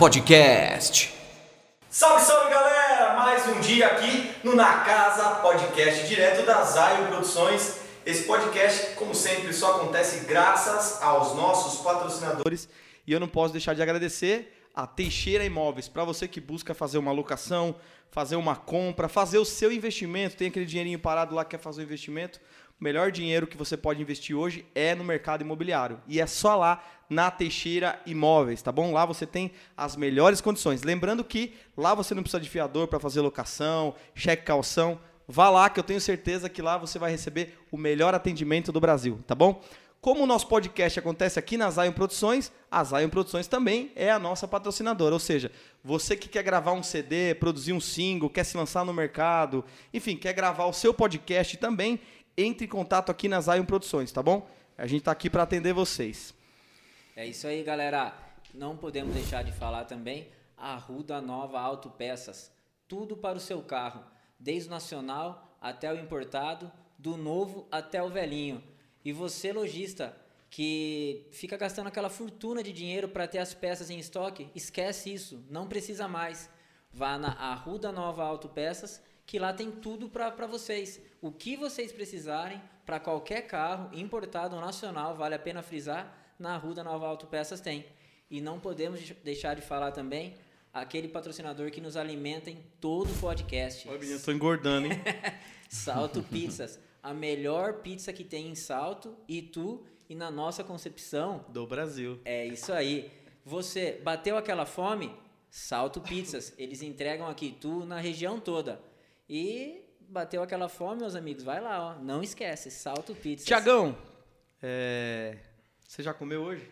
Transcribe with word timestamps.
Podcast. 0.00 1.12
Salve, 1.90 2.24
salve 2.24 2.50
galera! 2.50 3.16
Mais 3.16 3.46
um 3.48 3.60
dia 3.60 3.86
aqui 3.86 4.30
no 4.42 4.56
Na 4.56 4.78
Casa 4.80 5.42
Podcast, 5.42 6.08
direto 6.08 6.46
da 6.46 6.64
Zaio 6.64 7.08
Produções. 7.08 7.80
Esse 8.06 8.22
podcast, 8.22 8.94
como 8.94 9.14
sempre, 9.14 9.52
só 9.52 9.76
acontece 9.76 10.24
graças 10.24 11.02
aos 11.02 11.36
nossos 11.36 11.82
patrocinadores. 11.82 12.66
E 13.06 13.12
eu 13.12 13.20
não 13.20 13.28
posso 13.28 13.52
deixar 13.52 13.74
de 13.74 13.82
agradecer 13.82 14.66
a 14.74 14.86
Teixeira 14.86 15.44
Imóveis. 15.44 15.86
Para 15.86 16.02
você 16.02 16.26
que 16.26 16.40
busca 16.40 16.72
fazer 16.72 16.96
uma 16.96 17.12
locação, 17.12 17.74
fazer 18.10 18.36
uma 18.36 18.56
compra, 18.56 19.06
fazer 19.06 19.36
o 19.36 19.44
seu 19.44 19.70
investimento, 19.70 20.34
tem 20.34 20.48
aquele 20.48 20.64
dinheirinho 20.64 20.98
parado 20.98 21.34
lá 21.34 21.44
que 21.44 21.50
quer 21.50 21.62
fazer 21.62 21.82
o 21.82 21.84
investimento, 21.84 22.40
o 22.80 22.82
melhor 22.82 23.12
dinheiro 23.12 23.46
que 23.46 23.58
você 23.58 23.76
pode 23.76 24.00
investir 24.00 24.34
hoje 24.34 24.64
é 24.74 24.94
no 24.94 25.04
mercado 25.04 25.42
imobiliário. 25.42 26.00
E 26.08 26.18
é 26.22 26.26
só 26.26 26.56
lá 26.56 26.82
na 27.10 27.28
Teixeira 27.28 28.00
Imóveis, 28.06 28.62
tá 28.62 28.70
bom? 28.70 28.92
Lá 28.92 29.04
você 29.04 29.26
tem 29.26 29.50
as 29.76 29.96
melhores 29.96 30.40
condições. 30.40 30.84
Lembrando 30.84 31.24
que 31.24 31.52
lá 31.76 31.92
você 31.92 32.14
não 32.14 32.22
precisa 32.22 32.40
de 32.40 32.48
fiador 32.48 32.86
para 32.86 33.00
fazer 33.00 33.20
locação, 33.20 33.96
cheque 34.14 34.44
calção. 34.44 35.00
Vá 35.26 35.50
lá 35.50 35.68
que 35.68 35.80
eu 35.80 35.84
tenho 35.84 36.00
certeza 36.00 36.48
que 36.48 36.62
lá 36.62 36.78
você 36.78 36.98
vai 36.98 37.10
receber 37.10 37.58
o 37.70 37.76
melhor 37.76 38.14
atendimento 38.14 38.70
do 38.70 38.80
Brasil, 38.80 39.18
tá 39.26 39.34
bom? 39.34 39.60
Como 40.00 40.22
o 40.22 40.26
nosso 40.26 40.46
podcast 40.46 40.98
acontece 40.98 41.38
aqui 41.38 41.58
na 41.58 41.70
Zion 41.70 41.92
Produções, 41.92 42.50
a 42.70 42.82
Zion 42.82 43.10
Produções 43.10 43.46
também 43.46 43.92
é 43.94 44.10
a 44.10 44.18
nossa 44.18 44.48
patrocinadora. 44.48 45.14
Ou 45.14 45.18
seja, 45.18 45.52
você 45.84 46.16
que 46.16 46.26
quer 46.26 46.42
gravar 46.42 46.72
um 46.72 46.82
CD, 46.82 47.34
produzir 47.34 47.74
um 47.74 47.80
single, 47.80 48.30
quer 48.30 48.44
se 48.44 48.56
lançar 48.56 48.82
no 48.82 48.94
mercado, 48.94 49.62
enfim, 49.92 50.16
quer 50.16 50.32
gravar 50.32 50.64
o 50.64 50.72
seu 50.72 50.94
podcast 50.94 51.58
também, 51.58 52.00
entre 52.34 52.64
em 52.64 52.68
contato 52.68 53.10
aqui 53.10 53.28
na 53.28 53.40
Zion 53.42 53.64
Produções, 53.64 54.10
tá 54.10 54.22
bom? 54.22 54.48
A 54.78 54.86
gente 54.86 55.00
está 55.00 55.12
aqui 55.12 55.28
para 55.28 55.42
atender 55.42 55.74
vocês. 55.74 56.32
É 57.20 57.26
isso 57.26 57.46
aí, 57.46 57.62
galera. 57.62 58.14
Não 58.54 58.78
podemos 58.78 59.12
deixar 59.12 59.44
de 59.44 59.52
falar 59.52 59.84
também 59.84 60.28
a 60.56 60.74
Ruda 60.76 61.20
Nova 61.20 61.60
Autopeças. 61.60 62.50
Tudo 62.88 63.14
para 63.14 63.36
o 63.36 63.40
seu 63.40 63.60
carro, 63.60 64.02
desde 64.38 64.68
o 64.68 64.70
nacional 64.70 65.54
até 65.60 65.92
o 65.92 66.00
importado, 66.00 66.72
do 66.98 67.18
novo 67.18 67.68
até 67.70 68.02
o 68.02 68.08
velhinho. 68.08 68.64
E 69.04 69.12
você, 69.12 69.52
lojista, 69.52 70.16
que 70.48 71.28
fica 71.30 71.58
gastando 71.58 71.88
aquela 71.88 72.08
fortuna 72.08 72.62
de 72.62 72.72
dinheiro 72.72 73.06
para 73.06 73.28
ter 73.28 73.36
as 73.36 73.52
peças 73.52 73.90
em 73.90 73.98
estoque, 73.98 74.50
esquece 74.54 75.12
isso, 75.12 75.44
não 75.50 75.68
precisa 75.68 76.08
mais. 76.08 76.48
Vá 76.90 77.18
na 77.18 77.32
Arruda 77.32 77.92
Nova 77.92 78.24
Autopeças, 78.24 79.02
que 79.26 79.38
lá 79.38 79.52
tem 79.52 79.70
tudo 79.70 80.08
para 80.08 80.46
vocês. 80.46 80.98
O 81.20 81.30
que 81.30 81.54
vocês 81.54 81.92
precisarem 81.92 82.62
para 82.86 82.98
qualquer 82.98 83.42
carro, 83.42 83.90
importado 83.92 84.56
ou 84.56 84.62
nacional, 84.62 85.14
vale 85.14 85.34
a 85.34 85.38
pena 85.38 85.62
frisar, 85.62 86.16
na 86.40 86.54
Arruda 86.54 86.82
Nova 86.82 87.06
Autopeças 87.06 87.60
tem. 87.60 87.84
E 88.30 88.40
não 88.40 88.58
podemos 88.58 89.00
deixar 89.22 89.54
de 89.54 89.62
falar 89.62 89.92
também 89.92 90.34
aquele 90.72 91.08
patrocinador 91.08 91.70
que 91.70 91.80
nos 91.80 91.96
alimenta 91.96 92.50
em 92.50 92.64
todo 92.80 93.10
o 93.12 93.18
podcast. 93.18 93.88
Olha, 93.88 94.04
eu 94.04 94.22
tô 94.22 94.32
engordando, 94.32 94.86
hein? 94.86 95.00
Salto 95.68 96.22
Pizzas 96.22 96.78
a 97.02 97.14
melhor 97.14 97.74
pizza 97.74 98.12
que 98.12 98.24
tem 98.24 98.48
em 98.48 98.54
Salto, 98.54 99.16
Itu 99.28 99.84
e 100.08 100.14
na 100.14 100.30
nossa 100.30 100.62
concepção 100.62 101.44
do 101.48 101.66
Brasil. 101.66 102.20
É 102.24 102.46
isso 102.46 102.72
aí. 102.72 103.10
Você 103.44 104.00
bateu 104.02 104.36
aquela 104.36 104.66
fome? 104.66 105.14
Salto 105.50 106.00
Pizzas. 106.00 106.52
Eles 106.58 106.82
entregam 106.82 107.26
aqui 107.26 107.46
Itu 107.46 107.84
na 107.84 107.98
região 107.98 108.38
toda. 108.38 108.80
E 109.28 109.84
bateu 110.00 110.42
aquela 110.42 110.68
fome, 110.68 111.00
meus 111.00 111.14
amigos, 111.14 111.42
vai 111.42 111.60
lá, 111.60 111.96
ó. 111.96 112.02
Não 112.02 112.22
esquece, 112.22 112.70
Salto 112.70 113.14
Pizzas. 113.14 113.46
Tiagão, 113.46 113.96
é... 114.62 115.38
você 115.90 116.04
já 116.04 116.14
comeu 116.14 116.42
hoje? 116.42 116.62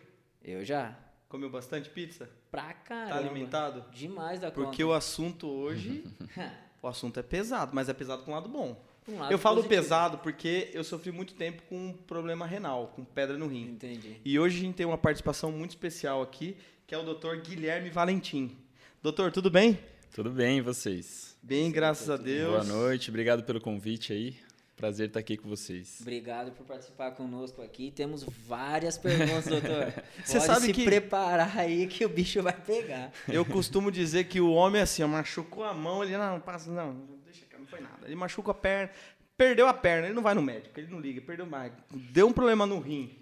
Eu 0.41 0.63
já. 0.63 0.97
Comeu 1.27 1.49
bastante 1.49 1.89
pizza? 1.89 2.29
Pra 2.49 2.71
caramba. 2.71 3.15
Tá 3.15 3.17
alimentado? 3.17 3.85
Demais 3.91 4.39
da 4.39 4.47
Porque 4.47 4.61
conta. 4.61 4.69
Porque 4.69 4.83
o 4.85 4.93
assunto 4.93 5.45
hoje, 5.45 6.05
o 6.81 6.87
assunto 6.87 7.19
é 7.19 7.21
pesado, 7.21 7.75
mas 7.75 7.89
é 7.89 7.93
pesado 7.93 8.23
com 8.23 8.31
o 8.31 8.33
lado 8.33 8.47
bom. 8.47 8.81
Um 9.05 9.19
lado 9.19 9.29
eu 9.29 9.37
falo 9.37 9.57
positivo. 9.57 9.81
pesado 9.81 10.17
porque 10.19 10.69
eu 10.73 10.85
sofri 10.85 11.11
muito 11.11 11.33
tempo 11.33 11.61
com 11.63 11.89
um 11.89 11.91
problema 11.91 12.47
renal, 12.47 12.93
com 12.95 13.03
pedra 13.03 13.37
no 13.37 13.47
rim. 13.47 13.71
Entendi. 13.71 14.21
E 14.23 14.39
hoje 14.39 14.59
a 14.59 14.61
gente 14.61 14.75
tem 14.75 14.85
uma 14.85 14.97
participação 14.97 15.51
muito 15.51 15.71
especial 15.71 16.21
aqui, 16.21 16.55
que 16.87 16.95
é 16.95 16.97
o 16.97 17.03
Dr. 17.03 17.41
Guilherme 17.43 17.89
Valentim. 17.89 18.57
Doutor, 19.03 19.33
tudo 19.33 19.51
bem? 19.51 19.77
Tudo 20.15 20.29
bem, 20.29 20.59
e 20.59 20.61
vocês? 20.61 21.37
Bem, 21.43 21.69
graças 21.69 22.09
a 22.09 22.15
Deus. 22.15 22.51
Boa 22.51 22.63
noite, 22.63 23.09
obrigado 23.09 23.43
pelo 23.43 23.59
convite 23.59 24.13
aí. 24.13 24.48
Prazer 24.79 25.07
estar 25.07 25.19
aqui 25.19 25.35
com 25.35 25.49
vocês. 25.49 25.97
Obrigado 25.99 26.53
por 26.53 26.65
participar 26.65 27.11
conosco 27.11 27.61
aqui. 27.61 27.91
Temos 27.91 28.23
várias 28.23 28.97
perguntas, 28.97 29.43
doutor. 29.51 29.91
Você 30.23 30.33
Pode 30.37 30.45
sabe 30.45 30.65
se 30.67 30.71
que- 30.73 30.85
preparar 30.85 31.57
aí 31.57 31.85
que 31.85 32.05
o 32.05 32.07
bicho 32.09 32.41
vai 32.41 32.53
pegar. 32.53 33.11
Eu 33.27 33.43
costumo 33.43 33.91
dizer 33.91 34.23
que 34.29 34.39
o 34.39 34.49
homem, 34.53 34.81
assim, 34.81 35.03
ó, 35.03 35.07
machucou 35.09 35.65
a 35.65 35.73
mão, 35.73 36.01
ele 36.01 36.17
não, 36.17 36.39
passa, 36.39 36.71
não, 36.71 36.95
deixa 37.25 37.45
cá, 37.47 37.57
não 37.59 37.67
foi 37.67 37.81
nada. 37.81 38.05
Ele 38.05 38.15
machuca 38.15 38.51
a 38.51 38.53
perna, 38.53 38.89
perdeu 39.35 39.67
a 39.67 39.73
perna, 39.73 40.07
ele 40.07 40.15
não 40.15 40.23
vai 40.23 40.33
no 40.33 40.41
médico, 40.41 40.79
ele 40.79 40.87
não 40.89 41.01
liga, 41.01 41.19
perdeu 41.19 41.45
mais. 41.45 41.73
Deu 41.91 42.27
um 42.27 42.31
problema 42.33 42.65
no 42.65 42.79
rim, 42.79 43.17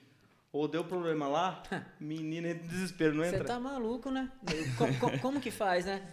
ou 0.51 0.67
deu 0.67 0.83
problema 0.83 1.27
lá, 1.27 1.63
menina, 1.99 2.49
entra 2.49 2.65
em 2.65 2.67
desespero, 2.67 3.15
não 3.15 3.23
Você 3.23 3.29
entra? 3.33 3.45
tá 3.45 3.59
maluco, 3.59 4.11
né? 4.11 4.31
Co- 4.77 5.09
co- 5.09 5.17
como 5.19 5.41
que 5.41 5.49
faz, 5.49 5.85
né? 5.87 6.05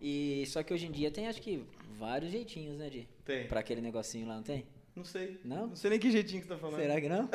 E 0.00 0.44
só 0.46 0.62
que 0.62 0.72
hoje 0.72 0.86
em 0.86 0.92
dia 0.92 1.10
tem, 1.10 1.26
acho 1.26 1.42
que, 1.42 1.64
vários 1.98 2.30
jeitinhos, 2.30 2.78
né, 2.78 2.88
de 2.88 3.08
Tem. 3.24 3.48
Pra 3.48 3.58
aquele 3.58 3.80
negocinho 3.80 4.28
lá, 4.28 4.36
não 4.36 4.42
tem? 4.44 4.64
Não 4.94 5.04
sei. 5.04 5.40
Não? 5.44 5.68
Não 5.68 5.76
sei 5.76 5.90
nem 5.90 5.98
que 5.98 6.10
jeitinho 6.10 6.42
que 6.42 6.46
você 6.46 6.54
tá 6.54 6.60
falando. 6.60 6.80
Será 6.80 7.00
que 7.00 7.08
não? 7.08 7.28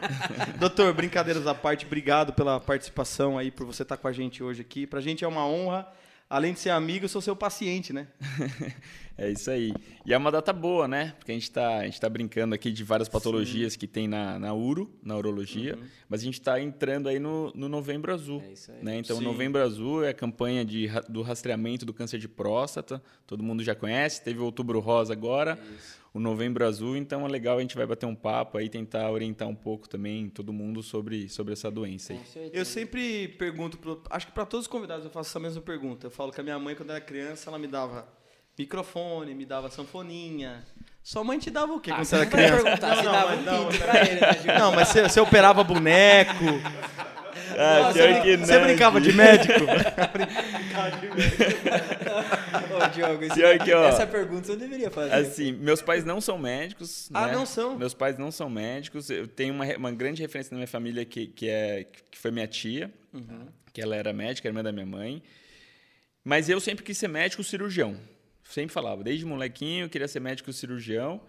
Doutor, 0.60 0.92
brincadeiras 0.92 1.46
à 1.46 1.54
parte, 1.54 1.86
obrigado 1.86 2.34
pela 2.34 2.60
participação 2.60 3.38
aí, 3.38 3.50
por 3.50 3.66
você 3.66 3.82
estar 3.82 3.96
com 3.96 4.08
a 4.08 4.12
gente 4.12 4.42
hoje 4.42 4.60
aqui. 4.60 4.86
Pra 4.86 5.00
gente 5.00 5.24
é 5.24 5.28
uma 5.28 5.46
honra. 5.46 5.90
Além 6.30 6.52
de 6.52 6.60
ser 6.60 6.68
amigo, 6.68 7.06
eu 7.06 7.08
sou 7.08 7.22
seu 7.22 7.34
paciente, 7.34 7.92
né? 7.92 8.08
É 9.20 9.28
isso 9.28 9.50
aí. 9.50 9.74
E 10.06 10.14
é 10.14 10.16
uma 10.16 10.30
data 10.30 10.52
boa, 10.52 10.86
né? 10.86 11.12
Porque 11.18 11.32
a 11.32 11.34
gente 11.34 11.42
está 11.42 11.78
a 11.78 11.84
gente 11.84 12.00
tá 12.00 12.08
brincando 12.08 12.54
aqui 12.54 12.70
de 12.70 12.84
várias 12.84 13.08
patologias 13.08 13.74
que 13.74 13.88
tem 13.88 14.06
na, 14.06 14.38
na 14.38 14.54
uro, 14.54 14.88
na 15.02 15.16
urologia, 15.16 15.76
mas 16.08 16.20
a 16.20 16.24
gente 16.24 16.38
está 16.38 16.60
entrando 16.60 17.08
aí 17.08 17.18
no, 17.18 17.50
no 17.52 17.68
Novembro 17.68 18.14
Azul. 18.14 18.40
É 18.46 18.52
isso 18.52 18.70
aí. 18.70 18.78
Né? 18.80 18.98
Então, 18.98 19.18
Sim. 19.18 19.24
Novembro 19.24 19.60
Azul 19.60 20.04
é 20.04 20.10
a 20.10 20.14
campanha 20.14 20.64
de, 20.64 20.88
do 21.08 21.22
rastreamento 21.22 21.84
do 21.84 21.92
câncer 21.92 22.18
de 22.20 22.28
próstata. 22.28 23.02
Todo 23.26 23.42
mundo 23.42 23.64
já 23.64 23.74
conhece. 23.74 24.22
Teve 24.22 24.38
o 24.38 24.44
Outubro 24.44 24.78
Rosa 24.78 25.14
agora. 25.14 25.58
O 26.18 26.20
Novembro 26.20 26.66
Azul, 26.66 26.96
então 26.96 27.24
é 27.24 27.28
legal, 27.28 27.58
a 27.58 27.60
gente 27.60 27.76
vai 27.76 27.86
bater 27.86 28.04
um 28.04 28.14
papo 28.14 28.58
aí, 28.58 28.68
tentar 28.68 29.08
orientar 29.08 29.46
um 29.46 29.54
pouco 29.54 29.88
também 29.88 30.28
todo 30.28 30.52
mundo 30.52 30.82
sobre, 30.82 31.28
sobre 31.28 31.52
essa 31.52 31.70
doença 31.70 32.12
aí. 32.12 32.50
Eu 32.52 32.64
sempre 32.64 33.28
pergunto, 33.28 33.78
pro, 33.78 34.02
acho 34.10 34.26
que 34.26 34.32
para 34.32 34.44
todos 34.44 34.66
os 34.66 34.68
convidados 34.68 35.04
eu 35.04 35.12
faço 35.12 35.30
essa 35.30 35.38
mesma 35.38 35.62
pergunta. 35.62 36.08
Eu 36.08 36.10
falo 36.10 36.32
que 36.32 36.40
a 36.40 36.42
minha 36.42 36.58
mãe, 36.58 36.74
quando 36.74 36.90
era 36.90 37.00
criança, 37.00 37.48
ela 37.48 37.56
me 37.56 37.68
dava 37.68 38.08
microfone, 38.58 39.32
me 39.32 39.46
dava 39.46 39.70
sanfoninha. 39.70 40.66
Sua 41.10 41.24
mãe 41.24 41.38
te 41.38 41.48
dava 41.50 41.72
o 41.72 41.80
quê 41.80 41.90
Ah, 41.90 41.94
quando 41.94 42.04
você 42.04 42.16
era 42.16 42.24
não 42.26 42.30
vai 42.30 42.38
criança? 42.44 42.62
perguntar 42.64 42.96
se 42.98 43.02
não, 43.02 43.12
dava 43.12 43.28
mas 43.30 43.40
um 43.40 43.42
não, 43.44 43.66
pinto 43.68 43.82
pra 43.82 44.00
ele, 44.06 44.20
né? 44.20 44.58
Não, 44.58 44.72
mas 44.72 44.88
você, 44.88 45.02
você 45.04 45.20
operava 45.20 45.64
boneco, 45.64 46.44
Ah, 47.56 47.80
Nossa, 47.80 47.94
pior 47.94 48.26
eu- 48.26 48.38
você 48.40 48.58
brincava 48.58 49.00
de 49.00 49.12
médico. 49.14 49.54
Ô, 52.76 52.88
Diogo, 52.92 53.24
esse- 53.24 53.34
Pior 53.36 53.58
que, 53.58 53.72
ó, 53.72 53.88
essa 53.88 54.06
pergunta 54.06 54.44
você 54.48 54.52
não 54.52 54.58
deveria 54.58 54.90
fazer. 54.90 55.14
Assim, 55.14 55.52
meus 55.52 55.80
pais 55.80 56.04
não 56.04 56.20
são 56.20 56.36
médicos. 56.36 57.08
Ah, 57.14 57.26
né? 57.26 57.32
não 57.32 57.46
são? 57.46 57.78
Meus 57.78 57.94
pais 57.94 58.18
não 58.18 58.30
são 58.30 58.50
médicos. 58.50 59.08
Eu 59.08 59.26
tenho 59.26 59.54
uma, 59.54 59.64
uma 59.78 59.90
grande 59.90 60.20
referência 60.20 60.50
na 60.52 60.58
minha 60.58 60.68
família 60.68 61.06
que, 61.06 61.26
que, 61.28 61.48
é, 61.48 61.86
que 62.10 62.18
foi 62.18 62.30
minha 62.30 62.46
tia, 62.46 62.92
que 63.72 63.80
ela 63.80 63.96
era 63.96 64.12
médica, 64.12 64.46
irmã 64.46 64.62
da 64.62 64.70
minha 64.72 64.84
mãe. 64.86 65.22
Mas 66.22 66.50
eu 66.50 66.60
sempre 66.60 66.84
quis 66.84 66.98
ser 66.98 67.08
médico 67.08 67.42
cirurgião. 67.42 67.96
Sempre 68.48 68.72
falava, 68.72 69.04
desde 69.04 69.24
molequinho 69.26 69.84
eu 69.84 69.88
queria 69.90 70.08
ser 70.08 70.20
médico 70.20 70.52
cirurgião. 70.52 71.20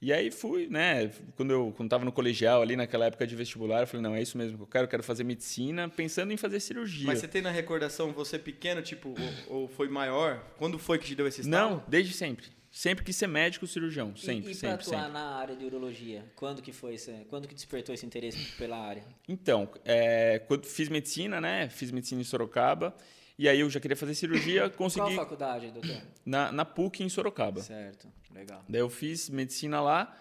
E 0.00 0.12
aí 0.12 0.30
fui, 0.30 0.68
né? 0.68 1.10
Quando 1.36 1.50
eu 1.52 1.72
quando 1.76 1.88
tava 1.88 2.04
no 2.04 2.12
colegial 2.12 2.62
ali 2.62 2.76
naquela 2.76 3.06
época 3.06 3.26
de 3.26 3.34
vestibular, 3.34 3.80
eu 3.80 3.86
falei, 3.86 4.02
não, 4.02 4.14
é 4.14 4.22
isso 4.22 4.36
mesmo 4.38 4.56
que 4.56 4.62
eu 4.62 4.66
quero, 4.66 4.84
eu 4.84 4.88
quero 4.88 5.02
fazer 5.02 5.24
medicina, 5.24 5.88
pensando 5.88 6.32
em 6.32 6.36
fazer 6.36 6.60
cirurgia. 6.60 7.06
Mas 7.06 7.18
você 7.20 7.26
tem 7.28 7.42
na 7.42 7.50
recordação 7.50 8.12
você 8.12 8.38
pequeno, 8.38 8.80
tipo, 8.82 9.14
ou, 9.48 9.62
ou 9.62 9.68
foi 9.68 9.88
maior? 9.88 10.40
Quando 10.56 10.78
foi 10.78 10.98
que 10.98 11.06
te 11.06 11.14
deu 11.14 11.26
esse 11.26 11.40
estalo? 11.40 11.70
Não, 11.76 11.84
desde 11.88 12.12
sempre. 12.12 12.46
Sempre 12.70 13.04
quis 13.04 13.16
ser 13.16 13.26
médico 13.26 13.66
cirurgião, 13.66 14.12
E- 14.14 14.20
sempre, 14.20 14.52
e, 14.52 14.54
pra 14.54 14.54
sempre, 14.54 14.84
atuar 14.84 14.98
sempre. 15.04 15.12
na 15.12 15.34
área 15.36 15.56
de 15.56 15.64
urologia, 15.64 16.24
quando 16.36 16.60
que 16.62 16.70
foi 16.70 16.94
esse, 16.94 17.10
quando 17.28 17.48
que 17.48 17.54
despertou 17.54 17.92
esse 17.94 18.04
interesse 18.06 18.52
pela 18.56 18.76
área? 18.78 19.02
Então, 19.28 19.68
é, 19.84 20.38
quando 20.46 20.64
fiz 20.66 20.88
medicina, 20.88 21.40
né? 21.40 21.68
Fiz 21.70 21.90
medicina 21.90 22.20
em 22.20 22.24
Sorocaba. 22.24 22.94
E 23.38 23.48
aí 23.48 23.60
eu 23.60 23.70
já 23.70 23.78
queria 23.78 23.96
fazer 23.96 24.14
cirurgia, 24.14 24.62
Qual 24.62 24.72
consegui 24.90 25.14
faculdade, 25.14 25.70
doutor? 25.70 26.02
na, 26.26 26.50
na 26.50 26.64
PUC 26.64 27.04
em 27.04 27.08
Sorocaba. 27.08 27.62
Certo, 27.62 28.08
legal. 28.34 28.64
Daí 28.68 28.80
eu 28.80 28.90
fiz 28.90 29.30
medicina 29.30 29.80
lá, 29.80 30.12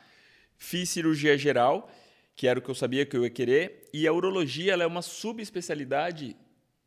fiz 0.55 0.89
cirurgia 0.89 1.35
geral, 1.35 1.89
que 2.35 2.47
era 2.47 2.59
o 2.59 2.61
que 2.61 2.69
eu 2.69 2.75
sabia 2.75 3.05
que 3.07 3.17
eu 3.17 3.23
ia 3.23 3.29
querer, 3.31 3.89
e 3.91 4.05
a 4.05 4.13
urologia 4.13 4.73
ela 4.73 4.83
é 4.83 4.87
uma 4.87 5.01
subespecialidade 5.01 6.35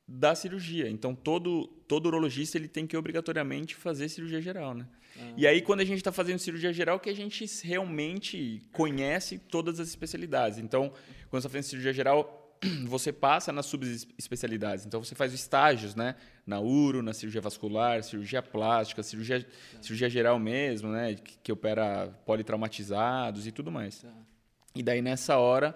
da 0.06 0.34
cirurgia. 0.34 0.88
Então 0.88 1.14
todo 1.14 1.66
todo 1.88 2.06
urologista 2.06 2.56
ele 2.56 2.68
tem 2.68 2.86
que 2.86 2.96
obrigatoriamente 2.96 3.74
fazer 3.74 4.08
cirurgia 4.08 4.40
geral, 4.40 4.74
né? 4.74 4.86
E 5.36 5.46
aí 5.46 5.60
quando 5.60 5.80
a 5.80 5.84
gente 5.84 5.98
está 5.98 6.12
fazendo 6.12 6.38
cirurgia 6.38 6.72
geral 6.72 7.00
que 7.00 7.10
a 7.10 7.14
gente 7.14 7.44
realmente 7.64 8.62
conhece 8.72 9.38
todas 9.38 9.80
as 9.80 9.88
especialidades. 9.88 10.58
Então 10.58 10.90
quando 11.28 11.42
você 11.42 11.46
está 11.46 11.48
fazendo 11.48 11.64
cirurgia 11.64 11.92
geral 11.92 12.39
você 12.86 13.12
passa 13.12 13.52
nas 13.52 13.66
subespecialidades. 13.66 14.84
Então 14.84 15.02
você 15.02 15.14
faz 15.14 15.32
estágios, 15.32 15.94
né? 15.94 16.14
Na 16.46 16.60
uro, 16.60 17.02
na 17.02 17.12
cirurgia 17.12 17.40
vascular, 17.40 18.02
cirurgia 18.02 18.42
plástica, 18.42 19.02
cirurgia, 19.02 19.46
cirurgia 19.80 20.10
geral 20.10 20.38
mesmo, 20.38 20.90
né? 20.90 21.14
Que, 21.14 21.38
que 21.38 21.52
opera 21.52 22.08
politraumatizados 22.26 23.46
e 23.46 23.52
tudo 23.52 23.70
mais. 23.70 24.02
Tá. 24.02 24.12
E 24.74 24.82
daí 24.82 25.00
nessa 25.00 25.38
hora 25.38 25.74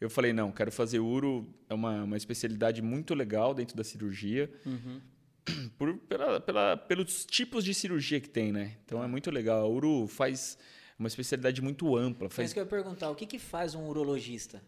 eu 0.00 0.08
falei, 0.08 0.32
não, 0.32 0.52
quero 0.52 0.70
fazer 0.70 1.00
uro, 1.00 1.52
é 1.68 1.74
uma, 1.74 2.04
uma 2.04 2.16
especialidade 2.16 2.80
muito 2.80 3.14
legal 3.14 3.52
dentro 3.52 3.76
da 3.76 3.82
cirurgia. 3.82 4.50
Por, 5.78 5.96
pela, 5.96 6.38
pela, 6.40 6.76
pelos 6.76 7.24
tipos 7.24 7.64
de 7.64 7.72
cirurgia 7.72 8.20
que 8.20 8.28
tem, 8.28 8.52
né? 8.52 8.76
Então 8.84 9.02
é 9.02 9.06
muito 9.06 9.30
legal. 9.30 9.64
A 9.64 9.66
uro 9.66 10.06
faz 10.06 10.58
uma 10.98 11.08
especialidade 11.08 11.62
muito 11.62 11.96
ampla. 11.96 12.28
Foi 12.28 12.36
Faz 12.36 12.48
isso 12.48 12.54
que 12.54 12.60
eu 12.60 12.64
ia 12.64 12.68
perguntar. 12.68 13.08
O 13.08 13.14
que, 13.14 13.24
que 13.24 13.38
faz 13.38 13.74
um 13.74 13.86
urologista? 13.86 14.62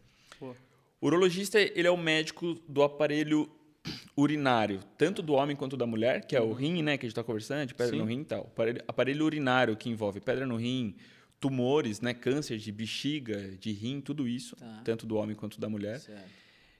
O 1.00 1.06
urologista, 1.06 1.58
ele 1.60 1.86
é 1.86 1.90
o 1.90 1.96
médico 1.96 2.54
do 2.68 2.82
aparelho 2.82 3.50
urinário, 4.16 4.80
tanto 4.98 5.22
do 5.22 5.32
homem 5.32 5.56
quanto 5.56 5.76
da 5.76 5.86
mulher, 5.86 6.26
que 6.26 6.36
é 6.36 6.40
o 6.40 6.52
rim, 6.52 6.82
né, 6.82 6.98
que 6.98 7.06
a 7.06 7.08
gente 7.08 7.12
está 7.12 7.24
conversando, 7.24 7.66
de 7.66 7.74
pedra 7.74 7.94
Sim. 7.94 8.00
no 8.00 8.04
rim 8.04 8.20
e 8.20 8.24
tal. 8.24 8.40
Aparelho, 8.42 8.82
aparelho 8.86 9.24
urinário, 9.24 9.76
que 9.76 9.88
envolve 9.88 10.20
pedra 10.20 10.44
no 10.46 10.56
rim, 10.56 10.94
tumores, 11.40 12.00
né, 12.02 12.12
câncer 12.12 12.58
de 12.58 12.70
bexiga, 12.70 13.56
de 13.58 13.72
rim, 13.72 14.00
tudo 14.00 14.28
isso, 14.28 14.54
Tá. 14.56 14.82
tanto 14.84 15.06
do 15.06 15.16
homem 15.16 15.34
quanto 15.34 15.58
da 15.58 15.68
mulher. 15.68 16.00
Certo. 16.00 16.28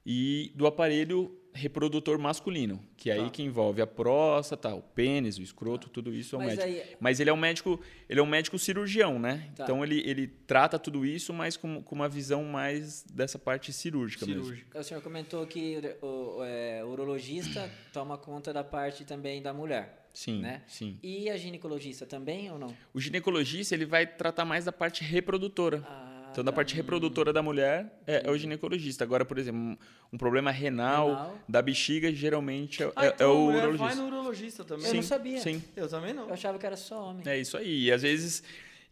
E 0.05 0.53
do 0.55 0.67
aparelho 0.67 1.35
reprodutor 1.53 2.19
masculino, 2.19 2.81
que 2.97 3.11
é 3.11 3.17
Tá. 3.17 3.23
aí 3.23 3.31
que 3.31 3.43
envolve 3.43 3.83
a 3.83 3.87
próstata, 3.87 4.75
o 4.75 4.81
pênis, 4.83 5.37
o 5.39 5.43
escroto, 5.43 5.89
tudo 5.89 6.15
isso 6.15 6.37
é 6.37 6.39
o 6.39 6.43
Mas 6.43 6.57
médico. 6.59 6.67
aí- 6.91 6.97
Mas 7.01 7.21
ele 7.21 7.31
é 7.31 7.33
um 7.33 7.37
médico, 7.37 7.81
ele 8.09 8.21
é 8.21 8.23
um 8.23 8.27
médico 8.27 8.59
cirurgião, 8.59 9.19
né? 9.19 9.51
Tá. 9.57 9.65
Então 9.65 9.83
ele, 9.85 10.01
ele 10.09 10.27
trata 10.27 10.79
tudo 10.79 11.05
isso, 11.05 11.33
mas 11.33 11.57
com, 11.57 11.83
com 11.83 11.95
uma 11.95 12.09
visão 12.09 12.45
mais 12.45 13.03
dessa 13.05 13.39
parte 13.39 13.73
cirúrgica, 13.73 14.25
mesmo. 14.27 14.43
Cirúrgico. 14.45 14.79
O 14.79 14.83
senhor 14.85 15.03
comentou 15.03 15.47
que 15.47 15.79
o, 16.01 16.07
o, 16.39 16.45
é, 16.45 16.85
o 16.85 16.89
urologista 16.89 17.71
toma 17.93 18.17
conta 18.17 18.53
da 18.53 18.63
parte 18.65 19.05
também 19.05 19.43
da 19.43 19.53
mulher, 19.53 20.09
Sim, 20.15 20.41
né? 20.41 20.63
sim. 20.69 20.99
E 21.03 21.29
a 21.31 21.37
ginecologista 21.37 22.07
também 22.07 22.51
ou 22.51 22.59
não? 22.59 22.75
O 22.95 23.01
ginecologista 23.01 23.75
ele 23.75 23.87
vai 23.87 24.07
tratar 24.07 24.45
mais 24.45 24.65
da 24.65 24.73
parte 24.73 25.03
reprodutora. 25.05 25.83
Ah, 25.87 26.20
então, 26.31 26.45
da 26.45 26.53
parte 26.53 26.75
reprodutora 26.75 27.33
da 27.33 27.43
mulher 27.43 28.01
é, 28.07 28.23
é 28.27 28.31
o 28.31 28.37
ginecologista. 28.39 29.05
Agora, 29.05 29.25
por 29.25 29.39
exemplo, 29.39 29.77
um, 30.13 30.17
problema 30.19 30.51
renal, 30.51 31.09
Renal. 31.09 31.39
da 31.49 31.61
bexiga, 31.63 32.13
geralmente 32.13 32.83
é, 32.83 32.93
Ah, 32.97 33.07
é- 33.07 33.09
então 33.09 33.27
é 33.29 33.31
a 33.31 33.35
o 33.35 33.45
mulher 33.47 33.59
urologista. 33.69 33.87
vai 33.87 33.95
no 33.97 34.07
urologista 34.07 34.65
também. 34.65 34.87
Eu 34.87 34.95
não 34.95 35.03
sabia. 35.03 35.41
Sim, 35.41 35.63
Eu 35.77 35.89
também 35.89 36.13
não. 36.15 36.27
Eu 36.29 36.35
achava 36.35 36.59
que 36.59 36.67
era 36.67 36.77
só 36.77 37.11
homem. 37.11 37.23
é 37.27 37.39
isso 37.39 37.57
aí. 37.57 37.85
E 37.87 37.93
às 37.93 38.03
vezes. 38.03 38.43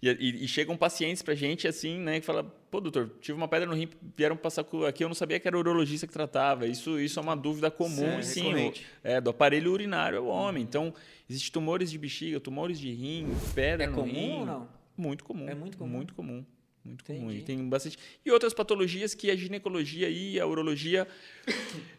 E, 0.00 0.08
e- 0.08 0.44
e 0.44 0.46
chegam 0.49 0.76
pacientes 0.76 1.23
pra 1.23 1.35
gente 1.35 1.67
assim, 1.67 1.99
né, 1.99 2.20
que 2.20 2.25
fala, 2.26 2.44
pô, 2.70 2.81
doutor, 2.81 3.11
tive 3.20 3.37
uma 3.37 3.49
pedra 3.49 3.67
no 3.67 3.75
rim, 3.75 3.88
vieram 4.17 4.37
passar 4.37 4.64
aqui, 4.88 5.02
eu 5.02 5.08
não 5.08 5.14
sabia 5.14 5.41
que 5.41 5.49
era 5.49 5.56
o 5.56 5.58
urologista 5.61 6.06
que 6.06 6.12
tratava. 6.12 6.69
Isso, 6.69 7.00
isso 7.00 7.19
é 7.19 7.23
uma 7.23 7.34
dúvida 7.37 7.69
comum, 7.69 8.23
Sim, 8.23 8.43
recorrente. 8.44 8.87
o- 9.05 9.08
é, 9.08 9.20
do 9.20 9.31
aparelho 9.31 9.73
urinário 9.73 10.17
é 10.19 10.20
o 10.20 10.26
homem. 10.26 10.62
Então, 10.62 10.94
existem 11.29 11.50
tumores 11.50 11.91
de 11.91 11.99
bexiga, 11.99 12.38
tumores 12.38 12.79
de 12.79 12.93
rim, 12.93 13.26
pedra 13.56 13.87
É 13.87 13.88
no 13.88 13.96
comum 13.96 14.12
rim. 14.12 14.38
ou 14.38 14.46
não? 14.46 14.69
Muito 14.96 15.25
comum. 15.25 15.49
É 15.49 15.55
muito 15.56 15.76
comum? 15.76 15.91
Muito 15.96 16.14
comum. 16.14 16.46
Muito 16.88 17.05
comum. 17.05 17.31
E 17.31 17.43
tem 17.43 17.69
bastante. 17.69 17.99
E 18.25 18.31
outras 18.31 18.52
patologias 18.55 19.14
que 19.14 19.31
a 19.31 19.37
ginecologia 19.37 20.08
e 20.08 20.40
a 20.40 20.46
urologia 20.46 21.06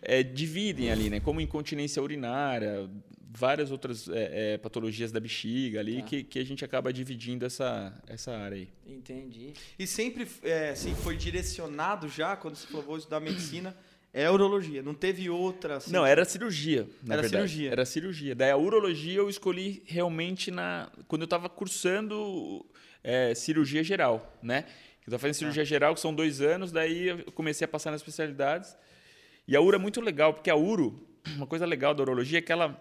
eh, 0.01 0.23
dividem 0.23 0.91
ali, 0.91 1.09
né? 1.09 1.19
Como 1.19 1.39
incontinência 1.39 2.01
urinária, 2.01 2.89
várias 3.31 3.71
outras 3.71 4.07
eh, 4.09 4.53
eh, 4.53 4.57
patologias 4.57 5.11
da 5.11 5.19
bexiga 5.19 5.79
ali, 5.79 5.97
Tá. 6.01 6.07
que, 6.07 6.23
que 6.23 6.39
a 6.39 6.43
gente 6.43 6.65
acaba 6.65 6.91
dividindo 6.91 7.45
essa, 7.45 7.93
essa 8.07 8.31
área 8.35 8.57
aí. 8.57 8.67
Entendi. 8.87 9.53
E 9.77 9.85
sempre 9.85 10.27
é, 10.43 10.69
assim, 10.71 10.93
foi 10.95 11.15
direcionado 11.15 12.09
já, 12.09 12.35
quando 12.35 12.55
você 12.55 12.67
falou 12.67 12.83
vou 12.85 12.97
estudar 12.97 13.19
medicina, 13.19 13.75
é 14.11 14.27
urologia. 14.29 14.81
Não 14.81 14.95
teve 14.95 15.29
outra. 15.29 15.77
Assim, 15.77 15.91
Não, 15.91 16.03
era 16.03 16.25
cirurgia, 16.25 16.87
na 17.03 17.13
Era 17.13 17.21
verdade. 17.21 17.47
cirurgia. 17.49 17.71
Era 17.71 17.85
cirurgia. 17.85 18.35
Daí 18.35 18.49
a 18.49 18.57
urologia 18.57 19.19
eu 19.19 19.29
escolhi 19.29 19.83
realmente 19.85 20.49
na 20.49 20.91
quando 21.07 21.21
eu 21.21 21.25
estava 21.25 21.47
cursando 21.47 22.65
eh, 23.03 23.33
cirurgia 23.35 23.83
geral, 23.83 24.37
né? 24.41 24.65
Eu 25.05 25.11
estava 25.11 25.19
fazendo 25.19 25.33
cirurgia 25.35 25.65
geral, 25.65 25.93
que 25.93 25.99
são 25.99 26.13
dois 26.13 26.41
anos, 26.41 26.71
daí 26.71 27.07
eu 27.07 27.31
comecei 27.31 27.65
a 27.65 27.67
passar 27.67 27.91
nas 27.91 28.01
especialidades. 28.01 28.77
E 29.47 29.55
a 29.55 29.61
uro 29.61 29.75
é 29.75 29.79
muito 29.79 30.01
legal, 30.01 30.33
porque 30.33 30.49
a 30.49 30.55
uro, 30.55 31.07
uma 31.35 31.47
coisa 31.47 31.65
legal 31.65 31.93
da 31.93 32.03
urologia 32.03 32.39
é 32.39 32.41
que 32.41 32.51
ela 32.51 32.79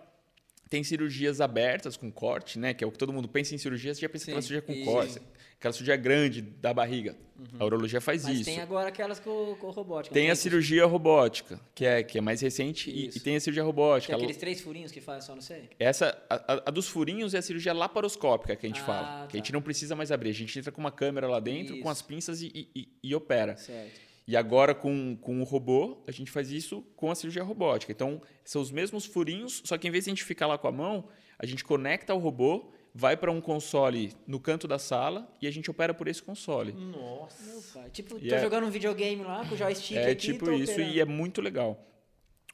tem 0.69 0.85
cirurgias 0.85 1.41
abertas 1.41 1.97
com 1.97 2.11
corte, 2.11 2.59
né? 2.59 2.75
Que 2.75 2.85
é 2.85 2.87
o 2.87 2.91
que 2.93 2.99
todo 2.99 3.13
mundo 3.13 3.29
pensa 3.29 3.55
em 3.55 3.59
cirurgia, 3.59 3.95
você 3.95 4.01
já 4.01 4.09
pensa 4.09 4.27
Sim, 4.27 4.31
naquela 4.33 4.43
cirurgia 4.43 4.63
com 4.63 4.73
isso. 4.73 4.85
corte, 4.91 5.23
aquela 5.59 5.73
cirurgia 5.73 5.97
grande 5.97 6.43
da 6.43 6.73
barriga. 6.75 7.17
A 7.59 7.65
urologia 7.65 8.01
faz 8.01 8.25
Mas 8.25 8.35
isso. 8.39 8.45
tem 8.47 8.61
agora 8.61 8.89
aquelas 8.89 9.21
com, 9.21 9.55
com 9.61 9.71
robótica. 9.71 10.13
Tem 10.13 10.29
a 10.29 10.35
cirurgia 10.35 10.85
robótica, 10.87 11.61
que 11.73 11.85
é, 11.87 12.03
que 12.03 12.19
é 12.19 12.21
mais 12.21 12.41
recente, 12.41 12.91
e, 12.91 13.11
e 13.17 13.21
tem 13.21 13.37
a 13.37 13.41
cirurgia 13.41 13.63
robótica. 13.63 14.13
é 14.13 14.17
aqueles 14.17 14.37
três 14.37 14.61
furinhos 14.61 14.91
que 14.91 15.01
fazem 15.01 15.23
só 15.25 15.35
não 15.37 15.41
sei? 15.43 15.71
Essa, 15.79 16.21
a, 16.29 16.63
a- 16.67 16.71
dos 16.73 16.89
furinhos 16.89 17.35
é 17.35 17.39
a 17.39 17.43
cirurgia 17.43 17.73
laparoscópica 17.73 18.57
que 18.57 18.67
a 18.67 18.69
gente 18.69 18.81
Ah, 18.81 18.85
fala. 18.85 19.27
Que 19.29 19.37
a 19.37 19.41
tá. 19.41 19.45
gente 19.45 19.53
não 19.53 19.63
precisa 19.63 19.95
mais 19.95 20.11
abrir. 20.11 20.31
A 20.31 20.35
gente 20.35 20.59
entra 20.59 20.73
com 20.73 20.81
uma 20.81 20.91
câmera 20.91 21.29
lá 21.29 21.39
dentro, 21.39 21.75
com 21.75 21.81
Isso. 21.83 21.89
as 21.91 22.03
pinças 22.03 22.43
e, 22.43 22.47
e- 22.53 22.69
e- 22.75 22.89
e 23.05 23.15
opera. 23.15 23.57
Certo. 23.57 24.08
E 24.29 24.37
agora, 24.37 24.75
com, 24.75 25.17
com 25.17 25.41
o 25.41 25.45
robô, 25.45 25.97
a 26.07 26.11
gente 26.13 26.31
faz 26.31 26.51
isso 26.53 26.83
com 26.95 27.11
a 27.11 27.15
cirurgia 27.15 27.43
robótica. 27.43 27.91
Então, 27.91 28.21
são 28.45 28.61
os 28.61 28.71
mesmos 28.71 29.07
furinhos, 29.07 29.63
só 29.65 29.79
que 29.79 29.89
em 29.89 29.91
vez 29.91 30.05
de 30.05 30.11
a 30.11 30.13
gente 30.13 30.23
ficar 30.23 30.47
lá 30.47 30.59
com 30.59 30.69
a 30.69 30.73
mão, 30.73 31.09
a 31.39 31.47
gente 31.47 31.65
conecta 31.65 32.13
ao 32.13 32.19
robô, 32.19 32.71
vai 32.95 33.17
para 33.17 33.33
um 33.33 33.41
console 33.41 34.13
no 34.27 34.39
canto 34.39 34.69
da 34.69 34.79
sala 34.79 35.35
e 35.41 35.47
a 35.47 35.51
gente 35.51 35.71
opera 35.71 35.95
por 35.95 36.09
esse 36.09 36.23
console. 36.23 36.73
Nossa. 36.73 37.43
Meu 37.43 37.63
pai. 37.73 37.89
Tipo, 37.91 38.19
E 38.19 38.29
tô 38.29 38.35
é- 38.35 38.39
jogando 38.41 38.67
um 38.67 38.71
videogame 38.71 39.23
lá 39.25 39.47
com 39.49 39.55
o 39.55 39.57
joystick 39.57 39.97
É 39.97 40.11
aqui, 40.11 40.33
tipo 40.33 40.45
tô 40.45 40.53
isso 40.53 40.73
operando. 40.73 40.95
e 40.95 41.01
é 41.01 41.05
muito 41.07 41.41
legal. 41.41 41.83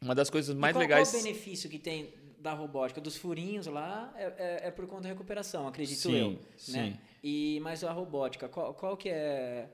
Uma 0.00 0.14
das 0.14 0.30
coisas 0.30 0.54
mais 0.54 0.70
e 0.70 0.74
qual, 0.76 0.80
legais. 0.82 1.10
Qual 1.10 1.20
o 1.20 1.24
benefício 1.24 1.68
que 1.68 1.78
tem 1.80 2.14
da 2.38 2.52
robótica? 2.52 3.00
Dos 3.00 3.16
furinhos 3.16 3.66
lá 3.66 4.14
é, 4.16 4.24
é- 4.64 4.68
é 4.68 4.70
por 4.70 4.86
conta 4.86 5.02
da 5.02 5.08
recuperação, 5.08 5.66
acredito 5.66 5.98
Sim, 6.02 6.16
eu. 6.16 6.38
sim. 6.56 6.72
Né? 6.72 6.98
E, 7.22 7.58
mas 7.62 7.82
a 7.82 7.90
robótica, 7.90 8.48
qual, 8.48 8.74
qual 8.74 8.96
que 8.96 9.08
é... 9.08 9.68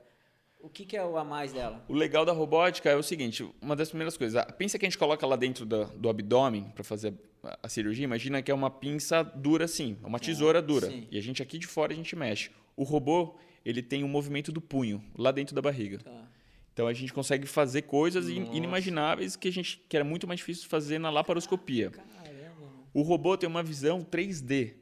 O 0.61 0.69
que, 0.69 0.85
que 0.85 0.95
é 0.95 1.03
o 1.03 1.17
a 1.17 1.23
mais 1.23 1.51
dela? 1.51 1.83
O 1.87 1.93
legal 1.93 2.23
da 2.23 2.31
robótica 2.31 2.89
é 2.89 2.95
o 2.95 3.03
seguinte, 3.03 3.47
uma 3.61 3.75
das 3.75 3.89
primeiras 3.89 4.15
coisas, 4.15 4.35
a 4.35 4.45
pinça 4.45 4.77
que 4.77 4.85
a 4.85 4.89
gente 4.89 4.97
coloca 4.97 5.25
lá 5.25 5.35
dentro 5.35 5.65
do, 5.65 5.85
do 5.85 6.09
abdômen 6.09 6.65
para 6.75 6.83
fazer 6.83 7.13
a, 7.43 7.59
a 7.63 7.69
cirurgia, 7.69 8.03
imagina 8.03 8.41
que 8.41 8.51
é 8.51 8.53
uma 8.53 8.69
pinça 8.69 9.23
dura 9.23 9.65
assim, 9.65 9.97
uma 10.03 10.19
tesoura 10.19 10.61
dura. 10.61 10.87
sim. 10.87 11.07
E 11.09 11.17
a 11.17 11.21
gente 11.21 11.41
aqui 11.41 11.57
de 11.57 11.67
fora 11.67 11.93
a 11.93 11.95
gente 11.95 12.15
mexe. 12.15 12.51
O 12.75 12.83
robô, 12.83 13.35
ele 13.65 13.81
tem 13.81 14.03
o 14.03 14.07
movimento 14.07 14.51
do 14.51 14.61
punho 14.61 15.03
lá 15.17 15.31
dentro 15.31 15.55
da 15.55 15.61
barriga. 15.61 15.99
Tá. 15.99 16.27
Então 16.73 16.87
a 16.87 16.93
gente 16.93 17.11
consegue 17.11 17.45
fazer 17.47 17.83
coisas 17.83 18.27
Nossa. 18.27 18.55
inimagináveis 18.55 19.35
que 19.35 19.47
a 19.47 19.51
gente 19.51 19.81
que 19.89 19.95
era 19.95 20.05
muito 20.05 20.27
mais 20.27 20.39
difícil 20.39 20.69
fazer 20.69 20.99
na 20.99 21.09
laparoscopia. 21.09 21.89
Caramba. 21.89 22.71
O 22.93 23.01
robô 23.01 23.35
tem 23.37 23.49
uma 23.49 23.63
visão 23.63 24.03
3D. 24.03 24.73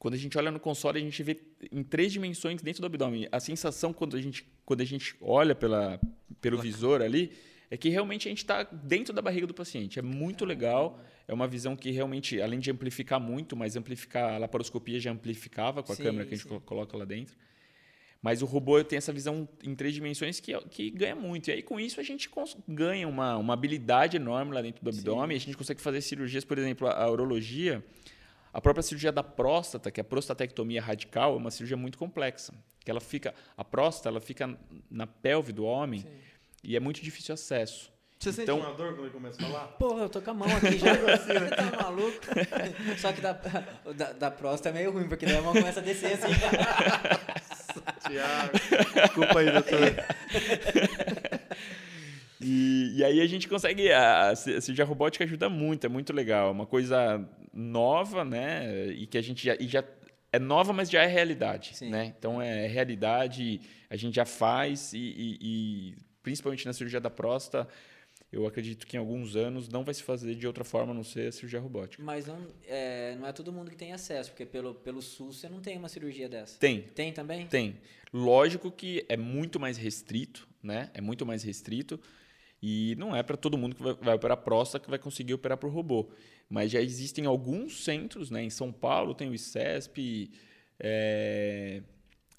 Quando 0.00 0.14
a 0.14 0.16
gente 0.16 0.36
olha 0.38 0.50
no 0.50 0.58
console, 0.58 0.98
a 0.98 1.02
gente 1.02 1.22
vê 1.22 1.38
em 1.70 1.82
três 1.84 2.10
dimensões 2.10 2.62
dentro 2.62 2.80
do 2.80 2.86
abdômen. 2.86 3.28
A 3.30 3.38
sensação 3.38 3.92
quando 3.92 4.16
a 4.16 4.20
gente, 4.20 4.44
quando 4.64 4.80
a 4.80 4.84
gente 4.84 5.14
olha 5.20 5.54
pela, 5.54 6.00
pelo 6.40 6.56
visor 6.58 7.02
ali 7.02 7.30
é 7.70 7.76
que 7.76 7.90
realmente 7.90 8.26
a 8.26 8.30
gente 8.30 8.38
está 8.38 8.62
dentro 8.62 9.12
da 9.12 9.20
barriga 9.20 9.46
do 9.46 9.52
paciente. 9.52 9.98
É 9.98 10.02
muito 10.02 10.46
legal. 10.46 10.98
É 11.28 11.34
uma 11.34 11.46
visão 11.46 11.76
que 11.76 11.90
realmente, 11.90 12.40
além 12.40 12.58
de 12.58 12.70
amplificar 12.70 13.20
muito, 13.20 13.54
mas 13.54 13.76
amplificar 13.76 14.32
a 14.32 14.38
laparoscopia 14.38 14.98
já 14.98 15.10
amplificava 15.12 15.82
com 15.82 15.92
a 15.92 15.94
Sim, 15.94 16.02
câmera 16.02 16.24
que 16.24 16.32
a 16.32 16.36
gente 16.36 16.44
sim. 16.44 16.48
colo- 16.48 16.62
coloca 16.62 16.96
lá 16.96 17.04
dentro. 17.04 17.36
Mas 18.22 18.40
o 18.40 18.46
robô 18.46 18.82
tem 18.82 18.96
essa 18.96 19.12
visão 19.12 19.46
em 19.62 19.74
três 19.74 19.92
dimensões 19.94 20.40
que, 20.40 20.58
que 20.70 20.90
ganha 20.90 21.14
muito. 21.14 21.48
E 21.48 21.52
aí, 21.52 21.62
com 21.62 21.78
isso, 21.78 22.00
a 22.00 22.02
gente 22.02 22.28
ganha 22.66 23.06
uma, 23.06 23.36
uma 23.36 23.52
habilidade 23.52 24.16
enorme 24.16 24.52
lá 24.54 24.62
dentro 24.62 24.82
do 24.82 24.88
abdômen. 24.90 25.36
A 25.36 25.40
gente 25.40 25.56
consegue 25.58 25.80
fazer 25.80 26.00
cirurgias, 26.00 26.44
por 26.44 26.58
exemplo, 26.58 26.88
a, 26.88 27.02
a 27.04 27.10
urologia. 27.10 27.84
A 28.52 28.60
própria 28.60 28.82
cirurgia 28.82 29.12
da 29.12 29.22
próstata, 29.22 29.90
que 29.90 30.00
é 30.00 30.02
a 30.02 30.04
prostatectomia 30.04 30.82
radical, 30.82 31.34
é 31.34 31.36
uma 31.36 31.50
cirurgia 31.50 31.76
muito 31.76 31.96
complexa. 31.96 32.52
Que 32.84 32.90
ela 32.90 33.00
fica, 33.00 33.34
a 33.56 33.64
próstata 33.64 34.08
ela 34.08 34.20
fica 34.20 34.58
na 34.90 35.06
pelve 35.06 35.52
do 35.52 35.64
homem 35.64 36.04
e 36.64 36.76
é 36.76 36.80
muito 36.80 37.00
difícil 37.02 37.34
acesso. 37.34 37.90
Você 38.18 38.32
sente 38.32 38.42
Então- 38.50 38.58
uma 38.58 38.74
dor 38.74 38.92
quando 38.94 39.04
ele 39.04 39.10
começa 39.10 39.40
a 39.40 39.46
falar? 39.46 39.66
Porra, 39.78 40.02
eu 40.02 40.08
tô 40.10 40.20
com 40.20 40.30
a 40.30 40.34
mão 40.34 40.48
aqui 40.56 40.76
já. 40.78 40.92
Você 40.94 41.50
tá 41.56 41.82
maluco? 41.82 42.18
Só 42.98 43.12
que 43.12 43.20
da, 43.22 43.32
da, 43.32 44.12
da 44.12 44.30
próstata 44.30 44.68
é 44.68 44.72
meio 44.78 44.92
ruim, 44.92 45.08
porque 45.08 45.24
daí 45.24 45.36
a 45.38 45.42
mão 45.42 45.54
começa 45.54 45.80
a 45.80 45.82
descer 45.82 46.12
assim. 46.14 46.26
Tiago. 48.06 48.52
Desculpa 49.06 49.38
aí, 49.40 49.50
doutor. 49.50 49.80
E, 52.42 52.94
e 52.96 53.04
aí 53.04 53.20
a 53.20 53.26
gente 53.26 53.46
consegue. 53.46 53.92
A, 53.92 54.30
a 54.30 54.34
cirurgia 54.36 54.84
robótica 54.84 55.24
ajuda 55.24 55.50
muito, 55.50 55.84
é 55.84 55.88
muito 55.90 56.10
legal. 56.10 56.48
É 56.48 56.50
uma 56.50 56.64
coisa 56.64 57.22
nova, 57.52 58.24
né? 58.24 58.86
E 58.88 59.06
que 59.06 59.18
a 59.18 59.22
gente 59.22 59.44
já. 59.44 59.56
Já 59.60 59.84
é 60.32 60.38
nova, 60.38 60.72
mas 60.72 60.88
já 60.88 61.02
é 61.02 61.06
realidade. 61.06 61.72
Sim. 61.76 61.90
Né? 61.90 62.14
Então 62.16 62.40
é 62.40 62.66
realidade, 62.68 63.60
a 63.88 63.96
gente 63.96 64.14
já 64.14 64.24
faz, 64.24 64.92
e, 64.92 64.98
e- 64.98 65.38
e 65.40 65.94
principalmente 66.22 66.64
na 66.66 66.72
cirurgia 66.72 67.00
da 67.00 67.10
próstata, 67.10 67.66
eu 68.30 68.46
acredito 68.46 68.86
que 68.86 68.96
em 68.96 69.00
alguns 69.00 69.34
anos 69.34 69.68
não 69.68 69.82
vai 69.82 69.92
se 69.92 70.04
fazer 70.04 70.36
de 70.36 70.46
outra 70.46 70.62
forma 70.62 70.92
a 70.92 70.94
não 70.94 71.02
ser 71.02 71.26
a 71.28 71.32
cirurgia 71.32 71.58
robótica. 71.58 72.00
Mas 72.00 72.26
não 72.26 72.46
é, 72.68 73.16
não 73.18 73.26
é 73.26 73.32
todo 73.32 73.52
mundo 73.52 73.70
que 73.72 73.76
tem 73.76 73.92
acesso, 73.92 74.30
porque 74.30 74.46
pelo, 74.46 74.72
pelo 74.72 75.02
SUS 75.02 75.40
você 75.40 75.48
não 75.48 75.60
tem 75.60 75.76
uma 75.76 75.88
cirurgia 75.88 76.28
dessa. 76.28 76.56
Tem, 76.60 76.82
Tem 76.82 77.12
também? 77.12 77.48
Tem. 77.48 77.76
Lógico 78.12 78.70
que 78.70 79.04
é 79.08 79.16
muito 79.16 79.58
mais 79.58 79.76
restrito, 79.76 80.46
né? 80.62 80.90
É 80.94 81.00
muito 81.00 81.26
mais 81.26 81.42
restrito. 81.42 81.98
E 82.62 82.94
não 82.96 83.16
é 83.16 83.22
para 83.22 83.36
todo 83.36 83.56
mundo 83.56 83.74
que 83.74 83.82
vai, 83.82 83.94
vai 83.94 84.14
operar 84.14 84.36
próstata 84.36 84.84
que 84.84 84.90
vai 84.90 84.98
conseguir 84.98 85.34
operar 85.34 85.56
por 85.56 85.70
robô. 85.70 86.10
Mas 86.48 86.70
já 86.70 86.80
existem 86.80 87.24
alguns 87.24 87.84
centros, 87.84 88.30
né? 88.30 88.42
Em 88.42 88.50
São 88.50 88.72
Paulo 88.72 89.14
tem 89.14 89.30
o 89.30 89.34
ICESP, 89.34 90.30
é, 90.78 91.82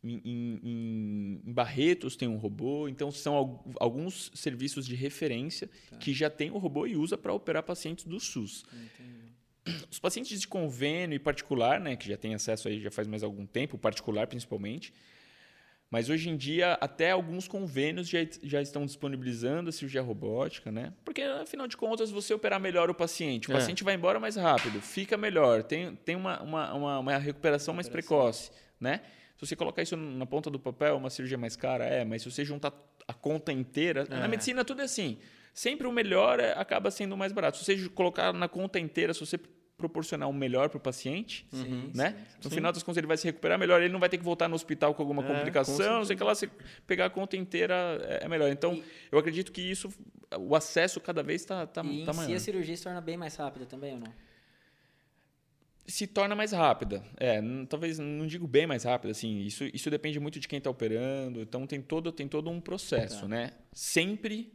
em, 0.03 0.21
em, 0.23 1.39
em, 1.45 1.53
Barretos 1.53 2.15
tem 2.15 2.27
um 2.27 2.37
robô. 2.37 2.87
Então, 2.87 3.11
são 3.11 3.63
alguns 3.79 4.31
serviços 4.33 4.85
de 4.85 4.95
referência 4.95 5.69
tá. 5.89 5.97
que 5.97 6.13
já 6.13 6.29
tem 6.29 6.51
o 6.51 6.57
robô 6.57 6.85
e 6.85 6.95
usa 6.95 7.17
para 7.17 7.33
operar 7.33 7.63
pacientes 7.63 8.05
do 8.05 8.19
SUS. 8.19 8.63
Entendi. 8.73 9.81
Os 9.91 9.99
pacientes 9.99 10.41
de 10.41 10.47
convênio 10.47 11.15
e 11.15 11.19
particular, 11.19 11.79
né, 11.79 11.95
que 11.95 12.07
já 12.07 12.17
tem 12.17 12.33
acesso 12.33 12.67
aí 12.67 12.81
já 12.81 12.89
faz 12.89 13.07
mais 13.07 13.21
algum 13.21 13.45
tempo, 13.45 13.77
particular 13.77 14.25
principalmente, 14.25 14.91
mas 15.91 16.09
hoje 16.09 16.29
em 16.29 16.37
dia, 16.37 16.77
até 16.79 17.11
alguns 17.11 17.49
convênios 17.49 18.07
já, 18.07 18.19
já 18.41 18.61
estão 18.61 18.85
disponibilizando 18.85 19.69
a 19.69 19.73
cirurgia 19.73 20.01
robótica, 20.01 20.71
né? 20.71 20.93
Porque, 21.03 21.21
afinal 21.21 21.67
de 21.67 21.75
contas, 21.75 22.09
você 22.09 22.33
operar 22.33 22.61
melhor 22.61 22.89
o 22.89 22.95
paciente. 22.95 23.49
O 23.49 23.51
é. 23.51 23.55
paciente 23.55 23.83
vai 23.83 23.95
embora 23.95 24.17
mais 24.17 24.37
rápido, 24.37 24.81
fica 24.81 25.17
melhor, 25.17 25.63
tem, 25.63 25.93
tem 25.97 26.15
uma, 26.15 26.41
uma, 26.41 26.73
uma, 26.73 26.99
uma 26.99 27.17
recuperação 27.17 27.73
mais 27.73 27.89
precoce, 27.89 28.51
né? 28.79 29.01
Se 29.35 29.45
você 29.45 29.55
colocar 29.55 29.81
isso 29.81 29.97
na 29.97 30.25
ponta 30.25 30.49
do 30.49 30.59
papel, 30.59 30.95
uma 30.95 31.09
cirurgia 31.09 31.37
mais 31.37 31.57
cara, 31.57 31.83
é, 31.83 32.05
mas 32.05 32.21
se 32.21 32.31
você 32.31 32.45
juntar 32.45 32.71
a 33.05 33.13
conta 33.13 33.51
inteira. 33.51 34.07
É. 34.09 34.15
Na 34.15 34.27
medicina, 34.27 34.63
tudo 34.63 34.81
é 34.81 34.85
assim. 34.85 35.17
Sempre 35.53 35.87
o 35.87 35.91
melhor 35.91 36.39
é, 36.39 36.53
acaba 36.53 36.89
sendo 36.89 37.13
o 37.13 37.17
mais 37.17 37.33
barato. 37.33 37.57
Se 37.57 37.65
você 37.65 37.89
colocar 37.89 38.31
na 38.31 38.47
conta 38.47 38.79
inteira, 38.79 39.13
se 39.13 39.19
você 39.19 39.37
proporcionar 39.81 40.29
o 40.29 40.33
melhor 40.33 40.69
para 40.69 40.77
o 40.77 40.79
paciente, 40.79 41.45
sim, 41.51 41.91
né? 41.93 42.11
Sim, 42.11 42.37
no 42.43 42.49
sim. 42.49 42.55
final 42.55 42.71
das 42.71 42.83
contas 42.83 42.97
ele 42.97 43.07
vai 43.07 43.17
se 43.17 43.25
recuperar 43.25 43.57
melhor, 43.57 43.81
ele 43.81 43.91
não 43.91 43.99
vai 43.99 44.07
ter 44.07 44.17
que 44.17 44.23
voltar 44.23 44.47
no 44.47 44.55
hospital 44.55 44.93
com 44.93 45.01
alguma 45.01 45.23
é, 45.23 45.27
complicação, 45.27 45.97
não 45.97 46.05
sei 46.05 46.15
que 46.15 46.23
lá, 46.23 46.35
se 46.35 46.49
pegar 46.85 47.07
a 47.07 47.09
conta 47.09 47.35
inteira 47.35 47.75
é, 48.03 48.25
é 48.25 48.27
melhor. 48.27 48.51
Então, 48.51 48.73
e, 48.73 48.83
eu 49.11 49.17
acredito 49.17 49.51
que 49.51 49.61
isso, 49.61 49.89
o 50.37 50.55
acesso 50.55 50.99
cada 50.99 51.23
vez 51.23 51.41
está 51.41 51.65
tá, 51.65 51.83
tá, 51.83 51.89
e 51.89 52.05
tá 52.05 52.13
maior. 52.13 52.29
E 52.29 52.35
a 52.35 52.39
cirurgia 52.39 52.77
se 52.77 52.83
torna 52.83 53.01
bem 53.01 53.17
mais 53.17 53.35
rápida 53.35 53.65
também 53.65 53.93
ou 53.93 53.99
não? 53.99 54.30
Se 55.91 56.07
torna 56.07 56.35
mais 56.35 56.51
rápida. 56.51 57.03
É, 57.17 57.41
talvez 57.69 57.99
não 57.99 58.25
digo 58.25 58.47
bem 58.47 58.65
mais 58.65 58.83
rápida, 58.83 59.11
assim, 59.11 59.41
isso, 59.41 59.63
isso 59.73 59.89
depende 59.89 60.19
muito 60.19 60.39
de 60.39 60.47
quem 60.47 60.57
está 60.57 60.69
operando, 60.69 61.41
então 61.41 61.67
tem 61.67 61.81
todo, 61.81 62.11
tem 62.11 62.27
todo 62.27 62.49
um 62.49 62.59
processo, 62.59 63.21
tá. 63.21 63.27
né? 63.27 63.51
Sempre, 63.73 64.51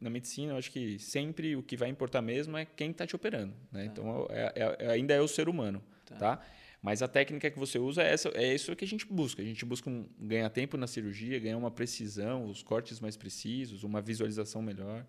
na 0.00 0.10
medicina, 0.10 0.52
eu 0.52 0.56
acho 0.56 0.70
que 0.70 0.98
sempre 0.98 1.56
o 1.56 1.62
que 1.62 1.76
vai 1.76 1.88
importar 1.88 2.22
mesmo 2.22 2.56
é 2.56 2.64
quem 2.64 2.90
está 2.90 3.06
te 3.06 3.16
operando, 3.16 3.54
né? 3.70 3.84
Tá. 3.84 3.86
Então 3.86 4.26
é, 4.30 4.52
é, 4.54 4.76
é, 4.86 4.90
ainda 4.90 5.14
é 5.14 5.20
o 5.20 5.28
ser 5.28 5.48
humano, 5.48 5.82
tá. 6.04 6.16
tá? 6.16 6.42
Mas 6.82 7.00
a 7.00 7.06
técnica 7.06 7.48
que 7.48 7.58
você 7.58 7.78
usa 7.78 8.02
é, 8.02 8.12
essa, 8.12 8.28
é 8.30 8.52
isso 8.52 8.74
que 8.74 8.84
a 8.84 8.88
gente 8.88 9.06
busca. 9.06 9.40
A 9.40 9.44
gente 9.44 9.64
busca 9.64 9.88
um, 9.88 10.04
ganhar 10.18 10.50
tempo 10.50 10.76
na 10.76 10.88
cirurgia, 10.88 11.38
ganhar 11.38 11.56
uma 11.56 11.70
precisão, 11.70 12.46
os 12.46 12.60
cortes 12.60 12.98
mais 12.98 13.16
precisos, 13.16 13.84
uma 13.84 14.00
visualização 14.00 14.60
melhor. 14.60 15.06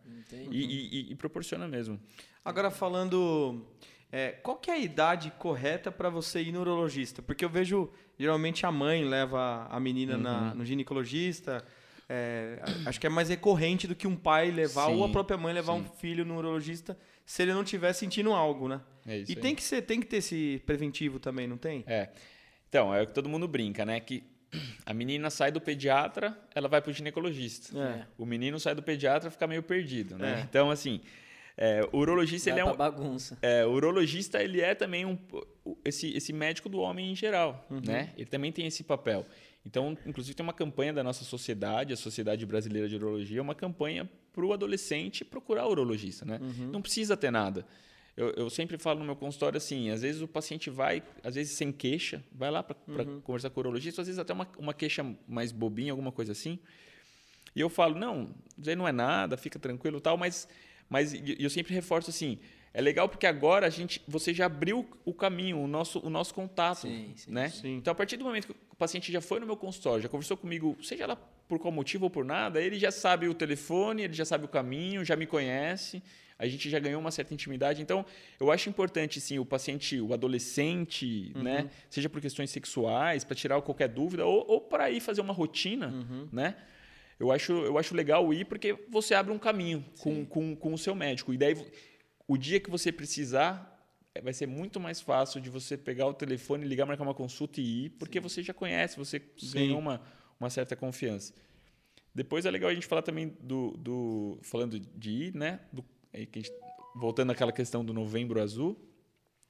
E, 0.51 0.63
e, 0.63 1.11
e, 1.11 1.15
proporciona 1.15 1.67
mesmo. 1.67 1.99
Agora, 2.45 2.69
falando 2.69 3.65
é, 4.15 4.29
qual 4.43 4.57
que 4.57 4.69
é 4.69 4.75
a 4.75 4.77
idade 4.77 5.31
correta 5.39 5.91
para 5.91 6.07
você 6.07 6.39
ir 6.39 6.51
no 6.51 6.61
urologista? 6.61 7.19
Porque 7.19 7.43
eu 7.43 7.49
vejo, 7.49 7.89
geralmente 8.15 8.63
a 8.63 8.71
mãe 8.71 9.03
leva 9.03 9.65
a 9.67 9.79
menina 9.79 10.13
uhum. 10.13 10.21
na, 10.21 10.53
no 10.53 10.63
ginecologista. 10.63 11.65
É, 12.07 12.61
acho 12.85 12.99
que 12.99 13.07
é 13.07 13.09
mais 13.09 13.29
recorrente 13.29 13.87
do 13.87 13.95
que 13.95 14.05
um 14.05 14.15
pai 14.15 14.51
levar 14.51 14.85
sim, 14.85 14.93
ou 14.93 15.03
a 15.03 15.09
própria 15.09 15.35
mãe 15.35 15.51
levar 15.51 15.73
sim. 15.73 15.79
um 15.79 15.83
filho 15.83 16.23
no 16.23 16.37
urologista 16.37 16.95
se 17.25 17.41
ele 17.41 17.55
não 17.55 17.63
estiver 17.63 17.91
sentindo 17.91 18.31
algo, 18.33 18.67
né? 18.67 18.81
É 19.03 19.17
isso 19.17 19.31
e 19.31 19.35
tem 19.35 19.55
que, 19.55 19.63
ser, 19.63 19.81
tem 19.81 19.99
que 19.99 20.05
ter 20.05 20.17
esse 20.17 20.61
preventivo 20.63 21.17
também, 21.17 21.47
não 21.47 21.57
tem? 21.57 21.83
É. 21.87 22.09
Então, 22.69 22.93
é 22.93 23.01
o 23.01 23.07
que 23.07 23.13
todo 23.13 23.27
mundo 23.27 23.47
brinca, 23.47 23.83
né? 23.83 23.99
Que 23.99 24.23
a 24.85 24.93
menina 24.93 25.31
sai 25.31 25.51
do 25.51 25.59
pediatra, 25.59 26.37
ela 26.53 26.67
vai 26.67 26.83
para 26.83 26.91
o 26.91 26.93
ginecologista. 26.93 27.75
É. 27.75 28.05
O 28.15 28.27
menino 28.27 28.59
sai 28.59 28.75
do 28.75 28.83
pediatra, 28.83 29.31
fica 29.31 29.47
meio 29.47 29.63
perdido, 29.63 30.19
né? 30.19 30.41
É. 30.41 30.43
Então, 30.43 30.69
assim, 30.69 31.01
é, 31.55 31.87
o 31.91 31.97
urologista 31.97 32.49
Vai 32.49 32.59
ele 32.59 32.67
é 32.67 32.71
um 32.71 32.75
bagunça. 32.75 33.37
É, 33.41 33.65
o 33.65 33.71
urologista 33.71 34.43
ele 34.43 34.59
é 34.59 34.73
também 34.73 35.05
um 35.05 35.17
esse, 35.85 36.11
esse 36.15 36.33
médico 36.33 36.67
do 36.67 36.79
homem 36.79 37.11
em 37.11 37.15
geral, 37.15 37.65
uhum. 37.69 37.81
né? 37.85 38.11
Ele 38.17 38.25
também 38.25 38.51
tem 38.51 38.65
esse 38.65 38.83
papel. 38.83 39.25
Então, 39.65 39.97
inclusive 40.05 40.35
tem 40.35 40.43
uma 40.43 40.53
campanha 40.53 40.91
da 40.91 41.03
nossa 41.03 41.23
sociedade, 41.23 41.93
a 41.93 41.95
Sociedade 41.95 42.45
Brasileira 42.45 42.89
de 42.89 42.95
Urologia, 42.95 43.41
uma 43.41 43.55
campanha 43.55 44.09
para 44.33 44.45
o 44.45 44.51
adolescente 44.51 45.23
procurar 45.23 45.67
o 45.67 45.71
urologista, 45.71 46.25
né? 46.25 46.39
Uhum. 46.41 46.71
Não 46.71 46.81
precisa 46.81 47.15
ter 47.15 47.31
nada. 47.31 47.65
Eu, 48.15 48.29
eu, 48.31 48.49
sempre 48.49 48.77
falo 48.77 48.99
no 48.99 49.05
meu 49.05 49.15
consultório 49.15 49.57
assim, 49.57 49.89
às 49.89 50.01
vezes 50.01 50.21
o 50.21 50.27
paciente 50.27 50.69
vai, 50.69 51.01
às 51.23 51.33
vezes 51.33 51.53
sem 51.53 51.71
queixa, 51.71 52.23
vai 52.31 52.51
lá 52.51 52.61
para 52.61 52.75
uhum. 52.87 53.21
conversar 53.21 53.49
com 53.49 53.59
o 53.59 53.63
urologista, 53.63 54.01
às 54.01 54.07
vezes 54.07 54.19
até 54.19 54.33
uma, 54.33 54.47
uma 54.57 54.73
queixa 54.73 55.03
mais 55.27 55.51
bobinha, 55.51 55.93
alguma 55.93 56.11
coisa 56.11 56.31
assim. 56.31 56.59
E 57.55 57.61
eu 57.61 57.69
falo, 57.69 57.97
não, 57.97 58.35
isso 58.57 58.75
não 58.75 58.87
é 58.87 58.91
nada, 58.91 59.37
fica 59.37 59.57
tranquilo 59.57 60.01
tal, 60.01 60.17
mas 60.17 60.47
mas 60.89 61.13
eu 61.39 61.49
sempre 61.49 61.73
reforço 61.73 62.09
assim, 62.09 62.39
é 62.73 62.81
legal 62.81 63.07
porque 63.07 63.27
agora 63.27 63.67
a 63.67 63.69
gente, 63.69 64.01
você 64.07 64.33
já 64.33 64.47
abriu 64.47 64.87
o 65.05 65.13
caminho, 65.13 65.59
o 65.59 65.67
nosso, 65.67 65.99
o 65.99 66.09
nosso 66.09 66.33
contato, 66.33 66.81
sim, 66.81 67.13
sim, 67.15 67.31
né? 67.31 67.49
Sim. 67.49 67.75
Então 67.77 67.91
a 67.91 67.95
partir 67.95 68.17
do 68.17 68.25
momento 68.25 68.47
que 68.47 68.53
o 68.71 68.75
paciente 68.75 69.11
já 69.11 69.21
foi 69.21 69.39
no 69.39 69.45
meu 69.45 69.55
consultório, 69.55 70.01
já 70.01 70.09
conversou 70.09 70.35
comigo, 70.35 70.75
seja 70.81 71.05
lá 71.05 71.15
por 71.47 71.59
qual 71.59 71.71
motivo 71.71 72.05
ou 72.05 72.09
por 72.09 72.25
nada, 72.25 72.59
ele 72.59 72.79
já 72.79 72.91
sabe 72.91 73.27
o 73.27 73.33
telefone, 73.33 74.03
ele 74.03 74.13
já 74.13 74.25
sabe 74.25 74.45
o 74.45 74.47
caminho, 74.47 75.05
já 75.05 75.15
me 75.15 75.27
conhece, 75.27 76.01
a 76.39 76.47
gente 76.47 76.67
já 76.67 76.79
ganhou 76.79 76.99
uma 76.99 77.11
certa 77.11 77.31
intimidade. 77.31 77.79
Então 77.79 78.03
eu 78.39 78.51
acho 78.51 78.67
importante 78.69 79.21
sim 79.21 79.37
o 79.37 79.45
paciente, 79.45 80.01
o 80.01 80.11
adolescente, 80.11 81.31
uhum. 81.35 81.43
né? 81.43 81.69
Seja 81.91 82.09
por 82.09 82.19
questões 82.19 82.49
sexuais, 82.49 83.23
para 83.23 83.35
tirar 83.35 83.61
qualquer 83.61 83.87
dúvida 83.87 84.25
ou, 84.25 84.45
ou 84.47 84.61
para 84.61 84.89
ir 84.89 84.99
fazer 84.99 85.21
uma 85.21 85.33
rotina, 85.33 85.89
uhum. 85.89 86.27
né? 86.31 86.55
Eu 87.19 87.31
acho, 87.31 87.51
eu 87.51 87.77
acho 87.77 87.95
legal 87.95 88.33
ir 88.33 88.45
porque 88.45 88.73
você 88.89 89.13
abre 89.13 89.31
um 89.33 89.39
caminho 89.39 89.85
com, 89.99 90.25
com, 90.25 90.55
com 90.55 90.73
o 90.73 90.77
seu 90.77 90.95
médico. 90.95 91.33
E 91.33 91.37
daí, 91.37 91.55
o 92.27 92.37
dia 92.37 92.59
que 92.59 92.69
você 92.69 92.91
precisar, 92.91 93.73
é, 94.15 94.21
vai 94.21 94.33
ser 94.33 94.47
muito 94.47 94.79
mais 94.79 95.01
fácil 95.01 95.41
de 95.41 95.49
você 95.49 95.77
pegar 95.77 96.07
o 96.07 96.13
telefone, 96.13 96.65
ligar, 96.65 96.85
marcar 96.85 97.03
uma 97.03 97.13
consulta 97.13 97.59
e 97.61 97.85
ir, 97.85 97.89
porque 97.91 98.19
Sim. 98.19 98.23
você 98.23 98.43
já 98.43 98.53
conhece, 98.53 98.97
você 98.97 99.21
Sim. 99.37 99.53
ganhou 99.53 99.79
uma, 99.79 100.01
uma 100.39 100.49
certa 100.49 100.75
confiança. 100.75 101.33
Depois 102.13 102.45
é 102.45 102.51
legal 102.51 102.69
a 102.69 102.73
gente 102.73 102.85
falar 102.85 103.01
também 103.01 103.35
do. 103.39 103.71
do 103.71 104.39
falando 104.43 104.79
de 104.79 105.09
ir, 105.09 105.35
né? 105.35 105.59
Do, 105.71 105.83
gente, 106.13 106.51
voltando 106.95 107.31
àquela 107.31 107.51
questão 107.51 107.83
do 107.83 107.93
novembro 107.93 108.39
azul. 108.39 108.77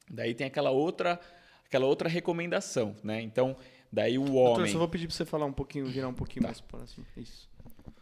Daí 0.09 0.33
tem 0.33 0.47
aquela 0.47 0.71
outra, 0.71 1.19
aquela 1.65 1.85
outra 1.85 2.07
recomendação, 2.07 2.95
né? 3.03 3.21
Então, 3.21 3.55
daí 3.91 4.17
o 4.17 4.33
homem. 4.33 4.55
Doutor, 4.55 4.67
só 4.69 4.77
vou 4.77 4.87
pedir 4.87 5.07
para 5.07 5.15
você 5.15 5.25
falar 5.25 5.45
um 5.45 5.51
pouquinho, 5.51 5.85
virar 5.87 6.07
um 6.07 6.13
pouquinho 6.13 6.43
tá. 6.43 6.47
mais 6.49 6.61
próximo. 6.61 7.05
Isso. 7.17 7.49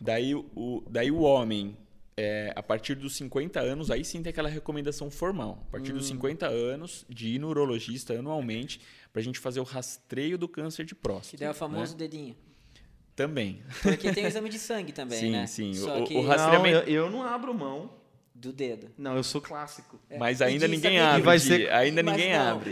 Daí 0.01 0.33
o, 0.33 0.83
daí 0.89 1.11
o 1.11 1.19
homem, 1.19 1.77
é, 2.17 2.51
a 2.55 2.63
partir 2.63 2.95
dos 2.95 3.15
50 3.15 3.59
anos, 3.59 3.91
aí 3.91 4.03
sim 4.03 4.23
tem 4.23 4.31
aquela 4.31 4.49
recomendação 4.49 5.11
formal. 5.11 5.63
A 5.67 5.71
partir 5.73 5.91
hum. 5.91 5.97
dos 5.97 6.07
50 6.07 6.47
anos, 6.47 7.05
de 7.07 7.35
ir 7.35 7.39
no 7.39 7.49
urologista 7.49 8.13
anualmente, 8.13 8.81
para 9.13 9.19
a 9.19 9.23
gente 9.23 9.37
fazer 9.37 9.59
o 9.59 9.63
rastreio 9.63 10.39
do 10.39 10.47
câncer 10.47 10.85
de 10.85 10.95
próstata. 10.95 11.29
Que 11.31 11.37
daí 11.37 11.47
é 11.47 11.51
o 11.51 11.53
famoso 11.53 11.93
né? 11.93 11.99
dedinho. 11.99 12.35
Também. 13.15 13.61
Porque 13.83 14.11
tem 14.11 14.23
o 14.23 14.27
exame 14.27 14.49
de 14.49 14.57
sangue 14.57 14.91
também, 14.91 15.19
sim, 15.19 15.31
né? 15.31 15.45
Sim, 15.45 15.73
sim. 15.73 15.87
O, 15.87 16.03
que... 16.03 16.15
o 16.15 16.25
rastreamento... 16.25 16.79
Não, 16.79 16.83
eu, 16.87 17.05
eu 17.05 17.11
não 17.11 17.21
abro 17.21 17.53
mão 17.53 18.00
do 18.41 18.51
dedo. 18.51 18.89
Não, 18.97 19.15
eu 19.15 19.23
sou 19.23 19.39
clássico. 19.39 19.99
É. 20.09 20.17
Mas 20.17 20.41
ainda 20.41 20.67
ninguém 20.67 20.99
abre. 20.99 21.21
Vai 21.21 21.37
ser... 21.37 21.71
Ainda 21.71 22.01
Mas 22.01 22.17
ninguém 22.17 22.33
não. 22.33 22.49
abre. 22.49 22.71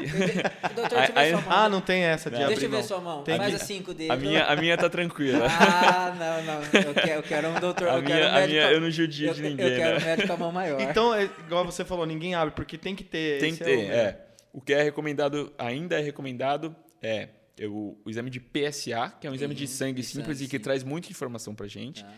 Doutor, 0.76 0.98
deixa 0.98 1.12
eu 1.12 1.16
ver 1.16 1.30
sua 1.30 1.42
mão. 1.42 1.52
Ah, 1.52 1.70
não 1.70 1.82
tem 1.82 2.02
essa 2.02 2.30
de 2.30 2.38
deixa 2.38 2.46
abrir 2.46 2.60
Deixa 2.60 2.66
eu 2.66 2.82
ver 2.82 2.88
sua 2.88 3.00
mão. 3.00 3.24
Tem 3.24 3.38
Faz 3.38 3.56
que... 3.56 3.62
assim 3.62 3.84
com 3.84 3.92
o 3.92 3.94
dedo. 3.94 4.12
A 4.12 4.16
minha, 4.16 4.46
a 4.46 4.56
minha 4.56 4.78
tá 4.78 4.90
tranquila. 4.90 5.48
Ah, 5.60 6.16
não, 6.18 6.44
não. 6.44 6.62
Eu 6.64 6.94
quero, 6.94 7.10
eu 7.12 7.24
quero 7.24 7.48
um 7.50 7.60
doutor. 7.60 7.88
A 7.90 7.96
eu 7.96 8.02
minha, 8.02 8.16
quero 8.16 8.30
um 8.30 8.34
médico. 8.34 8.44
A 8.44 8.48
minha, 8.48 8.72
eu 8.72 8.82
não 8.82 8.90
judio 8.90 9.34
de 9.34 9.42
ninguém. 9.42 9.68
Eu 9.68 9.78
quero 9.78 9.92
né? 9.92 9.98
um 9.98 10.06
médico 10.06 10.28
com 10.28 10.34
a 10.34 10.38
mão 10.38 10.52
maior. 10.52 10.82
Então, 10.82 11.14
é, 11.14 11.26
igual 11.46 11.66
você 11.66 11.86
falou, 11.86 12.06
ninguém 12.06 12.34
abre, 12.34 12.54
porque 12.56 12.78
tem 12.78 12.96
que 12.96 13.04
ter. 13.04 13.40
Tem 13.40 13.56
que 13.56 13.64
ter, 13.64 13.80
é, 13.80 13.96
é. 13.96 14.26
O 14.52 14.62
que 14.62 14.74
é 14.74 14.82
recomendado, 14.82 15.54
ainda 15.58 16.00
é 16.00 16.02
recomendado, 16.02 16.76
é 17.02 17.30
o, 17.68 17.98
o 18.04 18.10
exame 18.10 18.30
de 18.30 18.40
PSA, 18.40 19.14
que 19.20 19.28
é 19.28 19.30
um 19.30 19.36
exame 19.36 19.54
de 19.54 19.68
sangue 19.68 20.02
simples 20.02 20.42
e 20.42 20.48
que 20.48 20.58
traz 20.58 20.84
muita 20.84 21.10
informação 21.10 21.54
pra 21.54 21.68
gente. 21.68 22.04
Tá 22.04 22.12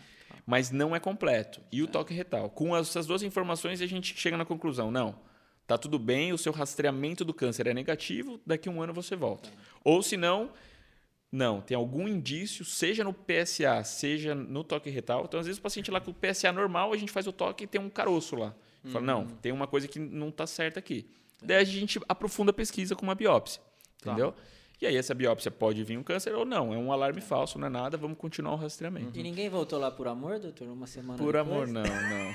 mas 0.46 0.70
não 0.70 0.94
é 0.94 1.00
completo. 1.00 1.60
E 1.70 1.82
o 1.82 1.86
toque 1.86 2.12
retal. 2.12 2.50
Com 2.50 2.76
essas 2.76 3.06
duas 3.06 3.22
informações, 3.22 3.80
a 3.80 3.86
gente 3.86 4.14
chega 4.16 4.36
na 4.36 4.44
conclusão: 4.44 4.90
não, 4.90 5.16
tá 5.66 5.78
tudo 5.78 5.98
bem, 5.98 6.32
o 6.32 6.38
seu 6.38 6.52
rastreamento 6.52 7.24
do 7.24 7.34
câncer 7.34 7.66
é 7.66 7.74
negativo, 7.74 8.40
daqui 8.46 8.68
a 8.68 8.72
um 8.72 8.82
ano 8.82 8.92
você 8.92 9.16
volta. 9.16 9.48
Ou 9.84 10.02
se 10.02 10.16
não, 10.16 10.50
não, 11.30 11.60
tem 11.60 11.76
algum 11.76 12.06
indício, 12.06 12.64
seja 12.64 13.02
no 13.02 13.14
PSA, 13.14 13.82
seja 13.84 14.34
no 14.34 14.62
toque 14.62 14.90
retal. 14.90 15.24
Então, 15.24 15.40
às 15.40 15.46
vezes, 15.46 15.58
o 15.58 15.62
paciente 15.62 15.90
lá 15.90 16.00
com 16.00 16.10
o 16.10 16.14
PSA 16.14 16.52
normal, 16.52 16.92
a 16.92 16.96
gente 16.96 17.10
faz 17.10 17.26
o 17.26 17.32
toque 17.32 17.64
e 17.64 17.66
tem 17.66 17.80
um 17.80 17.88
caroço 17.88 18.36
lá. 18.36 18.54
Uhum. 18.84 18.90
Fala, 18.90 19.04
não, 19.04 19.20
uhum. 19.22 19.36
tem 19.40 19.52
uma 19.52 19.66
coisa 19.66 19.88
que 19.88 19.98
não 19.98 20.28
está 20.28 20.46
certa 20.46 20.78
aqui. 20.78 21.08
Daí 21.42 21.56
a 21.56 21.64
gente 21.64 21.98
aprofunda 22.08 22.50
a 22.50 22.54
pesquisa 22.54 22.94
com 22.94 23.02
uma 23.02 23.14
biópsia. 23.14 23.62
Tá. 24.02 24.14
E 24.82 24.86
aí 24.86 24.96
essa 24.96 25.14
biópsia 25.14 25.48
pode 25.48 25.84
vir 25.84 25.96
um 25.96 26.02
câncer 26.02 26.34
ou 26.34 26.44
não. 26.44 26.74
É 26.74 26.76
um 26.76 26.90
alarme 26.90 27.20
falso, 27.20 27.56
não 27.56 27.68
é 27.68 27.70
nada, 27.70 27.96
vamos 27.96 28.18
continuar 28.18 28.54
o 28.54 28.56
rastreamento. 28.56 29.16
E 29.16 29.22
ninguém 29.22 29.48
voltou 29.48 29.78
lá 29.78 29.92
por 29.92 30.08
amor, 30.08 30.40
doutor? 30.40 30.66
Uma 30.66 30.88
semana 30.88 31.16
Por 31.16 31.34
depois? 31.34 31.48
amor, 31.48 31.68
não, 31.68 31.82
não. 31.84 32.34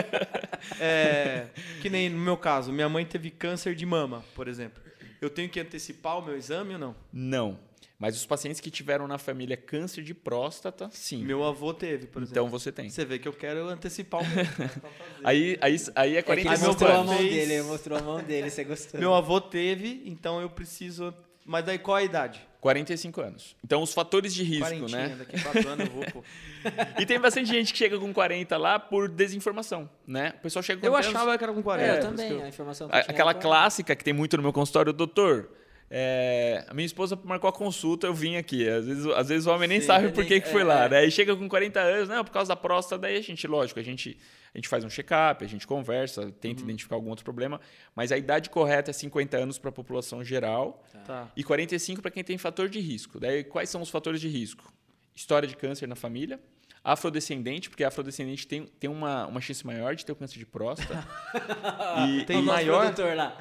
é, 0.80 1.48
que 1.82 1.90
nem 1.90 2.08
no 2.08 2.16
meu 2.18 2.38
caso, 2.38 2.72
minha 2.72 2.88
mãe 2.88 3.04
teve 3.04 3.30
câncer 3.30 3.74
de 3.74 3.84
mama, 3.84 4.24
por 4.34 4.48
exemplo. 4.48 4.82
Eu 5.20 5.28
tenho 5.28 5.46
que 5.50 5.60
antecipar 5.60 6.18
o 6.18 6.22
meu 6.24 6.34
exame 6.34 6.72
ou 6.72 6.78
não? 6.78 6.96
Não. 7.12 7.58
Mas 7.98 8.16
os 8.16 8.24
pacientes 8.24 8.60
que 8.62 8.70
tiveram 8.70 9.06
na 9.06 9.18
família 9.18 9.56
câncer 9.56 10.02
de 10.02 10.14
próstata, 10.14 10.88
sim. 10.90 11.22
Meu 11.22 11.44
avô 11.44 11.74
teve, 11.74 12.06
por 12.06 12.22
exemplo. 12.22 12.32
Então 12.42 12.48
você 12.48 12.72
tem. 12.72 12.88
Você 12.88 13.04
vê 13.04 13.18
que 13.18 13.28
eu 13.28 13.32
quero 13.34 13.68
antecipar 13.68 14.22
o 14.22 14.26
meu. 14.26 14.44
Aí, 15.22 15.58
aí, 15.60 15.76
aí 15.94 16.16
é 16.16 16.18
É 16.18 16.22
que 16.22 16.32
ele 16.32 16.42
45 16.44 16.66
mostrou 16.66 16.90
a 16.90 16.94
anos. 16.94 17.06
mão 17.06 17.18
dele, 17.18 17.38
ele 17.52 17.62
mostrou 17.62 17.98
a 17.98 18.02
mão 18.02 18.22
dele, 18.22 18.48
você 18.50 18.64
gostou. 18.64 18.98
meu 18.98 19.14
avô 19.14 19.38
teve, 19.38 20.02
então 20.06 20.40
eu 20.40 20.48
preciso. 20.48 21.14
Mas 21.44 21.64
daí 21.64 21.78
qual 21.78 21.96
a 21.96 22.02
idade? 22.02 22.40
45 22.60 23.20
anos. 23.20 23.54
Então 23.62 23.82
os 23.82 23.92
fatores 23.92 24.34
de 24.34 24.42
risco, 24.42 24.64
Quarentinha, 24.64 25.08
né? 25.08 25.16
Daqui 25.18 25.36
a 25.36 25.42
quatro 25.42 25.68
anos 25.68 25.86
eu 25.86 25.92
vou, 25.92 26.04
pô. 26.12 26.24
E 26.98 27.04
tem 27.04 27.20
bastante 27.20 27.46
gente 27.50 27.72
que 27.72 27.78
chega 27.78 27.98
com 27.98 28.10
40 28.14 28.56
lá 28.56 28.78
por 28.78 29.06
desinformação, 29.08 29.88
né? 30.06 30.32
O 30.38 30.42
pessoal 30.42 30.62
chega 30.62 30.80
com 30.80 30.86
Eu 30.86 30.92
40 30.92 31.08
anos- 31.10 31.20
achava 31.20 31.36
que 31.38 31.44
era 31.44 31.52
com 31.52 31.62
40. 31.62 31.86
É, 31.92 31.98
eu 31.98 32.00
também, 32.00 32.30
eu- 32.30 32.42
a 32.42 32.48
informação 32.48 32.88
Aquela 32.90 33.34
clássica 33.34 33.94
que 33.94 34.02
tem 34.02 34.14
muito 34.14 34.36
no 34.38 34.42
meu 34.42 34.52
consultório, 34.52 34.92
doutor. 34.94 35.50
É, 35.90 36.64
a 36.68 36.74
minha 36.74 36.86
esposa 36.86 37.18
marcou 37.24 37.48
a 37.48 37.52
consulta, 37.52 38.06
eu 38.06 38.14
vim 38.14 38.36
aqui. 38.36 38.68
Às 38.68 38.86
vezes, 38.86 39.06
às 39.06 39.28
vezes 39.28 39.46
o 39.46 39.50
homem 39.50 39.68
nem 39.68 39.80
Sim, 39.80 39.86
sabe 39.86 40.10
por 40.12 40.24
que, 40.24 40.40
que 40.40 40.48
foi 40.48 40.62
é, 40.62 40.64
lá. 40.64 40.84
é. 40.84 40.88
Daí 40.88 41.10
chega 41.10 41.36
com 41.36 41.48
40 41.48 41.80
anos, 41.80 42.08
não, 42.08 42.24
por 42.24 42.32
causa 42.32 42.48
da 42.48 42.56
próstata, 42.56 43.02
daí 43.02 43.16
a 43.16 43.20
gente, 43.20 43.46
lógico, 43.46 43.78
a 43.78 43.82
gente, 43.82 44.18
a 44.54 44.58
gente 44.58 44.68
faz 44.68 44.84
um 44.84 44.90
check-up, 44.90 45.44
a 45.44 45.48
gente 45.48 45.66
conversa, 45.66 46.30
tenta 46.40 46.60
Uhum. 46.62 46.68
identificar 46.68 46.96
algum 46.96 47.10
outro 47.10 47.24
problema, 47.24 47.60
mas 47.94 48.10
a 48.12 48.18
idade 48.18 48.50
correta 48.50 48.90
é 48.90 48.94
50 48.94 49.36
anos 49.36 49.58
para 49.58 49.68
a 49.68 49.72
população 49.72 50.24
geral 50.24 50.84
Tá. 51.06 51.30
e 51.36 51.44
45 51.44 52.00
para 52.02 52.10
quem 52.10 52.24
tem 52.24 52.38
fator 52.38 52.68
de 52.68 52.80
risco. 52.80 53.20
Daí 53.20 53.44
quais 53.44 53.68
são 53.70 53.80
os 53.82 53.90
fatores 53.90 54.20
de 54.20 54.28
risco? 54.28 54.72
História 55.14 55.46
de 55.46 55.56
câncer 55.56 55.86
na 55.86 55.94
família, 55.94 56.40
afrodescendente, 56.82 57.70
porque 57.70 57.82
afrodescendente 57.84 58.46
tem, 58.46 58.66
tem 58.78 58.90
uma, 58.90 59.26
uma 59.26 59.40
chance 59.40 59.64
maior 59.66 59.94
de 59.94 60.04
ter 60.04 60.12
o 60.12 60.16
câncer 60.16 60.38
de 60.38 60.44
próstata. 60.46 61.06
e 62.08 62.24
Tem 62.24 62.36
o 62.38 62.42
nosso 62.42 62.56
maior? 62.66 62.94
lá. 63.16 63.36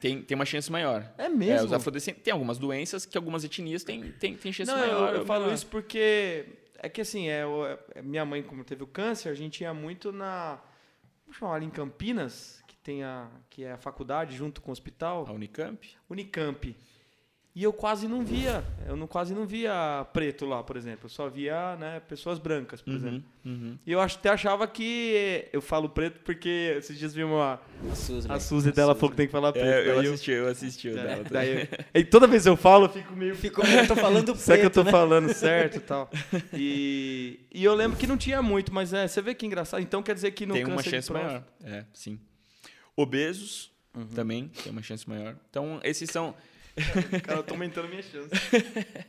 Tem, 0.00 0.22
tem 0.22 0.34
uma 0.34 0.44
chance 0.44 0.70
maior. 0.70 1.12
É 1.18 1.28
mesmo? 1.28 1.66
os 1.66 1.72
afrodescendentes. 1.72 2.24
Tem 2.24 2.32
algumas 2.32 2.58
doenças 2.58 3.04
que 3.06 3.16
algumas 3.16 3.44
etnias 3.44 3.82
têm, 3.84 4.12
têm, 4.12 4.36
têm 4.36 4.52
chance 4.52 4.70
Não, 4.70 4.78
eu, 4.78 4.86
maior. 4.86 5.14
eu 5.14 5.20
ou 5.20 5.26
falo 5.26 5.52
isso 5.52 5.66
porque 5.66 6.46
é 6.78 6.88
que 6.88 7.00
assim, 7.00 7.28
é, 7.28 7.42
é- 7.94 8.02
minha 8.02 8.24
mãe, 8.24 8.42
como 8.42 8.64
teve 8.64 8.82
o 8.82 8.86
câncer, 8.86 9.28
a 9.28 9.34
gente 9.34 9.62
ia 9.62 9.72
muito 9.74 10.12
na. 10.12 10.58
Vamos 11.24 11.38
chamar 11.38 11.54
ali 11.56 11.66
em 11.66 11.70
Campinas, 11.70 12.62
que 12.68 12.76
tem 12.76 13.02
a, 13.02 13.28
que 13.50 13.64
é 13.64 13.72
a 13.72 13.76
faculdade 13.78 14.36
junto 14.36 14.60
com 14.60 14.70
o 14.70 14.72
hospital, 14.72 15.26
A 15.28 15.32
Unicamp. 15.32 15.88
Unicamp. 16.08 16.76
E 17.58 17.62
eu 17.62 17.72
quase 17.72 18.06
não 18.06 18.22
via, 18.22 18.62
eu 18.86 18.94
não, 18.98 19.06
quase 19.06 19.32
não 19.34 19.46
via 19.46 20.06
preto 20.12 20.44
lá, 20.44 20.62
por 20.62 20.76
exemplo. 20.76 21.06
Eu 21.06 21.08
só 21.08 21.26
via 21.26 21.74
né, 21.76 22.00
pessoas 22.06 22.38
brancas, 22.38 22.82
por 22.82 22.92
exemplo. 22.92 23.22
Uhum, 23.42 23.50
uhum. 23.52 23.78
E 23.86 23.90
eu 23.92 23.98
acho- 23.98 24.18
até 24.18 24.28
achava 24.28 24.68
que. 24.68 25.48
Eu 25.54 25.62
falo 25.62 25.88
preto 25.88 26.20
porque 26.20 26.74
esses 26.76 26.98
dias 26.98 27.14
vi 27.14 27.24
uma. 27.24 27.58
A 27.90 27.94
Suzy. 27.94 28.26
A 28.26 28.32
velho. 28.34 28.40
Suzy 28.42 28.72
dela 28.72 28.92
Suzy. 28.92 29.00
falou 29.00 29.10
que 29.10 29.16
tem 29.16 29.26
que 29.26 29.32
falar 29.32 29.52
preto. 29.54 29.66
É, 29.66 29.88
eu 29.88 30.00
assisti, 30.00 30.30
eu 30.32 30.48
assisti 30.48 30.88
o 30.90 30.98
é, 30.98 31.02
dela. 31.02 31.24
daí 31.30 31.60
eu- 31.62 31.68
e 32.02 32.04
toda 32.04 32.26
vez 32.26 32.42
que 32.42 32.48
eu 32.50 32.58
falo, 32.58 32.84
eu 32.84 32.90
fico 32.90 33.16
meio 33.16 33.34
Ficou, 33.40 33.64
eu 33.64 33.88
tô 33.88 33.96
falando 33.96 34.24
preto, 34.26 34.36
Será 34.44 34.58
que 34.58 34.66
eu 34.66 34.70
tô 34.70 34.84
né? 34.84 34.90
falando 34.90 35.32
certo 35.32 35.76
e 35.78 35.80
tal? 35.80 36.10
E, 36.52 37.40
e 37.50 37.64
eu 37.64 37.74
lembro 37.74 37.96
que 37.96 38.06
não 38.06 38.18
tinha 38.18 38.42
muito, 38.42 38.70
mas 38.74 38.92
é, 38.92 39.08
você 39.08 39.22
vê 39.22 39.34
que 39.34 39.46
engraçado. 39.46 39.80
Então 39.80 40.02
quer 40.02 40.14
dizer 40.14 40.32
que 40.32 40.44
no 40.44 40.52
tem 40.52 40.64
uma 40.66 40.82
chance 40.82 41.10
maior. 41.10 41.42
É, 41.64 41.86
sim. 41.94 42.20
Obesos 42.94 43.74
Uhum. 43.96 44.06
também 44.08 44.48
tem 44.62 44.70
uma 44.70 44.82
chance 44.82 45.08
maior. 45.08 45.34
Então, 45.48 45.80
esses 45.82 46.10
são. 46.10 46.34
Cara, 47.24 47.38
eu 47.40 47.42
tô 47.42 47.54
aumentando 47.54 47.88
minha 47.88 48.02
chance. 48.02 48.30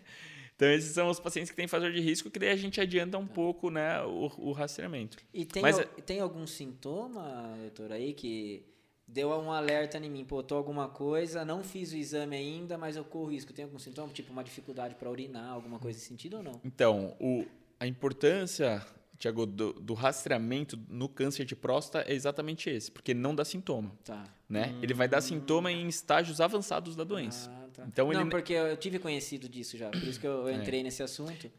Então, 0.55 0.67
esses 0.71 0.91
são 0.91 1.07
os 1.07 1.19
pacientes 1.19 1.51
que 1.51 1.55
têm 1.55 1.67
fator 1.67 1.91
de 1.91 1.99
risco, 1.99 2.31
que 2.31 2.39
daí 2.39 2.49
a 2.49 2.55
gente 2.55 2.81
adianta 2.81 3.15
um 3.19 3.27
Tá. 3.27 3.33
pouco 3.35 3.69
né, 3.69 4.01
o, 4.01 4.25
o 4.39 4.51
rastreamento. 4.51 5.15
E 5.31 5.45
tem, 5.45 5.61
Mas 5.61 5.75
al- 5.77 5.83
é- 5.83 6.01
tem 6.01 6.19
algum 6.19 6.47
sintoma, 6.47 7.53
doutor, 7.61 7.91
aí 7.91 8.11
que 8.11 8.65
deu 9.07 9.29
um 9.29 9.51
alerta 9.51 9.99
em 9.99 10.09
mim, 10.09 10.25
pô, 10.25 10.41
tô 10.41 10.55
alguma 10.55 10.89
coisa, 10.89 11.45
não 11.45 11.63
fiz 11.63 11.91
o 11.93 11.95
exame 11.95 12.35
ainda, 12.35 12.75
mas 12.75 12.95
eu 12.95 13.03
corro 13.05 13.29
risco. 13.29 13.53
Tem 13.53 13.65
algum 13.65 13.77
sintoma, 13.77 14.11
tipo 14.11 14.31
uma 14.33 14.43
dificuldade 14.43 14.95
para 14.95 15.07
urinar, 15.11 15.51
alguma 15.51 15.77
coisa 15.77 15.95
nesse 15.99 16.09
sentido 16.09 16.37
ou 16.37 16.43
não? 16.43 16.59
Então, 16.65 17.15
o, 17.19 17.45
a 17.79 17.85
importância, 17.85 18.83
Tiago, 19.19 19.45
do, 19.45 19.73
do 19.73 19.93
rastreamento 19.93 20.77
no 20.87 21.09
câncer 21.09 21.43
de 21.45 21.55
próstata 21.55 22.09
é 22.09 22.13
exatamente 22.13 22.69
esse, 22.69 22.91
porque 22.91 23.13
não 23.13 23.33
dá 23.33 23.43
sintoma. 23.43 23.91
Tá. 24.05 24.23
Né? 24.47 24.75
Ele 24.81 24.93
vai 24.93 25.07
dar 25.07 25.21
sintoma 25.21 25.71
em 25.71 25.87
estágios 25.87 26.39
avançados 26.39 26.95
da 26.95 27.03
doença. 27.03 27.49
Ah, 27.51 27.67
tá. 27.73 27.83
Então, 27.87 28.11
não, 28.13 28.21
ele- 28.21 28.29
porque 28.29 28.53
eu 28.53 28.77
tive 28.77 28.99
conhecido 28.99 29.49
disso 29.49 29.75
já, 29.77 29.89
por 29.89 30.03
isso 30.03 30.19
que 30.19 30.27
eu 30.27 30.47
eu 30.47 30.55
entrei 30.55 30.83
nesse 30.83 31.01
assunto. 31.01 31.51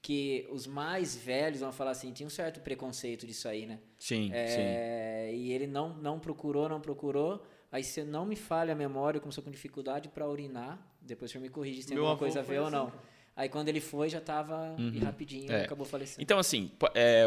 Que 0.00 0.46
os 0.52 0.64
mais 0.66 1.16
velhos, 1.16 1.58
vão 1.60 1.72
falar 1.72 1.90
assim, 1.90 2.12
tinha 2.12 2.26
um 2.26 2.30
certo 2.30 2.60
preconceito 2.60 3.26
disso 3.26 3.48
aí, 3.48 3.66
né? 3.66 3.80
Sim, 3.98 4.26
sim. 4.28 4.32
É, 4.32 5.32
E 5.34 5.50
ele 5.52 5.66
não, 5.66 5.92
não 5.96 6.20
procurou, 6.20 6.68
não 6.68 6.80
procurou. 6.80 7.44
Aí 7.72 7.82
se 7.82 8.04
não 8.04 8.24
me 8.24 8.36
falha 8.36 8.72
a 8.74 8.76
memória, 8.76 9.18
começou 9.20 9.42
com 9.42 9.50
dificuldade 9.50 10.08
para 10.08 10.26
urinar. 10.28 10.78
Depois 11.02 11.30
o 11.30 11.32
senhor 11.32 11.42
me 11.42 11.48
corrige 11.48 11.82
se 11.82 11.88
tem 11.88 11.96
Meu 11.96 12.06
alguma 12.06 12.18
coisa 12.18 12.38
a 12.38 12.42
ver 12.42 12.60
ou 12.60 12.66
assim, 12.66 12.76
não. 12.76 12.92
Aí 13.38 13.48
quando 13.48 13.68
ele 13.68 13.80
foi, 13.80 14.08
já 14.08 14.20
tava 14.20 14.74
e 14.92 14.98
rapidinho, 14.98 15.50
É. 15.52 15.64
acabou 15.64 15.86
falecendo. 15.86 16.20
Então, 16.20 16.38
assim, 16.40 16.72
é, 16.94 17.24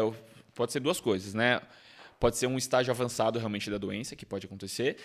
pode 0.54 0.70
ser 0.70 0.78
duas 0.80 1.00
coisas, 1.00 1.32
né? 1.32 1.58
Pode 2.20 2.36
ser 2.36 2.46
um 2.46 2.56
estágio 2.56 2.92
avançado 2.92 3.36
realmente 3.38 3.68
da 3.68 3.78
doença, 3.78 4.14
que 4.14 4.24
pode 4.24 4.46
acontecer. 4.46 4.96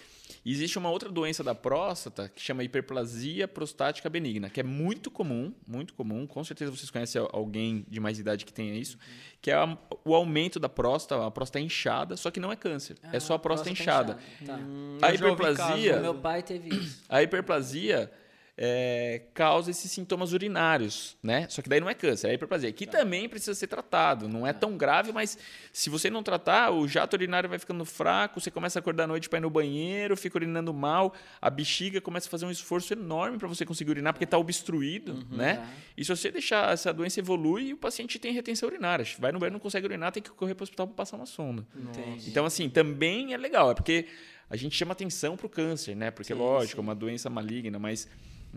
E 0.46 0.52
existe 0.52 0.78
uma 0.78 0.92
outra 0.92 1.10
doença 1.10 1.44
da 1.44 1.56
próstata 1.56 2.30
que 2.30 2.40
chama 2.40 2.62
hiperplasia 2.64 3.48
prostática 3.48 4.08
benigna, 4.08 4.50
que 4.52 4.60
é 4.60 4.64
muito 4.64 5.10
comum, 5.10 5.52
muito 5.66 5.94
comum. 5.96 6.28
Com 6.28 6.44
certeza 6.44 6.70
vocês 6.70 6.92
conhecem 6.92 7.20
al- 7.22 7.30
alguém 7.34 7.84
de 7.88 8.00
mais 8.00 8.20
idade 8.20 8.46
que 8.46 8.54
tenha 8.54 8.76
isso, 8.76 9.00
que 9.42 9.50
é 9.50 9.56
a- 9.56 9.78
o 10.06 10.14
aumento 10.14 10.60
da 10.60 10.70
próstata, 10.70 11.26
a 11.26 11.32
próstata 11.32 11.60
inchada, 11.60 12.16
só 12.18 12.30
que 12.30 12.40
não 12.40 12.52
é 12.52 12.56
câncer, 12.56 12.98
é 13.12 13.20
só 13.20 13.34
a 13.34 13.40
próstata, 13.40 13.72
inchada. 13.72 14.20
Tá. 14.46 14.56
A 15.02 15.12
Eu 15.14 15.18
já 15.18 15.26
ouvi 15.30 15.42
hiperplasia- 15.42 16.00
meu 16.02 16.16
pai 16.16 16.44
teve 16.44 16.70
isso. 16.76 17.04
A 17.10 17.24
hiperplasia 17.24 18.12
é, 18.60 19.22
causa 19.36 19.70
esses 19.70 19.92
sintomas 19.92 20.34
urinários, 20.34 21.16
né? 21.22 21.46
Só 21.48 21.62
que 21.62 21.70
daí 21.70 21.80
não 21.80 21.88
é 21.88 21.94
câncer, 21.94 22.30
é 22.30 22.34
hiperplasia, 22.34 22.72
que 22.72 22.88
também 22.88 23.30
precisa 23.30 23.54
ser 23.54 23.68
tratado. 23.68 24.28
Não 24.28 24.48
é 24.48 24.52
tão 24.52 24.76
grave, 24.76 25.12
mas 25.12 25.38
se 25.72 25.92
você 25.92 26.10
não 26.10 26.24
tratar, 26.24 26.72
o 26.72 26.88
jato 26.88 27.16
urinário 27.16 27.48
vai 27.48 27.60
ficando 27.60 27.86
fraco, 27.86 28.42
você 28.42 28.50
começa 28.50 28.80
a 28.80 28.82
acordar 28.82 29.04
à 29.04 29.08
noite 29.08 29.30
para 29.30 29.38
ir 29.38 29.42
no 29.42 29.50
banheiro, 29.50 30.18
fica 30.18 30.40
urinando 30.40 30.74
mal, 30.74 31.14
a 31.40 31.52
bexiga 31.52 32.02
começa 32.02 32.28
a 32.28 32.32
fazer 32.32 32.48
um 32.48 32.52
esforço 32.52 32.92
enorme 32.94 33.38
para 33.38 33.48
você 33.48 33.64
conseguir 33.64 33.92
urinar, 33.92 34.12
porque 34.12 34.24
está 34.24 34.40
obstruído, 34.40 35.24
né? 35.30 35.58
Tá. 35.58 35.70
E 35.96 36.04
se 36.04 36.10
você 36.10 36.32
deixar 36.32 36.74
essa 36.74 36.92
doença 36.92 37.20
evoluir, 37.20 37.76
o 37.76 37.78
paciente 37.78 38.18
tem 38.18 38.34
retenção 38.34 38.68
urinária. 38.68 39.06
Vai 39.20 39.32
no 39.32 39.38
banheiro, 39.38 39.54
não 39.54 39.60
consegue 39.60 39.86
urinar, 39.86 40.12
tem 40.12 40.24
que 40.24 40.32
correr 40.32 40.56
para 40.56 40.64
o 40.64 40.66
hospital 40.66 40.88
para 40.88 40.96
passar 40.96 41.18
uma 41.18 41.28
sonda. 41.28 41.64
Entendi. 41.76 42.30
Então, 42.30 42.44
assim, 42.44 42.70
também 42.70 43.34
é 43.34 43.38
legal, 43.38 43.70
é 43.70 43.76
porque 43.76 44.08
a 44.50 44.56
gente 44.56 44.76
chama 44.76 44.94
atenção 44.94 45.36
para 45.36 45.46
o 45.46 45.50
câncer, 45.50 45.96
né? 45.96 46.10
Porque, 46.10 46.34
Sim, 46.34 46.40
lógico, 46.40 46.80
é 46.80 46.82
sim. 46.82 46.88
uma 46.88 46.96
doença 46.96 47.30
maligna, 47.30 47.78
mas, 47.78 48.08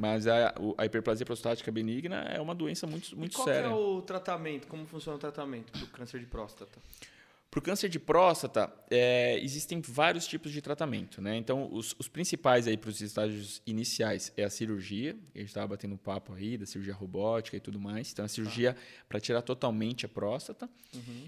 mas 0.00 0.26
a, 0.26 0.54
a 0.78 0.86
hiperplasia 0.86 1.26
prostática 1.26 1.70
benigna 1.70 2.22
é 2.22 2.40
uma 2.40 2.54
doença 2.54 2.86
muito, 2.86 3.12
E 3.12 3.16
muito 3.16 3.36
qual 3.36 3.46
séria. 3.46 3.68
que 3.68 3.68
é 3.68 3.70
o 3.74 4.00
tratamento? 4.00 4.66
Como 4.66 4.86
funciona 4.86 5.16
o 5.16 5.20
tratamento 5.20 5.78
do 5.78 5.86
câncer 5.88 6.18
de 6.18 6.24
próstata? 6.26 6.78
Para 7.50 7.58
o 7.58 7.62
câncer 7.62 7.88
de 7.90 7.98
próstata, 7.98 8.72
é, 8.90 9.38
existem 9.42 9.82
vários 9.82 10.26
tipos 10.26 10.52
de 10.52 10.62
tratamento, 10.62 11.20
né? 11.20 11.36
Então, 11.36 11.68
os, 11.70 11.94
os 11.98 12.08
principais 12.08 12.66
aí 12.66 12.76
para 12.76 12.88
os 12.88 13.00
estágios 13.00 13.60
iniciais 13.66 14.32
é 14.36 14.44
a 14.44 14.48
cirurgia, 14.50 15.14
que 15.32 15.38
a 15.38 15.40
gente 15.40 15.48
estava 15.48 15.66
batendo 15.66 15.94
um 15.94 15.98
papo 15.98 16.32
aí, 16.32 16.56
da 16.56 16.64
cirurgia 16.64 16.94
robótica 16.94 17.56
e 17.56 17.60
tudo 17.60 17.78
mais. 17.78 18.10
Então, 18.12 18.24
a 18.24 18.28
cirurgia 18.28 18.74
para 19.08 19.20
tirar 19.20 19.42
totalmente 19.42 20.06
a 20.06 20.08
próstata. 20.08 20.70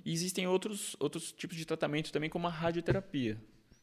E 0.05 0.13
existem 0.13 0.47
outros, 0.47 0.97
outros 0.99 1.31
tipos 1.33 1.57
de 1.59 1.67
tratamento 1.67 2.11
também, 2.13 2.31
como 2.31 2.47
a 2.47 2.51
radioterapia. 2.51 3.37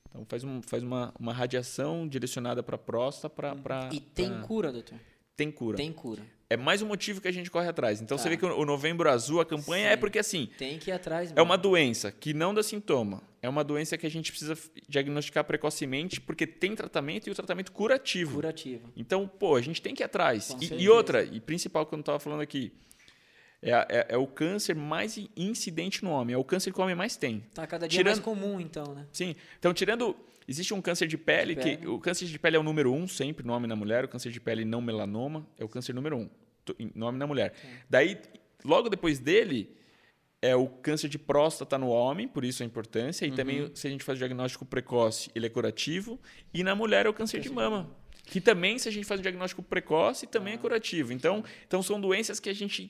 Então, 0.10 0.26
faz, 0.28 0.44
um, 0.44 0.62
faz 0.62 0.82
uma, 0.84 1.14
uma 1.20 1.32
radiação 1.34 2.08
direcionada 2.08 2.64
para 2.64 2.76
a 2.76 2.80
próstata 2.80 3.30
para... 3.56 3.90
E 3.94 4.00
tem 4.00 4.42
cura, 4.42 4.72
doutor? 4.72 4.98
Tem 5.36 5.52
cura. 5.52 5.78
Tem 5.78 5.92
cura. 5.94 6.22
É 6.50 6.58
mais 6.58 6.82
um 6.82 6.88
motivo 6.88 7.22
que 7.22 7.28
a 7.28 7.32
gente 7.32 7.50
corre 7.52 7.68
atrás. 7.70 8.02
Então, 8.02 8.18
Tá. 8.18 8.24
você 8.24 8.28
vê 8.30 8.36
que 8.36 8.44
o 8.46 8.66
Novembro 8.66 9.08
Azul, 9.10 9.40
a 9.40 9.46
campanha 9.46 9.86
Sim. 9.88 9.94
é 9.94 9.96
porque, 9.98 10.18
assim, 10.18 10.50
Tem 10.58 10.80
que 10.80 10.90
ir 10.90 10.94
atrás 10.94 11.30
é 11.32 11.36
mesmo. 11.36 11.46
uma 11.46 11.58
doença 11.58 12.12
que 12.12 12.34
não 12.34 12.54
dá 12.54 12.64
sintoma. 12.64 13.22
É 13.42 13.48
uma 13.48 13.64
doença 13.64 13.98
que 13.98 14.06
a 14.06 14.10
gente 14.10 14.32
precisa 14.32 14.58
diagnosticar 14.90 15.44
precocemente 15.46 16.20
porque 16.20 16.46
tem 16.48 16.76
tratamento 16.76 17.28
e 17.28 17.32
o 17.32 17.36
tratamento 17.36 17.72
curativo. 17.72 18.34
Curativo. 18.36 18.90
Então, 18.98 19.28
pô, 19.28 19.56
a 19.56 19.62
gente 19.62 19.80
tem 19.82 19.94
que 19.94 20.02
ir 20.02 20.06
atrás. 20.06 20.56
E- 20.60 20.74
E, 20.74 20.90
outra, 20.90 21.24
e 21.24 21.40
principal 21.40 21.86
que 21.86 21.94
eu 21.94 21.98
não 21.98 22.02
estava 22.02 22.20
falando 22.20 22.42
aqui, 22.42 22.74
é, 23.62 23.72
é- 23.72 24.06
é 24.10 24.18
o 24.18 24.26
câncer 24.28 24.76
mais 24.76 25.20
incidente 25.36 26.04
no 26.04 26.12
homem. 26.12 26.34
É 26.34 26.38
o 26.38 26.44
câncer 26.44 26.72
que 26.72 26.80
o 26.80 26.84
homem 26.84 26.96
mais 26.96 27.16
tem. 27.18 27.44
Tá 27.54 27.66
cada 27.68 27.88
dia 27.88 27.98
Tirando- 28.00 28.16
mais 28.16 28.20
comum, 28.24 28.60
então, 28.60 28.94
né? 28.96 29.06
Sim. 29.12 29.36
Então, 29.58 29.74
tirando. 29.74 30.16
Existe 30.48 30.74
um 30.74 30.82
câncer 30.82 31.06
de 31.08 31.16
pele, 31.16 31.54
De 31.54 31.62
que 31.62 31.78
pele. 31.78 31.88
o 31.88 32.00
câncer 32.00 32.26
de 32.26 32.40
pele 32.40 32.56
é 32.56 32.60
o 32.60 32.64
número 32.64 32.92
um 32.92 33.08
sempre 33.08 33.46
no 33.46 33.54
homem 33.54 33.66
e 33.66 33.70
na 33.70 33.76
mulher. 33.76 34.04
O 34.06 34.08
câncer 34.08 34.32
de 34.32 34.40
pele 34.40 34.66
não 34.66 34.82
melanoma 34.82 35.46
é 35.60 35.64
o 35.64 35.70
câncer 35.70 35.94
número 35.94 36.18
um 36.18 36.30
no 36.96 37.06
homem 37.06 37.18
e 37.18 37.20
na 37.20 37.28
mulher. 37.28 37.54
Daí, 37.88 38.18
logo 38.66 38.90
depois 38.90 39.20
dele, 39.20 39.76
é 40.42 40.56
o 40.56 40.68
câncer 40.68 41.08
de 41.08 41.20
próstata 41.20 41.78
no 41.78 41.90
homem, 41.90 42.28
por 42.28 42.44
isso 42.44 42.64
a 42.64 42.66
importância. 42.66 43.26
E 43.28 43.32
também, 43.32 43.70
se 43.76 43.86
a 43.86 43.92
gente 43.92 44.04
faz 44.04 44.18
o 44.18 44.20
diagnóstico 44.20 44.66
precoce, 44.66 45.30
ele 45.36 45.46
é 45.46 45.50
curativo. 45.50 46.20
E 46.52 46.64
na 46.64 46.74
mulher 46.74 47.06
é 47.06 47.10
o 47.10 47.14
câncer 47.14 47.40
de 47.42 47.50
mama. 47.52 47.96
Que 48.24 48.42
também, 48.42 48.80
se 48.80 48.88
a 48.90 48.92
gente 48.92 49.06
faz 49.06 49.20
o 49.20 49.24
diagnóstico 49.24 49.62
precoce, 49.62 50.26
também 50.26 50.54
é 50.56 50.58
curativo. 50.58 51.14
Então, 51.14 51.44
então, 51.68 51.84
são 51.84 52.02
doenças 52.02 52.40
que 52.40 52.50
a 52.50 52.54
gente 52.54 52.90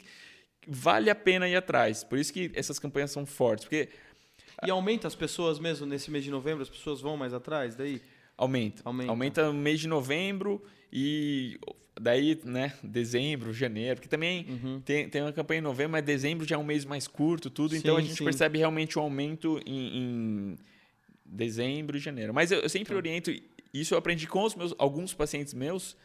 vale 0.67 1.09
a 1.09 1.15
pena 1.15 1.47
ir 1.47 1.55
atrás. 1.55 2.03
Por 2.03 2.17
isso 2.19 2.31
que 2.33 2.51
essas 2.53 2.79
campanhas 2.79 3.11
são 3.11 3.25
fortes. 3.25 3.65
Porque 3.65 3.89
E 4.65 4.69
aumenta 4.69 5.07
as 5.07 5.15
pessoas 5.15 5.59
mesmo 5.59 5.85
nesse 5.85 6.11
mês 6.11 6.23
de 6.23 6.31
novembro? 6.31 6.61
As 6.61 6.69
pessoas 6.69 6.99
vão 7.01 7.15
mais 7.17 7.33
atrás 7.33 7.75
daí? 7.75 8.01
Aumenta. 8.37 8.81
Aumenta. 8.85 9.11
Aumenta 9.11 9.47
no 9.47 9.53
mês 9.53 9.79
de 9.79 9.87
novembro 9.87 10.61
e 10.91 11.59
daí, 11.99 12.39
né, 12.45 12.73
dezembro, 12.81 13.51
janeiro, 13.53 13.97
porque 13.97 14.07
também 14.07 14.45
Uhum. 14.49 14.81
tem, 14.81 15.09
tem 15.09 15.21
uma 15.21 15.33
campanha 15.33 15.59
em 15.59 15.61
novembro, 15.63 15.91
mas 15.93 16.05
dezembro 16.05 16.47
já 16.47 16.55
é 16.55 16.57
um 16.57 16.63
mês 16.63 16.85
mais 16.85 17.07
curto, 17.07 17.49
tudo, 17.49 17.75
então 17.75 17.97
a 17.97 18.01
Sim, 18.01 18.07
gente 18.07 18.17
sim. 18.19 18.23
percebe 18.23 18.57
realmente 18.57 18.97
um 18.97 19.01
aumento 19.01 19.59
em, 19.65 19.97
em 19.97 20.57
dezembro 21.25 21.97
e 21.97 21.99
janeiro. 21.99 22.33
Mas 22.33 22.51
eu, 22.51 22.57
eu 22.59 22.63
Tá. 22.63 22.69
sempre 22.69 22.95
oriento, 22.95 23.31
isso 23.73 23.93
eu 23.93 23.97
aprendi 23.97 24.27
com 24.27 24.43
os 24.43 24.55
meus, 24.55 24.73
alguns 24.77 25.13
pacientes 25.13 25.53
meus 25.53 25.95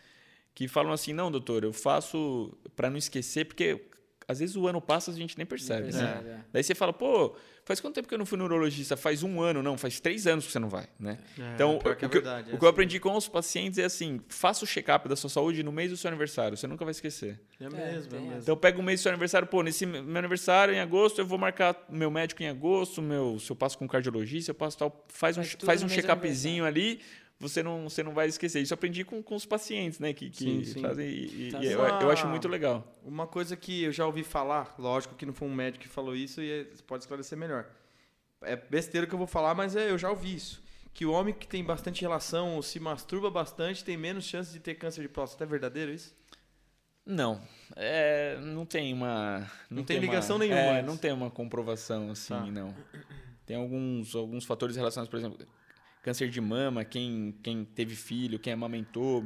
que 0.54 0.66
falam 0.68 0.92
assim, 0.92 1.12
não, 1.12 1.30
doutor, 1.30 1.62
eu 1.64 1.72
faço 1.72 2.52
para 2.74 2.90
não 2.90 2.96
esquecer, 2.98 3.44
porque 3.44 3.80
às 4.28 4.38
vezes 4.38 4.56
o 4.56 4.66
ano 4.66 4.80
passa 4.80 5.10
e 5.10 5.14
a 5.14 5.16
gente 5.16 5.36
nem 5.36 5.46
percebe, 5.46 5.92
né? 5.92 5.98
Percebe, 6.06 6.28
é. 6.28 6.38
Daí 6.52 6.62
você 6.62 6.74
fala, 6.74 6.92
pô, 6.92 7.34
faz 7.64 7.80
quanto 7.80 7.94
tempo 7.94 8.06
que 8.08 8.14
eu 8.14 8.18
não 8.18 8.26
fui 8.26 8.38
no 8.38 8.44
urologista? 8.44 8.96
Faz 8.96 9.22
um 9.22 9.40
ano, 9.40 9.62
não, 9.62 9.76
faz 9.76 9.98
três 10.00 10.26
anos 10.26 10.46
que 10.46 10.52
você 10.52 10.58
não 10.58 10.68
vai, 10.68 10.86
né? 10.98 11.18
É, 11.38 11.54
então, 11.54 11.78
pior 11.78 11.92
o, 11.92 11.96
que 11.96 12.04
é 12.04 12.08
que 12.08 12.16
eu- 12.16 12.22
verdade, 12.22 12.50
é 12.50 12.54
o 12.54 12.58
que 12.58 12.64
eu 12.64 12.68
assim. 12.68 12.74
aprendi 12.74 13.00
com 13.00 13.16
os 13.16 13.28
pacientes 13.28 13.78
é 13.78 13.84
assim, 13.84 14.20
faça 14.28 14.64
o 14.64 14.66
check-up 14.66 15.08
da 15.08 15.16
sua 15.16 15.28
saúde 15.30 15.62
no 15.62 15.72
mês 15.72 15.90
do 15.90 15.96
seu 15.96 16.08
aniversário, 16.08 16.56
você 16.56 16.66
nunca 16.66 16.84
vai 16.84 16.92
esquecer. 16.92 17.40
É 17.60 17.68
mesmo, 17.68 18.16
é 18.16 18.20
mesmo. 18.20 18.38
Então, 18.38 18.56
pega 18.56 18.78
o 18.78 18.82
mês 18.82 19.00
do 19.00 19.02
seu 19.04 19.10
aniversário, 19.10 19.46
pô, 19.48 19.62
nesse 19.62 19.84
meu 19.86 20.16
aniversário, 20.18 20.74
em 20.74 20.80
agosto, 20.80 21.20
eu 21.20 21.26
vou 21.26 21.38
marcar 21.38 21.76
meu 21.88 22.10
médico 22.10 22.42
em 22.42 22.48
agosto, 22.48 23.02
meu, 23.02 23.38
se 23.38 23.50
eu 23.50 23.56
passo 23.56 23.76
com 23.78 23.86
cardiologista, 23.88 24.50
eu 24.50 24.54
passo 24.54 24.78
tal, 24.78 25.04
faz 25.08 25.36
um, 25.36 25.42
Faz 25.66 25.82
um 25.82 25.88
check-upzinho 25.88 26.64
ali, 26.64 27.00
você 27.38 27.62
não, 27.62 27.88
você 27.88 28.02
não 28.02 28.12
vai 28.14 28.28
esquecer. 28.28 28.60
Isso 28.62 28.72
eu 28.72 28.76
aprendi 28.76 29.04
com, 29.04 29.22
com 29.22 29.34
os 29.34 29.44
pacientes, 29.44 29.98
né, 29.98 30.12
que, 30.12 30.30
que 30.30 30.38
Sim, 30.38 30.64
sim. 30.64 30.80
fazem, 30.80 31.08
e, 31.08 31.48
Tá 31.52 31.62
e 31.62 31.66
eu, 31.66 31.80
eu 31.80 32.10
acho 32.10 32.26
muito 32.26 32.48
legal. 32.48 32.86
Uma 33.04 33.26
coisa 33.26 33.56
que 33.56 33.82
eu 33.84 33.92
já 33.92 34.06
ouvi 34.06 34.22
falar, 34.24 34.74
lógico 34.78 35.14
que 35.14 35.26
não 35.26 35.32
foi 35.34 35.48
um 35.48 35.54
médico 35.54 35.82
que 35.84 35.88
falou 35.90 36.14
isso 36.16 36.40
e 36.40 36.50
é- 36.50 36.64
pode 36.86 37.02
esclarecer 37.04 37.36
melhor. 37.36 37.66
É 38.42 38.56
besteira 38.56 39.06
que 39.06 39.14
eu 39.14 39.18
vou 39.18 39.26
falar, 39.26 39.54
mas 39.54 39.74
é, 39.76 39.90
eu 39.90 39.98
já 39.98 40.10
ouvi 40.10 40.34
isso. 40.34 40.62
Que 40.92 41.04
o 41.04 41.10
homem 41.12 41.34
que 41.34 41.46
tem 41.48 41.64
bastante 41.64 42.02
relação 42.02 42.54
ou 42.54 42.62
se 42.62 42.78
masturba 42.78 43.30
bastante 43.30 43.82
tem 43.82 43.96
menos 43.96 44.24
chance 44.24 44.52
de 44.52 44.60
ter 44.60 44.74
câncer 44.76 45.02
de 45.02 45.08
próstata. 45.08 45.42
É 45.44 45.46
verdadeiro 45.46 45.90
isso? 45.92 46.14
Não, 47.06 47.40
é, 47.76 48.38
não 48.40 48.64
tem 48.64 48.92
uma... 48.94 49.50
Não 49.68 49.84
tem 49.84 49.96
uma- 49.98 50.06
ligação 50.06 50.38
nenhuma, 50.38 50.58
É, 50.58 50.82
não 50.82 50.96
tem 50.96 51.12
uma 51.12 51.30
comprovação 51.30 52.10
assim, 52.10 52.28
Tá. 52.32 52.46
não. 52.46 52.74
Tem 53.44 53.56
alguns, 53.56 54.14
alguns 54.14 54.44
fatores 54.46 54.74
relacionados, 54.76 55.10
por 55.10 55.18
exemplo, 55.18 55.46
câncer 56.04 56.28
de 56.28 56.40
mama, 56.40 56.84
quem, 56.84 57.34
quem 57.42 57.64
teve 57.64 57.96
filho, 57.96 58.38
quem 58.38 58.52
amamentou, 58.52 59.24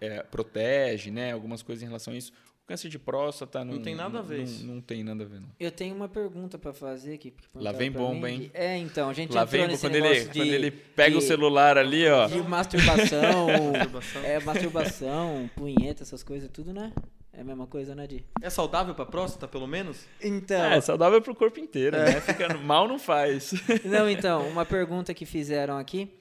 é, 0.00 0.22
protege, 0.22 1.10
né? 1.10 1.32
Algumas 1.32 1.62
coisas 1.62 1.82
em 1.82 1.86
relação 1.86 2.12
a 2.12 2.16
isso. 2.16 2.30
O 2.62 2.66
câncer 2.70 2.88
de 2.88 2.98
próstata 3.00 3.64
não, 3.64 3.74
Não 3.74 3.82
tem 3.82 3.96
nada 3.96 4.20
a 4.20 4.22
ver 4.22 4.46
Não, 4.46 4.74
não 4.76 4.80
tem 4.80 5.02
nada 5.02 5.24
a 5.24 5.26
ver, 5.26 5.40
não. 5.40 5.48
Eu 5.58 5.72
tenho 5.72 5.92
uma 5.96 6.08
pergunta 6.08 6.56
pra 6.56 6.72
fazer 6.72 7.14
aqui. 7.14 7.34
Lá 7.52 7.72
vem 7.72 7.90
bomba, 7.90 8.28
mim, 8.28 8.34
hein? 8.34 8.50
que- 8.52 8.56
É, 8.56 8.76
então, 8.76 9.08
a 9.10 9.12
gente 9.12 9.32
Lá 9.34 9.44
vem 9.44 9.66
nesse 9.66 9.80
quando 9.84 9.96
ele, 9.96 10.08
negócio 10.08 10.28
quando 10.32 10.44
de- 10.44 10.54
ele 10.54 10.70
pega 10.70 11.16
o 11.16 11.20
de- 11.20 11.26
celular 11.26 11.76
ali, 11.78 12.06
ó. 12.08 12.28
De 12.28 12.40
masturbação, 12.42 13.72
Masturbação. 13.72 14.22
é, 14.22 14.38
masturbação, 14.40 15.50
punheta, 15.56 16.02
essas 16.04 16.22
coisas, 16.22 16.48
tudo, 16.52 16.72
né? 16.72 16.92
É 17.32 17.42
a 17.42 17.44
mesma 17.44 17.66
coisa, 17.66 17.94
né, 17.94 18.06
Di? 18.06 18.24
É 18.42 18.50
saudável 18.50 18.94
pra 18.94 19.06
próstata, 19.06 19.46
pelo 19.46 19.66
menos? 19.66 20.04
Então, 20.20 20.64
É, 20.64 20.80
saudável 20.80 21.22
pro 21.22 21.34
corpo 21.34 21.60
inteiro, 21.60 21.96
né? 21.96 22.20
Fica, 22.20 22.52
mal 22.58 22.88
não 22.88 22.98
faz. 22.98 23.52
não, 23.84 24.08
então, 24.10 24.48
uma 24.48 24.66
pergunta 24.66 25.14
que 25.14 25.24
fizeram 25.24 25.78
aqui, 25.78 26.12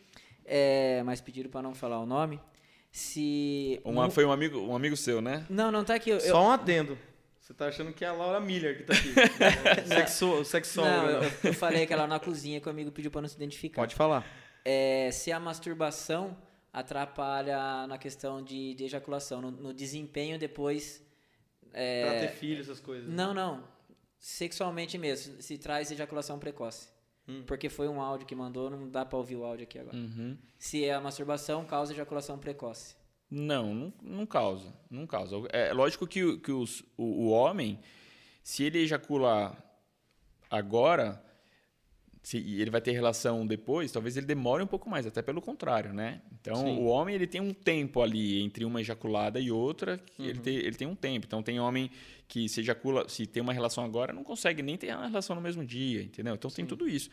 é, 0.45 1.01
mas 1.03 1.19
pediram 1.19 1.49
pra 1.49 1.61
não 1.61 1.73
falar 1.73 1.99
o 1.99 2.05
nome. 2.05 2.39
Se. 2.91 3.79
Uma, 3.83 4.09
foi 4.09 4.25
um 4.25 4.31
amigo, 4.31 4.59
um 4.59 4.75
amigo 4.75 4.95
seu, 4.97 5.21
né? 5.21 5.45
Não, 5.49 5.71
não 5.71 5.83
tá 5.83 5.95
aqui. 5.95 6.09
Eu, 6.09 6.17
eu- 6.17 6.31
Só 6.31 6.43
um 6.43 6.51
adendo. 6.51 6.97
Você 7.39 7.53
tá 7.55 7.67
achando 7.67 7.91
que 7.91 8.05
é 8.05 8.07
a 8.07 8.13
Laura 8.13 8.39
Miller 8.39 8.77
que 8.77 8.83
tá 8.83 8.93
aqui. 8.93 9.13
Sexo, 9.89 10.45
sexóloga. 10.45 10.95
não, 10.97 11.11
não. 11.13 11.23
eu, 11.23 11.31
eu 11.45 11.53
falei 11.53 11.87
que 11.87 11.93
ela 11.93 12.05
na 12.05 12.19
cozinha 12.19 12.61
que 12.61 12.67
o 12.67 12.69
amigo 12.71 12.91
pediu 12.91 13.09
pra 13.09 13.21
não 13.21 13.27
se 13.27 13.35
identificar. 13.35 13.81
Pode 13.81 13.95
falar. 13.95 14.23
É, 14.63 15.09
se 15.11 15.31
a 15.31 15.39
masturbação 15.39 16.37
atrapalha 16.71 17.87
na 17.87 17.97
questão 17.97 18.41
de, 18.43 18.73
de 18.75 18.83
ejaculação, 18.83 19.41
no, 19.41 19.51
no 19.51 19.73
desempenho 19.73 20.37
depois. 20.39 21.01
é, 21.73 22.03
Pra 22.03 22.19
ter 22.27 22.35
filho, 22.35 22.61
essas 22.61 22.79
coisas. 22.79 23.09
Não, 23.09 23.33
não. 23.33 23.63
Sexualmente 24.19 24.97
mesmo, 24.97 25.41
se 25.41 25.57
traz 25.57 25.91
ejaculação 25.91 26.37
precoce. 26.39 26.89
Hum. 27.27 27.43
Porque 27.45 27.69
foi 27.69 27.87
um 27.87 28.01
áudio 28.01 28.25
que 28.27 28.35
mandou, 28.35 28.69
não 28.69 28.89
dá 28.89 29.05
pra 29.05 29.17
ouvir 29.17 29.35
o 29.35 29.45
áudio 29.45 29.63
aqui 29.63 29.79
agora. 29.79 29.95
Uhum. 29.95 30.37
Se 30.57 30.89
a 30.89 30.99
masturbação 30.99 31.63
causa 31.65 31.93
ejaculação 31.93 32.37
precoce. 32.37 32.95
Não, 33.31 33.73
não, 33.75 33.93
não 34.01 34.25
causa. 34.25 34.73
Não 34.89 35.05
causa. 35.05 35.35
É 35.51 35.71
lógico 35.71 36.07
que, 36.07 36.23
o- 36.23 36.39
que 36.39 36.51
os- 36.51 36.81
o, 36.97 37.03
o 37.27 37.29
homem, 37.29 37.79
se 38.43 38.63
ele 38.63 38.79
ejacular 38.79 39.55
agora, 40.49 41.23
se 42.21 42.37
ele 42.37 42.69
vai 42.69 42.81
ter 42.81 42.91
relação 42.91 43.47
depois, 43.47 43.91
talvez 43.91 44.17
ele 44.17 44.25
demore 44.25 44.61
um 44.61 44.67
pouco 44.67 44.89
mais, 44.89 45.05
até 45.07 45.21
pelo 45.21 45.41
contrário, 45.41 45.93
né? 45.93 46.21
Então, 46.39 46.55
Sim. 46.55 46.77
o 46.77 46.85
homem 46.85 47.15
ele 47.15 47.25
tem 47.25 47.41
um 47.41 47.53
tempo 47.53 48.01
ali 48.01 48.41
entre 48.41 48.65
uma 48.65 48.81
ejaculada 48.81 49.39
e 49.39 49.51
outra, 49.51 49.97
que 49.97 50.23
ele, 50.23 50.39
tem, 50.39 50.55
ele 50.55 50.75
tem 50.75 50.87
um 50.87 50.95
tempo. 50.95 51.25
Então, 51.25 51.41
tem 51.41 51.59
homem 51.59 51.89
que 52.27 52.47
se 52.49 52.59
ejacula, 52.59 53.07
se 53.07 53.25
tem 53.25 53.41
uma 53.41 53.53
relação 53.53 53.83
agora, 53.83 54.13
não 54.13 54.23
consegue 54.23 54.61
nem 54.61 54.77
ter 54.77 54.93
uma 54.93 55.07
relação 55.07 55.35
no 55.35 55.41
mesmo 55.41 55.65
dia, 55.65 56.03
entendeu? 56.03 56.35
Então, 56.35 56.51
tem 56.51 56.65
tudo 56.65 56.87
isso. 56.87 57.09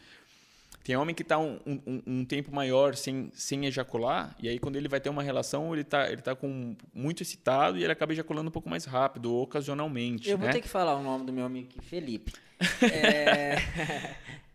Tem 0.87 0.97
homem 0.97 1.15
que 1.15 1.23
está 1.23 1.37
um, 1.37 1.59
um, 1.67 2.03
um 2.07 2.25
tempo 2.25 2.55
maior 2.55 2.95
sem, 2.95 3.29
sem 3.35 3.67
ejacular, 3.67 4.37
e 4.41 4.49
aí 4.49 4.57
quando 4.57 4.77
ele 4.77 4.87
vai 4.87 5.01
ter 5.01 5.09
uma 5.09 5.23
relação, 5.23 5.73
ele 5.73 5.83
está 5.83 6.09
ele 6.09 6.23
tá 6.23 6.37
com 6.37 6.77
muito 6.95 7.25
excitado 7.25 7.77
e 7.77 7.83
ele 7.83 7.93
acaba 7.93 8.13
ejaculando 8.13 8.51
um 8.51 8.53
pouco 8.53 8.69
mais 8.69 8.85
rápido, 8.85 9.35
ocasionalmente. 9.35 10.31
Eu 10.31 10.39
vou 10.39 10.47
né? 10.47 10.53
ter 10.53 10.61
que 10.61 10.69
falar 10.69 10.95
o 10.95 11.03
nome 11.03 11.27
do 11.27 11.33
meu 11.33 11.45
amigo 11.45 11.71
aqui, 11.71 11.85
Felipe. 11.85 12.33
É... 12.83 13.57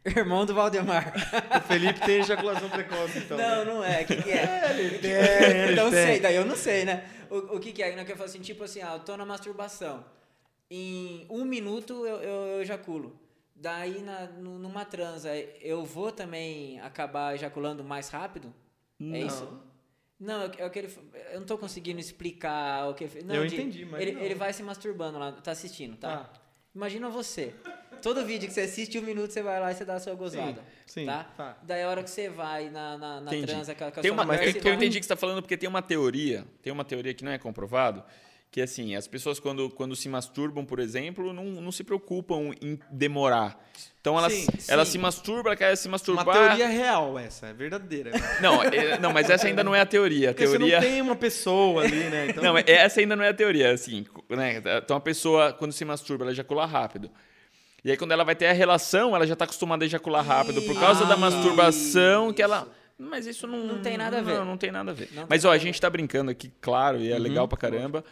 Irmão 0.17 0.45
do 0.45 0.53
Valdemar. 0.53 1.13
O 1.57 1.67
Felipe 1.67 1.99
tem 2.01 2.19
ejaculação 2.19 2.69
precoce, 2.69 3.19
então. 3.19 3.37
não, 3.37 3.65
né? 3.65 3.65
não 3.65 3.83
é. 3.83 4.01
O 4.01 4.05
que, 4.07 4.15
que 4.23 4.31
é? 4.31 4.75
Ele 4.79 4.97
tem, 4.99 5.11
ele 5.11 5.75
não 5.75 5.91
tem. 5.91 6.05
sei, 6.05 6.19
daí 6.19 6.35
eu 6.35 6.45
não 6.45 6.55
sei, 6.55 6.85
né? 6.85 7.07
O, 7.29 7.55
o 7.55 7.59
que, 7.59 7.71
que 7.71 7.83
é? 7.83 7.95
Não, 7.95 8.03
que 8.03 8.11
eu 8.11 8.15
falo 8.17 8.27
assim, 8.29 8.41
tipo 8.41 8.63
assim, 8.63 8.81
ah, 8.81 8.93
eu 8.93 8.99
tô 8.99 9.15
na 9.15 9.25
masturbação. 9.25 10.03
Em 10.69 11.25
um 11.29 11.45
minuto 11.45 12.05
eu, 12.05 12.15
eu, 12.17 12.47
eu 12.55 12.61
ejaculo. 12.61 13.19
Daí, 13.55 14.01
na, 14.01 14.25
nu- 14.25 14.57
numa 14.57 14.85
transa, 14.85 15.29
eu 15.61 15.85
vou 15.85 16.11
também 16.11 16.79
acabar 16.79 17.35
ejaculando 17.35 17.83
mais 17.83 18.09
rápido? 18.09 18.51
É 18.99 19.19
isso? 19.19 19.47
Não, 20.19 20.43
eu, 20.43 20.51
eu, 20.57 20.69
quero- 20.71 20.87
eu 21.31 21.39
não 21.39 21.45
tô 21.45 21.57
conseguindo 21.57 21.99
explicar 21.99 22.89
o 22.89 22.93
que... 22.95 23.07
Não, 23.23 23.35
Eu 23.35 23.45
Di, 23.47 23.55
entendi, 23.55 23.85
mas 23.85 24.01
Ele, 24.01 24.11
não. 24.13 24.21
ele 24.21 24.35
vai 24.35 24.51
se 24.53 24.63
masturbando 24.63 25.19
lá, 25.19 25.31
tá 25.31 25.51
assistindo, 25.51 25.95
tá? 25.97 26.17
Tá. 26.17 26.29
Imagina 26.73 27.09
você. 27.09 27.53
Todo 28.01 28.25
vídeo 28.25 28.47
que 28.47 28.53
você 28.53 28.61
assiste, 28.61 28.97
um 28.99 29.01
minuto 29.01 29.31
você 29.31 29.41
vai 29.41 29.59
lá 29.59 29.71
e 29.71 29.75
você 29.75 29.85
dá 29.85 29.95
a 29.95 29.99
sua 29.99 30.13
gozada. 30.15 30.61
sim, 30.85 31.05
tá? 31.05 31.25
tá. 31.37 31.57
Daí 31.63 31.83
a 31.83 31.89
hora 31.89 32.03
que 32.03 32.09
você 32.09 32.29
vai 32.29 32.69
na, 32.69 32.97
na, 32.97 33.21
na 33.21 33.31
transa 33.31 33.73
com 33.75 33.85
a, 33.85 33.91
com 33.91 34.01
Tem 34.01 34.11
uma, 34.11 34.25
mulher, 34.25 34.45
eu, 34.47 34.51
você 34.53 34.59
eu 34.67 34.71
um- 34.71 34.75
entendi 34.75 34.99
que 34.99 35.05
você 35.05 35.13
está 35.13 35.15
falando 35.15 35.41
porque 35.41 35.55
tem 35.57 35.69
uma 35.69 35.81
teoria, 35.81 36.45
tem 36.61 36.71
uma 36.73 36.83
teoria 36.83 37.13
que 37.13 37.23
não 37.23 37.31
é 37.31 37.37
comprovado, 37.37 38.03
que 38.49 38.61
assim, 38.61 38.95
as 38.97 39.07
pessoas 39.07 39.39
quando, 39.39 39.69
quando 39.69 39.95
se 39.95 40.09
masturbam, 40.09 40.65
por 40.65 40.79
exemplo, 40.79 41.31
não, 41.31 41.45
não 41.45 41.71
se 41.71 41.83
preocupam 41.85 42.51
em 42.61 42.77
demorar. 42.91 43.57
Então 44.01 44.17
elas, 44.17 44.33
Sim, 44.33 44.47
elas 44.67 44.87
sim. 44.87 44.93
se 44.93 44.97
masturbam, 44.97 45.51
ela 45.51 45.55
quer 45.55 45.73
se 45.77 45.87
Uma 45.87 45.91
masturbar. 45.91 46.25
teoria 46.33 46.67
real 46.67 47.17
essa, 47.17 47.47
é 47.47 47.53
verdadeira. 47.53 48.11
Não, 48.41 48.61
é- 48.63 48.99
não, 48.99 49.13
mas 49.13 49.29
essa 49.29 49.47
ainda 49.47 49.63
não 49.63 49.73
é 49.75 49.79
a 49.79 49.85
teoria. 49.85 50.31
A 50.31 50.33
Porque 50.33 50.45
teoria 50.47 50.79
você 50.81 50.85
não 50.87 50.91
tem 50.93 51.01
uma 51.01 51.15
pessoa 51.15 51.83
ali, 51.83 52.03
né? 52.09 52.27
Então, 52.31 52.43
Não, 52.43 52.57
essa 52.57 52.99
ainda 52.99 53.15
não 53.15 53.23
é 53.23 53.29
a 53.29 53.33
teoria, 53.33 53.71
assim, 53.71 54.05
né? 54.29 54.61
Então 54.83 54.97
a 54.97 54.99
pessoa, 54.99 55.53
quando 55.53 55.71
se 55.71 55.85
masturba, 55.85 56.23
ela 56.25 56.31
ejacula 56.31 56.65
rápido. 56.65 57.09
E 57.83 57.91
aí 57.91 57.97
quando 57.97 58.11
ela 58.11 58.23
vai 58.23 58.35
ter 58.35 58.45
a 58.47 58.53
relação, 58.53 59.15
ela 59.15 59.25
já 59.25 59.33
está 59.33 59.45
acostumada 59.45 59.83
a 59.83 59.87
ejacular 59.87 60.25
rápido 60.25 60.61
por 60.61 60.79
causa 60.79 61.05
da 61.05 61.11
Isso. 61.13 61.19
masturbação 61.21 62.33
que 62.33 62.41
ela... 62.41 62.67
Mas 62.97 63.25
isso 63.25 63.47
não... 63.47 63.65
Não 63.65 63.81
tem 63.81 63.97
nada 63.97 64.19
a 64.19 64.21
ver. 64.21 64.35
Não, 64.35 64.45
não 64.45 64.57
tem 64.57 64.71
nada 64.71 64.91
a 64.91 64.93
ver. 64.93 65.09
Não 65.13 65.25
Mas 65.27 65.43
ó, 65.43 65.51
a 65.51 65.57
gente 65.57 65.73
está 65.75 65.89
brincando 65.89 66.29
aqui, 66.29 66.51
claro, 66.61 66.99
e 66.99 67.11
é 67.11 67.15
Uhum, 67.15 67.21
legal 67.21 67.47
pra 67.47 67.57
caramba. 67.57 68.03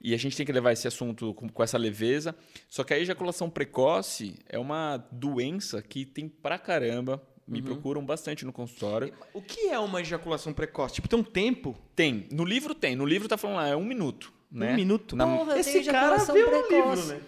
E 0.00 0.12
a 0.12 0.16
gente 0.16 0.36
tem 0.36 0.44
que 0.44 0.50
levar 0.50 0.72
esse 0.72 0.88
assunto 0.88 1.32
com, 1.34 1.48
com 1.48 1.62
essa 1.62 1.78
leveza. 1.78 2.34
Só 2.68 2.82
que 2.82 2.92
a 2.92 2.98
ejaculação 2.98 3.48
precoce 3.48 4.34
é 4.48 4.58
uma 4.58 4.96
doença 5.12 5.80
que 5.80 6.04
tem 6.04 6.28
pra 6.28 6.58
caramba. 6.58 7.22
Me 7.46 7.58
Uhum. 7.60 7.64
procuram 7.66 8.04
bastante 8.04 8.44
no 8.44 8.52
consultório. 8.52 9.12
O 9.32 9.40
que 9.40 9.68
é 9.68 9.78
uma 9.78 10.00
ejaculação 10.00 10.52
precoce? 10.52 10.94
Tipo, 10.96 11.08
tem 11.08 11.18
um 11.20 11.22
tempo? 11.24 11.76
Tem. 11.94 12.26
No 12.32 12.44
livro 12.44 12.74
tem. 12.74 12.96
No 12.96 13.06
livro 13.06 13.28
tá 13.28 13.36
falando 13.36 13.56
lá, 13.58 13.68
é 13.68 13.76
um 13.76 13.84
minuto. 13.84 14.32
Né? 14.52 14.72
Um 14.72 14.76
minuto? 14.76 15.16
Na- 15.16 15.26
Porra, 15.26 15.52
eu 15.52 15.58
Esse 15.58 15.82
cara 15.84 16.16
viu 16.18 16.46
precoce. 16.48 16.68
livro, 16.70 17.06
né? 17.06 17.20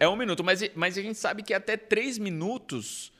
É 0.00 0.08
um 0.08 0.16
minuto, 0.16 0.42
mas, 0.42 0.60
mas 0.74 0.98
a 0.98 1.02
gente 1.02 1.16
sabe 1.18 1.42
que 1.44 1.54
até 1.54 1.76
três 1.76 2.18
minutos 2.18 3.12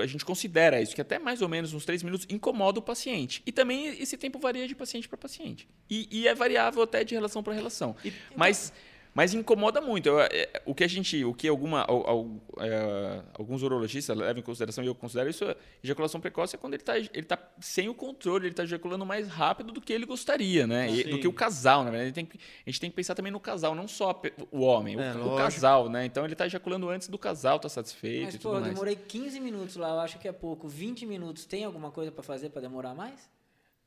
a 0.00 0.06
gente 0.06 0.24
considera 0.24 0.80
isso, 0.80 0.94
que 0.94 1.00
até 1.00 1.18
mais 1.18 1.42
ou 1.42 1.48
menos 1.48 1.74
uns 1.74 1.84
três 1.84 2.02
minutos 2.02 2.26
incomoda 2.30 2.78
o 2.78 2.82
paciente. 2.82 3.42
E 3.44 3.52
também 3.52 3.88
esse 4.00 4.16
tempo 4.16 4.38
varia 4.38 4.66
de 4.66 4.74
paciente 4.74 5.06
para 5.08 5.18
paciente. 5.18 5.68
E, 5.90 6.08
e 6.10 6.26
é 6.26 6.34
variável 6.34 6.82
até 6.82 7.04
de 7.04 7.14
relação 7.14 7.42
para 7.42 7.52
relação. 7.52 7.94
E- 8.04 8.12
Mas, 8.34 8.72
Mas 9.14 9.34
incomoda 9.34 9.78
muito. 9.80 10.06
Eu, 10.08 10.20
é, 10.20 10.48
o 10.64 10.74
que 10.74 10.82
a 10.82 10.88
gente, 10.88 11.22
o 11.22 11.34
que 11.34 11.46
alguma, 11.46 11.82
al- 11.82 12.06
al- 12.08 12.30
é, 12.60 13.20
alguns 13.38 13.62
urologistas 13.62 14.16
levam 14.16 14.38
em 14.40 14.42
consideração, 14.42 14.82
e 14.82 14.86
eu 14.86 14.94
considero 14.94 15.28
isso, 15.28 15.44
é 15.44 15.54
ejaculação 15.84 16.18
precoce 16.18 16.56
é 16.56 16.58
quando 16.58 16.72
ele 16.72 16.82
está 16.82 16.96
ele 16.96 17.22
tá 17.22 17.38
sem 17.60 17.90
o 17.90 17.94
controle, 17.94 18.44
ele 18.46 18.52
está 18.52 18.62
ejaculando 18.64 19.04
mais 19.04 19.28
rápido 19.28 19.70
do 19.70 19.82
que 19.82 19.92
ele 19.92 20.06
gostaria, 20.06 20.66
né? 20.66 20.90
E- 20.90 21.04
do 21.04 21.18
que 21.18 21.28
o 21.28 21.32
casal, 21.32 21.84
na 21.84 21.90
verdade. 21.90 22.12
Tem 22.12 22.26
a 22.66 22.70
gente 22.70 22.80
tem 22.80 22.88
que 22.88 22.96
pensar 22.96 23.14
também 23.14 23.30
no 23.30 23.38
casal, 23.38 23.74
não 23.74 23.86
só 23.86 24.18
o 24.50 24.60
homem, 24.62 24.98
É, 24.98 25.12
o, 25.14 25.34
o 25.34 25.36
casal, 25.36 25.90
né? 25.90 26.06
Então 26.06 26.24
ele 26.24 26.32
está 26.32 26.46
ejaculando 26.46 26.88
antes 26.88 27.08
do 27.08 27.18
casal, 27.18 27.58
tá 27.58 27.68
satisfeito 27.68 28.24
Mas, 28.24 28.34
e 28.36 28.38
pô, 28.38 28.42
tudo 28.44 28.54
eu 28.56 28.60
mais. 28.62 28.72
demorei 28.72 28.96
15 28.96 29.38
minutos 29.40 29.76
lá, 29.76 29.90
eu 29.90 30.00
acho 30.00 30.18
que 30.18 30.26
é 30.26 30.32
pouco. 30.32 30.66
20 30.68 31.04
minutos, 31.04 31.44
tem 31.44 31.64
alguma 31.64 31.90
coisa 31.90 32.10
pra 32.10 32.22
fazer 32.22 32.48
pra 32.48 32.62
demorar 32.62 32.94
mais? 32.94 33.30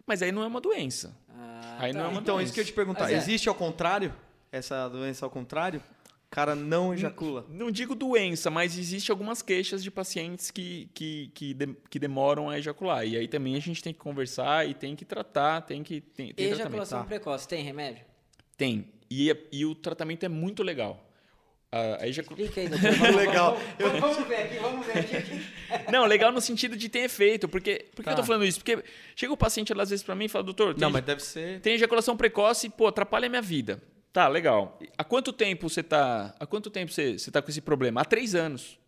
Mas 0.06 0.22
aí 0.22 0.32
não 0.32 0.44
é 0.44 0.48
uma 0.48 0.62
doença. 0.62 1.18
Ah, 1.30 1.78
Aí 1.80 1.94
não 1.94 2.02
é 2.02 2.08
uma 2.10 2.22
Então, 2.22 2.36
doença. 2.36 2.44
isso 2.44 2.54
que 2.54 2.60
eu 2.60 2.64
ia 2.64 2.68
te 2.68 2.74
perguntar. 2.74 3.12
É. 3.12 3.16
Existe 3.18 3.50
ao 3.50 3.56
contrário? 3.56 4.14
Essa 4.52 4.88
doença 4.90 5.26
ao 5.26 5.30
contrário? 5.30 5.82
O 6.28 6.36
cara 6.36 6.56
não 6.56 6.94
ejacula. 6.94 7.46
Não 7.50 7.72
digo 7.72 7.96
doença, 7.96 8.50
mas 8.50 8.78
existe 8.78 9.10
algumas 9.12 9.42
queixas 9.42 9.82
de 9.84 9.90
pacientes 9.90 10.52
que, 10.52 10.90
que, 10.94 11.32
que, 11.34 11.54
de- 11.54 11.76
que 11.90 11.98
demoram 12.00 12.50
a 12.50 12.58
ejacular. 12.58 13.06
E 13.06 13.16
aí 13.16 13.28
também 13.28 13.56
a 13.56 13.60
gente 13.60 13.82
tem 13.82 13.94
que 13.94 14.00
conversar 14.00 14.68
e 14.68 14.74
tem 14.74 14.96
que 14.96 15.06
tratar, 15.06 15.62
tem 15.62 15.82
que 15.84 16.02
tem, 16.02 16.34
tem. 16.34 16.48
Ejaculação 16.52 17.00
tá. 17.00 17.06
precoce, 17.06 17.48
tem 17.48 17.64
remédio? 17.64 18.04
Tem. 18.58 18.88
E, 19.10 19.34
e 19.52 19.66
o 19.66 19.74
tratamento 19.76 20.26
é 20.26 20.30
muito 20.30 20.62
legal. 20.64 21.02
A, 21.72 22.04
a 22.04 22.08
ejacu- 22.08 22.34
Explica 22.34 22.62
aí, 22.62 22.68
doutor. 22.70 22.92
Vamos- 22.98 23.16
Legal. 23.16 23.58
Vamos, 23.80 24.00
vamos, 24.00 24.16
vamos 24.16 24.28
ver 24.28 24.36
aqui, 24.36 24.58
vamos 24.58 24.86
ver 24.86 25.00
aqui. 25.00 25.46
Não, 25.92 26.06
legal 26.06 26.32
no 26.32 26.42
sentido 26.42 26.76
de 26.76 26.90
ter 26.90 27.00
efeito. 27.00 27.48
Porque, 27.48 27.86
por 27.96 27.98
que 28.04 28.04
Tá. 28.04 28.12
eu 28.12 28.16
tô 28.16 28.24
falando 28.24 28.44
isso? 28.46 28.60
Porque 28.60 28.84
chega 29.16 29.32
o 29.32 29.38
paciente 29.38 29.72
às 29.80 29.90
vezes 29.90 30.04
pra 30.04 30.16
mim 30.16 30.26
e 30.26 30.30
fala, 30.30 30.44
doutor, 30.44 30.74
tem, 30.74 30.82
Não, 30.82 30.90
mas 30.90 31.04
deve 31.04 31.22
ser. 31.22 31.62
tem 31.62 31.76
ejaculação 31.76 32.18
precoce, 32.18 32.70
pô, 32.70 32.88
atrapalha 32.88 33.28
a 33.28 33.30
minha 33.30 33.42
vida. 33.42 33.82
Tá, 34.16 34.30
legal. 34.30 34.80
Há 34.98 35.04
quanto 35.04 35.34
tempo 35.34 35.70
você 35.70 35.84
tá. 35.84 36.34
Há 36.40 36.46
quanto 36.46 36.70
tempo 36.70 36.90
você, 36.90 37.20
você 37.20 37.30
tá 37.30 37.42
com 37.42 37.50
esse 37.50 37.60
problema? 37.60 38.00
Há 38.00 38.06
três 38.06 38.34
anos. 38.34 38.80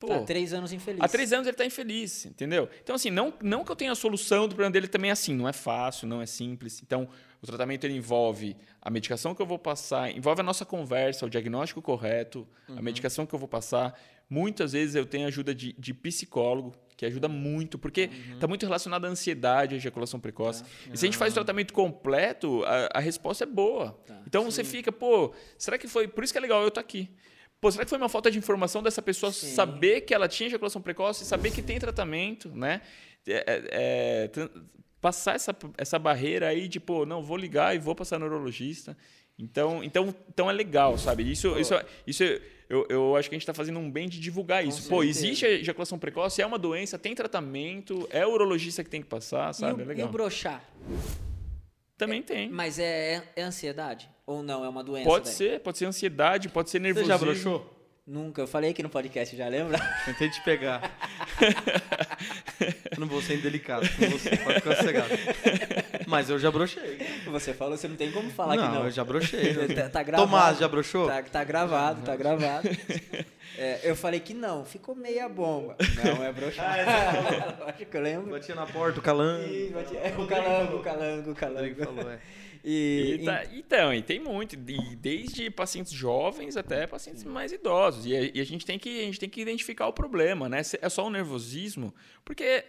Pô, 0.00 0.06
Tá, 0.06 0.20
três 0.22 0.54
anos 0.54 0.72
infeliz. 0.72 1.02
Há 1.02 1.06
três 1.06 1.34
anos 1.34 1.46
ele 1.46 1.52
está 1.52 1.66
infeliz, 1.66 2.24
entendeu? 2.24 2.66
Então, 2.82 2.96
assim, 2.96 3.10
não, 3.10 3.34
não 3.42 3.62
que 3.62 3.70
eu 3.70 3.76
tenha 3.76 3.92
a 3.92 3.94
solução 3.94 4.48
do 4.48 4.54
problema 4.54 4.72
dele 4.72 4.88
também 4.88 5.10
é 5.10 5.12
assim, 5.12 5.34
não 5.34 5.46
é 5.46 5.52
fácil, 5.52 6.08
não 6.08 6.22
é 6.22 6.24
simples. 6.24 6.80
Então, 6.82 7.06
o 7.42 7.46
tratamento 7.46 7.84
ele 7.84 7.94
envolve 7.94 8.56
a 8.80 8.88
medicação 8.88 9.34
que 9.34 9.42
eu 9.42 9.46
vou 9.46 9.58
passar, 9.58 10.10
envolve 10.10 10.40
a 10.40 10.42
nossa 10.42 10.64
conversa, 10.64 11.26
o 11.26 11.30
diagnóstico 11.30 11.82
correto, 11.82 12.48
a 12.74 12.80
medicação 12.80 13.26
que 13.26 13.34
eu 13.34 13.38
vou 13.38 13.46
passar. 13.48 14.00
Muitas 14.32 14.72
vezes 14.72 14.94
eu 14.94 15.04
tenho 15.04 15.26
ajuda 15.26 15.54
de, 15.54 15.74
de 15.74 15.92
psicólogo, 15.92 16.74
que 16.96 17.04
ajuda 17.04 17.28
muito, 17.28 17.78
porque 17.78 18.08
está 18.32 18.48
muito 18.48 18.64
relacionado 18.64 19.04
à 19.04 19.08
ansiedade, 19.08 19.74
à 19.74 19.76
ejaculação 19.76 20.18
precoce. 20.18 20.64
E 20.90 20.96
se 20.96 21.04
a 21.04 21.06
gente 21.06 21.18
faz 21.18 21.32
o 21.32 21.34
tratamento 21.34 21.74
completo, 21.74 22.64
a, 22.64 22.88
a 22.94 22.98
resposta 22.98 23.44
é 23.44 23.46
boa. 23.46 23.94
então 24.26 24.42
você 24.42 24.64
fica, 24.64 24.90
pô, 24.90 25.34
será 25.58 25.76
que 25.76 25.86
foi. 25.86 26.08
Por 26.08 26.24
isso 26.24 26.32
que 26.32 26.38
é 26.38 26.40
legal 26.40 26.62
eu 26.62 26.68
estar 26.68 26.80
aqui. 26.80 27.10
Pô, 27.60 27.70
será 27.70 27.84
que 27.84 27.90
foi 27.90 27.98
uma 27.98 28.08
falta 28.08 28.30
de 28.30 28.38
informação 28.38 28.82
dessa 28.82 29.02
pessoa 29.02 29.30
Sim. 29.30 29.48
saber 29.48 30.00
que 30.00 30.14
ela 30.14 30.26
tinha 30.26 30.46
ejaculação 30.46 30.80
precoce, 30.80 31.26
saber 31.26 31.50
que 31.50 31.60
tem 31.60 31.78
tratamento, 31.78 32.48
né? 32.56 32.80
É, 33.26 33.34
é, 33.34 33.62
é, 33.70 34.50
passar 34.98 35.34
essa, 35.34 35.54
essa 35.76 35.98
barreira 35.98 36.48
aí 36.48 36.68
de, 36.68 36.80
pô, 36.80 37.04
não, 37.04 37.22
vou 37.22 37.36
ligar 37.36 37.76
e 37.76 37.78
vou 37.78 37.94
passar 37.94 38.18
no 38.18 38.24
neurologista. 38.24 38.96
Então, 39.38 39.82
então, 39.82 40.14
então 40.28 40.48
é 40.48 40.52
legal, 40.52 40.96
sabe? 40.96 41.30
Isso, 41.30 41.58
isso, 41.58 41.74
isso 42.06 42.22
eu, 42.72 42.86
eu 42.88 43.16
acho 43.16 43.28
que 43.28 43.34
a 43.34 43.36
gente 43.36 43.42
está 43.42 43.52
fazendo 43.52 43.78
um 43.78 43.90
bem 43.90 44.08
de 44.08 44.18
divulgar 44.18 44.66
isso. 44.66 44.88
Pô, 44.88 45.02
certeza. 45.02 45.26
existe 45.26 45.44
a 45.44 45.50
ejaculação 45.50 45.98
precoce, 45.98 46.40
é 46.40 46.46
uma 46.46 46.58
doença, 46.58 46.98
tem 46.98 47.14
tratamento, 47.14 48.08
é 48.10 48.26
o 48.26 48.30
urologista 48.32 48.82
que 48.82 48.88
tem 48.88 49.02
que 49.02 49.08
passar, 49.08 49.50
E 49.50 49.54
sabe? 49.54 49.74
o, 49.74 49.80
é 49.82 49.84
e 49.84 49.88
legal. 49.88 50.08
o 50.08 50.10
brochar? 50.10 50.64
Também 51.98 52.22
tem. 52.22 52.48
Mas 52.50 52.78
é, 52.78 53.22
é 53.36 53.42
ansiedade? 53.42 54.08
Ou 54.26 54.42
não? 54.42 54.64
É 54.64 54.68
uma 54.70 54.82
doença? 54.82 55.06
Pode 55.06 55.26
daí? 55.26 55.34
ser, 55.34 55.60
pode 55.60 55.76
ser 55.76 55.84
ansiedade, 55.84 56.48
pode 56.48 56.70
ser 56.70 56.78
Você 56.78 56.82
nervosismo. 56.82 57.12
já 57.12 57.18
broxou? 57.18 57.78
Nunca. 58.06 58.40
Eu 58.40 58.46
falei 58.48 58.70
aqui 58.70 58.82
no 58.82 58.88
podcast, 58.88 59.36
já 59.36 59.46
lembra? 59.48 59.78
Tentei 60.06 60.30
te 60.30 60.42
pegar. 60.42 60.90
eu 62.90 62.98
não 62.98 63.06
vou 63.06 63.20
ser 63.20 63.34
indelicado 63.34 63.86
com 63.96 64.08
você, 64.10 64.36
pode 64.38 64.54
ficar 64.60 64.76
sossegado. 64.76 65.08
Mas 66.12 66.30
eu 66.30 66.38
já 66.38 66.50
brochei. 66.50 66.98
Você 67.26 67.52
falou, 67.54 67.76
você 67.76 67.88
não 67.88 67.96
tem 67.96 68.12
como 68.12 68.30
falar 68.30 68.54
não, 68.56 68.68
que 68.68 68.74
não. 68.74 68.84
eu 68.84 68.90
já 68.90 69.02
brochei. 69.04 69.54
Tá, 69.74 69.88
tá 69.88 70.02
gravado. 70.02 70.28
Tomás, 70.30 70.58
já 70.58 70.68
broxou? 70.68 71.06
Tá, 71.08 71.22
tá 71.22 71.42
gravado, 71.44 72.02
tá 72.02 72.14
gravado. 72.14 72.68
É, 73.58 73.80
eu 73.84 73.94
falei 73.94 74.18
que 74.18 74.32
não, 74.32 74.64
ficou 74.64 74.94
meia 74.94 75.28
bomba. 75.28 75.76
Não, 76.02 76.24
é 76.24 76.32
broxar. 76.32 76.74
Lógico 77.60 77.84
que 77.90 77.96
eu 77.98 78.00
lembro. 78.00 78.30
Batia 78.30 78.54
na 78.54 78.64
porta, 78.66 78.98
o 78.98 79.02
calango. 79.02 79.46
Ih, 79.46 79.68
bati- 79.68 79.94
é, 79.96 80.14
o 80.16 80.26
calango, 80.26 80.76
o 80.78 80.80
calango, 80.82 81.30
o 81.32 81.34
calango. 81.34 81.84
falou, 81.84 82.10
é. 82.10 82.18
E, 82.64 83.18
E 83.20 83.24
tá- 83.26 83.44
então, 83.52 83.92
e 83.92 84.00
tem 84.00 84.18
muito, 84.20 84.54
e 84.54 84.96
desde 84.96 85.50
pacientes 85.50 85.92
jovens 85.92 86.56
até 86.56 86.86
pacientes 86.86 87.24
mais 87.24 87.52
idosos. 87.52 88.06
E 88.06 88.16
a, 88.16 88.22
e 88.34 88.40
a 88.40 88.44
gente 88.44 88.64
tem 88.64 88.78
que 88.78 89.00
a 89.00 89.04
gente 89.04 89.20
tem 89.20 89.28
que 89.28 89.42
identificar 89.42 89.86
o 89.86 89.92
problema, 89.92 90.48
né? 90.48 90.62
É 90.80 90.88
só 90.88 91.06
o 91.06 91.10
nervosismo, 91.10 91.94
porque 92.24 92.64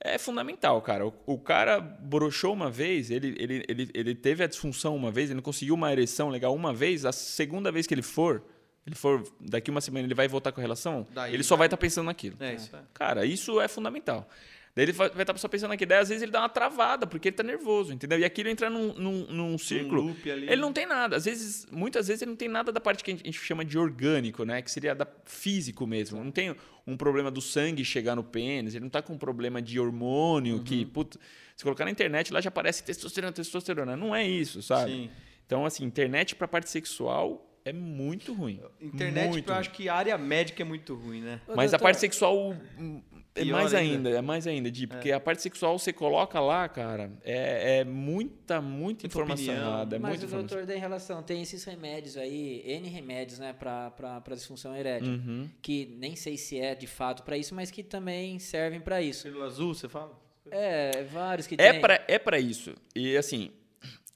é 0.00 0.18
fundamental, 0.18 0.80
cara. 0.82 1.06
O, 1.06 1.12
o 1.26 1.38
cara 1.38 1.80
broxou 1.80 2.52
uma 2.52 2.70
vez, 2.70 3.10
ele, 3.10 3.34
ele, 3.38 3.64
ele, 3.68 3.90
ele 3.94 4.14
teve 4.14 4.44
a 4.44 4.46
disfunção 4.46 4.94
uma 4.94 5.10
vez, 5.10 5.28
ele 5.30 5.36
não 5.36 5.42
conseguiu 5.42 5.74
uma 5.74 5.90
ereção 5.90 6.28
legal 6.28 6.54
uma 6.54 6.72
vez, 6.72 7.04
a 7.04 7.12
segunda 7.12 7.72
vez 7.72 7.86
que 7.86 7.94
ele 7.94 8.02
for, 8.02 8.42
ele 8.86 8.94
for 8.94 9.22
daqui 9.40 9.70
uma 9.70 9.80
semana 9.80 10.06
ele 10.06 10.14
vai 10.14 10.28
voltar 10.28 10.52
com 10.52 10.60
a 10.60 10.62
relação, 10.62 11.06
Daí 11.12 11.34
ele 11.34 11.42
só 11.42 11.56
vai. 11.56 11.66
estar 11.66 11.76
pensando 11.76 12.06
naquilo. 12.06 12.36
É 12.40 12.54
isso, 12.54 12.74
é. 12.76 12.80
Cara, 12.94 13.24
isso 13.24 13.60
é 13.60 13.68
fundamental. 13.68 14.28
Daí 14.76 14.84
ele 14.84 14.92
vai 14.92 15.08
estar 15.08 15.36
só 15.38 15.48
pensando 15.48 15.72
aqui. 15.72 15.86
Daí 15.86 15.98
às 16.00 16.10
vezes 16.10 16.22
ele 16.22 16.30
dá 16.30 16.40
uma 16.42 16.50
travada, 16.50 17.06
porque 17.06 17.28
ele 17.28 17.36
tá 17.36 17.42
nervoso, 17.42 17.94
entendeu? 17.94 18.18
E 18.18 18.24
aquilo 18.26 18.50
entra 18.50 18.68
num, 18.68 18.92
num, 18.92 19.26
num 19.26 19.56
círculo. 19.58 20.02
loop 20.02 20.30
ali. 20.30 20.46
Ele 20.46 20.60
não 20.60 20.70
tem 20.70 20.84
nada. 20.84 21.16
Às 21.16 21.24
vezes, 21.24 21.66
muitas 21.72 22.08
vezes 22.08 22.20
ele 22.20 22.32
não 22.32 22.36
tem 22.36 22.46
nada 22.48 22.70
da 22.70 22.78
parte 22.78 23.02
que 23.02 23.10
a 23.10 23.14
gente- 23.16 23.26
a 23.26 23.32
chama 23.32 23.64
de 23.64 23.78
orgânico, 23.78 24.44
né? 24.44 24.60
Que 24.60 24.70
seria 24.70 24.94
da 24.94 25.06
físico 25.24 25.86
mesmo. 25.86 26.22
Não 26.22 26.30
tem 26.30 26.54
um 26.86 26.94
problema 26.94 27.30
do 27.30 27.40
sangue 27.40 27.82
chegar 27.86 28.14
no 28.14 28.22
pênis, 28.22 28.74
ele 28.74 28.84
não 28.84 28.90
tá 28.90 29.00
com 29.00 29.14
um 29.14 29.18
problema 29.18 29.62
de 29.62 29.80
hormônio 29.80 30.62
que, 30.62 30.80
Uhum. 30.84 30.90
puta, 30.90 31.18
se 31.56 31.64
colocar 31.64 31.86
na 31.86 31.90
internet 31.90 32.30
lá 32.30 32.40
já 32.42 32.48
aparece 32.48 32.84
testosterona, 32.84 33.32
testosterona. 33.32 33.96
Não 33.96 34.14
é 34.14 34.28
isso, 34.28 34.60
sabe? 34.62 34.90
Sim. 34.90 35.10
Então, 35.46 35.64
assim, 35.64 35.84
internet 35.84 36.34
pra 36.36 36.46
parte 36.46 36.68
sexual 36.68 37.50
é 37.64 37.72
muito 37.72 38.34
ruim. 38.34 38.60
Internet, 38.80 39.30
muito 39.30 39.48
eu 39.48 39.54
ruim. 39.54 39.60
acho 39.60 39.70
que 39.70 39.88
a 39.88 39.94
área 39.94 40.18
médica 40.18 40.62
é 40.62 40.64
muito 40.66 40.94
ruim, 40.94 41.22
né? 41.22 41.40
Mas 41.48 41.72
a 41.72 41.78
doutor, 41.78 41.82
parte 41.84 41.98
sexual 42.00 42.54
hum, 42.78 43.02
é 43.36 43.44
mais 43.44 43.74
ainda. 43.74 44.08
ainda. 44.08 44.18
é 44.18 44.22
mais 44.22 44.46
ainda, 44.46 44.70
Di, 44.70 44.86
porque 44.86 45.12
a 45.12 45.20
parte 45.20 45.42
sexual 45.42 45.78
você 45.78 45.92
coloca 45.92 46.40
lá, 46.40 46.68
cara, 46.68 47.10
é, 47.24 47.78
é 47.80 47.84
muita, 47.84 48.60
muita 48.60 48.86
Muita 48.86 49.06
informação 49.06 49.54
opinião. 49.54 49.80
É 49.82 49.84
Mas 49.84 49.90
muita 49.90 50.08
o 50.08 50.14
informação. 50.26 50.38
doutor, 50.46 50.66
daí 50.66 50.76
em 50.76 50.80
relação, 50.80 51.22
tem 51.22 51.42
esses 51.42 51.62
remédios 51.64 52.16
aí, 52.16 52.62
N 52.64 52.88
remédios, 52.88 53.38
né, 53.38 53.52
pra, 53.52 53.90
pra, 53.90 54.20
pra 54.20 54.34
disfunção 54.34 54.74
erétil, 54.76 55.12
Uhum. 55.12 55.48
que 55.62 55.96
nem 55.98 56.16
sei 56.16 56.36
se 56.36 56.58
é 56.58 56.74
de 56.74 56.86
fato 56.86 57.22
pra 57.22 57.36
isso, 57.36 57.54
mas 57.54 57.70
que 57.70 57.82
também 57.82 58.38
servem 58.38 58.80
pra 58.80 59.00
isso. 59.02 59.24
Pílula 59.24 59.46
azul, 59.46 59.74
você 59.74 59.88
fala? 59.88 60.18
É, 60.50 61.02
vários 61.04 61.46
que 61.46 61.54
É 61.58 61.72
tem. 61.72 61.80
pra, 61.80 62.04
é 62.06 62.18
pra 62.18 62.38
isso. 62.38 62.72
E 62.94 63.16
assim, 63.16 63.50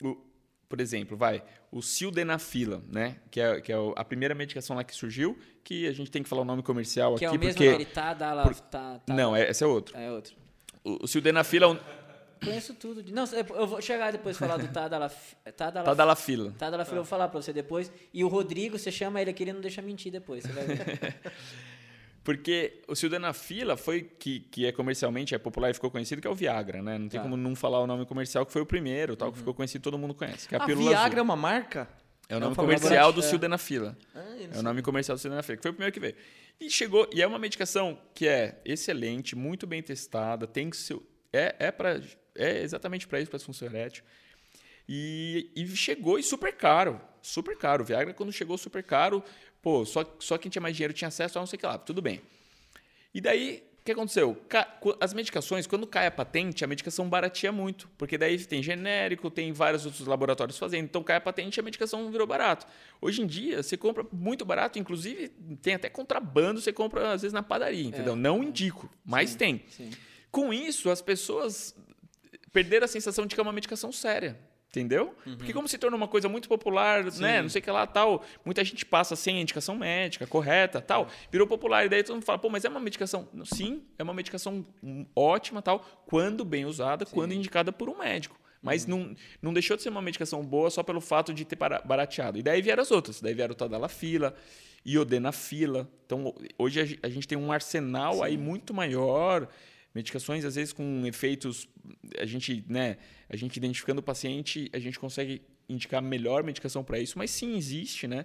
o- 0.03 0.17
por 0.69 0.81
exemplo, 0.81 1.17
vai, 1.17 1.43
o 1.73 1.81
sildenafila, 1.83 2.83
né? 2.89 3.17
Que 3.31 3.41
é, 3.41 3.61
que 3.61 3.73
é 3.73 3.79
o- 3.79 3.95
a 3.97 4.05
primeira 4.05 4.35
medicação 4.35 4.75
lá 4.77 4.83
que 4.85 4.95
surgiu, 4.95 5.39
que 5.63 5.87
a 5.87 5.93
gente 5.93 6.11
tem 6.11 6.23
que 6.23 6.29
falar 6.29 6.43
o 6.43 6.45
nome 6.45 6.63
comercial 6.63 7.15
Que 7.15 7.25
é 7.25 7.29
aqui, 7.29 7.37
o 7.37 7.41
mesmo, 7.41 7.55
porque. 7.55 7.65
ele 7.73 7.85
tá, 7.85 8.13
dá 8.15 8.33
lá, 8.33 8.43
por- 8.43 8.55
tá, 8.61 8.99
tá- 9.07 9.15
Não, 9.15 9.35
é, 9.37 9.49
esse 9.51 9.63
é 9.63 9.67
outro. 9.67 9.97
É 9.97 10.11
outro. 10.11 10.35
O, 10.83 11.05
o 11.05 11.07
sildenafila 11.07 11.67
é 11.77 12.01
Conheço 12.45 12.73
tudo. 12.75 13.03
de- 13.03 13.13
Não, 13.13 13.25
eu 13.27 13.67
vou 13.67 13.83
chegar 13.83 14.11
depois 14.13 14.37
falar 14.39 14.57
do 14.57 14.67
Tadalaf... 14.69 15.35
Tadalaf... 15.57 15.85
tadalafila. 15.85 16.53
Tadalafila, 16.59 16.97
eu 16.99 17.03
vou 17.03 17.09
falar 17.09 17.29
pra 17.29 17.41
você 17.41 17.53
depois. 17.53 17.93
E 18.15 18.25
o 18.25 18.29
Rodrigo, 18.29 18.79
você 18.79 18.91
chama 18.91 19.21
ele 19.21 19.31
aqui, 19.31 19.43
ele 19.43 19.53
não 19.53 19.61
deixa 19.61 19.83
mentir 19.83 20.11
depois, 20.11 20.43
você 20.45 20.53
vai 20.53 20.65
ver. 20.65 21.21
Porque 22.31 22.81
o 22.87 22.95
sildenafila 22.95 23.77
foi 23.77 24.03
que, 24.03 24.39
que 24.39 24.65
é 24.65 24.71
comercialmente 24.71 25.35
é 25.35 25.39
popular 25.39 25.69
e 25.69 25.75
ficou 25.75 25.91
conhecido 25.91 26.23
que 26.23 26.29
é 26.29 26.31
o 26.31 26.35
Viagra, 26.35 26.81
né? 26.81 26.97
Não 26.97 27.09
tem 27.09 27.19
Tá. 27.19 27.25
como 27.25 27.37
não 27.37 27.57
falar 27.57 27.81
o 27.81 27.89
nome 27.89 28.07
comercial 28.07 28.47
que 28.47 28.53
foi 28.53 28.63
o 28.63 28.67
primeiro, 28.67 29.17
tal 29.17 29.33
que 29.33 29.39
ficou 29.39 29.53
conhecido 29.53 29.83
todo 29.83 29.99
mundo 29.99 30.15
conhece, 30.15 30.47
que 30.47 30.55
é 30.55 30.59
a 30.59 30.63
A 30.63 30.65
pílula 30.67 30.91
Viagra 30.91 31.09
é 31.09 31.13
azul. 31.15 31.25
uma 31.25 31.35
marca? 31.35 31.89
É 32.29 32.35
o 32.35 32.37
é 32.37 32.41
nome 32.41 32.53
um 32.53 32.55
comercial 32.55 32.89
do 32.89 33.15
fabricante, 33.15 33.27
é. 33.27 33.29
sildenafila. 33.31 33.99
Ah, 34.15 34.21
não 34.49 34.57
É 34.57 34.59
o 34.61 34.63
nome 34.63 34.81
comercial 34.81 35.17
do 35.17 35.21
sildenafila, 35.21 35.57
que 35.57 35.63
foi 35.63 35.73
o 35.73 35.75
primeiro 35.75 35.93
que 35.93 35.99
veio. 35.99 36.15
E 36.61 36.71
chegou, 36.71 37.11
e 37.13 37.21
é 37.21 37.27
uma 37.27 37.39
medicação 37.39 38.01
que 38.15 38.29
é 38.29 38.61
excelente, 38.65 39.35
muito 39.35 39.67
bem 39.67 39.83
testada, 39.83 40.47
tem 40.47 40.71
que 40.71 40.77
ser, 40.77 41.01
é 41.33 41.57
é 41.59 41.73
para 41.73 42.01
é 42.37 42.63
exatamente 42.63 43.09
para 43.09 43.21
isso, 43.21 43.29
para 43.29 43.67
erétil. 43.67 44.05
E, 44.89 45.51
e 45.57 45.67
chegou 45.69 46.17
e 46.19 46.23
super 46.23 46.53
caro, 46.53 47.01
super 47.23 47.57
caro. 47.57 47.83
O 47.83 47.87
Viagra 47.87 48.15
quando 48.15 48.33
chegou 48.33 48.57
super 48.57 48.83
caro, 48.83 49.23
pô, 49.63 49.85
só 49.85 50.05
só 50.19 50.39
quem 50.39 50.51
tinha 50.51 50.63
mais 50.63 50.77
dinheiro 50.77 50.93
tinha 50.93 51.09
acesso 51.09 51.39
a 51.39 51.41
não 51.41 51.47
sei 51.47 51.57
o 51.57 51.61
que 51.61 51.67
lá, 51.67 51.79
tudo 51.79 52.01
bem. 52.03 52.21
E 53.15 53.21
daí, 53.21 53.63
o 53.81 53.85
que 53.85 53.93
aconteceu? 53.93 54.37
As 55.01 55.15
medicações, 55.15 55.67
quando 55.67 55.87
cai 55.87 56.07
a 56.07 56.11
patente, 56.11 56.63
a 56.63 56.67
medicação 56.67 57.09
barateia 57.09 57.51
muito. 57.51 57.89
Porque 57.97 58.19
daí 58.19 58.39
tem 58.45 58.63
genérico, 58.63 59.31
tem 59.31 59.53
vários 59.53 59.87
outros 59.87 60.07
laboratórios 60.07 60.59
fazendo. 60.59 60.85
Então 60.85 61.03
cai 61.03 61.17
a 61.17 61.21
patente 61.21 61.57
e 61.57 61.61
a 61.61 61.63
medicação 61.63 62.11
virou 62.11 62.27
barato. 62.27 62.67
Hoje 63.01 63.23
em 63.23 63.27
dia, 63.27 63.63
você 63.63 63.77
compra 63.77 64.05
muito 64.13 64.45
barato, 64.45 64.79
inclusive 64.79 65.31
tem 65.63 65.75
até 65.75 65.89
contrabando, 65.89 66.61
você 66.61 66.73
compra 66.73 67.13
às 67.13 67.23
vezes 67.23 67.33
na 67.33 67.43
padaria, 67.43 67.85
entendeu? 67.85 68.15
Não 68.15 68.43
indico, 68.43 68.89
mas 69.05 69.31
Sim, 69.31 69.39
tem. 69.39 69.65
Sim. 69.69 69.91
Com 70.31 70.53
isso, 70.53 70.91
as 70.91 71.01
pessoas 71.01 71.75
perderam 72.53 72.85
a 72.85 72.89
sensação 72.89 73.27
de 73.27 73.35
que 73.35 73.41
é 73.41 73.43
uma 73.43 73.53
medicação 73.53 73.91
séria. 73.91 74.39
Entendeu? 74.71 75.15
Porque 75.37 75.53
como 75.53 75.67
se 75.67 75.77
tornou 75.77 75.99
uma 75.99 76.07
coisa 76.07 76.29
muito 76.29 76.49
popular, 76.49 77.03
né? 77.19 77.43
Não 77.43 77.49
sei 77.49 77.61
o 77.61 77.65
que 77.65 77.71
lá, 77.73 77.89
tal. 77.89 78.25
Muita 78.45 78.63
gente 78.65 78.87
passa 78.87 79.17
sem 79.17 79.39
a 79.39 79.41
indicação 79.41 79.75
médica 79.75 80.29
correta, 80.29 80.81
tal. 80.81 81.09
Virou 81.31 81.45
popular. 81.45 81.85
E 81.85 81.89
daí 81.89 82.05
todo 82.05 82.15
mundo 82.15 82.25
fala, 82.25 82.39
pô, 82.39 82.49
mas 82.49 82.65
é 82.65 82.69
uma 82.69 82.79
medicação... 82.79 83.29
Sim, 83.45 83.83
é 83.99 84.03
uma 84.05 84.15
medicação 84.15 84.65
ótima, 85.17 85.61
tal. 85.61 85.81
Quando 86.07 86.45
bem 86.45 86.67
usada, 86.67 87.05
quando 87.05 87.33
indicada 87.35 87.73
por 87.73 87.89
um 87.89 87.99
médico. 87.99 88.39
Mas 88.63 88.87
não, 88.87 89.13
não 89.43 89.53
deixou 89.53 89.77
de 89.77 89.83
ser 89.83 89.89
uma 89.89 90.03
medicação 90.03 90.45
boa 90.45 90.71
só 90.71 90.85
pelo 90.85 91.01
fato 91.01 91.35
de 91.35 91.45
ter 91.45 91.57
bara- 91.57 91.81
barateado. 91.85 92.39
E 92.39 92.43
daí 92.43 92.63
vieram 92.63 92.83
as 92.83 92.93
outras. 92.93 93.21
Daí 93.21 93.35
vieram 93.35 93.53
o 93.53 93.57
Tadalafila, 93.57 94.37
Iodenafila. 94.87 95.89
Então, 96.07 96.35
hoje 96.59 96.81
a 96.81 96.85
ge- 96.85 96.99
a 97.03 97.09
gente 97.09 97.27
tem 97.27 97.37
um 97.39 97.51
arsenal 97.51 98.23
aí 98.23 98.37
muito 98.37 98.73
maior 98.75 99.49
medicações 99.95 100.45
às 100.45 100.55
vezes 100.55 100.73
com 100.73 101.05
efeitos 101.07 101.69
a 102.19 102.27
gente 102.27 102.65
né 102.69 102.97
a 103.29 103.37
gente 103.37 103.57
identificando 103.57 104.01
o 104.01 104.03
paciente 104.03 104.71
a 104.73 104.79
gente 104.79 104.99
consegue 104.99 105.43
indicar 105.69 105.99
a 105.99 106.03
melhor 106.03 106.43
medicação 106.45 106.83
para 106.85 106.99
isso 106.99 107.19
mas 107.19 107.31
sim 107.31 107.57
existe 107.57 108.07
né 108.07 108.25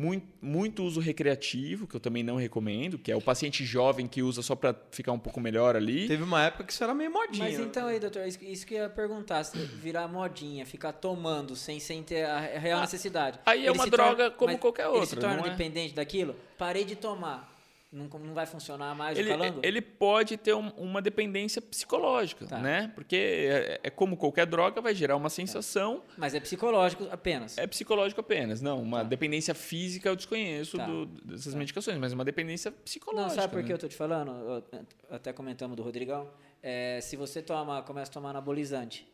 muito, 0.00 0.28
muito 0.40 0.84
uso 0.84 1.00
recreativo 1.00 1.84
que 1.86 1.96
eu 1.96 1.98
também 1.98 2.22
não 2.22 2.36
recomendo 2.36 2.96
que 2.98 3.10
é 3.10 3.16
o 3.16 3.20
paciente 3.20 3.64
jovem 3.64 4.06
que 4.06 4.22
usa 4.22 4.42
só 4.42 4.54
para 4.54 4.72
ficar 4.92 5.10
um 5.10 5.18
pouco 5.18 5.40
melhor 5.40 5.74
ali 5.74 6.06
Teve 6.06 6.22
uma 6.22 6.44
época 6.44 6.62
que 6.62 6.72
isso 6.72 6.84
era 6.84 6.94
meio 6.94 7.10
modinha. 7.12 7.44
Mas 7.44 7.58
né? 7.58 7.64
então 7.64 7.88
aí, 7.88 7.98
doutor, 7.98 8.24
isso, 8.24 8.38
isso 8.44 8.64
que 8.64 8.74
eu 8.74 8.82
ia 8.84 8.88
perguntar, 8.88 9.42
se 9.42 9.58
virar 9.58 10.06
modinha, 10.06 10.64
ficar 10.64 10.92
tomando 10.92 11.56
sem, 11.56 11.80
sem 11.80 12.04
ter 12.04 12.24
a 12.26 12.38
real 12.38 12.80
necessidade. 12.80 13.40
aí 13.44 13.62
é 13.62 13.62
Ele 13.64 13.70
uma 13.72 13.84
se 13.84 13.90
droga 13.90 14.16
torna- 14.16 14.30
como 14.36 14.52
mas 14.52 14.60
qualquer 14.60 14.86
Ele 14.86 14.94
se 14.94 15.00
outra, 15.00 15.20
torna 15.20 15.36
não 15.38 15.46
é? 15.46 15.50
dependente 15.50 15.94
daquilo? 15.94 16.36
Parei 16.56 16.84
de 16.84 16.94
tomar. 16.94 17.57
Não, 17.90 18.06
não 18.06 18.34
vai 18.34 18.44
funcionar 18.44 18.94
mais 18.94 19.18
ele, 19.18 19.28
o 19.30 19.38
calango? 19.38 19.60
ele 19.62 19.80
pode 19.80 20.36
ter 20.36 20.52
um- 20.54 20.68
uma 20.76 21.00
dependência 21.00 21.62
psicológica, 21.62 22.46
Tá. 22.46 22.58
né? 22.58 22.92
Porque 22.94 23.16
é, 23.16 23.80
é 23.84 23.88
como 23.90 24.14
qualquer 24.14 24.44
droga, 24.44 24.80
vai 24.82 24.94
gerar 24.94 25.16
uma 25.16 25.30
sensação, 25.30 26.02
Mas 26.16 26.34
é 26.34 26.40
psicológico 26.40 27.08
apenas. 27.10 27.56
é 27.56 27.66
psicológico 27.66 28.20
apenas. 28.20 28.60
Não, 28.60 28.82
uma 28.82 28.98
Tá. 28.98 29.04
dependência 29.04 29.54
física 29.54 30.06
eu 30.10 30.16
desconheço 30.16 30.76
Tá. 30.76 30.84
do- 30.86 31.06
dessas 31.06 31.54
medicações, 31.54 31.96
mas 31.96 32.12
uma 32.12 32.26
dependência 32.26 32.70
psicológica. 32.70 33.28
Não, 33.34 33.34
sabe 33.42 33.52
por 33.54 33.62
que 33.62 33.68
né? 33.68 33.74
eu 33.74 33.78
tô 33.78 33.88
te 33.88 33.96
falando? 33.96 34.62
Até 35.10 35.32
comentamos 35.32 35.74
do 35.74 35.82
Rodrigão. 35.82 36.28
É, 36.62 37.00
se 37.00 37.16
você 37.16 37.40
toma, 37.40 37.82
começa 37.82 38.10
a 38.10 38.14
tomar 38.14 38.30
anabolizante, 38.30 39.08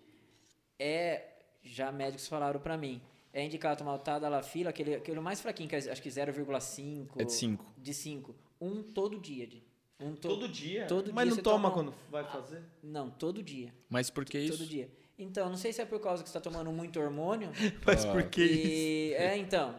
é, 0.80 1.22
já 1.62 1.92
médicos 1.92 2.26
falaram 2.26 2.58
pra 2.58 2.76
mim, 2.76 3.00
é 3.32 3.44
indicado 3.44 3.78
tomar 3.78 3.94
o 3.94 3.98
Tadalafila, 3.98 4.70
aquele, 4.70 4.94
aquele 4.96 5.20
mais 5.20 5.40
fraquinho, 5.40 5.68
que 5.68 5.76
é, 5.76 5.78
acho 5.78 6.02
que 6.02 6.08
0,5. 6.10 7.20
É 7.20 7.24
de 7.24 7.32
5. 7.32 7.64
De 7.78 7.94
5. 7.94 8.34
Um 8.64 8.82
todo 8.82 9.18
dia, 9.20 9.46
de. 9.46 9.62
Um 10.00 10.14
to- 10.14 10.28
Todo 10.28 10.48
dia? 10.48 10.86
Todo 10.86 11.12
Mas 11.12 11.26
dia 11.28 11.36
não 11.36 11.42
toma 11.42 11.70
toma 11.70 11.70
quando 11.70 11.94
vai 12.10 12.24
fazer? 12.24 12.62
Não, 12.82 13.10
todo 13.10 13.42
dia. 13.42 13.72
Mas 13.88 14.10
por 14.10 14.24
que 14.24 14.38
isso? 14.38 14.58
Todo 14.58 14.66
dia. 14.68 14.88
Então, 15.18 15.48
não 15.48 15.56
sei 15.56 15.72
se 15.72 15.80
é 15.80 15.84
por 15.84 16.00
causa 16.00 16.22
que 16.24 16.28
você 16.28 16.36
está 16.38 16.50
tomando 16.50 16.72
muito 16.72 16.98
hormônio. 16.98 17.50
Mas 17.86 18.04
Ah. 18.04 18.12
por 18.12 18.24
que 18.24 18.42
isso? 18.42 18.66
e, 18.66 19.14
é, 19.14 19.36
então. 19.36 19.74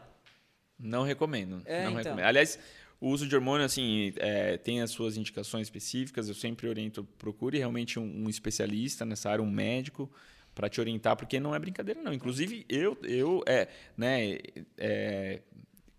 Não 0.79 1.03
recomendo. 1.03 1.61
É, 1.65 1.83
não 1.83 1.91
então. 1.91 2.03
recomendo. 2.03 2.25
Aliás, 2.25 2.57
o 3.01 3.09
uso 3.09 3.27
de 3.27 3.35
hormônio, 3.35 3.65
assim, 3.65 4.13
é, 4.17 4.55
tem 4.57 4.81
as 4.81 4.91
suas 4.91 5.17
indicações 5.17 5.67
específicas. 5.67 6.29
Eu 6.29 6.35
sempre 6.35 6.67
oriento, 6.69 7.03
procure 7.17 7.57
realmente 7.57 7.99
um, 7.99 8.25
um 8.25 8.29
especialista 8.29 9.03
nessa 9.05 9.29
área, 9.29 9.43
um 9.43 9.49
médico, 9.51 10.09
para 10.53 10.69
te 10.69 10.79
orientar, 10.79 11.17
porque 11.17 11.37
não 11.39 11.53
é 11.53 11.59
brincadeira, 11.59 12.01
não. 12.01 12.13
Inclusive, 12.13 12.65
eu, 12.69 12.97
eu 13.03 13.43
é, 13.45 13.67
né, 13.97 14.37
é, 14.77 15.41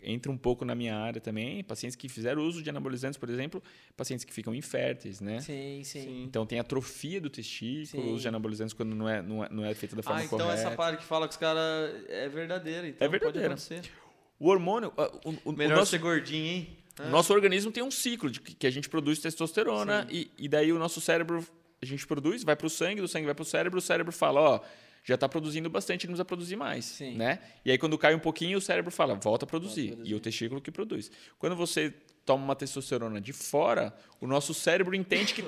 entra 0.06 0.30
um 0.32 0.36
pouco 0.38 0.64
na 0.64 0.74
minha 0.74 0.96
área 0.96 1.20
também, 1.20 1.62
pacientes 1.64 1.96
que 1.96 2.08
fizeram 2.08 2.42
uso 2.42 2.62
de 2.62 2.70
anabolizantes, 2.70 3.18
por 3.18 3.28
exemplo, 3.28 3.62
pacientes 3.96 4.24
que 4.24 4.32
ficam 4.32 4.54
inférteis, 4.54 5.20
né? 5.20 5.40
Sim, 5.40 5.82
sim. 5.84 6.22
Então 6.24 6.46
tem 6.46 6.58
atrofia 6.60 7.20
do 7.20 7.28
testículo, 7.28 8.02
Sim. 8.04 8.08
o 8.10 8.12
uso 8.12 8.22
de 8.22 8.28
anabolizantes 8.28 8.72
quando 8.72 8.94
não 8.94 9.08
é, 9.08 9.20
não 9.20 9.44
é, 9.44 9.48
não 9.50 9.64
é 9.64 9.74
feito 9.74 9.96
da 9.96 10.02
forma 10.02 10.20
Ah, 10.20 10.24
então 10.24 10.38
correta. 10.38 10.54
essa 10.60 10.70
parte 10.70 10.98
que 11.00 11.04
fala 11.04 11.26
que 11.26 11.32
os 11.32 11.38
caras 11.38 11.94
é 12.08 12.28
verdadeira. 12.28 12.88
Então 12.88 13.06
É 13.06 13.10
verdadeira. 13.10 13.48
Pode 13.50 13.62
acontecer. 13.74 13.90
O 14.38 14.48
hormônio, 14.48 14.92
ah, 14.96 15.10
o, 15.24 15.30
o- 15.30 15.38
o 15.46 15.52
Melhor 15.52 15.78
nosso- 15.78 15.90
ser 15.90 15.98
gordinho, 15.98 16.46
hein? 16.46 16.76
O 17.00 17.08
nosso 17.10 17.32
organismo 17.34 17.70
tem 17.70 17.82
um 17.82 17.90
ciclo 17.90 18.30
de 18.30 18.40
que 18.40 18.66
a 18.66 18.70
gente 18.70 18.88
produz 18.88 19.18
testosterona 19.18 20.06
e, 20.10 20.30
e 20.38 20.48
daí 20.48 20.72
o 20.72 20.78
nosso 20.78 20.98
cérebro 21.00 21.44
a 21.82 21.84
gente 21.84 22.06
produz, 22.06 22.42
vai 22.42 22.56
para 22.56 22.66
o 22.66 22.70
sangue, 22.70 23.02
do 23.02 23.08
sangue 23.08 23.26
vai 23.26 23.34
para 23.34 23.42
o 23.42 23.44
cérebro, 23.44 23.78
o 23.78 23.82
cérebro 23.82 24.10
fala, 24.12 24.40
ó, 24.40 24.60
já 25.06 25.14
está 25.14 25.28
produzindo 25.28 25.70
bastante, 25.70 26.04
não 26.06 26.10
precisa 26.12 26.24
produzir 26.24 26.56
mais, 26.56 26.84
Sim. 26.84 27.14
né? 27.16 27.38
E 27.64 27.70
aí 27.70 27.78
quando 27.78 27.96
cai 27.96 28.14
um 28.14 28.18
pouquinho, 28.18 28.58
o 28.58 28.60
cérebro 28.60 28.90
fala, 28.90 29.14
volta 29.14 29.44
a 29.44 29.48
produzir, 29.48 29.92
produzir. 29.92 30.10
e 30.10 30.14
o 30.14 30.20
testículo 30.20 30.60
que 30.60 30.70
produz. 30.72 31.10
Quando 31.38 31.54
você 31.56 31.94
toma 32.24 32.42
uma 32.44 32.56
testosterona 32.56 33.20
de 33.20 33.32
fora, 33.32 33.96
o 34.20 34.26
nosso 34.26 34.52
cérebro 34.52 34.94
entende 34.96 35.32
que 35.32 35.42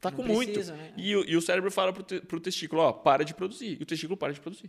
tá 0.00 0.10
Não 0.10 0.16
com 0.18 0.22
muito. 0.24 0.52
precisa, 0.52 0.74
né? 0.76 0.92
E, 0.96 1.14
o- 1.16 1.24
e 1.24 1.36
o 1.36 1.40
cérebro 1.40 1.70
fala 1.70 1.92
pro, 1.92 2.02
te, 2.02 2.20
pro 2.20 2.40
testículo, 2.40 2.82
ó, 2.82 2.92
para 2.92 3.24
de 3.24 3.34
produzir. 3.34 3.76
E 3.78 3.82
o 3.82 3.86
testículo 3.86 4.16
para 4.16 4.32
de 4.32 4.40
produzir. 4.40 4.68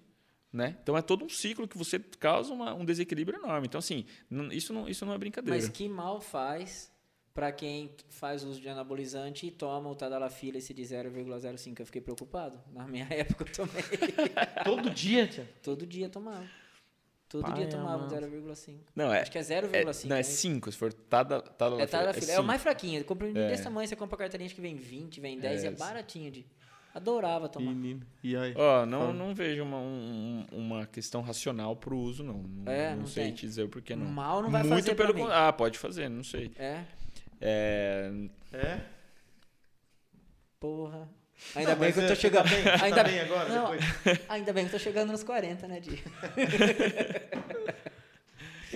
Né? 0.53 0.75
Então 0.81 0.97
é 0.97 1.01
todo 1.03 1.23
um 1.25 1.29
ciclo 1.29 1.67
que 1.67 1.77
você 1.77 1.99
causa 1.99 2.51
uma- 2.53 2.73
um 2.73 2.83
desequilíbrio 2.85 3.37
enorme. 3.39 3.67
Então, 3.67 3.77
assim, 3.77 4.05
isso, 4.51 4.73
não, 4.73 4.87
isso 4.89 5.05
não 5.05 5.13
é 5.13 5.17
brincadeira. 5.17 5.55
Mas 5.59 5.69
que 5.69 5.87
mal 5.89 6.19
faz 6.21 6.91
para 7.39 7.51
quem 7.53 7.89
faz 8.09 8.43
uso 8.43 8.59
de 8.59 8.67
anabolizante 8.67 9.47
e 9.47 9.51
toma 9.51 9.89
o 9.89 9.95
Tadalafila 9.95 10.57
esse 10.57 10.73
de 10.73 10.81
0,05? 10.81 11.79
Eu 11.79 11.85
fiquei 11.85 12.01
preocupado. 12.01 12.59
Na 12.73 12.85
minha 12.85 13.07
época 13.09 13.45
eu 13.45 13.51
tomei. 13.53 13.83
Todo 14.65 14.89
dia, 14.89 15.25
tia. 15.25 15.49
Todo 15.63 15.85
dia 15.85 16.09
tomava. 16.09 16.43
Todo 17.29 17.43
Pai 17.43 17.53
dia 17.53 17.67
tomava 17.69 18.03
amado. 18.05 18.13
0,5. 18.13 18.75
Não, 18.93 19.13
é, 19.13 19.21
Acho 19.21 19.31
que 19.31 19.37
é 19.37 19.41
é, 19.41 19.43
0,5. 19.43 20.05
não, 20.09 20.15
é 20.15 20.19
né? 20.19 20.23
5. 20.23 20.71
Se 20.71 20.77
for 20.77 20.91
tada, 20.91 21.39
tada 21.41 21.75
É. 21.81 22.33
É, 22.33 22.39
o 22.39 22.43
mais 22.43 22.61
fraquinho. 22.61 23.05
Compra 23.05 23.27
um 23.27 23.37
É. 23.37 23.47
desse 23.49 23.63
tamanho, 23.63 23.87
você 23.87 23.95
compra 23.95 24.17
carteirinha 24.17 24.49
que 24.49 24.59
vem 24.59 24.75
20, 24.75 25.21
vem 25.21 25.39
10, 25.39 25.63
é, 25.63 25.67
É, 25.67 25.71
baratinho 25.71 26.29
de. 26.31 26.45
Adorava 26.93 27.47
tomar. 27.47 27.71
Menino. 27.71 28.01
E 28.23 28.35
aí? 28.35 28.51
Ó, 28.57 28.83
não, 28.83 28.99
Fala. 29.01 29.13
não 29.13 29.35
vejo 29.35 29.61
uma, 29.63 29.77
um- 29.77 30.43
uma 30.51 30.87
questão 30.87 31.21
racional 31.21 31.75
pro 31.75 31.95
uso, 31.95 32.23
não. 32.23 32.41
Não, 32.41 32.71
É, 32.71 32.89
não 32.91 33.01
não 33.01 33.05
sei 33.05 33.25
tem. 33.25 33.33
te 33.35 33.45
dizer 33.45 33.61
o 33.63 33.69
porquê, 33.69 33.95
não. 33.95 34.07
Mal 34.07 34.41
não 34.41 34.49
vai 34.49 34.63
Muito 34.63 34.85
fazer 34.85 34.95
pelo 34.95 35.13
mim. 35.13 35.21
con- 35.21 35.29
Ah, 35.31 35.53
pode 35.53 35.77
fazer, 35.77 36.09
não 36.09 36.23
sei. 36.23 36.51
É, 36.57 36.83
É, 37.41 38.11
É? 38.53 38.79
porra. 40.59 41.07
Ainda 41.55 41.71
Não, 41.71 41.79
bem 41.79 41.93
que 41.93 41.99
eu 41.99 42.07
tô 42.07 42.13
é, 42.13 42.15
chegando. 42.15 42.43
Tá 42.43 42.49
bem, 42.55 42.63
tá 42.63 42.85
ainda 42.85 43.03
bem 43.03 43.19
agora, 43.21 43.47
Não, 43.49 43.71
depois? 43.71 44.19
ainda 44.27 44.51
bem 44.53 44.63
que 44.65 44.75
eu 44.75 44.79
tô 44.79 44.83
chegando 44.83 45.11
nos 45.11 45.23
40, 45.23 45.67
né, 45.67 45.79
Di? 45.79 46.03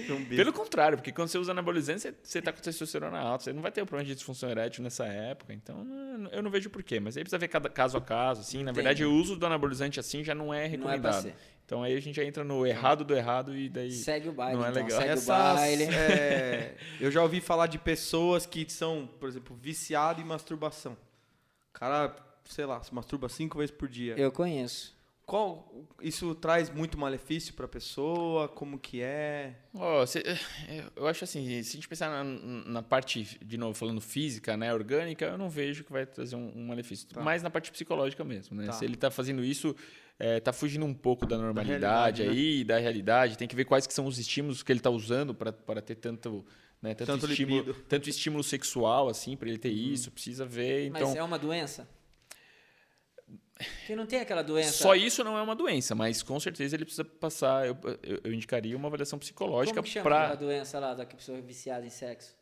Um. 0.10 0.26
Pelo 0.26 0.52
contrário, 0.52 0.97
porque 0.97 1.12
quando 1.12 1.28
você 1.28 1.38
usa 1.38 1.52
anabolizante, 1.52 2.02
você, 2.02 2.13
você 2.23 2.41
tá 2.41 2.52
com 2.52 2.60
testosterona 2.60 3.19
alta. 3.19 3.43
Você 3.43 3.54
não 3.54 3.62
vai 3.62 3.71
ter 3.71 3.84
o 3.84 3.86
problema 3.86 4.08
de 4.08 4.15
disfunção 4.15 4.49
erétil 4.49 4.84
nessa 4.84 5.06
época. 5.06 5.54
Então, 5.54 5.84
não- 5.84 6.32
eu 6.32 6.41
não 6.41 6.49
vejo 6.49 6.67
porquê. 6.71 6.99
Mas 6.99 7.15
aí 7.15 7.21
precisa 7.23 7.38
ver 7.38 7.47
cada 7.47 7.69
caso 7.69 7.95
a 7.95 8.02
caso. 8.02 8.41
Assim. 8.41 8.58
Na 8.63 8.71
Entendi. 8.71 8.76
verdade, 8.76 9.06
o 9.06 9.13
uso 9.13 9.36
do 9.36 9.45
anabolizante 9.45 9.99
assim 9.99 10.23
já 10.23 10.34
não 10.34 10.45
é 10.45 10.47
Não 10.47 10.63
é 10.63 10.67
recomendado. 10.67 11.32
Então 11.65 11.82
aí 11.82 11.95
a 11.95 11.99
gente 11.99 12.15
já 12.15 12.23
entra 12.23 12.43
no 12.43 12.65
errado 12.65 13.04
do 13.04 13.15
errado 13.15 13.58
e 13.58 13.69
daí. 13.69 13.91
Segue 13.91 14.30
o 14.30 14.34
baile, 14.34 14.58
não 14.58 14.65
é 14.65 14.69
então. 14.69 14.84
legal. 14.84 14.99
Segue 14.99 15.12
o 15.12 15.13
Essas, 15.13 15.28
baile. 15.28 15.84
é, 15.86 16.76
eu 16.99 17.10
já 17.10 17.21
ouvi 17.21 17.39
falar 17.39 17.67
de 17.67 17.80
pessoas 17.80 18.45
que 18.45 18.69
são, 18.69 19.10
por 19.19 19.30
exemplo, 19.30 19.56
viciadas 19.56 20.23
em 20.23 20.28
masturbação. 20.28 20.93
O 20.93 21.73
cara, 21.73 22.15
sei 22.45 22.65
lá, 22.65 22.84
se 22.84 22.93
masturba 22.93 23.30
cinco 23.30 23.58
vezes 23.58 23.73
por 23.76 23.88
dia. 23.88 24.15
Eu 24.17 24.32
conheço. 24.32 24.93
Qual, 25.26 25.71
isso 26.02 26.36
traz 26.36 26.69
muito 26.69 26.97
malefício 26.97 27.54
pra 27.54 27.65
pessoa? 27.65 28.49
Como 28.49 28.78
que 28.78 29.02
é? 29.02 29.56
Eh, 30.67 30.84
eu 30.97 31.08
acho 31.08 31.23
assim, 31.23 31.63
se 31.63 31.71
a 31.71 31.76
gente 31.76 31.88
pensar 31.88 32.10
na, 32.10 32.23
na 32.23 32.84
parte, 32.84 33.39
de 33.41 33.58
novo, 33.58 33.73
falando 33.73 34.02
física, 34.02 34.58
né, 34.58 34.73
orgânica, 34.73 35.26
eu 35.26 35.38
não 35.38 35.49
vejo 35.49 35.86
que 35.86 35.93
vai 35.93 36.06
trazer 36.06 36.36
um, 36.36 36.52
um 36.54 36.67
malefício. 36.67 37.08
Tá. 37.08 37.21
Mais 37.21 37.41
na 37.41 37.49
parte 37.49 37.71
psicológica 37.71 38.21
mesmo, 38.26 38.58
né? 38.58 38.65
Tá. 38.65 38.73
Se 38.73 38.84
ele 38.84 38.95
está 38.95 39.10
fazendo 39.10 39.45
isso, 39.45 39.73
está 40.38 40.54
fugindo 40.54 40.86
um 40.86 40.94
pouco 40.94 41.26
da 41.26 41.38
normalidade 41.38 42.24
né? 42.24 42.30
aí, 42.30 42.64
da 42.64 42.78
realidade. 42.78 43.38
Tem 43.38 43.48
que 43.48 43.56
ver 43.56 43.66
quais 43.66 43.86
que 43.88 43.94
são 43.94 44.06
os 44.06 44.18
estímulos 44.18 44.64
que 44.64 44.72
ele 44.72 44.80
está 44.80 44.90
usando 44.90 45.34
para 45.34 45.82
ter 45.82 45.96
tanto, 45.96 46.46
né, 46.82 46.94
tanto, 46.94 47.12
Tanto 47.12 47.30
estímulo, 47.32 47.58
libido. 47.60 47.86
tanto 47.88 48.10
estímulo 48.10 48.44
sexual, 48.44 49.10
assim, 49.10 49.36
para 49.36 49.50
ele 49.50 49.58
ter 49.58 49.72
isso. 49.72 50.12
Precisa 50.12 50.46
ver, 50.46 50.88
então... 50.88 51.08
Mas 51.08 51.16
é 51.16 51.24
uma 51.24 51.38
doença? 51.40 51.88
Que 53.86 53.96
não 53.96 54.06
tem 54.06 54.20
aquela 54.20 54.42
doença. 54.42 54.72
Só 54.74 54.96
isso 54.96 55.24
não 55.24 55.38
é 55.38 55.42
uma 55.42 55.56
doença, 55.56 55.94
mas 55.96 56.22
com 56.24 56.40
certeza 56.40 56.76
ele 56.76 56.86
precisa 56.86 57.06
passar. 57.06 57.66
Eu, 57.68 57.78
eu, 58.02 58.22
eu 58.26 58.34
indicaria 58.34 58.76
uma 58.76 58.88
avaliação 58.88 59.18
psicológica 59.20 59.76
Como 59.76 59.86
que 59.86 59.94
chama 59.94 60.04
para. 60.04 60.22
aquela 60.24 60.36
doença 60.36 60.80
lá 60.80 60.94
da 60.94 61.06
pessoa 61.06 61.38
é 61.38 61.42
viciada 61.42 61.86
em 61.86 61.90
sexo? 61.90 62.36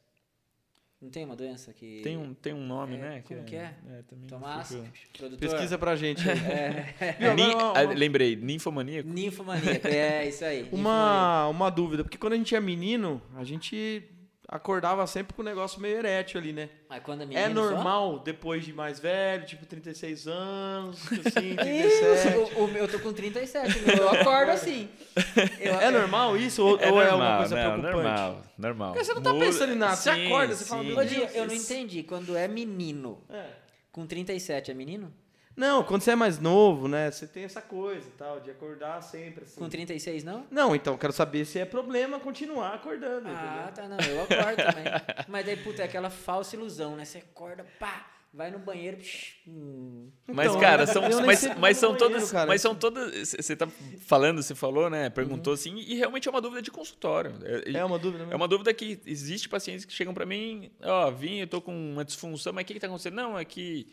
Não 1.02 1.10
tem 1.10 1.26
uma 1.26 1.36
doença 1.36 1.74
que. 1.74 2.02
Tem 2.04 2.16
um, 2.16 2.32
tem 2.34 2.54
um 2.54 2.64
nome, 2.64 2.96
É, 2.96 3.00
né? 3.00 3.24
como 3.28 3.44
que 3.44 3.56
é? 3.56 3.74
também 4.08 4.28
Tomás, 4.28 4.78
produtor. 5.18 5.40
Pesquisa 5.40 5.76
pra 5.78 5.96
gente. 5.96 6.22
É, 6.30 7.34
Nin- 7.36 7.48
não, 7.56 7.74
ah, 7.76 7.84
não. 7.86 7.94
Lembrei, 7.94 8.36
ninfomaníaco? 8.36 9.10
ninfomaníaco. 9.10 9.88
É, 9.88 10.28
isso 10.28 10.46
aí. 10.46 10.70
Uma, 10.72 11.48
uma 11.48 11.72
dúvida, 11.72 12.04
porque 12.04 12.20
quando 12.20 12.34
a 12.34 12.38
gente 12.38 12.56
é 12.56 12.60
menino, 12.60 13.20
a 13.36 13.44
gente 13.44 14.04
acordava 14.52 15.08
sempre 15.08 15.34
com 15.34 15.42
o 15.42 15.46
negócio 15.46 15.80
meio 15.80 15.98
erétil 15.98 16.40
ali, 16.40 16.52
né? 16.52 16.70
Mas 16.90 17.02
quando 17.02 17.22
é 17.22 17.24
é 17.24 17.28
menino 17.28 17.64
só? 17.64 17.72
normal 17.72 18.20
depois 18.20 18.66
de 18.66 18.74
mais 18.74 19.00
velho, 19.00 19.46
tipo 19.46 19.66
36 19.66 20.28
anos, 20.28 21.00
assim, 21.26 21.52
Isso, 21.52 22.00
37. 22.02 22.38
o, 22.60 22.66
o 22.66 22.68
meu, 22.68 22.84
eu 22.84 22.92
tô 22.92 23.00
com 23.00 23.14
37, 23.14 23.80
meu, 23.80 23.96
eu 23.96 24.10
acordo 24.10 24.52
assim. 24.52 24.90
Eu- 25.60 25.80
É 25.80 25.90
normal 25.90 26.36
isso 26.38 26.62
ou 26.66 26.72
ou 26.72 27.02
é, 27.02 27.14
uma 27.14 27.38
coisa 27.38 27.56
não, 27.56 27.64
preocupante? 27.80 27.94
normal, 27.96 28.42
normal. 28.58 28.92
Porque 28.94 29.06
você 29.06 29.14
não 29.14 29.22
tá 29.22 29.34
Muda- 29.34 29.46
pensando 29.46 29.74
em 29.74 29.76
nada, 29.78 29.96
você 29.96 30.14
Sim, 30.14 30.26
acorda, 30.28 30.56
você 30.56 30.66
fala, 30.66 30.82
sim. 30.84 30.88
meu 30.90 30.98
Ô, 30.98 31.04
Deus, 31.06 31.36
eu 31.36 31.46
não 31.48 31.54
entendi. 31.56 32.04
Quando 32.04 32.36
é 32.36 32.48
menino, 32.48 33.22
É. 33.30 33.46
com 33.92 34.06
37 34.06 34.70
é 34.72 34.74
menino? 34.74 35.14
Não, 35.56 35.84
quando 35.84 36.02
você 36.02 36.12
é 36.12 36.16
mais 36.16 36.40
novo, 36.40 36.88
né? 36.88 37.12
Você 37.12 37.28
tem 37.28 37.44
essa 37.44 37.62
coisa 37.62 38.08
e 38.08 38.12
tal, 38.12 38.40
de 38.40 38.50
acordar 38.50 39.02
sempre 39.02 39.44
assim. 39.44 39.60
Com 39.60 39.70
36, 39.70 40.24
não? 40.24 40.46
Não, 40.50 40.76
então, 40.76 40.98
quero 40.98 41.14
saber 41.14 41.46
se 41.46 41.60
é 41.60 41.66
problema 41.66 42.20
continuar 42.20 42.74
acordando. 42.76 43.28
Ah, 43.28 43.70
entendeu? 43.72 43.74
tá, 43.74 43.88
não. 43.88 43.98
Eu 44.14 44.22
acordo 44.24 44.56
também. 44.64 44.84
Mas 45.28 45.46
daí, 45.46 45.58
puta, 45.58 45.82
é 45.82 45.86
aquela 45.86 46.10
falsa 46.10 46.56
ilusão, 46.56 46.96
né? 46.96 47.04
Você 47.06 47.18
acorda, 47.20 47.66
pá, 47.80 48.08
vai 48.34 48.50
no 48.50 48.60
banheiro. 48.60 48.98
psh, 48.98 49.36
hum. 49.46 50.10
Mas, 50.26 50.48
Então, 50.48 50.60
cara, 50.62 50.84
eu 50.84 50.88
são, 50.88 51.02
mas, 51.26 51.58
mas 51.58 51.78
são 51.78 51.92
banheiro, 51.92 52.14
todas. 52.16 52.32
cara. 52.32 52.48
Mas 52.48 52.62
são 52.62 52.74
todas. 52.74 53.30
Você 53.30 53.56
tá 53.56 53.68
falando, 54.08 54.42
você 54.42 54.56
falou, 54.56 54.90
né? 54.90 55.06
Uhum. 55.08 55.12
Perguntou 55.12 55.54
assim, 55.54 55.76
e 55.78 55.96
realmente 55.96 56.28
é 56.30 56.32
uma 56.32 56.40
dúvida 56.42 56.62
de 56.62 56.72
consultório. 56.72 57.34
É, 57.44 57.74
É 57.78 57.84
uma 57.86 58.00
dúvida, 58.00 58.26
né? 58.26 58.34
é 58.34 58.36
uma 58.36 58.48
dúvida 58.48 58.74
que 58.74 59.02
existe 59.06 59.50
pacientes 59.50 59.84
que 59.84 59.92
chegam 59.94 60.14
pra 60.14 60.26
mim, 60.26 60.72
ó, 60.82 61.12
vim, 61.12 61.40
eu 61.40 61.48
tô 61.48 61.60
com 61.62 61.74
uma 61.76 62.06
disfunção, 62.06 62.54
mas 62.54 62.64
o 62.64 62.66
que, 62.68 62.74
que 62.76 62.80
tá 62.80 62.88
acontecendo? 62.88 63.16
Não, 63.16 63.38
é 63.38 63.44
que 63.44 63.88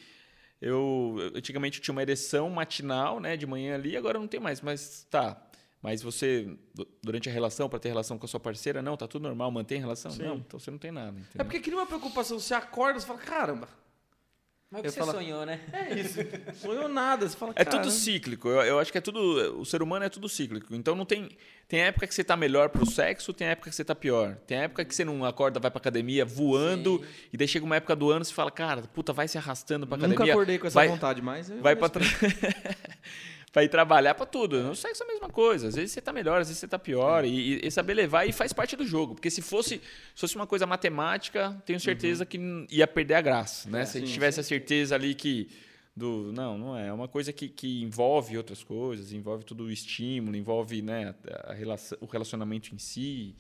eu 0.61 1.17
antigamente 1.35 1.79
eu 1.79 1.83
tinha 1.85 1.93
uma 1.93 2.03
ereção 2.03 2.49
matinal, 2.51 3.21
né, 3.21 3.37
de 3.37 3.47
manhã 3.47 3.75
ali, 3.75 3.97
agora 3.97 4.17
eu 4.17 4.21
não 4.21 4.29
tenho 4.29 4.43
mais, 4.43 4.61
mas 4.61 5.07
tá. 5.11 5.41
Mas 5.81 6.03
você, 6.03 6.59
du- 6.75 6.89
durante 7.01 7.29
a 7.29 7.33
relação, 7.33 7.69
pra 7.69 7.79
ter 7.79 7.89
relação 7.89 8.19
com 8.19 8.25
a 8.25 8.29
sua 8.29 8.41
parceira, 8.41 8.83
não, 8.83 8.97
tá 8.97 9.07
tudo 9.07 9.23
normal, 9.23 9.49
mantém 9.53 9.79
relação? 9.79 10.11
Sim. 10.11 10.25
Não, 10.25 10.37
então 10.39 10.59
você 10.59 10.71
não 10.73 10.79
tem 10.79 10.91
nada. 10.91 11.17
É 11.17 11.21
entendeu? 11.21 11.45
porque 11.45 11.61
cria 11.61 11.77
uma 11.77 11.87
preocupação. 11.87 12.39
Você 12.41 12.53
acorda, 12.53 12.99
você 12.99 13.07
fala, 13.07 13.21
caramba, 13.21 13.69
Mas 14.71 14.81
o 14.81 14.83
que 14.83 14.89
Eu 14.89 14.93
você 14.93 14.99
falo- 15.01 15.13
sonhou, 15.13 15.47
né? 15.47 15.61
é 15.73 15.95
isso. 15.99 16.19
Sonhou 16.61 16.89
nada. 16.91 17.27
Você 17.27 17.35
fala, 17.35 17.53
É 17.57 17.65
caramba. 17.65 17.85
tudo 17.85 17.91
cíclico. 17.93 18.49
Eu, 18.49 18.61
eu 18.63 18.79
acho 18.79 18.93
que 18.93 18.99
é 18.99 19.01
tudo. 19.01 19.59
O 19.59 19.65
ser 19.65 19.81
humano 19.83 20.05
é 20.05 20.11
tudo 20.11 20.29
cíclico. 20.29 20.75
Então 20.75 20.95
não 20.95 21.07
tem. 21.07 21.31
Tem 21.67 21.81
época 21.81 22.07
que 22.07 22.15
você 22.15 22.23
tá 22.23 22.37
melhor 22.37 22.69
pro 22.69 22.85
sexo, 22.85 23.33
tem 23.33 23.47
época 23.49 23.71
que 23.71 23.77
você 23.77 23.85
tá 23.85 23.95
pior. 23.95 24.37
Tem 24.47 24.59
época 24.59 24.85
que 24.85 24.95
você 24.95 25.05
não 25.07 25.25
acorda, 25.25 25.59
vai 25.59 25.71
pra 25.71 25.79
academia 25.79 26.25
voando, 26.25 26.99
Sim. 26.99 27.05
e 27.33 27.37
daí 27.37 27.49
chega 27.49 27.65
uma 27.65 27.77
época 27.77 27.95
do 27.97 28.11
ano 28.11 28.23
e 28.23 28.25
você 28.27 28.33
fala, 28.35 28.51
cara, 28.51 28.83
puta, 28.83 29.13
vai 29.13 29.27
se 29.29 29.37
arrastando 29.39 29.87
pra 29.87 29.97
Nunca 29.97 30.09
academia. 30.09 30.33
acordei 30.33 30.59
com 30.59 30.67
essa 30.67 30.75
vai, 30.75 30.89
vontade, 30.89 31.21
mas... 31.23 31.49
eu 31.51 31.61
Vai 31.63 31.75
pra, 31.77 31.89
respeito. 31.89 32.37
tra... 33.49 33.53
pra 33.53 33.65
ir 33.65 33.69
trabalhar 33.69 34.15
pra 34.15 34.27
tudo. 34.27 34.63
No 34.63 34.75
sexo 34.77 35.03
é 35.03 35.07
a 35.07 35.09
mesma 35.09 35.29
coisa. 35.29 35.69
Às 35.69 35.75
vezes 35.75 35.93
você 35.93 36.01
tá 36.01 36.13
melhor, 36.13 36.41
às 36.41 36.49
vezes 36.49 36.59
você 36.61 36.69
tá 36.69 36.79
pior. 36.79 37.25
E, 37.25 37.67
e 37.67 37.71
saber 37.71 37.95
levar 37.95 38.27
e 38.27 38.33
faz 38.33 38.53
parte 38.53 38.77
do 38.77 38.87
jogo. 38.87 39.15
Porque 39.15 39.31
se 39.31 39.43
fosse, 39.43 39.77
se 40.15 40.21
fosse 40.21 40.37
uma 40.37 40.47
coisa 40.47 40.67
matemática, 40.67 41.61
tenho 41.67 41.81
certeza 41.81 42.25
que 42.27 42.39
n- 42.39 42.67
ia 42.71 42.87
perder 42.87 43.15
a 43.15 43.21
graça. 43.21 43.69
Né? 43.71 43.85
se 43.85 43.99
a 43.99 44.01
gente 44.01 44.13
tivesse 44.13 44.41
a 44.41 44.43
certeza 44.43 44.95
ali 44.95 45.15
que. 45.15 45.49
Do, 45.97 46.31
não, 46.33 46.57
não 46.57 46.77
é. 46.77 46.87
É 46.89 46.93
uma 46.93 47.09
coisa 47.09 47.33
que, 47.33 47.49
que 47.49 47.83
envolve 47.83 48.37
outras 48.37 48.63
coisas, 48.63 49.13
envolve 49.13 49.43
todo 49.45 49.65
o 49.65 49.71
estímulo, 49.71 50.37
envolve 50.37 50.81
né, 50.81 51.13
a 51.43 51.53
relação, 51.53 51.99
o 52.01 52.07
relacionamento 52.07 52.73
em 52.73 52.79
si. 52.79 53.35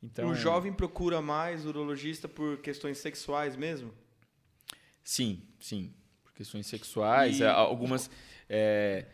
Então, 0.00 0.28
O 0.28 0.34
jovem 0.34 0.72
procura 0.72 1.20
mais 1.20 1.66
urologista 1.66 2.28
por 2.28 2.58
questões 2.58 2.98
sexuais 2.98 3.56
mesmo? 3.56 3.92
Sim, 5.02 5.42
sim. 5.58 5.92
Por 6.22 6.32
questões 6.34 6.66
sexuais, 6.68 7.40
E- 7.40 7.42
é, 7.42 7.48
algumas. 7.48 8.08
É, 8.48 9.06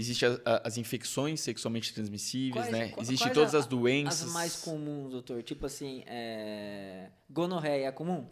Existem 0.00 0.28
as, 0.28 0.40
as 0.64 0.76
infecções 0.78 1.40
sexualmente 1.40 1.92
transmissíveis, 1.92 2.68
Quais- 2.68 2.70
né? 2.72 2.94
Existem 3.00 3.32
todas 3.32 3.52
a- 3.54 3.58
as 3.58 3.66
doenças. 3.66 4.22
As 4.28 4.32
mais 4.32 4.56
comuns, 4.56 5.10
doutor. 5.10 5.42
Tipo 5.42 5.66
assim, 5.66 6.04
é... 6.06 7.10
gonorreia 7.28 7.86
é 7.88 7.90
comum? 7.92 8.28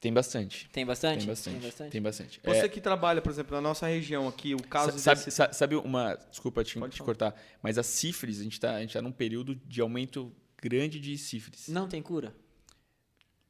Tem 0.00 0.12
bastante. 0.12 0.68
Tem 0.70 0.84
bastante? 0.84 1.20
Tem 1.20 1.26
bastante. 1.28 1.54
Tem 1.54 1.62
bastante? 1.62 1.90
Tem 1.90 2.02
bastante. 2.02 2.40
Você 2.44 2.66
É, 2.66 2.68
que 2.68 2.80
trabalha, 2.80 3.22
por 3.22 3.32
exemplo, 3.32 3.54
na 3.56 3.60
nossa 3.60 3.86
região 3.86 4.28
aqui, 4.28 4.54
o 4.54 4.62
caso 4.62 4.92
sa- 4.92 4.98
sabe, 4.98 5.16
desse... 5.24 5.30
sa- 5.30 5.52
sabe 5.52 5.76
uma. 5.76 6.14
Desculpa 6.30 6.62
te, 6.62 6.78
Pode 6.78 6.94
te 6.94 7.02
cortar, 7.02 7.34
mas 7.62 7.78
a 7.78 7.82
sífilis, 7.82 8.38
a 8.40 8.42
gente 8.44 8.52
está 8.52 8.74
a 8.76 8.80
gente 8.80 8.92
tá 8.92 9.00
num 9.00 9.10
período 9.12 9.54
de 9.54 9.80
aumento 9.80 10.30
grande 10.62 11.00
de 11.00 11.16
sífilis. 11.16 11.68
Não 11.68 11.88
tem 11.88 12.02
cura? 12.02 12.34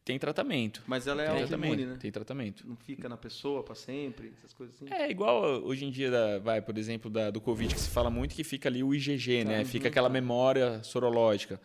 Tem 0.05 0.19
tratamento. 0.19 0.83
Mas 0.87 1.07
ela 1.07 1.23
é 1.23 1.31
tem 1.31 1.43
autoimune, 1.43 1.87
né? 1.87 1.97
Tem 1.99 2.11
tratamento. 2.13 2.69
Não 2.69 2.77
fica 2.77 3.09
na 3.09 3.17
pessoa 3.17 3.63
pra 3.63 3.75
sempre, 3.75 4.33
essas 4.37 4.53
coisas 4.53 4.77
assim. 4.77 4.93
É 4.93 5.11
igual 5.11 5.43
hoje 5.65 5.87
em 5.87 5.91
dia, 5.91 6.11
da, 6.11 6.39
vai, 6.39 6.61
por 6.61 6.77
exemplo, 6.77 7.11
da, 7.11 7.31
do 7.31 7.41
Covid, 7.41 7.75
que 7.75 7.81
se 7.81 7.89
fala 7.89 8.11
muito 8.11 8.35
que 8.35 8.45
fica 8.45 8.69
ali 8.69 8.83
o 8.85 8.95
IgG, 8.95 9.45
Tá, 9.45 9.49
né? 9.51 9.59
uhum, 9.61 9.65
Fica 9.65 9.89
aquela 9.89 10.11
memória 10.11 10.83
sorológica. 10.83 11.59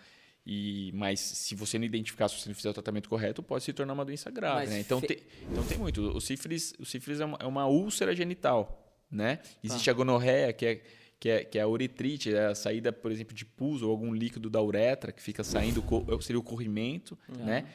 E, 0.46 0.90
mas 0.96 1.20
se 1.20 1.54
você 1.54 1.78
não 1.78 1.86
identificar, 1.86 2.30
se 2.30 2.40
você 2.40 2.48
não 2.48 2.56
fizer 2.56 2.70
o 2.70 2.74
tratamento 2.74 3.10
correto, 3.10 3.44
pode 3.44 3.64
se 3.66 3.74
tornar 3.74 3.92
uma 3.94 4.06
doença 4.06 4.32
grave, 4.32 4.62
Mas 4.62 4.70
né? 4.70 4.80
Então, 4.80 5.02
fe- 5.02 5.08
tem, 5.08 5.18
então 5.52 5.64
tem 5.66 5.78
muito. 5.78 6.02
O 6.02 6.22
sífilis, 6.22 6.74
o 6.80 6.86
sífilis 6.86 7.20
é, 7.20 7.26
uma, 7.26 7.38
é 7.42 7.46
uma 7.46 7.68
úlcera 7.68 8.16
genital, 8.16 8.98
né? 9.12 9.36
Tá. 9.38 9.50
Existe 9.66 9.90
a 9.90 9.94
gonorreia, 9.94 10.54
que 10.54 10.66
é, 10.66 10.82
que, 11.20 11.30
é, 11.30 11.44
que 11.44 11.60
é 11.60 11.62
a 11.62 11.68
uretrite, 11.68 12.34
é 12.34 12.46
a 12.48 12.56
saída, 12.56 12.92
por 12.94 13.12
exemplo, 13.12 13.36
de 13.36 13.46
pus 13.46 13.82
ou 13.84 13.92
algum 13.92 14.14
líquido 14.14 14.50
da 14.50 14.62
uretra 14.62 15.12
que 15.12 15.22
fica 15.22 15.44
saindo, 15.44 15.82
co- 15.84 16.06
seria 16.22 16.40
o 16.40 16.44
corrimento, 16.44 17.18
Tá. 17.28 17.44
né? 17.44 17.66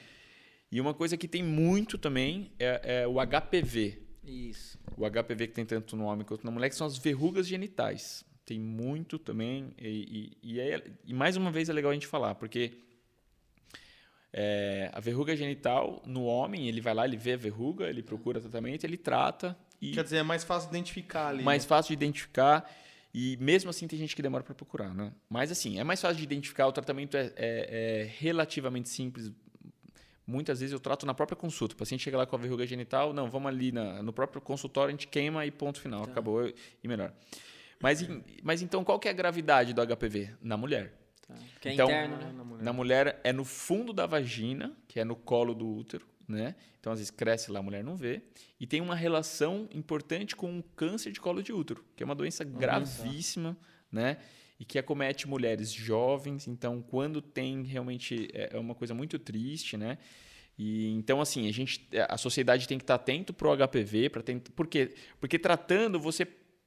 E 0.71 0.81
uma 0.81 0.93
coisa 0.95 1.17
que 1.17 1.29
tem 1.29 1.43
muito 1.43 1.97
também 1.97 2.51
é, 2.59 3.03
é 3.03 3.07
o 3.09 3.15
HPV, 3.25 4.03
Isso. 4.25 4.79
o 4.97 5.05
HPV 5.09 5.49
que 5.49 5.55
tem 5.55 5.65
tanto 5.65 5.97
no 5.97 6.05
homem 6.05 6.25
quanto 6.27 6.45
na 6.45 6.51
mulher, 6.51 6.69
que 6.69 6.75
são 6.77 6.87
as 6.87 6.99
verrugas 6.99 7.47
genitais. 7.47 8.25
Tem 8.45 8.59
muito 8.59 9.19
também. 9.19 9.73
E, 9.79 10.37
e, 10.43 10.55
e, 10.55 10.61
é- 10.61 10.85
e 11.07 11.15
mais 11.15 11.37
uma 11.37 11.51
vez 11.51 11.69
é 11.69 11.73
legal 11.73 11.91
a 11.91 11.95
gente 11.95 12.07
falar, 12.07 12.35
porque 12.35 12.73
é, 14.33 14.91
a 14.93 15.01
verruga 15.01 15.37
genital 15.37 16.03
no 16.05 16.25
homem, 16.25 16.69
ele 16.69 16.81
vai 16.81 16.93
lá, 16.93 17.05
ele 17.07 17.17
vê 17.17 17.35
a 17.35 17.37
verruga, 17.37 17.89
ele 17.89 18.03
procura 18.03 18.41
tratamento, 18.41 18.85
ele 18.85 18.97
trata 18.97 19.57
e 19.81 19.93
Quer 19.93 20.03
dizer, 20.05 20.17
é 20.19 20.23
mais 20.23 20.43
fácil 20.43 20.69
identificar 20.71 21.29
ali. 21.29 21.43
mais 21.43 21.63
né? 21.65 21.69
fácil 21.69 21.89
de 21.89 21.95
identificar. 22.05 22.69
E 23.13 23.37
mesmo 23.37 23.71
assim 23.71 23.87
tem 23.87 23.97
gente 23.97 24.17
que 24.17 24.23
demora 24.23 24.43
para 24.43 24.55
procurar, 24.57 24.93
né? 24.93 25.13
Mas 25.31 25.53
assim, 25.53 25.79
é 25.79 25.85
mais 25.85 26.01
fácil 26.01 26.17
de 26.17 26.25
identificar, 26.25 26.67
o 26.67 26.73
tratamento 26.73 27.17
é, 27.17 27.33
é- 27.37 28.01
é 28.07 28.11
relativamente 28.19 28.89
simples. 28.89 29.31
Muitas 30.27 30.61
vezes 30.61 30.73
eu 30.73 30.81
trato 30.81 31.05
na 31.05 31.13
própria 31.15 31.37
consulta. 31.37 31.75
O 31.75 31.79
paciente 31.79 32.03
chega 32.03 32.17
lá 32.17 32.25
com 32.27 32.35
a 32.35 32.39
verruga 32.39 32.67
genital, 32.67 33.13
não, 33.13 33.31
vamos 33.31 33.49
ali 33.49 33.71
na- 33.73 34.03
no 34.03 34.13
próprio 34.13 34.41
consultório, 34.41 34.89
a 34.89 34.93
gente 34.93 35.07
queima 35.09 35.45
e 35.45 35.51
ponto 35.51 35.81
final, 35.81 36.03
acabou 36.05 36.47
e 36.83 36.89
melhor. 36.89 37.13
Mas, 37.81 38.07
mas 38.43 38.63
então 38.63 38.83
qual 38.83 38.99
que 38.99 39.09
é 39.09 39.11
a 39.11 39.15
gravidade 39.15 39.75
do 39.75 39.83
HPV? 39.83 40.31
Na 40.41 40.57
mulher. 40.57 40.95
Tá. 41.27 41.35
Que 41.61 41.69
é 41.69 41.73
Então- 41.75 41.87
interno, 41.87 42.17
né? 42.17 42.33
na 42.33 42.45
mulher. 42.45 42.63
Na 42.65 42.73
mulher 42.73 43.21
é 43.25 43.33
no 43.33 43.45
fundo 43.45 43.93
da 43.93 44.07
vagina, 44.07 44.75
que 44.89 44.99
é 45.01 45.05
no 45.05 45.17
colo 45.17 45.55
do 45.55 45.67
útero, 45.69 46.07
né? 46.27 46.55
Então 46.81 46.93
às 46.93 46.99
vezes 46.99 47.11
cresce 47.11 47.51
lá, 47.51 47.61
a 47.61 47.63
mulher 47.63 47.83
não 47.85 47.97
vê. 47.97 48.23
E 48.61 48.67
tem 48.67 48.81
uma 48.81 48.95
relação 48.95 49.69
importante 49.73 50.35
com 50.37 50.59
o 50.59 50.63
câncer 50.63 51.13
de 51.13 51.21
colo 51.21 51.43
de 51.43 51.53
útero, 51.53 51.85
que 51.97 52.03
é 52.03 52.07
uma 52.07 52.15
doença 52.15 52.45
gravíssima, 52.45 53.57
né? 53.91 54.19
E 54.59 54.65
que 54.65 54.79
acomete 54.79 55.29
mulheres 55.29 55.73
jovens. 55.73 56.47
Então 56.47 56.81
quando 56.81 57.21
tem 57.21 57.63
realmente 57.63 58.29
é 58.33 58.51
é 58.53 58.59
uma 58.59 58.75
coisa 58.75 58.95
muito 58.95 59.19
triste, 59.19 59.77
né? 59.77 59.99
E 60.57 60.91
então 60.91 61.21
assim 61.21 61.49
a 61.49 61.53
gente, 61.53 61.89
a 62.09 62.17
sociedade 62.17 62.69
tem 62.69 62.79
que 62.79 62.85
estar 62.85 62.95
atento 62.95 63.33
pro 63.33 63.57
HPV, 63.57 64.11
para 64.11 64.23
por 64.55 64.67
quê? 64.67 64.95
Porque 65.19 65.39
tratando 65.39 65.99
você 65.99 66.27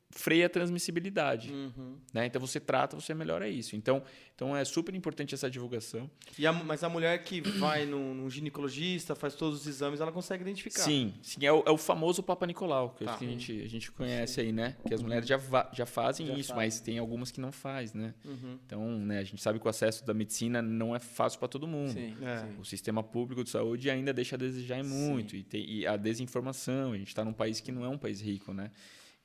freia 0.10 0.46
a 0.46 0.50
transmissibilidade, 0.50 1.52
Uhum. 1.52 1.98
né? 2.14 2.26
Então 2.26 2.40
você 2.40 2.60
trata, 2.62 2.96
você 2.96 3.14
melhora 3.14 3.48
isso. 3.50 3.76
Então, 3.76 4.02
então 4.34 4.56
é 4.56 4.64
super 4.64 4.96
importante 4.96 5.36
essa 5.36 5.50
divulgação. 5.50 6.10
E 6.40 6.48
a- 6.48 6.54
mas 6.54 6.82
a 6.84 6.88
mulher 6.90 7.22
que 7.24 7.42
vai 7.42 7.86
num, 7.86 8.14
num 8.14 8.30
ginecologista, 8.30 9.14
faz 9.16 9.36
todos 9.36 9.60
os 9.62 9.68
exames, 9.68 10.00
ela 10.00 10.12
consegue 10.12 10.44
identificar. 10.44 10.82
Sim, 10.82 11.14
sim 11.22 11.46
é 11.46 11.52
o, 11.52 11.62
é 11.66 11.72
o 11.72 11.78
famoso 11.78 12.24
Papa 12.24 12.48
Nicolau, 12.48 12.92
que, 12.92 13.04
Tá. 13.04 13.16
a 13.16 13.18
gente, 13.18 13.62
a 13.62 13.68
gente 13.68 13.92
conhece 13.92 14.40
aí, 14.40 14.52
né? 14.54 14.78
Que 14.88 14.94
as 14.94 15.02
mulheres 15.02 15.28
já, 15.28 15.36
va- 15.38 15.70
já 15.74 15.86
fazem 15.86 16.28
Já 16.28 16.34
isso, 16.34 16.50
fazem. 16.50 16.56
mas 16.64 16.80
tem 16.80 16.98
algumas 16.98 17.30
que 17.30 17.42
não 17.42 17.52
faz, 17.52 17.94
né? 17.94 18.14
Uhum. 18.24 18.58
Então, 18.66 18.90
né, 19.00 19.20
a 19.20 19.24
gente 19.26 19.42
sabe 19.42 19.60
que 19.60 19.68
o 19.68 19.70
acesso 19.70 20.06
da 20.06 20.14
medicina 20.14 20.62
não 20.62 20.96
é 20.96 21.00
fácil 21.00 21.38
para 21.38 21.50
todo 21.50 21.68
mundo. 21.68 21.92
Sim, 21.92 22.16
É. 22.24 22.38
sim. 22.40 22.56
O 22.62 22.64
sistema 22.66 23.04
público 23.04 23.44
de 23.44 23.50
saúde 23.50 23.90
ainda 23.90 24.14
deixa 24.14 24.36
a 24.36 24.40
desejar 24.40 24.82
muito. 24.86 25.36
E, 25.36 25.44
tem, 25.44 25.70
e 25.70 25.86
a 25.86 25.98
desinformação, 25.98 26.94
a 26.94 26.98
gente 26.98 27.10
está 27.10 27.26
num 27.26 27.34
país 27.34 27.60
que 27.60 27.72
não 27.74 27.84
é 27.84 27.90
um 27.90 27.98
país 27.98 28.22
rico, 28.22 28.54
né? 28.54 28.72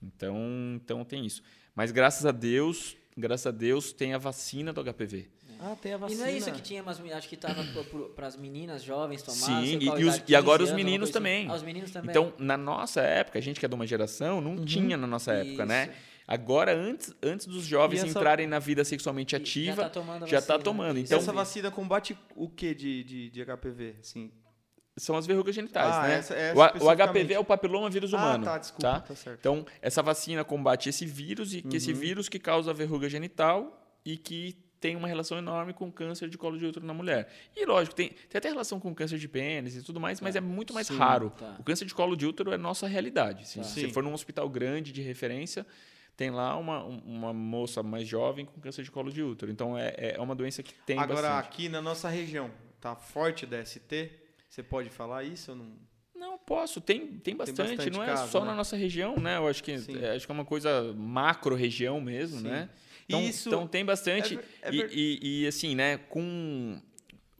Então, 0.02 0.36
então 0.76 1.04
tem 1.04 1.24
isso. 1.24 1.42
Mas 1.74 1.90
graças 1.90 2.26
a 2.26 2.32
Deus, 2.32 2.96
graças 3.16 3.46
a 3.46 3.50
Deus, 3.50 3.92
tem 3.92 4.14
a 4.14 4.18
vacina 4.18 4.72
do 4.72 4.80
HPV. 4.82 5.28
Ah, 5.64 5.76
tem 5.80 5.92
a 5.92 5.96
E 5.96 5.98
vacina. 5.98 6.20
não 6.22 6.26
é 6.28 6.36
isso 6.36 6.50
que 6.50 6.60
tinha, 6.60 6.82
mas 6.82 7.00
acho 7.00 7.28
que 7.28 7.36
tava 7.36 7.62
para 8.16 8.26
as 8.26 8.36
meninas 8.36 8.82
jovens 8.82 9.22
tomar. 9.22 9.36
Sim, 9.62 9.78
e- 9.78 9.84
e 9.84 10.04
os- 10.04 10.20
e 10.26 10.34
agora 10.34 10.58
15 10.58 10.72
os 10.72 10.76
meninos 10.76 11.08
assim. 11.08 11.12
também. 11.12 11.48
Ah, 11.48 11.54
os 11.54 11.62
meninos 11.62 11.90
também. 11.92 12.10
Então, 12.10 12.32
na 12.36 12.56
nossa 12.56 13.00
época, 13.00 13.38
a 13.38 13.42
gente 13.42 13.60
que 13.60 13.66
é 13.66 13.68
de 13.68 13.74
uma 13.74 13.86
geração, 13.86 14.40
não 14.40 14.64
tinha 14.64 14.96
na 14.96 15.06
nossa 15.06 15.32
época, 15.32 15.64
né? 15.64 15.84
Isso. 15.86 16.12
Agora, 16.26 16.74
antes, 16.74 17.14
antes 17.22 17.46
dos 17.46 17.64
jovens 17.64 18.00
E 18.02 18.06
essa- 18.08 18.18
entrarem 18.18 18.46
na 18.46 18.58
vida 18.58 18.84
sexualmente 18.84 19.34
E 19.34 19.36
ativa, 19.36 19.76
já 19.76 19.82
tá 19.84 19.90
tomando 19.90 20.24
a 20.24 20.26
já 20.26 20.40
tá 20.40 20.46
vacina. 20.54 20.64
tomando. 20.64 20.96
Isso. 20.98 21.00
E 21.00 21.06
Então, 21.06 21.18
essa 21.18 21.32
vacina 21.32 21.70
combate 21.70 22.16
o 22.34 22.48
que 22.48 22.74
de, 22.74 23.04
de, 23.04 23.30
de 23.30 23.42
HPV? 23.42 23.96
Assim, 24.00 24.32
são 24.96 25.16
as 25.16 25.26
verrugas 25.26 25.54
genitais, 25.54 25.94
Ah, 25.94 26.02
né? 26.08 26.14
essa- 26.18 26.34
essa 26.34 26.84
o. 26.84 26.90
HPV 26.90 27.34
é 27.34 27.38
o 27.38 27.44
papiloma 27.44 27.88
vírus 27.88 28.12
humano. 28.12 28.44
Ah, 28.46 28.52
tá, 28.52 28.58
desculpa, 28.58 28.82
tá? 28.82 29.00
tá 29.00 29.14
certo. 29.14 29.38
Então, 29.40 29.64
essa 29.80 30.02
vacina 30.02 30.44
combate 30.44 30.88
esse 30.88 31.06
vírus, 31.06 31.54
e 31.54 31.62
que 31.62 31.68
Uhum. 31.68 31.76
esse 31.76 31.92
vírus 31.92 32.28
que 32.28 32.38
causa 32.38 32.70
a 32.70 32.74
verruga 32.74 33.08
genital 33.08 33.80
e 34.04 34.16
que 34.16 34.56
tem 34.80 34.96
uma 34.96 35.06
relação 35.06 35.38
enorme 35.38 35.72
com 35.72 35.90
câncer 35.92 36.28
de 36.28 36.36
colo 36.36 36.58
de 36.58 36.66
útero 36.66 36.84
na 36.84 36.92
mulher. 36.92 37.28
E 37.56 37.64
lógico, 37.64 37.94
tem, 37.94 38.08
tem 38.08 38.36
até 38.38 38.48
relação 38.48 38.80
com 38.80 38.92
câncer 38.92 39.16
de 39.16 39.28
pênis 39.28 39.76
e 39.76 39.82
tudo 39.82 40.00
mais, 40.00 40.20
mas 40.20 40.34
é 40.34 40.40
muito 40.40 40.74
mais 40.74 40.88
Sim, 40.88 40.96
raro. 40.98 41.30
tá. 41.30 41.54
O 41.58 41.62
câncer 41.62 41.84
de 41.84 41.94
colo 41.94 42.16
de 42.16 42.26
útero 42.26 42.52
é 42.52 42.56
nossa 42.58 42.86
realidade. 42.88 43.48
Se 43.48 43.58
Tá. 43.60 43.64
você 43.64 43.88
for 43.90 44.02
num 44.02 44.12
hospital 44.12 44.48
grande 44.48 44.90
de 44.92 45.00
referência, 45.00 45.64
tem 46.16 46.30
lá 46.30 46.56
uma, 46.58 46.84
um- 46.84 46.98
uma 46.98 47.32
moça 47.32 47.80
mais 47.82 48.06
jovem 48.08 48.44
com 48.44 48.60
câncer 48.60 48.82
de 48.82 48.90
colo 48.90 49.10
de 49.12 49.22
útero. 49.22 49.50
Então 49.52 49.78
é, 49.78 49.94
é 50.16 50.20
uma 50.20 50.34
doença 50.34 50.62
que 50.64 50.74
tem 50.84 50.98
Agora, 50.98 51.22
bastante. 51.28 51.46
aqui 51.46 51.68
na 51.68 51.80
nossa 51.80 52.08
região, 52.08 52.50
tá 52.80 52.96
forte 52.96 53.46
DST? 53.46 54.10
Você 54.52 54.62
pode 54.62 54.90
falar 54.90 55.24
isso 55.24 55.52
ou 55.52 55.56
não? 55.56 55.66
Não, 56.14 56.36
Posso, 56.38 56.78
tem, 56.78 57.06
tem 57.06 57.34
bastante, 57.34 57.74
bastante 57.74 57.90
não 57.96 58.02
é 58.04 58.08
caso, 58.08 58.30
só 58.30 58.40
né? 58.40 58.48
na 58.48 58.54
nossa 58.54 58.76
região, 58.76 59.16
né? 59.16 59.38
Eu 59.38 59.48
acho 59.48 59.64
que, 59.64 59.78
Sim. 59.78 59.96
é, 60.04 60.14
acho 60.14 60.26
que 60.26 60.30
é 60.30 60.34
uma 60.34 60.44
coisa 60.44 60.92
macro 60.92 61.54
região 61.54 62.02
mesmo, 62.02 62.40
Sim. 62.40 62.48
né? 62.48 62.68
E 63.08 63.14
Então, 63.14 63.22
isso 63.22 63.48
então 63.48 63.66
tem 63.66 63.82
bastante. 63.82 64.34
é 64.34 64.36
ver- 64.36 64.44
é 64.60 64.68
e, 64.68 64.76
ver- 64.76 64.90
e- 64.92 65.42
e, 65.44 65.46
assim, 65.46 65.74
né, 65.74 65.96
com, 65.96 66.78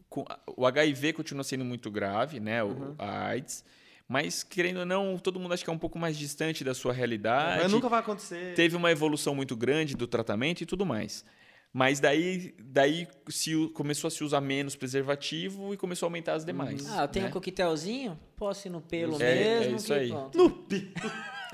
com- 0.08 0.24
o 0.56 0.64
HIV 0.66 1.12
continua 1.12 1.44
sendo 1.44 1.66
muito 1.66 1.90
grave, 1.90 2.40
né? 2.40 2.62
O, 2.64 2.68
Uhum. 2.68 2.94
A 2.98 3.26
AIDS. 3.26 3.62
Mas, 4.08 4.42
querendo 4.42 4.78
ou 4.80 4.86
não, 4.86 5.18
todo 5.18 5.38
mundo 5.38 5.52
acha 5.52 5.62
que 5.62 5.68
é 5.68 5.72
um 5.72 5.78
pouco 5.78 5.98
mais 5.98 6.16
distante 6.16 6.64
da 6.64 6.72
sua 6.72 6.94
realidade. 6.94 7.62
Mas 7.62 7.72
nunca 7.72 7.90
vai 7.90 8.00
acontecer. 8.00 8.54
Teve 8.54 8.74
uma 8.74 8.90
evolução 8.90 9.34
muito 9.34 9.54
grande 9.54 9.94
do 9.94 10.06
tratamento 10.06 10.62
e 10.62 10.66
tudo 10.66 10.86
mais. 10.86 11.26
Mas 11.72 12.00
daí, 12.00 12.54
daí 12.62 13.08
se, 13.30 13.68
começou 13.68 14.08
a 14.08 14.10
se 14.10 14.22
usar 14.22 14.42
menos 14.42 14.76
preservativo 14.76 15.72
e 15.72 15.76
começou 15.78 16.06
a 16.06 16.08
aumentar 16.08 16.34
as 16.34 16.44
demais. 16.44 16.86
Ah, 16.90 17.04
eu 17.04 17.08
tenho 17.08 17.24
né? 17.24 17.30
um 17.30 17.32
coquetelzinho, 17.32 18.18
posso 18.36 18.68
ir 18.68 18.70
no 18.70 18.82
pelo 18.82 19.20
É, 19.22 19.32
é 19.56 19.58
mesmo. 19.60 19.76
isso 19.76 19.86
que 19.86 19.92
aí. 19.94 20.08
pronto. 20.10 20.36
No 20.36 20.50
pi- 20.50 20.92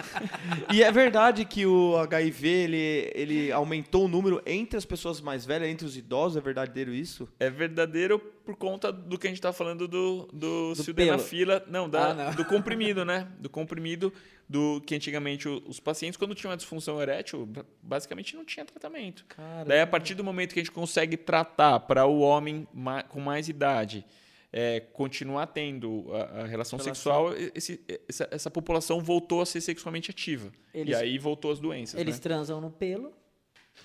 e 0.72 0.82
é 0.82 0.90
verdade 0.92 1.44
que 1.44 1.66
o 1.66 1.96
HIV 1.98 2.48
ele, 2.48 3.12
ele 3.14 3.52
aumentou 3.52 4.04
o 4.04 4.08
número 4.08 4.42
entre 4.46 4.76
as 4.76 4.84
pessoas 4.84 5.20
mais 5.20 5.44
velhas, 5.44 5.68
entre 5.68 5.86
os 5.86 5.96
idosos, 5.96 6.36
é 6.36 6.40
verdadeiro 6.40 6.92
isso? 6.94 7.28
É 7.38 7.50
verdadeiro 7.50 8.18
por 8.18 8.56
conta 8.56 8.92
do 8.92 9.18
que 9.18 9.26
a 9.26 9.30
gente 9.30 9.40
tá 9.42 9.52
falando 9.52 9.86
do, 9.86 10.28
do, 10.32 10.70
Do 10.74 10.82
sildenafila. 10.82 11.64
Não, 11.68 11.88
da, 11.88 12.10
Ah, 12.10 12.14
não. 12.14 12.34
do 12.34 12.44
comprimido, 12.44 13.04
né? 13.04 13.28
Do 13.38 13.50
comprimido 13.50 14.12
do 14.48 14.80
que 14.86 14.94
antigamente 14.94 15.46
os 15.48 15.78
pacientes, 15.78 16.16
quando 16.16 16.34
tinham 16.34 16.50
uma 16.50 16.56
disfunção 16.56 17.00
erétil, 17.02 17.44
ba- 17.44 17.66
basicamente 17.82 18.34
não 18.34 18.44
tinha 18.44 18.64
tratamento. 18.64 19.24
Daí, 19.66 19.80
a 19.82 19.86
partir 19.86 20.14
do 20.14 20.24
momento 20.24 20.54
que 20.54 20.60
a 20.60 20.62
gente 20.62 20.72
consegue 20.72 21.16
tratar 21.18 21.80
para 21.80 22.06
o 22.06 22.20
homem 22.20 22.66
com 23.10 23.20
mais 23.20 23.48
idade 23.48 24.06
é, 24.52 24.80
continuar 24.80 25.46
tendo 25.48 26.06
a, 26.12 26.16
a 26.42 26.46
relação, 26.46 26.78
Relação. 26.78 26.82
sexual, 26.94 27.32
esse- 27.54 27.80
essa, 28.08 28.28
essa 28.30 28.50
população 28.50 29.00
voltou 29.00 29.40
a 29.42 29.46
ser 29.46 29.60
sexualmente 29.60 30.10
ativa. 30.10 30.50
Eles- 30.72 30.96
e 30.96 31.00
aí 31.00 31.18
voltou 31.18 31.50
as 31.52 31.58
doenças. 31.60 31.98
Eles 32.00 32.14
né? 32.16 32.20
transam 32.22 32.60
no 32.60 32.70
pelo 32.70 33.12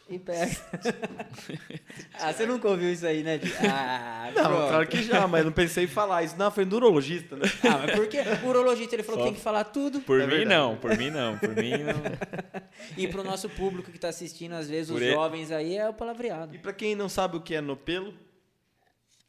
e 0.09 0.17
pegam. 0.17 0.55
ah, 2.15 2.31
você 2.33 2.45
nunca 2.45 2.67
ouviu 2.67 2.91
isso 2.91 3.05
aí, 3.05 3.23
né? 3.23 3.39
Ah, 3.69 4.31
Não, 4.35 4.43
pronto. 4.43 4.67
claro 4.69 4.87
que 4.87 5.03
já, 5.03 5.27
mas 5.27 5.45
não 5.45 5.51
pensei 5.51 5.83
em 5.83 5.87
falar 5.87 6.23
isso. 6.23 6.35
Não, 6.37 6.49
foi 6.49 6.65
no 6.65 6.75
urologista, 6.77 7.35
né? 7.35 7.43
Ah, 7.63 7.79
mas 7.85 7.91
por 7.95 8.07
quê? 8.07 8.19
O 8.43 8.47
urologista 8.47 8.95
ele 8.95 9.03
falou 9.03 9.19
Só- 9.19 9.25
que 9.25 9.31
tem 9.31 9.37
que 9.37 9.43
falar 9.43 9.65
tudo. 9.65 9.99
Por 10.01 10.19
É 10.19 10.23
mim, 10.25 10.29
verdade. 10.31 10.49
não. 10.49 10.77
Por 10.77 10.97
mim, 10.97 11.09
não. 11.09 11.37
Por 11.37 11.55
mim, 11.55 11.71
não. 11.71 12.63
E 12.97 13.07
pro 13.07 13.23
nosso 13.23 13.47
público 13.49 13.91
que 13.91 13.99
tá 13.99 14.09
assistindo, 14.09 14.53
às 14.53 14.67
vezes, 14.69 14.89
Por 14.91 15.01
os 15.01 15.07
e- 15.07 15.11
jovens 15.11 15.51
aí, 15.51 15.77
é 15.77 15.87
o 15.87 15.93
palavreado. 15.93 16.55
E 16.55 16.57
pra 16.57 16.73
quem 16.73 16.95
não 16.95 17.07
sabe 17.07 17.37
o 17.37 17.41
que 17.41 17.53
é 17.55 17.61
no 17.61 17.77
pelo, 17.77 18.13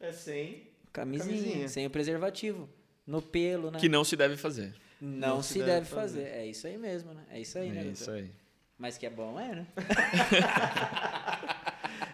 é 0.00 0.12
sem. 0.12 0.72
Camisinha, 0.94 1.36
Camisinha. 1.36 1.68
sem 1.68 1.84
o 1.86 1.90
preservativo. 1.90 2.68
No 3.06 3.20
pelo, 3.20 3.70
né? 3.70 3.78
Que 3.78 3.88
não 3.88 4.02
se 4.04 4.16
deve 4.16 4.36
fazer. 4.38 4.72
Não, 5.00 5.42
se, 5.42 5.62
deve, 5.62 5.84
fazer. 5.86 6.22
É 6.28 6.46
isso 6.46 6.66
aí 6.66 6.78
mesmo, 6.78 7.12
né? 7.12 7.22
É 7.30 7.38
isso 7.38 7.58
aí, 7.58 7.68
né? 7.70 7.82
É 7.82 7.86
isso 7.88 8.10
aí. 8.10 8.30
Mas 8.78 8.96
que 8.96 9.04
é 9.04 9.10
bom, 9.10 9.38
é, 9.38 9.54
né? 9.56 9.66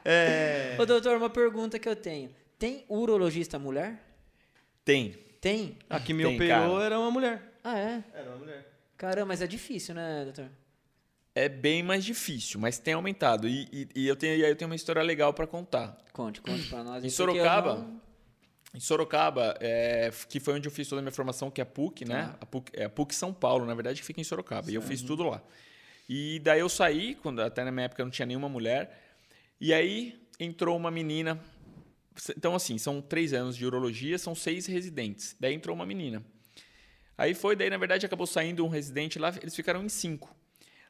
É. 0.04 0.76
Ô, 0.80 0.86
doutor, 0.86 1.16
uma 1.16 1.28
pergunta 1.30 1.78
que 1.78 1.88
eu 1.88 1.94
tenho. 1.94 2.34
Tem 2.58 2.84
urologista 2.88 3.58
mulher? 3.58 4.02
Tem. 4.84 5.12
Tem? 5.40 5.76
A 5.88 6.00
que 6.00 6.12
me 6.14 6.24
Tem, 6.24 6.34
operou 6.36 6.72
cara. 6.74 6.84
era 6.84 6.98
uma 6.98 7.10
mulher. 7.10 7.42
Ah, 7.62 7.78
é? 7.78 8.02
Era 8.14 8.30
uma 8.30 8.36
mulher. 8.38 8.66
Caramba, 8.96 9.26
mas 9.26 9.42
é 9.42 9.46
difícil, 9.46 9.94
né, 9.94 10.24
doutor? 10.24 10.48
É 11.34 11.48
bem 11.48 11.82
mais 11.82 12.04
difícil, 12.04 12.58
mas 12.58 12.78
tem 12.78 12.94
aumentado. 12.94 13.46
E, 13.46 13.68
e- 13.72 13.88
e 13.94 14.08
eu, 14.08 14.16
tenho, 14.16 14.36
e 14.36 14.44
aí 14.44 14.50
eu 14.50 14.56
tenho 14.56 14.70
uma 14.70 14.74
história 14.74 15.02
legal 15.02 15.32
para 15.34 15.46
contar. 15.46 15.96
Conte, 16.12 16.40
conte 16.40 16.66
pra 16.68 16.82
nós. 16.82 17.04
Em 17.04 17.10
Sorocaba, 17.10 17.76
não- 17.76 18.00
Em 18.72 18.78
Sorocaba, 18.78 19.56
é, 19.60 20.10
que 20.28 20.38
foi 20.38 20.54
onde 20.54 20.68
eu 20.68 20.72
fiz 20.72 20.86
toda 20.88 21.00
a 21.00 21.02
minha 21.02 21.12
formação, 21.12 21.50
que 21.50 21.60
é 21.60 21.64
a 21.64 21.66
PUC, 21.66 22.04
né? 22.04 22.34
A 22.40 22.46
PUC, 22.46 22.70
é 22.72 22.84
a 22.84 22.90
PUC 22.90 23.14
São 23.14 23.32
Paulo, 23.32 23.66
na 23.66 23.74
verdade, 23.74 24.00
que 24.00 24.06
fica 24.06 24.20
em 24.20 24.24
Sorocaba. 24.24 24.70
E 24.70 24.74
eu 24.74 24.82
fiz 24.82 25.02
tudo 25.02 25.24
lá. 25.24 25.42
E 26.08 26.38
daí 26.40 26.60
eu 26.60 26.68
saí, 26.68 27.16
quando 27.16 27.40
até 27.40 27.64
na 27.64 27.72
minha 27.72 27.86
época 27.86 28.04
não 28.04 28.10
tinha 28.10 28.26
nenhuma 28.26 28.48
mulher. 28.48 29.16
E 29.60 29.74
aí 29.74 30.20
entrou 30.38 30.76
uma 30.76 30.90
menina. 30.90 31.38
Então, 32.36 32.54
assim, 32.54 32.78
são 32.78 33.00
três 33.00 33.32
anos 33.32 33.56
de 33.56 33.66
urologia, 33.66 34.18
são 34.18 34.34
seis 34.34 34.66
residentes. 34.66 35.36
Daí 35.38 35.54
entrou 35.54 35.74
uma 35.74 35.86
menina. 35.86 36.24
Aí 37.20 37.34
foi, 37.34 37.54
daí 37.54 37.68
na 37.68 37.76
verdade 37.76 38.06
acabou 38.06 38.26
saindo 38.26 38.64
um 38.64 38.68
residente 38.68 39.18
lá, 39.18 39.34
eles 39.42 39.54
ficaram 39.54 39.84
em 39.84 39.88
cinco. 39.88 40.34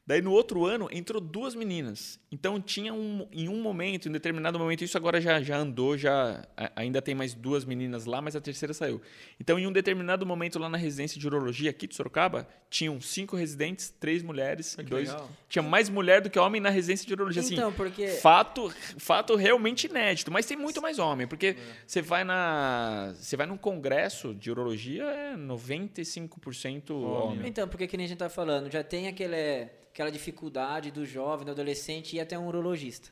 Daí 0.07 0.21
no 0.21 0.33
outro 0.33 0.65
ano 0.65 0.89
entrou 0.91 1.21
duas 1.21 1.55
meninas. 1.55 2.19
Então 2.33 2.61
tinha 2.61 2.93
um, 2.93 3.29
em 3.31 3.49
um 3.49 3.61
momento, 3.61 4.09
em 4.09 4.13
determinado 4.13 4.59
momento, 4.59 4.83
isso 4.83 4.97
agora 4.97 5.21
já, 5.21 5.41
já 5.41 5.57
andou, 5.57 5.97
já 5.97 6.45
ainda 6.75 7.01
tem 7.01 7.15
mais 7.15 7.35
duas 7.35 7.65
meninas 7.65 8.07
lá, 8.07 8.21
mas 8.21 8.35
a 8.35 8.41
terceira 8.41 8.75
saiu. 8.75 9.01
Então 9.39 9.59
em 9.59 9.67
um 9.67 9.73
determinado 9.73 10.27
momento 10.27 10.59
lá 10.59 10.69
na 10.69 10.79
residência 10.79 11.21
de 11.21 11.27
urologia 11.27 11.71
aqui 11.71 11.87
de 11.87 11.95
Sorocaba, 11.95 12.49
tinham 12.69 13.01
cinco 13.01 13.37
residentes, 13.37 13.91
três 13.91 14.23
mulheres, 14.23 14.77
dois. 14.89 15.09
legal. 15.09 15.31
Tinha 15.49 15.63
mais 15.63 15.89
mulher 15.89 16.21
do 16.21 16.31
que 16.31 16.39
homem 16.39 16.61
na 16.61 16.71
residência 16.71 17.07
de 17.07 17.13
urologia. 17.13 17.43
Assim, 17.43 17.55
Então, 17.55 17.73
porque... 17.73 18.09
Fato, 18.09 18.73
fato 18.99 19.37
realmente 19.37 19.87
inédito, 19.87 20.31
mas 20.31 20.47
tem 20.47 20.57
muito 20.57 20.81
mais 20.81 20.99
homem, 20.99 21.27
porque 21.27 21.57
você 21.87 22.01
vai 22.01 22.25
na, 22.25 23.13
você 23.17 23.37
vai 23.37 23.47
num 23.47 23.57
congresso 23.57 24.35
de 24.35 24.51
urologia 24.51 25.05
é 25.05 25.37
95% 25.37 26.91
homem. 26.91 27.49
Então, 27.49 27.69
porque 27.69 27.87
que 27.87 27.97
nem 27.97 28.07
a 28.07 28.09
gente 28.09 28.19
tá 28.19 28.29
falando, 28.29 28.71
já 28.71 28.83
tem 28.83 29.09
aquele, 29.09 29.69
aquela 29.93 30.11
dificuldade 30.11 30.91
do 30.91 31.05
jovem, 31.05 31.45
do 31.45 31.53
adolescente 31.53 32.17
ir 32.17 32.21
até 32.21 32.39
um 32.39 32.47
urologista. 32.47 33.11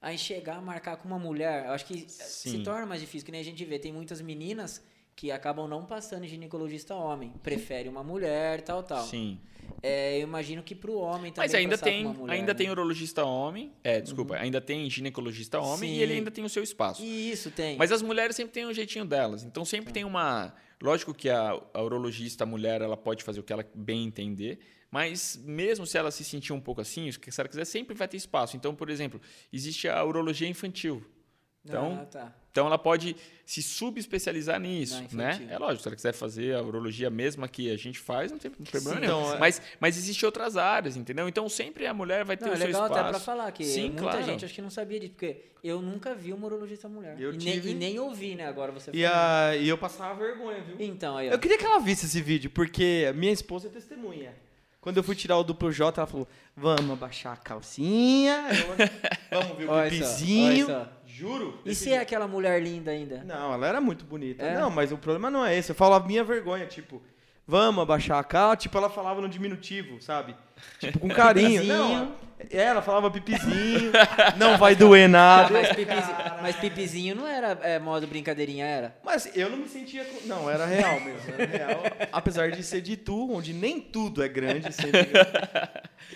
Aí 0.00 0.18
chegar, 0.18 0.60
marcar 0.60 0.98
com 0.98 1.08
uma 1.08 1.18
mulher, 1.18 1.64
eu 1.64 1.72
acho 1.72 1.86
que 1.86 2.06
se 2.08 2.50
Sim. 2.50 2.62
torna 2.62 2.84
mais 2.84 3.00
difícil, 3.00 3.24
que 3.24 3.32
nem 3.32 3.40
a 3.40 3.44
gente 3.44 3.64
vê, 3.64 3.78
tem 3.78 3.92
muitas 3.92 4.20
meninas 4.20 4.84
que 5.16 5.30
acabam 5.30 5.66
não 5.66 5.86
passando 5.86 6.24
em 6.24 6.28
ginecologista 6.28 6.94
homem, 6.94 7.32
prefere 7.42 7.88
uma 7.88 8.02
mulher, 8.02 8.60
tal, 8.60 8.82
tal. 8.82 9.04
Sim. 9.04 9.40
É, 9.82 10.18
eu 10.18 10.22
imagino 10.22 10.62
que 10.62 10.74
pro 10.74 10.94
homem 10.98 11.32
também 11.32 11.48
Mas 11.48 11.54
ainda 11.54 11.78
tem, 11.78 12.04
mulher, 12.04 12.34
ainda 12.34 12.52
né? 12.52 12.58
tem 12.58 12.70
urologista 12.70 13.24
homem, 13.24 13.72
é, 13.82 14.00
desculpa, 14.00 14.36
ainda 14.36 14.60
tem 14.60 14.88
ginecologista 14.90 15.58
homem 15.58 15.90
Sim. 15.90 15.96
e 15.96 16.02
ele 16.02 16.12
ainda 16.14 16.30
tem 16.30 16.44
o 16.44 16.48
seu 16.48 16.62
espaço. 16.62 17.02
Isso, 17.02 17.50
tem. 17.50 17.76
Mas 17.76 17.92
as 17.92 18.02
mulheres 18.02 18.36
sempre 18.36 18.52
têm 18.52 18.66
um 18.66 18.72
jeitinho 18.74 19.04
delas. 19.04 19.42
Então 19.42 19.64
sempre 19.64 19.92
tem 19.92 20.04
uma. 20.04 20.54
Lógico 20.82 21.14
que 21.14 21.30
a, 21.30 21.58
a 21.72 21.82
urologista, 21.82 22.44
a 22.44 22.46
mulher, 22.46 22.82
ela 22.82 22.96
pode 22.96 23.24
fazer 23.24 23.40
o 23.40 23.42
que 23.42 23.52
ela 23.52 23.66
bem 23.74 24.04
entender. 24.04 24.58
Mas 24.94 25.36
mesmo 25.44 25.84
se 25.84 25.98
ela 25.98 26.12
se 26.12 26.22
sentir 26.22 26.52
um 26.52 26.60
pouco 26.60 26.80
assim, 26.80 27.10
se 27.10 27.40
ela 27.40 27.48
quiser, 27.48 27.64
sempre 27.64 27.96
vai 27.96 28.06
ter 28.06 28.16
espaço. 28.16 28.56
Então, 28.56 28.72
por 28.76 28.88
exemplo, 28.88 29.20
existe 29.52 29.88
a 29.88 30.04
urologia 30.04 30.46
infantil. 30.46 31.04
Então, 31.64 31.98
Ah, 32.00 32.04
tá. 32.04 32.32
então 32.52 32.66
ela 32.66 32.78
pode 32.78 33.16
se 33.44 33.60
subespecializar 33.60 34.60
nisso, 34.60 35.02
né? 35.12 35.48
É 35.50 35.58
lógico, 35.58 35.82
se 35.82 35.88
ela 35.88 35.96
quiser 35.96 36.12
fazer 36.12 36.54
a 36.54 36.62
urologia 36.62 37.10
mesma 37.10 37.48
que 37.48 37.70
a 37.72 37.76
gente 37.76 37.98
faz, 37.98 38.30
não 38.30 38.38
tem 38.38 38.52
problema 38.52 38.80
Sim, 38.80 39.00
nenhum. 39.00 39.04
então, 39.22 39.34
é- 39.34 39.38
mas, 39.38 39.62
mas 39.80 39.96
existe 39.96 40.24
outras 40.24 40.56
áreas, 40.56 40.96
entendeu? 40.96 41.26
Então 41.28 41.48
sempre 41.48 41.86
a 41.88 41.92
mulher 41.94 42.24
vai 42.24 42.36
ter 42.36 42.44
Não, 42.44 42.52
o 42.52 42.54
é 42.54 42.58
seu 42.58 42.66
legal 42.66 42.82
espaço. 42.84 43.00
até 43.00 43.10
pra 43.10 43.18
falar 43.18 43.50
que 43.50 43.64
Sim, 43.64 43.86
muita 43.88 44.02
claro. 44.02 44.22
gente 44.22 44.44
acho 44.44 44.54
que 44.54 44.62
não 44.62 44.70
sabia 44.70 45.00
disso, 45.00 45.12
porque 45.14 45.42
eu 45.64 45.82
nunca 45.82 46.14
vi 46.14 46.32
uma 46.32 46.46
urologista 46.46 46.88
mulher. 46.88 47.18
Eu 47.18 47.32
e, 47.32 47.36
tive- 47.38 47.60
nem, 47.66 47.70
e 47.70 47.74
nem 47.74 47.98
ouvi, 47.98 48.36
né? 48.36 48.46
Agora 48.46 48.70
você 48.70 48.92
E, 48.94 49.04
a, 49.04 49.56
e 49.56 49.66
eu 49.68 49.76
passava 49.78 50.14
vergonha, 50.14 50.62
viu? 50.62 50.76
Então, 50.78 51.16
aí, 51.16 51.30
ó. 51.30 51.32
Eu 51.32 51.38
queria 51.40 51.58
que 51.58 51.64
ela 51.64 51.80
visse 51.80 52.06
esse 52.06 52.20
vídeo, 52.22 52.50
porque 52.50 53.10
minha 53.16 53.32
esposa 53.32 53.66
é 53.66 53.70
testemunha. 53.70 54.32
Quando 54.84 54.98
eu 54.98 55.02
fui 55.02 55.14
tirar 55.16 55.38
o 55.38 55.42
duplo 55.42 55.72
J, 55.72 55.98
ela 55.98 56.06
falou: 56.06 56.28
Vamos 56.54 56.90
abaixar 56.90 57.32
a 57.32 57.36
calcinha, 57.38 58.44
eu- 58.50 58.76
vamos 59.40 59.56
ver 59.56 59.64
o 59.66 59.70
Olha 59.70 59.88
pipizinho. 59.88 60.66
só. 60.66 60.86
Juro. 61.06 61.58
E 61.64 61.74
se 61.74 61.90
é 61.90 61.98
aquela 62.00 62.28
mulher 62.28 62.60
linda 62.62 62.90
ainda? 62.90 63.24
Não, 63.24 63.54
ela 63.54 63.66
era 63.66 63.80
muito 63.80 64.04
bonita. 64.04 64.44
É? 64.44 64.58
Não, 64.58 64.68
mas 64.68 64.92
o 64.92 64.98
problema 64.98 65.30
não 65.30 65.42
é 65.46 65.56
esse. 65.56 65.70
Eu 65.70 65.74
falo 65.74 65.94
a 65.94 66.00
minha 66.00 66.22
vergonha, 66.22 66.66
tipo, 66.66 67.00
vamos 67.46 67.82
abaixar 67.82 68.18
a 68.18 68.24
calça. 68.24 68.56
Tipo, 68.56 68.78
ela 68.78 68.90
falava 68.90 69.20
no 69.20 69.28
diminutivo, 69.28 70.00
sabe? 70.02 70.34
Tipo, 70.78 70.98
com 70.98 71.08
carinho. 71.14 71.60
Pipizinho. 71.62 71.76
não, 71.78 72.14
é, 72.50 72.62
ela 72.62 72.82
falava 72.82 73.10
pipizinho, 73.10 73.90
não 74.36 74.58
vai 74.58 74.74
doer 74.74 75.08
nada. 75.08 75.52
Mas, 75.52 75.68
pipizinho, 75.68 76.16
mas 76.42 76.56
pipizinho 76.56 77.14
não 77.16 77.26
era 77.26 77.58
é, 77.62 77.78
modo 77.78 78.06
brincadeirinha, 78.06 78.66
era? 78.66 78.96
Mas 79.04 79.30
eu 79.36 79.48
não 79.50 79.56
me 79.58 79.68
sentia. 79.68 80.04
com- 80.04 80.26
Não, 80.26 80.50
era 80.50 80.66
real 80.66 81.00
mesmo. 81.00 81.20
Era 81.38 81.46
real. 81.46 81.82
Apesar 82.12 82.50
de 82.50 82.62
ser 82.62 82.80
de 82.80 82.96
tu, 82.96 83.32
onde 83.32 83.52
nem 83.52 83.80
tudo 83.80 84.22
é 84.22 84.28
grande. 84.28 84.72
Sempre... 84.72 85.08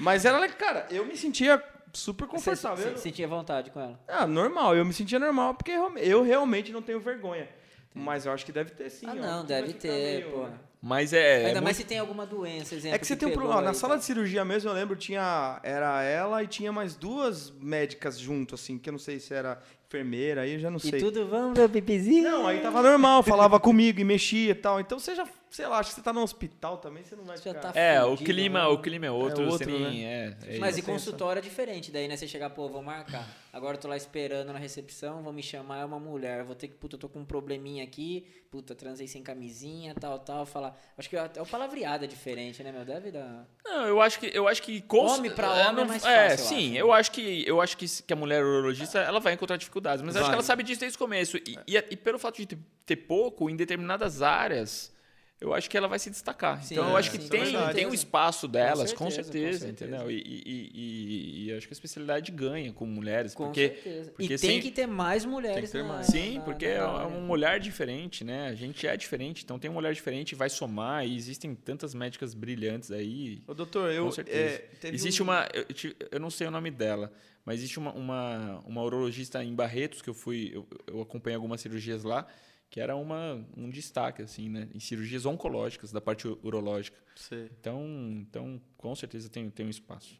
Mas 0.00 0.24
era, 0.24 0.46
cara, 0.50 0.86
eu 0.90 1.04
me 1.06 1.16
sentia 1.16 1.62
super 1.92 2.26
Você 2.26 2.50
confortável. 2.50 2.96
se- 2.96 3.02
sentia 3.02 3.26
vontade 3.26 3.70
com 3.70 3.80
ela? 3.80 3.98
Ah, 4.06 4.26
normal, 4.26 4.76
eu 4.76 4.84
me 4.84 4.92
sentia 4.92 5.18
normal, 5.18 5.54
porque 5.54 5.72
eu 5.96 6.22
realmente 6.22 6.70
não 6.72 6.82
tenho 6.82 7.00
vergonha. 7.00 7.48
Mas 7.94 8.26
eu 8.26 8.32
acho 8.32 8.44
que 8.44 8.52
deve 8.52 8.70
ter 8.72 8.90
sim. 8.90 9.06
ah, 9.08 9.12
ó, 9.12 9.14
não, 9.14 9.44
deve 9.44 9.72
ter, 9.72 10.20
meio- 10.20 10.30
pô. 10.30 10.46
Mas 10.80 11.12
é. 11.12 11.46
Ainda 11.46 11.48
é 11.58 11.60
mais 11.60 11.64
muito- 11.64 11.76
se 11.78 11.84
tem 11.84 11.98
alguma 11.98 12.24
doença, 12.24 12.74
exemplo. 12.74 12.94
É 12.94 12.98
que 12.98 13.06
você 13.06 13.16
tem 13.16 13.28
um 13.28 13.32
problema. 13.32 13.60
Na 13.60 13.74
sala 13.74 13.94
tá? 13.94 13.98
de 13.98 14.04
cirurgia 14.04 14.44
mesmo, 14.44 14.70
eu 14.70 14.74
lembro, 14.74 14.94
tinha. 14.94 15.58
Era 15.64 16.02
ela 16.04 16.42
e 16.42 16.46
tinha 16.46 16.70
mais 16.72 16.94
duas 16.94 17.50
médicas 17.60 18.16
junto, 18.18 18.54
assim, 18.54 18.78
que 18.78 18.88
eu 18.88 18.92
não 18.92 18.98
sei 18.98 19.18
se 19.18 19.34
era 19.34 19.60
enfermeira, 19.88 20.42
aí 20.42 20.52
eu 20.54 20.58
já 20.60 20.70
não 20.70 20.76
E 20.76 20.80
sei. 20.80 21.00
tudo, 21.00 21.26
vamos 21.26 21.58
ver 21.58 21.64
o 21.64 21.68
pipizinho? 21.68 22.22
Não, 22.30 22.46
aí 22.46 22.60
tava 22.60 22.80
normal, 22.82 23.22
falava 23.24 23.58
comigo 23.58 23.98
e 24.00 24.04
mexia 24.04 24.52
e 24.52 24.54
tal. 24.54 24.78
Então 24.78 24.98
você 25.00 25.14
já, 25.16 25.26
sei 25.50 25.66
lá, 25.66 25.78
acho 25.78 25.90
que 25.90 25.96
você 25.96 26.02
tá 26.02 26.12
no 26.12 26.22
hospital 26.22 26.78
também, 26.78 27.02
você 27.04 27.16
não 27.16 27.24
vai 27.24 27.36
Já 27.36 27.42
ficar... 27.54 27.72
tá 27.72 27.78
É, 27.78 28.02
o 28.04 28.10
fudido, 28.10 28.24
clima, 28.32 28.60
né? 28.60 28.66
o 28.66 28.78
clima 28.78 29.06
é 29.06 29.10
outro, 29.10 29.42
É 29.42 29.46
você 29.46 29.64
outro, 29.64 29.78
nem- 29.90 30.04
é, 30.06 30.36
é 30.46 30.58
Mas 30.58 30.76
isso. 30.76 30.88
e 30.88 30.90
consultório 30.92 31.40
é 31.40 31.42
diferente, 31.42 31.90
daí, 31.90 32.06
né? 32.08 32.16
Você 32.16 32.26
chegar, 32.28 32.50
pô, 32.50 32.68
vou 32.68 32.82
marcar. 32.82 33.26
Agora 33.52 33.76
eu 33.76 33.80
tô 33.80 33.88
lá 33.88 33.96
esperando 33.96 34.52
na 34.52 34.58
recepção, 34.58 35.22
vão 35.22 35.32
me 35.32 35.42
chamar, 35.42 35.80
é 35.80 35.84
uma 35.84 35.98
mulher. 35.98 36.44
Vou 36.44 36.54
ter 36.54 36.68
que, 36.68 36.74
puta, 36.74 36.96
eu 36.96 37.00
tô 37.00 37.08
com 37.08 37.20
um 37.20 37.24
probleminha 37.24 37.82
aqui, 37.82 38.26
puta, 38.50 38.74
transei 38.74 39.08
sem 39.08 39.22
camisinha, 39.22 39.94
tal, 39.98 40.18
tal. 40.18 40.44
Falar. 40.46 40.78
Acho 40.96 41.08
que 41.08 41.16
até 41.16 41.40
o 41.40 41.46
palavreado 41.46 42.04
é 42.04 42.06
diferente, 42.06 42.62
né, 42.62 42.70
meu? 42.70 42.84
Deve 42.84 43.10
dar. 43.10 43.48
Não, 43.64 43.86
eu 43.86 44.00
acho 44.02 44.20
que 44.20 44.30
eu 44.32 44.46
acho 44.46 44.62
que 44.62 44.80
cons- 44.82 45.18
Homem 45.18 45.30
pra 45.30 45.58
é, 45.58 45.68
homem 45.68 45.84
é 45.84 45.88
mais 45.88 46.04
É, 46.04 46.30
fácil, 46.30 46.44
eu 46.44 46.48
sim, 46.48 46.68
acho. 46.72 46.78
eu 46.78 46.92
acho 46.92 47.10
que 47.12 47.44
eu 47.48 47.60
acho 47.60 47.76
que, 47.76 47.86
que 48.02 48.12
a 48.12 48.16
mulher 48.16 48.44
urologista 48.44 48.98
ela 48.98 49.18
vai 49.18 49.32
encontrar 49.32 49.56
dificuldades, 49.56 50.02
mas 50.04 50.14
eu 50.14 50.20
acho 50.20 50.26
Vai. 50.28 50.34
que 50.34 50.40
ela 50.40 50.42
sabe 50.46 50.62
disso 50.62 50.80
desde 50.80 50.96
o 50.96 50.98
começo 50.98 51.36
e, 51.38 51.58
e, 51.66 51.76
e 51.76 51.96
pelo 51.96 52.18
fato 52.18 52.36
de 52.36 52.46
ter, 52.46 52.58
ter 52.84 52.96
pouco 52.96 53.48
em 53.50 53.56
determinadas 53.56 54.20
áreas, 54.22 54.92
eu 55.40 55.54
acho 55.54 55.70
que 55.70 55.76
ela 55.76 55.86
vai 55.86 55.98
se 55.98 56.10
destacar. 56.10 56.62
Sim, 56.64 56.74
então 56.74 56.88
eu 56.90 56.96
acho 56.96 57.10
que 57.10 57.16
sim, 57.18 57.24
com 57.24 57.28
tem 57.28 57.74
tem 57.74 57.86
um 57.86 57.94
espaço 57.94 58.48
delas, 58.48 58.92
com 58.92 59.10
certeza, 59.10 59.58
certeza, 59.58 59.58
com 59.58 59.76
certeza. 59.78 59.90
entendeu? 59.96 60.10
E, 60.10 60.42
e, 60.44 60.70
e- 60.74 61.48
e- 61.48 61.52
acho 61.52 61.66
que 61.68 61.72
a 61.72 61.76
especialidade 61.76 62.32
ganha 62.32 62.72
com 62.72 62.84
mulheres, 62.86 63.34
Com 63.34 63.44
porque 63.44 63.68
certeza. 63.68 64.10
porque 64.10 64.24
e 64.24 64.28
tem 64.28 64.38
sem- 64.38 64.60
que 64.60 64.70
ter 64.70 64.86
mais 64.86 65.24
mulheres. 65.24 65.56
Tem 65.56 65.64
que 65.66 65.70
ter 65.72 65.82
na- 65.82 65.88
mais. 65.94 66.06
Sim, 66.06 66.38
na- 66.38 66.44
porque 66.44 66.66
na 66.68 67.02
é 67.02 67.06
um 67.06 67.30
olhar 67.30 67.60
diferente, 67.60 68.24
né? 68.24 68.48
A 68.48 68.54
gente 68.54 68.86
é 68.86 68.96
diferente, 68.96 69.44
então 69.44 69.58
tem 69.58 69.70
um 69.70 69.76
olhar 69.76 69.92
diferente, 69.94 70.34
vai 70.34 70.48
somar 70.50 71.06
e 71.06 71.16
existem 71.16 71.54
tantas 71.54 71.94
médicas 71.94 72.34
brilhantes 72.34 72.90
aí. 72.90 73.42
Ô, 73.46 73.54
doutor, 73.54 73.92
eu... 73.92 74.06
Com 74.06 74.12
certeza. 74.12 74.62
é, 74.82 74.88
Existe 74.92 75.22
um- 75.22 75.26
uma. 75.26 75.48
Eu, 75.54 75.64
eu 76.12 76.20
não 76.20 76.30
sei 76.30 76.46
o 76.46 76.50
nome 76.50 76.70
dela, 76.70 77.12
mas 77.44 77.58
existe 77.60 77.78
uma, 77.78 77.92
uma, 77.92 78.60
uma 78.66 78.82
urologista 78.82 79.42
em 79.44 79.54
Barretos 79.54 80.02
que 80.02 80.10
eu 80.10 80.14
fui. 80.14 80.50
Eu, 80.52 80.66
eu 80.86 81.00
acompanhei 81.00 81.36
algumas 81.36 81.60
cirurgias 81.60 82.02
lá, 82.04 82.26
que 82.70 82.80
era 82.80 82.94
uma, 82.96 83.44
um 83.56 83.70
destaque, 83.70 84.22
assim, 84.22 84.48
né? 84.48 84.68
Em 84.74 84.80
cirurgias 84.80 85.24
oncológicas, 85.26 85.90
da 85.92 86.00
parte 86.00 86.28
urológica. 86.28 86.98
Sei. 87.16 87.50
Então, 87.60 87.82
então 88.20 88.60
com 88.76 88.94
certeza 88.94 89.28
tem, 89.28 89.48
tem 89.50 89.66
um 89.66 89.70
espaço. 89.70 90.16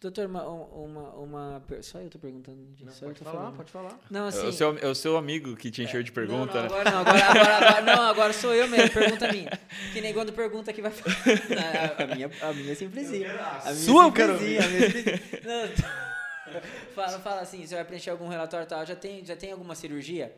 Doutor, 0.00 0.26
uma, 0.26 0.42
uma, 0.44 1.10
uma. 1.14 1.62
Só 1.80 2.00
eu 2.00 2.10
tô 2.10 2.18
perguntando. 2.18 2.58
Só 2.90 3.04
eu 3.04 3.10
Pode 3.10 3.18
tô 3.20 3.24
falar, 3.24 3.38
falando. 3.38 3.56
pode 3.56 3.70
falar. 3.70 4.00
Não, 4.10 4.24
É 4.24 4.28
assim. 4.30 4.48
o 4.48 4.52
seu, 4.52 4.76
é 4.78 4.86
o 4.88 4.94
seu 4.96 5.16
amigo 5.16 5.54
que 5.56 5.70
te 5.70 5.80
encheu 5.84 6.02
de 6.02 6.10
pergunta, 6.10 6.64
não, 6.64 6.68
não, 6.68 6.76
né? 6.76 6.80
agora 6.82 6.90
não, 6.90 6.98
agora, 7.00 7.24
agora, 7.24 7.56
agora- 7.56 7.82
não, 7.96 8.02
agora 8.02 8.32
sou 8.32 8.52
eu 8.52 8.66
mesmo, 8.66 8.90
pergunta 8.90 9.30
minha. 9.32 9.48
Que 9.92 10.00
nem 10.00 10.12
quando 10.12 10.32
pergunta 10.32 10.72
que 10.72 10.82
vai 10.82 10.90
falar. 10.90 11.14
Não, 11.48 12.04
a, 12.04 12.14
minha, 12.16 12.30
a 12.42 12.52
minha 12.52 12.72
é 12.72 12.74
simplesinha. 12.74 13.30
A 13.30 13.62
minha 13.72 13.74
sua 13.76 14.04
eu 14.06 14.12
quero 14.12 14.32
simplesinha, 14.38 14.64
a 14.64 14.68
minha 14.68 14.86
é 14.86 14.90
simplesinha. 14.90 15.20
Não, 15.44 16.62
fala, 16.96 17.18
fala 17.20 17.40
assim, 17.42 17.64
você 17.64 17.76
vai 17.76 17.84
preencher 17.84 18.10
algum 18.10 18.26
relatório 18.26 18.64
e 18.64 18.68
tal, 18.68 18.84
já 18.84 18.96
tem, 18.96 19.24
já 19.24 19.36
tem 19.36 19.52
alguma 19.52 19.76
cirurgia? 19.76 20.34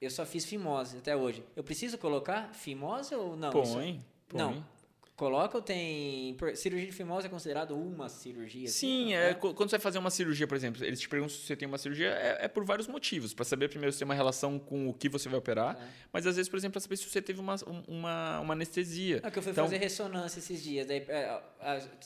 Eu 0.00 0.10
só 0.10 0.24
fiz 0.24 0.44
fimose 0.44 0.98
até 0.98 1.16
hoje. 1.16 1.42
Eu 1.56 1.64
preciso 1.64 1.98
colocar 1.98 2.52
fimose 2.54 3.14
ou 3.14 3.36
não? 3.36 3.48
Isso- 3.62 3.74
Põe, 3.74 4.04
põe. 4.28 4.38
Não. 4.40 4.78
Coloca 5.16 5.56
ou 5.56 5.62
tem. 5.62 6.36
Cirurgia 6.54 6.86
de 6.86 6.92
fimose 6.94 7.26
é 7.26 7.28
considerado 7.28 7.76
uma 7.76 8.08
cirurgia? 8.08 8.68
assim? 8.68 8.78
Sim, 9.08 9.14
é, 9.14 9.34
co- 9.34 9.52
quando 9.52 9.68
você 9.68 9.76
vai 9.76 9.82
fazer 9.82 9.98
uma 9.98 10.10
cirurgia, 10.10 10.46
por 10.46 10.56
exemplo, 10.56 10.84
eles 10.84 11.00
te 11.00 11.08
perguntam 11.08 11.34
se 11.34 11.42
você 11.44 11.56
tem 11.56 11.66
uma 11.66 11.76
cirurgia, 11.76 12.10
é, 12.10 12.44
é 12.44 12.46
por 12.46 12.64
vários 12.64 12.86
motivos. 12.86 13.34
Para 13.34 13.44
saber 13.44 13.68
primeiro 13.68 13.92
se 13.92 13.98
tem 13.98 14.04
uma 14.04 14.14
relação 14.14 14.60
com 14.60 14.88
o 14.88 14.94
que 14.94 15.08
você 15.08 15.28
vai 15.28 15.40
operar, 15.40 15.74
Tá. 15.74 15.84
mas 16.12 16.24
às 16.24 16.36
vezes, 16.36 16.48
por 16.48 16.56
exemplo, 16.56 16.74
para 16.74 16.80
saber 16.82 16.96
se 16.96 17.10
você 17.10 17.20
teve 17.20 17.40
uma, 17.40 17.56
um- 17.66 17.82
uma, 17.88 18.38
uma 18.38 18.54
anestesia. 18.54 19.20
É 19.24 19.28
que 19.28 19.40
eu 19.40 19.42
fui 19.42 19.50
Então- 19.50 19.64
fazer 19.64 19.78
ressonância 19.78 20.38
esses 20.38 20.62
dias. 20.62 20.86
Daí, 20.86 21.04
é, 21.08 21.40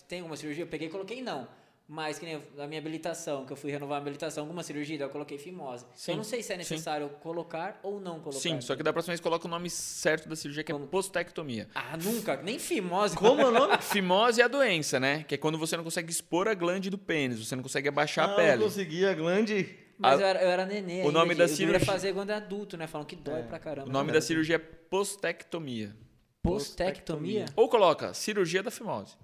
tem 0.08 0.20
alguma 0.20 0.36
cirurgia? 0.38 0.64
Eu 0.64 0.68
peguei 0.68 0.88
e 0.88 0.90
coloquei 0.90 1.20
não. 1.20 1.46
Mas 1.94 2.18
que 2.18 2.24
nem 2.24 2.42
a 2.58 2.66
minha 2.66 2.80
habilitação, 2.80 3.44
que 3.44 3.52
eu 3.52 3.56
fui 3.56 3.70
renovar 3.70 3.98
a 3.98 4.00
habilitação, 4.00 4.44
alguma 4.44 4.62
cirurgia, 4.62 4.98
eu 4.98 5.10
coloquei 5.10 5.36
fimose. 5.36 5.84
Sim, 5.94 6.12
eu 6.12 6.16
não 6.16 6.24
sei 6.24 6.42
se 6.42 6.50
é 6.50 6.54
sim. 6.54 6.58
necessário 6.60 7.06
colocar 7.20 7.78
ou 7.82 8.00
não 8.00 8.18
colocar. 8.18 8.40
Sim, 8.40 8.62
só 8.62 8.74
que 8.74 8.82
da 8.82 8.94
próxima 8.94 9.12
vez 9.12 9.20
coloca 9.20 9.46
o 9.46 9.50
nome 9.50 9.68
certo 9.68 10.26
da 10.26 10.34
cirurgia, 10.34 10.64
que 10.64 10.72
é 10.72 10.74
Como? 10.74 10.86
postectomia. 10.86 11.68
Ah, 11.74 11.94
nunca, 12.02 12.38
nem 12.42 12.58
fimose. 12.58 13.14
Como 13.14 13.42
é 13.42 13.44
o 13.46 13.50
nome? 13.50 13.76
Fimose 13.84 14.40
é 14.40 14.44
a 14.44 14.48
doença, 14.48 14.98
né? 14.98 15.22
Que 15.24 15.34
é 15.34 15.38
quando 15.38 15.58
você 15.58 15.76
não 15.76 15.84
consegue 15.84 16.10
expor 16.10 16.48
a 16.48 16.54
glande 16.54 16.88
do 16.88 16.96
pênis, 16.96 17.46
você 17.46 17.54
não 17.54 17.62
consegue 17.62 17.90
abaixar 17.90 18.26
a 18.26 18.32
Ah, 18.32 18.36
pele. 18.36 18.62
Eu 18.62 18.68
consegui 18.68 19.04
a 19.04 19.12
glande... 19.12 19.78
Mas 19.98 20.18
A- 20.18 20.22
eu, 20.22 20.26
era, 20.26 20.42
eu 20.44 20.50
era 20.50 20.64
nenê. 20.64 21.02
o 21.06 21.12
nome 21.12 21.34
da 21.34 21.44
eu 21.44 21.48
cirurgia- 21.48 21.84
fazer 21.84 22.14
quando 22.14 22.30
é 22.30 22.34
adulto, 22.36 22.78
né? 22.78 22.86
Falam 22.86 23.06
que 23.06 23.14
dói 23.14 23.42
pra 23.42 23.58
caramba. 23.58 23.90
O 23.90 23.92
nome 23.92 24.10
da 24.12 24.20
cirurgia 24.22 24.56
é 24.56 24.58
postectomia. 24.58 25.94
Postectomia? 26.42 27.44
Ou 27.54 27.68
coloca 27.68 28.14
cirurgia 28.14 28.62
da 28.62 28.70
fimose. 28.70 29.14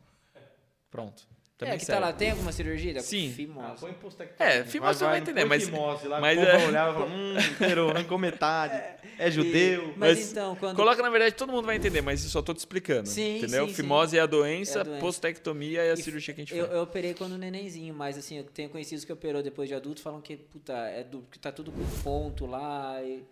Pronto. 0.91 1.27
Também 1.59 1.75
é, 1.75 1.79
que 1.79 1.85
serve. 1.85 2.01
tá 2.01 2.07
lá, 2.07 2.13
tem 2.13 2.31
alguma 2.31 2.53
cirurgia? 2.53 3.01
Sim. 3.01 3.31
Ah, 3.31 3.35
Fimose. 3.35 3.81
põe 3.81 3.93
postectomia. 3.95 4.53
É, 4.55 4.65
fimose 4.65 4.99
você 5.01 5.05
vai 5.05 5.19
entender, 5.19 5.41
põe 5.41 5.49
mas- 5.49 5.65
Fimose 5.65 6.07
lá, 6.07 6.21
mas 6.21 6.39
o 6.39 6.41
povo 6.41 6.51
é- 6.53 6.57
vai 6.59 6.69
olhar 6.69 6.91
e 6.91 6.95
falar, 6.95 7.07
hum, 7.07 7.35
inteiro, 7.53 7.91
arrancou 7.91 8.17
metade, 8.17 8.81
é 9.19 9.29
judeu. 9.29 9.93
Mas, 9.97 10.19
Mas 10.19 10.31
então, 10.31 10.55
quando. 10.55 10.77
Coloca, 10.77 11.03
na 11.03 11.11
verdade, 11.11 11.35
todo 11.35 11.51
mundo 11.51 11.67
vai 11.67 11.75
entender, 11.75 12.01
mas 12.01 12.23
eu 12.23 12.31
só 12.31 12.41
tô 12.41 12.55
te 12.55 12.59
explicando. 12.59 13.09
Sim, 13.09 13.39
entendeu? 13.39 13.67
sim, 13.67 13.75
Fimose 13.75 14.17
é 14.17 14.21
a 14.21 14.27
doença, 14.27 14.79
É 14.79 14.81
a 14.83 14.85
doença. 14.85 15.01
postectomia 15.01 15.83
é 15.83 15.91
a 15.91 15.95
E 15.95 15.97
cirurgia 16.03 16.33
que 16.33 16.41
a 16.41 16.45
gente 16.45 16.57
Eu, 16.57 16.65
faz. 16.65 16.77
eu 16.77 16.83
operei 16.85 17.13
quando 17.15 17.37
nenenzinho, 17.37 17.93
mas 17.93 18.17
assim, 18.17 18.39
eu 18.39 18.45
tenho 18.45 18.71
conhecidos 18.71 19.05
que 19.05 19.13
operou 19.13 19.43
depois 19.43 19.69
de 19.69 19.75
adulto, 19.75 20.01
falam 20.01 20.21
que, 20.21 20.37
puta, 20.37 20.73
é 20.75 21.03
do, 21.03 21.23
que 21.29 21.41
tá 21.41 21.51
tudo 21.51 21.73
com 21.73 21.85
ponto 22.05 22.47
lá. 22.47 23.03
E... 23.03 23.25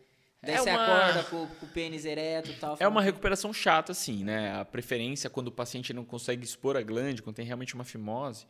Daí 0.47 0.55
É 0.55 0.59
você 0.59 0.70
uma- 0.70 0.84
acorda 0.84 1.24
com, 1.24 1.47
com 1.47 1.66
o 1.66 1.68
pênis 1.68 2.05
ereto 2.05 2.51
e 2.51 2.55
tal. 2.55 2.76
É 2.80 2.86
uma 2.88 3.01
que- 3.01 3.07
recuperação 3.07 3.53
chata, 3.53 3.92
assim, 3.92 4.24
né? 4.24 4.53
A 4.59 4.64
preferência, 4.64 5.28
quando 5.28 5.49
o 5.49 5.53
paciente 5.53 5.92
não 5.92 6.05
consegue 6.05 6.44
expor 6.44 6.76
a 6.76 6.82
glande, 6.82 7.20
quando 7.22 7.36
tem 7.36 7.44
realmente 7.44 7.74
uma 7.74 7.84
fimose, 7.84 8.47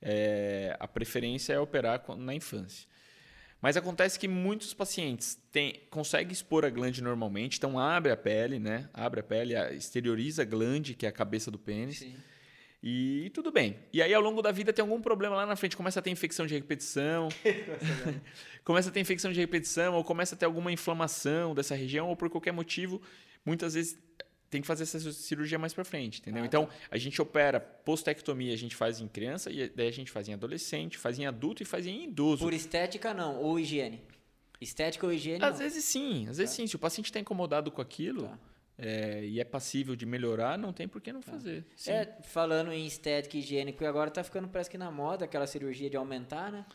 é, 0.00 0.76
a 0.78 0.86
preferência 0.88 1.52
é 1.52 1.58
operar 1.60 2.02
na 2.16 2.34
infância. 2.34 2.86
Mas 3.60 3.76
acontece 3.76 4.18
que 4.18 4.26
muitos 4.26 4.74
pacientes 4.74 5.38
têm, 5.52 5.80
conseguem 5.88 6.32
expor 6.32 6.64
a 6.64 6.70
glande 6.70 7.00
normalmente, 7.00 7.58
então 7.58 7.78
abre 7.78 8.10
a 8.10 8.16
pele, 8.16 8.58
né? 8.58 8.88
Abre 8.92 9.20
a 9.20 9.22
pele, 9.22 9.54
a- 9.54 9.72
exterioriza 9.72 10.42
a 10.42 10.44
glande, 10.44 10.94
que 10.94 11.06
é 11.06 11.08
a 11.08 11.12
cabeça 11.12 11.48
do 11.50 11.58
pênis, 11.58 12.00
Sim. 12.00 12.16
E 12.82 13.30
tudo 13.32 13.52
bem. 13.52 13.76
E 13.92 14.02
aí, 14.02 14.12
ao 14.12 14.20
longo 14.20 14.42
da 14.42 14.50
vida, 14.50 14.72
tem 14.72 14.82
algum 14.82 15.00
problema 15.00 15.36
lá 15.36 15.46
na 15.46 15.54
frente, 15.56 15.76
começa 15.76 16.00
a 16.00 16.02
ter 16.02 16.10
infecção 16.10 16.46
de 16.46 16.54
repetição, 16.54 17.28
começa 18.64 18.88
a 18.88 18.92
ter 18.92 19.00
infecção 19.00 19.32
de 19.32 19.38
repetição, 19.40 19.94
ou 19.94 20.02
começa 20.04 20.34
a 20.34 20.38
ter 20.38 20.46
alguma 20.46 20.72
inflamação 20.72 21.54
dessa 21.54 21.74
região, 21.74 22.08
ou 22.08 22.16
por 22.16 22.28
qualquer 22.28 22.52
motivo, 22.52 23.00
muitas 23.44 23.74
vezes 23.74 23.98
tem 24.50 24.60
que 24.60 24.66
fazer 24.66 24.82
essa 24.82 25.00
cirurgia 25.12 25.58
mais 25.58 25.72
para 25.72 25.82
frente, 25.84 26.20
entendeu? 26.20 26.42
Ah, 26.42 26.46
então, 26.46 26.68
a 26.90 26.98
gente 26.98 27.22
opera 27.22 27.58
postectomia, 27.58 28.52
a 28.52 28.56
gente 28.56 28.76
faz 28.76 29.00
em 29.00 29.08
criança, 29.08 29.50
e 29.50 29.68
daí 29.70 29.88
a 29.88 29.92
gente 29.92 30.10
faz 30.10 30.28
em 30.28 30.34
adolescente, 30.34 30.98
faz 30.98 31.18
em 31.18 31.24
adulto 31.24 31.62
e 31.62 31.64
faz 31.66 31.86
em 31.86 32.04
idoso. 32.04 32.44
Por 32.44 32.52
estética, 32.52 33.14
não. 33.14 33.40
Ou 33.40 33.58
higiene. 33.58 34.02
Estética 34.60 35.06
ou 35.06 35.12
higiene, 35.12 35.42
Às 35.42 35.52
não. 35.52 35.58
vezes 35.58 35.84
sim, 35.84 36.28
às 36.28 36.36
vezes 36.36 36.54
sim. 36.54 36.66
Se 36.66 36.76
o 36.76 36.78
paciente 36.78 37.06
está 37.06 37.18
incomodado 37.18 37.70
com 37.70 37.80
aquilo 37.80 38.24
Tá. 38.28 38.38
É, 38.78 39.24
e 39.24 39.40
é 39.40 39.44
passível 39.44 39.94
de 39.94 40.06
melhorar, 40.06 40.58
não 40.58 40.72
tem 40.72 40.88
por 40.88 41.00
que 41.00 41.12
não 41.12 41.22
fazer. 41.22 41.64
Sim. 41.76 41.92
É, 41.92 42.18
falando 42.22 42.72
em 42.72 42.86
estética 42.86 43.36
e 43.36 43.40
higiene, 43.40 43.72
porque 43.72 43.84
agora 43.84 44.10
tá 44.10 44.24
ficando 44.24 44.48
parece 44.48 44.70
que 44.70 44.78
na 44.78 44.90
moda 44.90 45.24
aquela 45.24 45.46
cirurgia 45.46 45.88
de 45.88 45.96
aumentar, 45.96 46.50
né? 46.50 46.66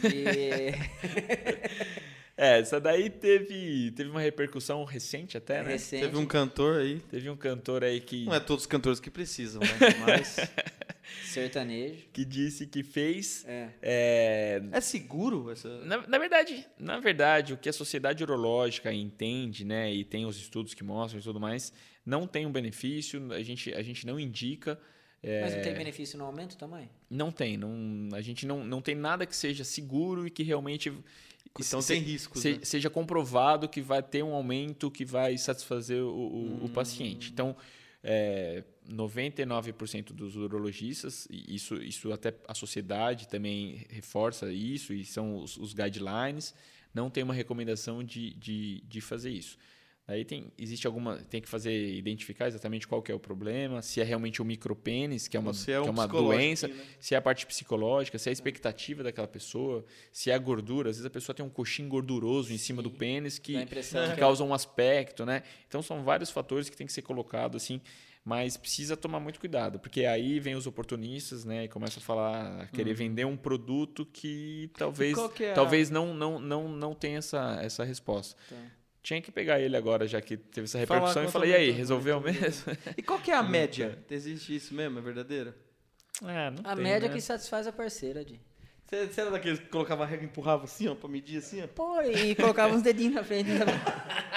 De... 0.00 0.72
É, 2.38 2.60
essa 2.60 2.78
daí 2.78 3.08
teve, 3.08 3.92
teve 3.92 4.10
uma 4.10 4.20
repercussão 4.20 4.84
recente 4.84 5.38
até, 5.38 5.62
né? 5.62 5.70
recente. 5.70 6.02
Teve 6.02 6.18
um 6.18 6.26
cantor 6.26 6.80
aí, 6.80 7.00
Teve 7.10 7.30
um 7.30 7.36
cantor 7.36 7.82
aí 7.82 7.98
que, 7.98 8.26
não 8.26 8.34
é 8.34 8.40
todos 8.40 8.64
os 8.64 8.66
cantores 8.66 9.00
que 9.00 9.10
precisam, 9.10 9.62
né? 9.62 9.68
Mas 10.06 10.36
Sertanejo. 11.24 12.06
que 12.12 12.24
disse 12.24 12.66
que 12.66 12.82
fez. 12.82 13.44
É. 13.46 13.68
é, 13.82 14.62
é 14.72 14.80
seguro 14.80 15.50
essa... 15.50 15.68
na, 15.84 16.06
na 16.06 16.18
verdade, 16.18 16.66
na 16.78 16.98
verdade, 17.00 17.52
o 17.52 17.56
que 17.56 17.68
a 17.68 17.72
sociedade 17.72 18.22
urológica 18.22 18.92
entende, 18.92 19.64
né, 19.64 19.92
e 19.92 20.04
tem 20.04 20.24
os 20.26 20.36
estudos 20.36 20.74
que 20.74 20.82
mostram 20.84 21.20
e 21.20 21.22
tudo 21.22 21.40
mais, 21.40 21.72
não 22.04 22.26
tem 22.26 22.46
um 22.46 22.52
benefício, 22.52 23.32
a 23.32 23.42
gente, 23.42 23.72
a 23.74 23.82
gente 23.82 24.06
não 24.06 24.18
indica. 24.18 24.78
é, 25.22 25.40
Mas 25.42 25.54
não 25.56 25.62
tem 25.62 25.74
benefício 25.74 26.18
no 26.18 26.24
aumento 26.24 26.56
também? 26.56 26.88
Não 27.10 27.30
tem, 27.32 27.56
não, 27.56 28.08
a 28.12 28.20
gente 28.20 28.46
não, 28.46 28.64
não 28.64 28.80
tem 28.80 28.94
nada 28.94 29.26
que 29.26 29.34
seja 29.36 29.64
seguro 29.64 30.26
e 30.26 30.30
que 30.30 30.42
realmente 30.42 30.92
Então 31.58 31.80
se- 31.82 31.94
tem 31.94 32.02
riscos, 32.02 32.42
se- 32.42 32.52
né? 32.52 32.58
seja 32.62 32.88
comprovado 32.90 33.68
que 33.68 33.80
vai 33.80 34.02
ter 34.02 34.22
um 34.22 34.34
aumento 34.34 34.90
que 34.90 35.04
vai 35.04 35.36
satisfazer 35.38 36.02
o, 36.02 36.08
o- 36.08 36.64
o 36.66 36.68
paciente. 36.68 37.30
Então, 37.32 37.56
é, 38.04 38.62
99% 38.90 40.12
dos 40.12 40.36
urologistas, 40.36 41.26
e 41.30 41.54
isso, 41.54 41.74
isso 41.82 42.12
até 42.12 42.34
a 42.46 42.54
sociedade 42.54 43.28
também 43.28 43.86
reforça 43.90 44.52
isso, 44.52 44.92
e 44.92 45.04
são 45.04 45.38
os, 45.38 45.56
os 45.56 45.72
guidelines, 45.72 46.54
não 46.94 47.10
tem 47.10 47.22
uma 47.22 47.34
recomendação 47.34 48.02
de, 48.02 48.34
de, 48.34 48.82
de 48.86 49.00
fazer 49.00 49.30
isso. 49.30 49.58
Aí 50.08 50.24
tem, 50.24 50.52
existe 50.56 50.86
alguma. 50.86 51.16
Tem 51.16 51.42
que 51.42 51.48
fazer, 51.48 51.72
identificar 51.96 52.46
exatamente 52.46 52.86
qual 52.86 53.02
que 53.02 53.10
é 53.10 53.14
o 53.14 53.18
problema, 53.18 53.82
se 53.82 54.00
é 54.00 54.04
realmente 54.04 54.40
o 54.40 54.44
micropênis, 54.44 55.26
que 55.26 55.36
é 55.36 55.40
uma, 55.40 55.52
Se 55.52 55.72
é 55.72 55.80
que 55.80 55.88
é 55.88 55.90
um 55.90 55.92
uma 55.92 56.06
doença, 56.06 56.68
né? 56.68 56.80
se 57.00 57.14
é 57.16 57.18
a 57.18 57.20
parte 57.20 57.44
psicológica, 57.44 58.16
se 58.16 58.28
é 58.28 58.30
a 58.30 58.32
expectativa 58.32 59.02
daquela 59.02 59.26
pessoa, 59.26 59.84
se 60.12 60.30
é 60.30 60.34
a 60.34 60.38
gordura. 60.38 60.90
Às 60.90 60.96
vezes 60.96 61.06
a 61.06 61.10
pessoa 61.10 61.34
tem 61.34 61.44
um 61.44 61.48
coxinho 61.50 61.88
gorduroso 61.88 62.52
em 62.52 62.58
cima 62.58 62.82
do 62.82 62.90
pênis 62.90 63.40
que, 63.40 63.66
que 63.66 63.74
que 63.80 63.96
é- 63.96 64.14
causa 64.16 64.44
um 64.44 64.54
aspecto, 64.54 65.26
né? 65.26 65.42
Então 65.66 65.82
são 65.82 66.04
vários 66.04 66.30
fatores 66.30 66.70
que 66.70 66.76
tem 66.76 66.86
que 66.86 66.92
ser 66.92 67.02
colocado 67.02 67.56
assim. 67.56 67.80
Mas 68.26 68.56
precisa 68.56 68.96
tomar 68.96 69.20
muito 69.20 69.38
cuidado, 69.38 69.78
porque 69.78 70.04
aí 70.04 70.40
vem 70.40 70.56
os 70.56 70.66
oportunistas, 70.66 71.44
né, 71.44 71.66
e 71.66 71.68
começam 71.68 72.02
a 72.02 72.04
falar, 72.04 72.62
a 72.62 72.66
querer 72.66 72.92
vender 72.92 73.24
um 73.24 73.36
produto 73.36 74.04
que 74.04 74.68
talvez, 74.76 75.16
que 75.28 75.44
é 75.44 75.52
talvez 75.52 75.90
não, 75.90 76.12
não, 76.12 76.40
não, 76.40 76.68
não 76.68 76.92
tenha 76.92 77.18
essa, 77.18 77.56
essa 77.62 77.84
resposta. 77.84 78.36
Tá. 78.50 78.56
Tinha 79.00 79.22
que 79.22 79.30
pegar 79.30 79.60
ele 79.60 79.76
agora, 79.76 80.08
já 80.08 80.20
que 80.20 80.36
teve 80.36 80.64
essa 80.64 80.76
repercussão, 80.76 81.22
e 81.22 81.28
falar, 81.28 81.46
e 81.46 81.54
aí, 81.54 81.70
resolveu 81.70 82.16
aumenta. 82.16 82.40
mesmo? 82.40 82.76
E 82.96 83.02
qual 83.02 83.20
que 83.20 83.30
é 83.30 83.34
a 83.36 83.44
média? 83.44 83.96
Existe 84.10 84.56
isso 84.56 84.74
mesmo? 84.74 84.98
É 84.98 85.02
verdadeiro? 85.02 85.54
É, 86.24 86.50
não 86.50 86.68
A 86.68 86.74
tem, 86.74 86.82
média 86.82 87.08
né? 87.08 87.14
que 87.14 87.20
satisfaz 87.20 87.68
a 87.68 87.72
parceira, 87.72 88.24
Di. 88.24 88.40
Você, 88.86 89.06
você 89.06 89.20
era 89.20 89.30
daqueles 89.30 89.60
que 89.60 89.66
colocava 89.66 90.02
a 90.02 90.06
régua 90.06 90.24
e 90.24 90.26
empurrava 90.28 90.64
assim, 90.64 90.88
ó, 90.88 90.96
pra 90.96 91.08
medir 91.08 91.38
assim, 91.38 91.62
ó? 91.62 91.68
Pô, 91.68 92.02
e 92.02 92.34
colocava 92.34 92.74
uns 92.74 92.82
dedinhos 92.82 93.14
na 93.14 93.22
frente 93.22 93.50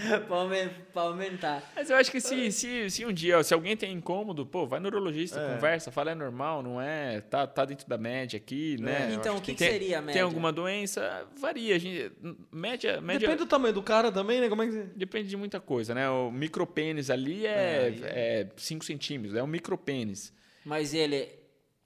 pra 0.92 1.02
aumentar. 1.02 1.62
Mas 1.74 1.90
eu 1.90 1.96
acho 1.96 2.10
que 2.10 2.20
se, 2.20 2.50
se, 2.52 2.90
se 2.90 3.04
um 3.06 3.12
dia, 3.12 3.42
se 3.42 3.52
alguém 3.54 3.76
tem 3.76 3.92
incômodo, 3.92 4.46
pô, 4.46 4.66
vai 4.66 4.80
no 4.80 4.86
urologista, 4.88 5.40
É. 5.40 5.54
conversa, 5.54 5.90
fala, 5.90 6.10
é 6.12 6.14
normal, 6.14 6.62
não 6.62 6.80
é? 6.80 7.20
Tá, 7.20 7.46
tá 7.46 7.64
dentro 7.64 7.88
da 7.88 7.98
média 7.98 8.36
aqui, 8.36 8.76
né? 8.80 9.08
eu 9.10 9.14
Então, 9.16 9.36
o 9.36 9.40
que, 9.40 9.52
que 9.52 9.58
tem, 9.58 9.70
seria 9.70 9.98
a 9.98 10.00
média? 10.00 10.14
Tem 10.14 10.22
alguma 10.22 10.52
doença? 10.52 11.26
Varia. 11.38 11.76
a 11.76 11.78
gente- 11.78 12.12
média, 12.52 13.00
média 13.00 13.20
Depende 13.20 13.44
do 13.44 13.46
tamanho 13.46 13.74
do 13.74 13.82
cara 13.82 14.10
também, 14.10 14.40
né? 14.40 14.48
Como 14.48 14.62
é 14.62 14.66
que 14.66 14.72
você... 14.72 14.82
depende 14.96 15.28
de 15.28 15.36
muita 15.36 15.60
coisa, 15.60 15.94
né? 15.94 16.08
O 16.08 16.30
micropênis 16.30 17.10
ali 17.10 17.46
é 17.46 17.78
aí 17.86 17.94
5 17.96 18.06
é, 18.06 18.48
cinco 18.56 18.84
centímetros, 18.84 19.34
é 19.36 19.42
um 19.42 19.46
micropênis. 19.46 20.32
Mas 20.64 20.94
ele 20.94 21.16
é 21.16 21.38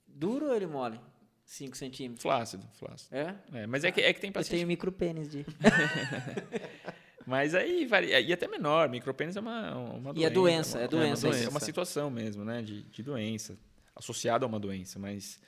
duro 0.07 0.47
ou 0.47 0.55
ele 0.55 0.67
mole? 0.67 0.99
5 1.45 1.77
centímetros. 1.77 2.23
Flácido, 2.23 2.67
flácido. 2.79 3.15
É? 3.15 3.35
É, 3.53 3.67
mas 3.67 3.83
é 3.83 3.91
que, 3.91 4.01
é 4.01 4.11
que 4.11 4.19
tem 4.19 4.29
Eu 4.29 4.33
paciente. 4.33 4.55
tenho 4.57 4.67
micropênis, 4.67 5.29
Di. 5.29 5.45
Mas 7.25 7.55
aí 7.55 7.85
varia. 7.85 8.19
E 8.21 8.31
até 8.31 8.47
menor. 8.47 8.87
Micropênis 8.89 9.35
é 9.35 9.39
uma, 9.39 9.75
uma 9.75 10.13
E 10.15 10.23
é 10.23 10.29
doença, 10.29 10.77
uma- 10.77 10.83
é 10.83 10.87
doença, 10.87 11.27
É 11.27 11.29
é 11.29 11.33
uma, 11.33 11.39
é 11.45 11.49
uma 11.49 11.59
situação 11.59 12.09
mesmo, 12.11 12.43
né? 12.45 12.61
De, 12.61 12.83
de 12.83 13.01
doença. 13.03 13.57
Associada 13.95 14.45
a 14.45 14.47
uma 14.47 14.59
doença. 14.59 14.99
Mas. 14.99 15.39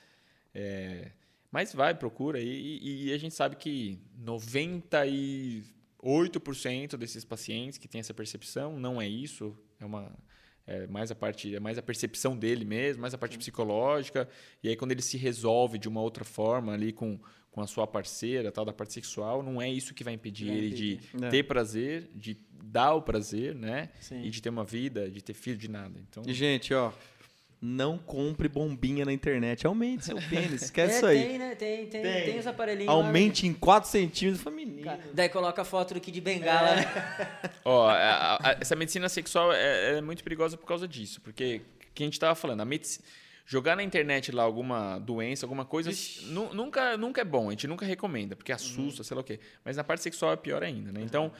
é, 0.54 1.12
mas 1.50 1.72
vai, 1.72 1.94
procura. 1.94 2.40
E, 2.40 2.46
e- 2.48 3.04
e 3.08 3.12
a 3.12 3.18
gente 3.18 3.34
sabe 3.34 3.56
que 3.56 3.98
98% 6.02 6.96
desses 6.96 7.24
pacientes 7.24 7.78
que 7.78 7.88
têm 7.88 8.00
essa 8.00 8.14
percepção 8.14 8.78
não 8.78 9.00
é 9.00 9.08
isso. 9.08 9.56
É 9.80 9.84
uma. 9.84 10.12
É 10.68 10.86
mais 10.86 11.10
a 11.10 11.14
parte, 11.14 11.54
é 11.54 11.58
mais 11.58 11.78
a 11.78 11.82
percepção 11.82 12.36
dele 12.36 12.64
mesmo, 12.64 13.00
mais 13.00 13.14
a 13.14 13.18
parte 13.18 13.38
psicológica. 13.38 14.28
E 14.62 14.68
aí, 14.68 14.76
quando 14.76 14.92
ele 14.92 15.02
se 15.02 15.16
resolve 15.16 15.78
de 15.78 15.88
uma 15.88 16.00
outra 16.02 16.24
forma 16.24 16.74
ali 16.74 16.92
com, 16.92 17.18
com 17.50 17.60
a 17.62 17.66
sua 17.66 17.86
parceira, 17.86 18.52
tal, 18.52 18.64
da 18.64 18.72
parte 18.72 18.92
sexual, 18.92 19.42
não 19.42 19.60
é 19.62 19.70
isso 19.70 19.94
que 19.94 20.04
vai 20.04 20.12
impedir 20.12 20.46
Vai 20.48 20.56
ele 20.56 20.70
de 20.70 20.92
impedir. 20.94 21.24
É. 21.24 21.28
ter 21.30 21.42
prazer, 21.44 22.10
de 22.14 22.36
dar 22.62 22.92
o 22.94 23.02
prazer, 23.02 23.54
né? 23.54 23.88
Sim. 23.98 24.22
E 24.22 24.30
de 24.30 24.42
ter 24.42 24.50
uma 24.50 24.64
vida, 24.64 25.10
de 25.10 25.22
ter 25.22 25.32
filho, 25.32 25.56
de 25.56 25.68
nada. 25.68 25.98
Então, 26.08 26.22
E, 26.26 26.34
gente, 26.34 26.74
ó, 26.74 26.92
não 27.60 27.98
compre 27.98 28.48
bombinha 28.48 29.04
na 29.04 29.12
internet. 29.12 29.66
Aumente 29.66 30.04
seu 30.04 30.16
pênis, 30.28 30.62
esquece 30.62 30.94
é, 30.94 30.96
isso 30.96 31.06
aí. 31.06 31.22
Tem, 31.24 31.38
né? 31.38 31.54
Tem, 31.54 31.86
tem, 31.86 32.02
Tem. 32.02 32.24
tem, 32.24 32.38
os 32.38 32.46
aparelhinhos. 32.46 32.86
lá, 32.86 32.92
Aumente 33.06 33.46
em 33.46 33.52
4 33.52 33.88
centímetros. 33.90 34.42
Fala, 34.42 34.54
menino. 34.56 34.84
né? 34.86 35.00
Daí 35.12 35.28
coloca 35.28 35.62
a 35.62 35.64
foto 35.64 35.94
do 35.94 36.00
Kid 36.00 36.20
Bengala, 36.20 36.76
né? 36.76 36.84
ó, 37.64 37.88
a- 37.88 38.36
a- 38.36 38.56
essa 38.60 38.76
medicina 38.76 39.08
sexual 39.08 39.52
é, 39.52 39.96
é 39.98 40.00
muito 40.00 40.22
perigosa 40.22 40.56
por 40.56 40.66
causa 40.66 40.86
disso, 40.86 41.20
porque 41.20 41.62
que 41.94 42.02
a 42.04 42.06
gente 42.06 42.12
estava 42.14 42.34
falando, 42.36 42.60
a 42.60 42.64
medici- 42.64 43.00
jogar 43.44 43.74
na 43.74 43.82
internet 43.82 44.30
lá 44.30 44.42
alguma 44.44 44.98
doença, 45.00 45.44
alguma 45.44 45.64
coisa, 45.64 45.90
nu- 46.26 46.52
nunca, 46.54 46.96
nunca 46.96 47.22
é 47.22 47.24
bom, 47.24 47.48
a 47.48 47.50
gente 47.52 47.66
nunca 47.66 47.84
recomenda, 47.84 48.36
porque 48.36 48.52
assusta, 48.52 49.02
sei 49.02 49.14
lá 49.16 49.20
o 49.22 49.24
quê. 49.24 49.40
Mas 49.64 49.76
na 49.76 49.82
parte 49.82 50.02
sexual 50.02 50.32
é 50.32 50.36
pior 50.36 50.62
ainda, 50.62 50.92
né? 50.92 51.00
Então, 51.02 51.32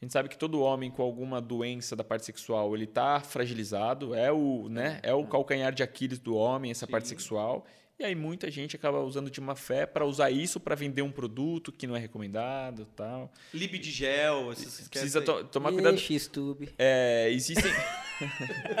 a 0.00 0.04
gente 0.04 0.12
sabe 0.12 0.28
que 0.28 0.38
todo 0.38 0.60
homem 0.60 0.90
com 0.90 1.02
alguma 1.02 1.40
doença 1.40 1.94
da 1.96 2.04
parte 2.04 2.24
sexual, 2.24 2.74
ele 2.74 2.86
tá 2.86 3.20
fragilizado, 3.20 4.14
é 4.14 4.30
o, 4.32 4.68
né, 4.68 5.00
é 5.02 5.12
o 5.12 5.26
calcanhar 5.26 5.72
de 5.72 5.82
Aquiles 5.82 6.18
do 6.18 6.34
homem, 6.36 6.70
essa 6.70 6.86
parte 6.86 7.08
sexual. 7.08 7.66
E 8.00 8.04
aí 8.04 8.14
muita 8.14 8.48
gente 8.48 8.76
acaba 8.76 9.00
usando 9.00 9.28
de 9.28 9.40
má 9.40 9.56
fé 9.56 9.84
para 9.84 10.06
usar 10.06 10.30
isso 10.30 10.60
para 10.60 10.76
vender 10.76 11.02
um 11.02 11.10
produto 11.10 11.72
que 11.72 11.84
não 11.84 11.96
é 11.96 11.98
recomendado, 11.98 12.86
tal. 12.94 13.28
Lib 13.52 13.76
de 13.76 13.90
gel, 13.90 14.52
esses 14.52 14.86
Precisa 14.88 15.20
to- 15.20 15.42
tomar 15.46 15.72
cuidado. 15.72 15.98
X-Tube. 15.98 16.68
É, 16.78 17.28
existem. 17.32 17.72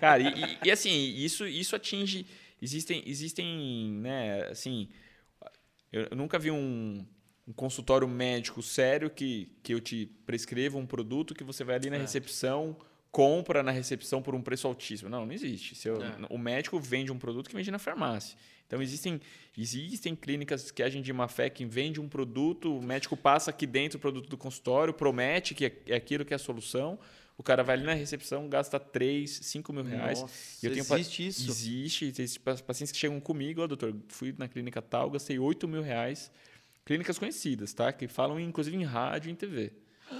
Cara, 0.00 0.22
e, 0.22 0.28
e- 0.28 0.58
e 0.64 0.70
assim, 0.70 0.90
isso, 1.16 1.46
isso 1.46 1.74
atinge. 1.76 2.26
Existem, 2.62 3.02
existem, 3.06 3.90
né, 4.00 4.44
assim. 4.50 4.88
Eu, 5.92 6.08
eu 6.10 6.16
nunca 6.16 6.38
vi 6.38 6.50
um, 6.50 7.04
um 7.46 7.52
consultório 7.52 8.08
médico 8.08 8.62
sério 8.62 9.08
que, 9.08 9.48
que 9.62 9.72
eu 9.72 9.80
te 9.80 10.06
prescreva 10.26 10.76
um 10.78 10.86
produto 10.86 11.34
que 11.34 11.44
você 11.44 11.62
vai 11.62 11.76
ali 11.76 11.88
na 11.90 11.96
recepção, 11.96 12.76
compra 13.12 13.62
na 13.62 13.70
recepção 13.70 14.20
por 14.20 14.34
um 14.34 14.42
preço 14.42 14.66
altíssimo. 14.66 15.08
Não, 15.08 15.24
não 15.24 15.32
existe. 15.32 15.86
Eu- 15.86 16.02
É. 16.02 16.16
O 16.28 16.36
médico 16.38 16.78
vende 16.80 17.12
um 17.12 17.18
produto 17.18 17.48
que 17.48 17.54
vende 17.56 17.70
na 17.70 17.78
farmácia. 17.78 18.36
Então 18.66 18.82
existem, 18.82 19.20
existem 19.56 20.16
clínicas 20.16 20.72
que 20.72 20.82
agem 20.82 21.00
de 21.00 21.12
má 21.12 21.28
fé, 21.28 21.48
que 21.48 21.64
vende 21.64 22.00
um 22.00 22.08
produto, 22.08 22.76
o 22.76 22.82
médico 22.82 23.16
passa 23.16 23.50
aqui 23.50 23.64
dentro 23.64 23.96
o 23.96 24.00
produto 24.00 24.28
do 24.28 24.36
consultório, 24.36 24.92
promete 24.92 25.54
que 25.54 25.66
é, 25.66 25.72
é 25.86 25.94
aquilo 25.94 26.24
que 26.24 26.34
é 26.34 26.36
a 26.36 26.38
solução. 26.38 26.98
O 27.38 27.42
cara 27.44 27.62
vai 27.62 27.76
ali 27.76 27.84
na 27.84 27.92
recepção, 27.94 28.48
gasta 28.48 28.80
3, 28.80 29.30
5 29.30 29.72
mil 29.72 29.84
reais. 29.84 30.20
Nossa, 30.20 30.34
E 30.62 30.66
eu 30.66 30.72
tenho 30.72 30.84
pa- 30.86 30.98
existe 30.98 31.26
isso? 31.26 31.48
Existe. 31.50 32.04
Existem 32.06 32.42
pa- 32.42 32.56
pacientes 32.56 32.90
que 32.90 32.98
chegam 32.98 33.20
comigo, 33.20 33.62
ó, 33.62 33.66
doutor, 33.66 33.94
fui 34.08 34.34
na 34.36 34.48
clínica 34.48 34.82
tal, 34.82 35.10
gastei 35.10 35.38
8 35.38 35.68
mil 35.68 35.82
reais. 35.82 36.30
Clínicas 36.86 37.18
conhecidas, 37.18 37.74
tá? 37.74 37.92
Que 37.92 38.08
falam, 38.08 38.40
inclusive, 38.40 38.76
em 38.76 38.84
rádio 38.84 39.28
e 39.28 39.32
em 39.32 39.34
TV. 39.34 39.72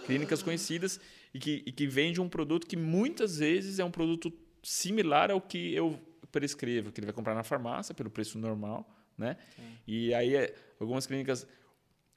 Clínicas 0.05 0.43
conhecidas 0.43 1.01
e 1.33 1.39
que, 1.39 1.63
e 1.65 1.73
que 1.73 1.87
vendem 1.87 2.21
um 2.21 2.29
produto 2.29 2.67
que 2.67 2.77
muitas 2.77 3.39
vezes 3.39 3.79
é 3.79 3.85
um 3.85 3.91
produto 3.91 4.31
similar 4.63 5.31
ao 5.31 5.41
que 5.41 5.73
eu 5.73 5.99
prescrevo, 6.31 6.93
que 6.93 7.01
ele 7.01 7.07
vai 7.07 7.15
comprar 7.15 7.35
na 7.35 7.45
farmácia 7.45 7.95
pelo 7.95 8.11
preço 8.11 8.37
normal, 8.37 8.87
né? 9.17 9.37
E 9.87 10.13
aí, 10.13 10.35
é, 10.35 10.55
algumas 10.81 11.07
clínicas 11.07 11.47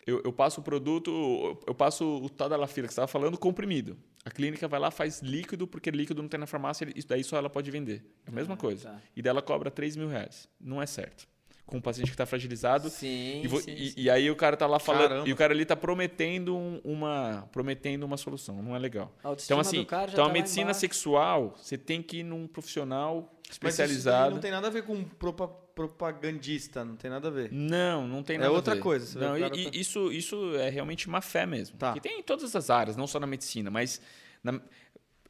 eu, 0.05 0.21
eu 0.23 0.33
passo 0.33 0.61
o 0.61 0.63
produto, 0.63 1.61
eu 1.67 1.75
passo 1.75 2.03
o 2.03 2.29
Tadalafila 2.29 2.87
que 2.87 2.93
você 2.93 2.99
estava 2.99 3.07
falando, 3.07 3.37
comprimido. 3.37 3.97
A 4.25 4.31
clínica 4.31 4.67
vai 4.67 4.79
lá, 4.79 4.89
faz 4.89 5.21
líquido, 5.21 5.67
porque 5.67 5.91
líquido 5.91 6.21
não 6.21 6.29
tem 6.29 6.39
na 6.39 6.47
farmácia, 6.47 6.87
isso 6.95 7.07
daí 7.07 7.23
só 7.23 7.37
ela 7.37 7.49
pode 7.49 7.69
vender. 7.69 8.03
É 8.25 8.29
a 8.29 8.33
mesma 8.33 8.57
coisa. 8.57 8.89
tá. 8.89 9.01
E 9.15 9.21
dela 9.21 9.41
cobra 9.41 9.69
3 9.69 9.95
mil 9.95 10.07
reais. 10.07 10.49
Não 10.59 10.81
é 10.81 10.85
certo. 10.85 11.27
Com 11.69 11.77
um 11.77 11.81
paciente 11.81 12.07
que 12.07 12.13
está 12.13 12.25
fragilizado. 12.25 12.89
Sim, 12.89 13.41
E, 13.43 13.49
sim, 13.61 13.71
e- 13.71 13.89
sim. 13.91 13.93
e 13.95 14.09
aí 14.09 14.29
o 14.31 14.35
cara 14.35 14.57
tá 14.57 14.65
lá 14.65 14.79
falando. 14.79 15.09
Caramba. 15.09 15.29
E 15.29 15.31
o 15.31 15.35
cara 15.35 15.53
ali 15.53 15.65
tá 15.65 15.75
prometendo 15.75 16.55
um- 16.57 16.81
uma, 16.83 17.47
prometendo 17.51 18.03
uma 18.03 18.17
solução. 18.17 18.61
Não 18.61 18.75
é 18.75 18.79
legal. 18.79 19.13
A 19.23 19.33
Então, 19.33 19.59
assim, 19.59 19.81
então 19.81 20.07
tá 20.07 20.25
a 20.25 20.29
medicina 20.29 20.73
sexual, 20.73 21.55
você 21.55 21.77
tem 21.77 22.01
que 22.01 22.17
ir 22.17 22.23
num 22.23 22.47
profissional 22.47 23.31
especializado. 23.49 24.31
não 24.35 24.41
tem 24.41 24.51
nada 24.51 24.67
a 24.67 24.69
ver 24.71 24.83
com 24.83 25.03
propa- 25.03 25.47
propagandista, 25.47 26.83
não 26.83 26.95
tem 26.95 27.09
nada 27.09 27.27
a 27.27 27.31
ver. 27.31 27.49
Não, 27.51 28.07
não 28.07 28.23
tem 28.23 28.35
É 28.35 28.39
nada 28.39 28.51
a 28.51 28.53
outra 28.55 28.75
ver. 28.75 28.81
coisa, 28.81 29.19
Não, 29.19 29.33
o 29.33 29.37
e- 29.37 29.41
tá- 29.65 29.77
isso, 29.77 30.11
isso 30.11 30.55
é 30.55 30.69
realmente 30.69 31.09
má 31.09 31.21
fé 31.21 31.45
mesmo. 31.45 31.77
Tá. 31.77 31.93
Que 31.93 32.01
tem 32.01 32.19
em 32.19 32.23
todas 32.23 32.55
as 32.55 32.69
áreas, 32.69 32.95
não 32.97 33.05
só 33.07 33.19
na 33.19 33.27
medicina, 33.27 33.69
mas 33.69 34.01
na- 34.43 34.59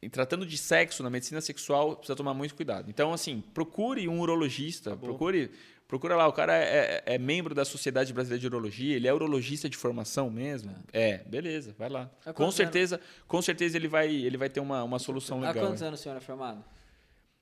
em 0.02 0.08
tratando 0.08 0.46
de 0.46 0.56
sexo, 0.56 1.02
na 1.02 1.10
medicina 1.10 1.40
sexual, 1.40 1.96
precisa 1.96 2.16
tomar 2.16 2.32
muito 2.32 2.54
cuidado. 2.54 2.88
Então, 2.88 3.12
assim, 3.12 3.42
procure 3.52 4.08
um 4.08 4.20
urologista, 4.20 4.96
procure, 4.96 5.50
procura 5.90 6.14
lá, 6.14 6.28
o 6.28 6.32
cara 6.32 6.54
é, 6.56 7.02
é- 7.04 7.14
é 7.14 7.18
membro 7.18 7.52
da 7.52 7.64
Sociedade 7.64 8.12
Brasileira 8.12 8.40
de 8.40 8.46
Urologia, 8.46 8.94
ele 8.94 9.08
é 9.08 9.12
urologista 9.12 9.68
de 9.68 9.76
formação 9.76 10.30
mesmo. 10.30 10.72
É, 10.92 11.18
beleza, 11.24 11.74
vai 11.76 11.88
lá. 11.88 12.08
Há 12.24 12.32
Com 12.32 12.48
certeza, 12.52 13.00
com 13.26 13.42
certeza 13.42 13.76
ele 13.76 13.88
vai, 13.88 14.08
ele 14.08 14.36
vai 14.36 14.48
ter 14.48 14.60
uma, 14.60 14.84
uma 14.84 15.00
solução 15.00 15.38
Há 15.42 15.48
legal. 15.48 15.66
quantos 15.66 15.82
anos 15.82 15.98
o 15.98 16.02
senhor 16.02 16.16
é 16.16 16.20
formado? 16.20 16.64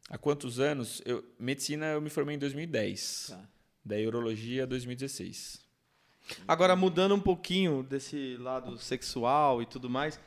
Há 0.08 0.16
quantos 0.16 0.58
anos? 0.58 1.02
Eu, 1.04 1.22
medicina 1.38 1.86
eu 1.88 2.00
me 2.00 2.08
formei 2.08 2.36
em 2.36 2.38
2010. 2.38 3.26
Tá. 3.28 3.40
Daí 3.84 4.06
urologia 4.06 4.66
2016. 4.66 5.60
Agora, 6.46 6.74
mudando 6.74 7.14
um 7.14 7.20
pouquinho 7.20 7.82
desse 7.82 8.36
lado 8.38 8.78
sexual 8.78 9.60
e 9.60 9.66
tudo 9.66 9.90
mais, 9.90 10.18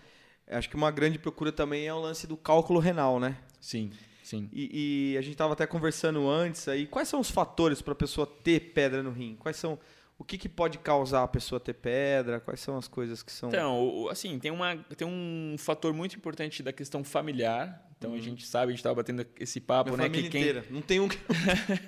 acho 0.48 0.70
que 0.70 0.76
uma 0.76 0.92
grande 0.92 1.18
procura 1.18 1.52
também 1.52 1.88
é 1.88 1.94
o 1.94 2.00
lance 2.00 2.28
do 2.28 2.38
cálculo 2.38 2.80
renal, 2.80 3.20
né? 3.20 3.36
Sim, 3.60 3.92
sim. 4.24 4.50
E, 4.52 5.14
e 5.14 5.18
a 5.18 5.22
gente 5.22 5.34
estava 5.34 5.54
até 5.54 5.66
conversando 5.68 6.30
antes 6.30 6.68
aí, 6.68 6.86
quais 6.88 7.08
são 7.08 7.20
os 7.20 7.30
fatores 7.32 7.82
para 7.82 7.94
a 7.94 7.96
pessoa 7.96 8.26
ter 8.28 8.60
pedra 8.74 9.02
no 9.04 9.12
rim? 9.12 9.36
Quais 9.40 9.58
são 9.58 9.80
o 10.18 10.24
que, 10.24 10.38
que 10.38 10.48
pode 10.48 10.78
causar 10.78 11.24
a 11.24 11.28
pessoa 11.28 11.60
ter 11.60 11.74
pedra? 11.74 12.40
Quais 12.40 12.60
são 12.60 12.78
as 12.78 12.88
coisas 12.88 13.24
que 13.24 13.32
são 13.32 13.50
Então, 13.50 14.08
assim, 14.10 14.38
tem, 14.38 14.52
uma, 14.52 14.78
tem 14.96 15.08
um 15.08 15.56
fator 15.58 15.94
muito 15.94 16.16
importante 16.16 16.62
da 16.62 16.72
questão 16.72 17.04
familiar. 17.04 17.88
Então, 17.98 18.14
a 18.14 18.20
gente 18.20 18.46
sabe, 18.46 18.68
a 18.68 18.70
gente 18.72 18.80
estava 18.80 18.96
batendo 18.96 19.26
esse 19.40 19.60
papo, 19.60 19.90
Minha 19.92 19.98
né? 19.98 20.04
família 20.06 20.24
Que 20.24 20.30
quem, 20.30 20.42
inteira. 20.42 20.66
Não 20.70 20.82
tem 20.82 21.00
um 21.00 21.08
que 21.08 21.18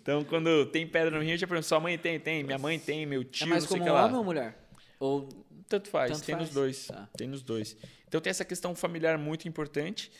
então, 0.00 0.24
quando 0.24 0.66
tem 0.66 0.86
pedra 0.86 1.10
no 1.10 1.22
rim, 1.22 1.30
eu 1.32 1.36
já 1.38 1.46
pergunto, 1.46 1.66
sua 1.66 1.80
mãe 1.80 1.96
tem? 1.98 2.18
Tem. 2.18 2.42
Minha 2.42 2.58
mãe 2.58 2.78
tem, 2.78 3.04
meu 3.06 3.20
É 3.22 3.24
tio, 3.24 3.48
mais 3.48 3.64
não 3.64 3.68
sei 3.68 3.76
o 3.76 3.80
como 3.80 3.90
que 3.90 3.94
lá. 3.94 4.04
homem 4.06 4.16
ou 4.16 4.24
mulher? 4.24 4.58
Ou 4.98 5.28
Tanto 5.68 5.88
faz, 5.90 6.12
Tanto 6.12 6.24
tem 6.24 6.34
nos 6.34 6.44
faz. 6.44 6.54
dois. 6.54 6.86
Tá. 6.86 7.08
Tem 7.16 7.28
nos 7.28 7.42
dois. 7.42 7.76
Então 8.06 8.20
tem 8.20 8.30
essa 8.30 8.44
questão 8.44 8.74
familiar 8.74 9.18
muito 9.18 9.46
importante. 9.46 10.10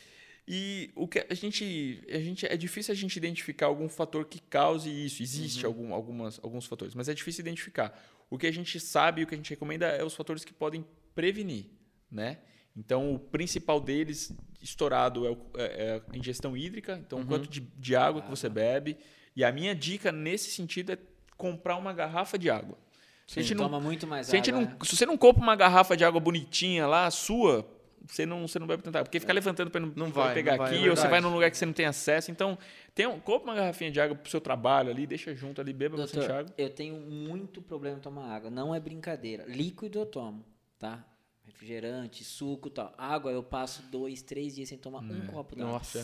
E 0.51 0.91
o 0.97 1.07
que 1.07 1.27
a 1.29 1.35
gente, 1.35 2.03
a 2.09 2.19
gente 2.21 2.47
é 2.47 2.57
difícil 2.57 2.91
a 2.93 2.97
gente 2.97 3.15
identificar 3.17 3.67
algum 3.67 3.87
fator 3.87 4.25
que 4.25 4.41
cause 4.41 4.89
isso. 4.89 5.23
Existe 5.23 5.67
Uhum. 5.67 5.71
algum, 5.71 5.95
algumas, 5.95 6.41
alguns 6.43 6.65
fatores, 6.65 6.95
mas 6.95 7.07
é 7.07 7.13
difícil 7.13 7.43
identificar. 7.43 7.93
O 8.31 8.39
que 8.39 8.47
a 8.47 8.51
gente 8.51 8.81
sabe 8.81 9.21
e 9.21 9.25
o 9.25 9.27
que 9.27 9.35
a 9.35 9.37
gente 9.37 9.51
recomenda 9.51 9.87
é 9.87 10.03
os 10.03 10.15
fatores 10.15 10.47
que 10.47 10.53
podem 10.55 10.87
prevenir, 11.15 11.67
né? 12.11 12.39
Então, 12.75 13.15
o 13.15 13.19
principal 13.19 13.79
deles, 13.79 14.33
estourado, 14.63 15.27
é, 15.27 15.31
o, 15.31 15.39
é, 15.57 15.65
é 15.65 16.03
a 16.09 16.17
ingestão 16.17 16.57
hídrica. 16.57 16.99
Então, 17.05 17.21
o 17.21 17.27
quanto 17.27 17.47
de, 17.47 17.61
de 17.61 17.97
água 17.97 18.23
que 18.23 18.31
você 18.31 18.49
bebe. 18.49 18.97
E 19.37 19.45
a 19.45 19.53
minha 19.53 19.75
dica 19.75 20.11
nesse 20.11 20.51
sentido 20.51 20.93
é 20.93 20.99
comprar 21.37 21.77
uma 21.77 21.93
garrafa 21.93 22.39
de 22.39 22.49
água. 22.49 22.79
Se, 23.27 23.41
a 23.41 23.43
gente 23.43 23.55
não, 23.55 23.65
Toma 23.65 23.81
muito 23.81 24.07
mais 24.07 24.27
se, 24.27 24.37
água, 24.37 24.53
não, 24.53 24.61
né? 24.63 24.77
se 24.83 24.97
você 24.97 25.05
não 25.05 25.19
compra 25.19 25.43
uma 25.43 25.55
garrafa 25.55 25.95
de 25.95 26.05
água 26.05 26.19
bonitinha 26.19 26.87
lá, 26.87 27.11
sua, 27.11 27.69
você 28.09 28.25
não, 28.25 28.49
você 28.49 28.59
não 28.59 28.67
tanta 28.67 28.89
água. 28.89 29.05
Porque 29.05 29.21
ficar 29.21 29.35
levantando 29.35 29.71
para 29.71 29.81
não, 29.81 29.93
Não 29.95 30.11
vai, 30.11 30.33
pegar 30.33 30.53
não 30.53 30.59
vai, 30.59 30.75
aqui, 30.75 30.87
é 30.87 30.91
ou 30.91 30.97
você 30.97 31.07
vai 31.07 31.21
num 31.21 31.33
lugar 31.33 31.51
que 31.51 31.59
você 31.59 31.67
não 31.67 31.75
tem 31.75 31.85
acesso. 31.85 32.31
Então, 32.31 32.59
tem 32.95 33.07
um, 33.07 33.21
compra 33.21 33.51
uma 33.51 33.55
garrafinha 33.55 33.91
de 33.91 34.01
água 34.01 34.17
pro 34.17 34.31
seu 34.31 34.41
trabalho 34.41 34.91
ali, 34.91 35.07
deixa 35.07 35.35
junto 35.35 35.61
ali, 35.61 35.75
beba 35.75 35.99
bastante 35.99 36.21
Doutor, 36.21 36.41
água. 36.41 36.55
eu 36.57 36.71
tenho 36.71 36.99
muito 36.99 37.61
problema 37.61 37.99
em 37.99 38.01
tomar 38.01 38.35
água. 38.35 38.51
Não 38.51 38.75
é 38.75 38.81
brincadeira. 38.81 39.45
Líquido 39.47 39.99
eu 39.99 40.07
tomo, 40.07 40.43
tá? 40.79 41.05
Refrigerante, 41.45 42.25
suco 42.25 42.69
e 42.69 42.71
tal. 42.71 42.95
Água 42.97 43.31
eu 43.31 43.43
passo 43.43 43.83
dois, 43.91 44.23
três 44.23 44.55
dias 44.55 44.71
sem 44.71 44.79
tomar 44.79 45.01
um 45.01 45.27
copo 45.27 45.55
d'água. 45.55 45.73
Nossa. 45.75 46.03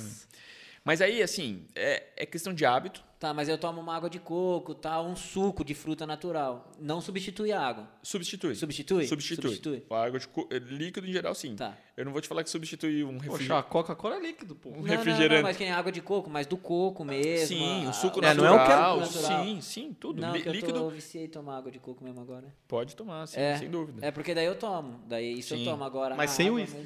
Mas 0.84 1.00
aí, 1.00 1.22
assim, 1.22 1.66
é, 1.74 2.02
é 2.16 2.26
questão 2.26 2.52
de 2.52 2.66
hábito. 2.66 3.02
Tá, 3.24 3.32
mas 3.32 3.48
eu 3.48 3.56
tomo 3.56 3.80
uma 3.80 3.96
água 3.96 4.10
de 4.10 4.18
coco, 4.18 4.74
tá? 4.74 5.00
Um 5.00 5.16
suco 5.16 5.64
de 5.64 5.72
fruta 5.72 6.06
natural. 6.06 6.70
Não 6.78 7.00
substitui 7.00 7.52
a 7.52 7.58
água. 7.66 7.88
Substitui. 8.02 8.54
Substitui? 8.54 9.06
Substitui. 9.06 9.48
Substitui. 9.50 9.82
A 9.88 10.02
água 10.04 10.18
de 10.20 10.28
co- 10.28 10.46
líquido 10.52 11.06
em 11.06 11.12
geral, 11.12 11.34
sim. 11.34 11.56
Tá. 11.56 11.74
Eu 11.96 12.04
não 12.04 12.12
vou 12.12 12.20
te 12.20 12.28
falar 12.28 12.44
que 12.44 12.50
substitui 12.50 13.02
um 13.02 13.14
Poxa, 13.16 13.28
a 13.28 13.32
refrigerante. 13.32 13.68
Coca-Cola 13.70 14.16
é 14.16 14.20
líquido, 14.20 14.54
pô. 14.54 14.68
Um 14.68 14.72
Não, 14.72 14.80
não, 14.82 14.86
refrigerante. 14.88 15.34
não, 15.36 15.42
mas 15.42 15.56
que 15.56 15.64
nem 15.64 15.72
água 15.72 15.90
de 15.90 16.02
coco, 16.02 16.28
mas 16.28 16.46
do 16.46 16.58
coco 16.58 17.02
mesmo. 17.02 17.46
Sim, 17.56 17.86
a- 17.86 17.88
o 17.88 17.92
suco 17.94 18.18
É, 18.22 18.34
não 18.34 18.44
natural. 18.44 18.52
é 18.52 18.60
o 18.60 18.66
que 18.66 18.72
é 19.16 19.20
natural. 19.22 19.44
Sim, 19.46 19.60
sim, 19.62 19.96
tudo. 19.98 20.20
Não, 20.20 20.32
Lí- 20.34 20.42
que 20.42 20.48
eu 20.50 20.52
líquido 20.52 20.78
tô 20.80 20.90
viciei 20.90 21.24
em 21.24 21.28
tomar 21.28 21.56
água 21.56 21.70
de 21.72 21.78
coco 21.78 22.04
mesmo 22.04 22.20
agora. 22.20 22.54
pode 22.68 22.94
tomar, 22.94 23.26
sim, 23.26 23.40
é, 23.40 23.56
sem 23.56 23.70
dúvida. 23.70 24.04
É, 24.06 24.10
porque 24.10 24.34
daí 24.34 24.44
eu 24.44 24.58
tomo. 24.58 25.00
Daí 25.08 25.38
isso 25.38 25.54
Sim. 25.56 25.64
eu 25.64 25.70
tomo 25.72 25.82
agora. 25.82 26.14
Mas 26.14 26.30
sem 26.30 26.50
uísque. 26.50 26.76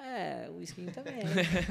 É, 0.00 0.48
o 0.48 0.58
uísque 0.58 0.82
também. 0.90 1.20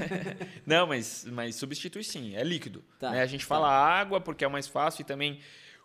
Não, 0.65 0.86
mas, 0.86 1.25
mas 1.32 1.55
substitui 1.55 2.03
sim, 2.03 2.36
é 2.36 2.43
líquido. 2.43 2.84
Tá, 2.99 3.11
né? 3.11 3.21
A 3.21 3.25
gente 3.25 3.41
tá. 3.41 3.47
fala 3.47 3.67
água 3.67 4.21
porque 4.21 4.45
é 4.45 4.47
o 4.47 4.51
mais 4.51 4.67
fácil 4.67 5.01
e 5.01 5.05
também, 5.05 5.39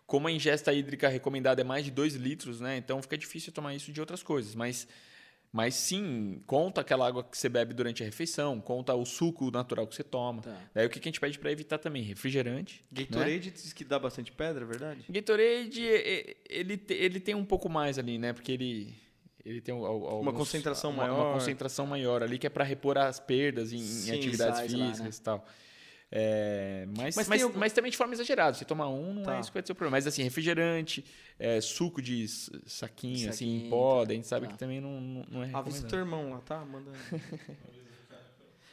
como 0.05 0.27
a 0.27 0.31
ingesta 0.31 0.71
hídrica 0.71 1.09
recomendada 1.09 1.61
é 1.61 1.63
mais 1.63 1.83
de 1.83 1.91
2 1.91 2.15
litros, 2.15 2.61
né? 2.61 2.77
Então 2.77 3.01
fica 3.01 3.17
difícil 3.17 3.51
tomar 3.51 3.73
isso 3.73 3.91
de 3.91 3.99
outras 3.99 4.21
coisas. 4.21 4.53
Mas, 4.53 4.87
mas 5.51 5.73
sim, 5.73 6.39
conta 6.45 6.81
aquela 6.81 7.07
água 7.07 7.23
que 7.23 7.35
você 7.35 7.49
bebe 7.49 7.73
durante 7.73 8.03
a 8.03 8.05
refeição, 8.05 8.61
conta 8.61 8.93
o 8.93 9.05
suco 9.05 9.49
natural 9.49 9.87
que 9.87 9.95
você 9.95 10.03
toma. 10.03 10.43
Tá. 10.43 10.55
Daí 10.73 10.85
o 10.85 10.89
que 10.89 10.99
que 10.99 11.09
a 11.09 11.11
gente 11.11 11.19
pede 11.19 11.39
para 11.39 11.51
evitar 11.51 11.79
também? 11.79 12.03
Refrigerante. 12.03 12.85
né? 12.91 13.05
Gatorade 13.05 13.49
diz 13.49 13.73
que 13.73 13.83
dá 13.83 13.97
bastante 13.97 14.31
pedra, 14.31 14.63
é 14.63 14.67
verdade? 14.67 15.03
Gatorade, 15.09 15.81
ele, 16.47 16.79
ele 16.89 17.19
tem 17.19 17.33
um 17.33 17.45
pouco 17.45 17.67
mais 17.67 17.97
ali, 17.97 18.19
né? 18.19 18.33
Porque 18.33 18.51
ele, 18.51 18.93
ele 19.45 19.61
tem 19.61 19.73
al- 19.75 19.85
al- 19.85 20.05
alguns- 20.07 20.33
concentração 20.35 20.89
uma, 20.91 21.03
maior. 21.03 21.25
Uma 21.27 21.33
concentração 21.33 21.85
maior 21.85 22.23
ali, 22.23 22.37
que 22.39 22.47
é 22.47 22.49
para 22.49 22.63
repor 22.63 22.97
as 22.97 23.19
perdas 23.19 23.71
em, 23.71 23.77
em 23.77 23.81
Sim, 23.81 24.15
atividades 24.15 24.57
sais 24.59 24.73
lá, 24.73 24.87
físicas 24.87 25.15
né? 25.15 25.21
e 25.21 25.23
tal. 25.23 25.45
É, 26.11 26.85
mas, 26.95 27.15
Mas 27.15 27.27
mas, 27.27 27.43
algum- 27.43 27.57
mas 27.59 27.73
também 27.73 27.91
de 27.91 27.97
forma 27.97 28.13
exagerada. 28.13 28.55
Você 28.55 28.63
tomar 28.63 28.87
um, 28.89 29.13
não 29.15 29.23
Tá. 29.23 29.35
é 29.37 29.39
isso 29.39 29.49
que 29.51 29.55
vai 29.57 29.65
ser 29.65 29.71
o 29.71 29.75
problema. 29.75 29.97
Mas 29.97 30.07
assim, 30.07 30.23
refrigerante, 30.23 31.03
é, 31.37 31.59
suco 31.59 32.01
de 32.01 32.23
s- 32.23 32.49
saquinho, 32.65 33.29
assim, 33.29 33.45
em 33.45 33.53
Saquinho, 33.57 33.69
pó, 33.69 34.05
tá. 34.05 34.11
a 34.11 34.15
gente 34.15 34.27
sabe 34.27 34.45
Tá. 34.45 34.53
que 34.53 34.57
também 34.59 34.79
não, 34.79 35.01
não 35.29 35.43
é 35.43 35.49
Avisa 35.53 35.85
o 35.85 35.89
teu 35.89 35.99
irmão 35.99 36.29
lá, 36.31 36.39
tá? 36.41 36.63
Manda. 36.63 36.91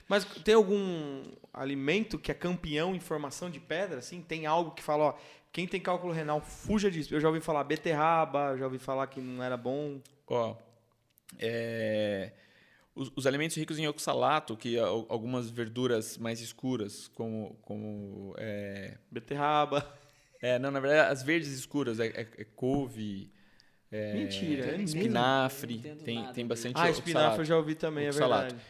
Mas 0.08 0.24
tem 0.44 0.54
algum 0.54 1.22
alimento 1.54 2.18
que 2.18 2.30
é 2.30 2.34
campeão 2.34 2.94
em 2.94 3.00
formação 3.00 3.50
de 3.50 3.58
pedra, 3.58 3.98
assim? 3.98 4.20
Tem 4.20 4.44
algo 4.46 4.72
que 4.72 4.82
fala, 4.82 5.04
ó, 5.04 5.14
quem 5.53 5.66
tem 5.66 5.80
cálculo 5.80 6.12
renal, 6.12 6.40
fuja 6.40 6.90
disso. 6.90 7.14
Eu 7.14 7.20
já 7.20 7.28
ouvi 7.28 7.40
falar 7.40 7.62
beterraba, 7.64 8.57
já 8.57 8.64
ouvi 8.64 8.78
falar 8.78 9.07
que 9.07 9.20
não 9.20 9.42
era 9.42 9.57
bom. 9.57 10.00
Ó, 10.26 10.57
é, 11.38 12.32
os, 12.94 13.11
os 13.14 13.26
alimentos 13.26 13.57
ricos 13.57 13.78
em 13.78 13.86
oxalato, 13.86 14.57
que 14.57 14.78
al- 14.78 15.07
algumas 15.09 15.50
verduras 15.50 16.16
mais 16.18 16.40
escuras, 16.40 17.09
como, 17.09 17.57
como 17.62 18.34
é, 18.38 18.96
Beterraba. 19.11 19.98
É, 20.40 20.59
não, 20.59 20.70
na 20.70 20.80
verdade, 20.80 21.12
as 21.12 21.22
verdes 21.22 21.48
escuras 21.53 22.00
é, 22.00 22.07
é- 22.09 22.20
é 22.38 22.44
couve, 22.57 23.30
é, 23.90 24.14
Mentira, 24.14 24.72
é 24.74 24.76
espinafre, 24.82 25.78
tem, 26.05 26.32
tem 26.32 26.46
bastante 26.46 26.80
Ah, 26.80 26.90
espinafre 26.90 27.40
eu 27.40 27.44
já 27.44 27.57
ouvi 27.57 27.74
também, 27.74 28.07
é 28.07 28.11
Oxalato. 28.11 28.55
verdade. 28.55 28.64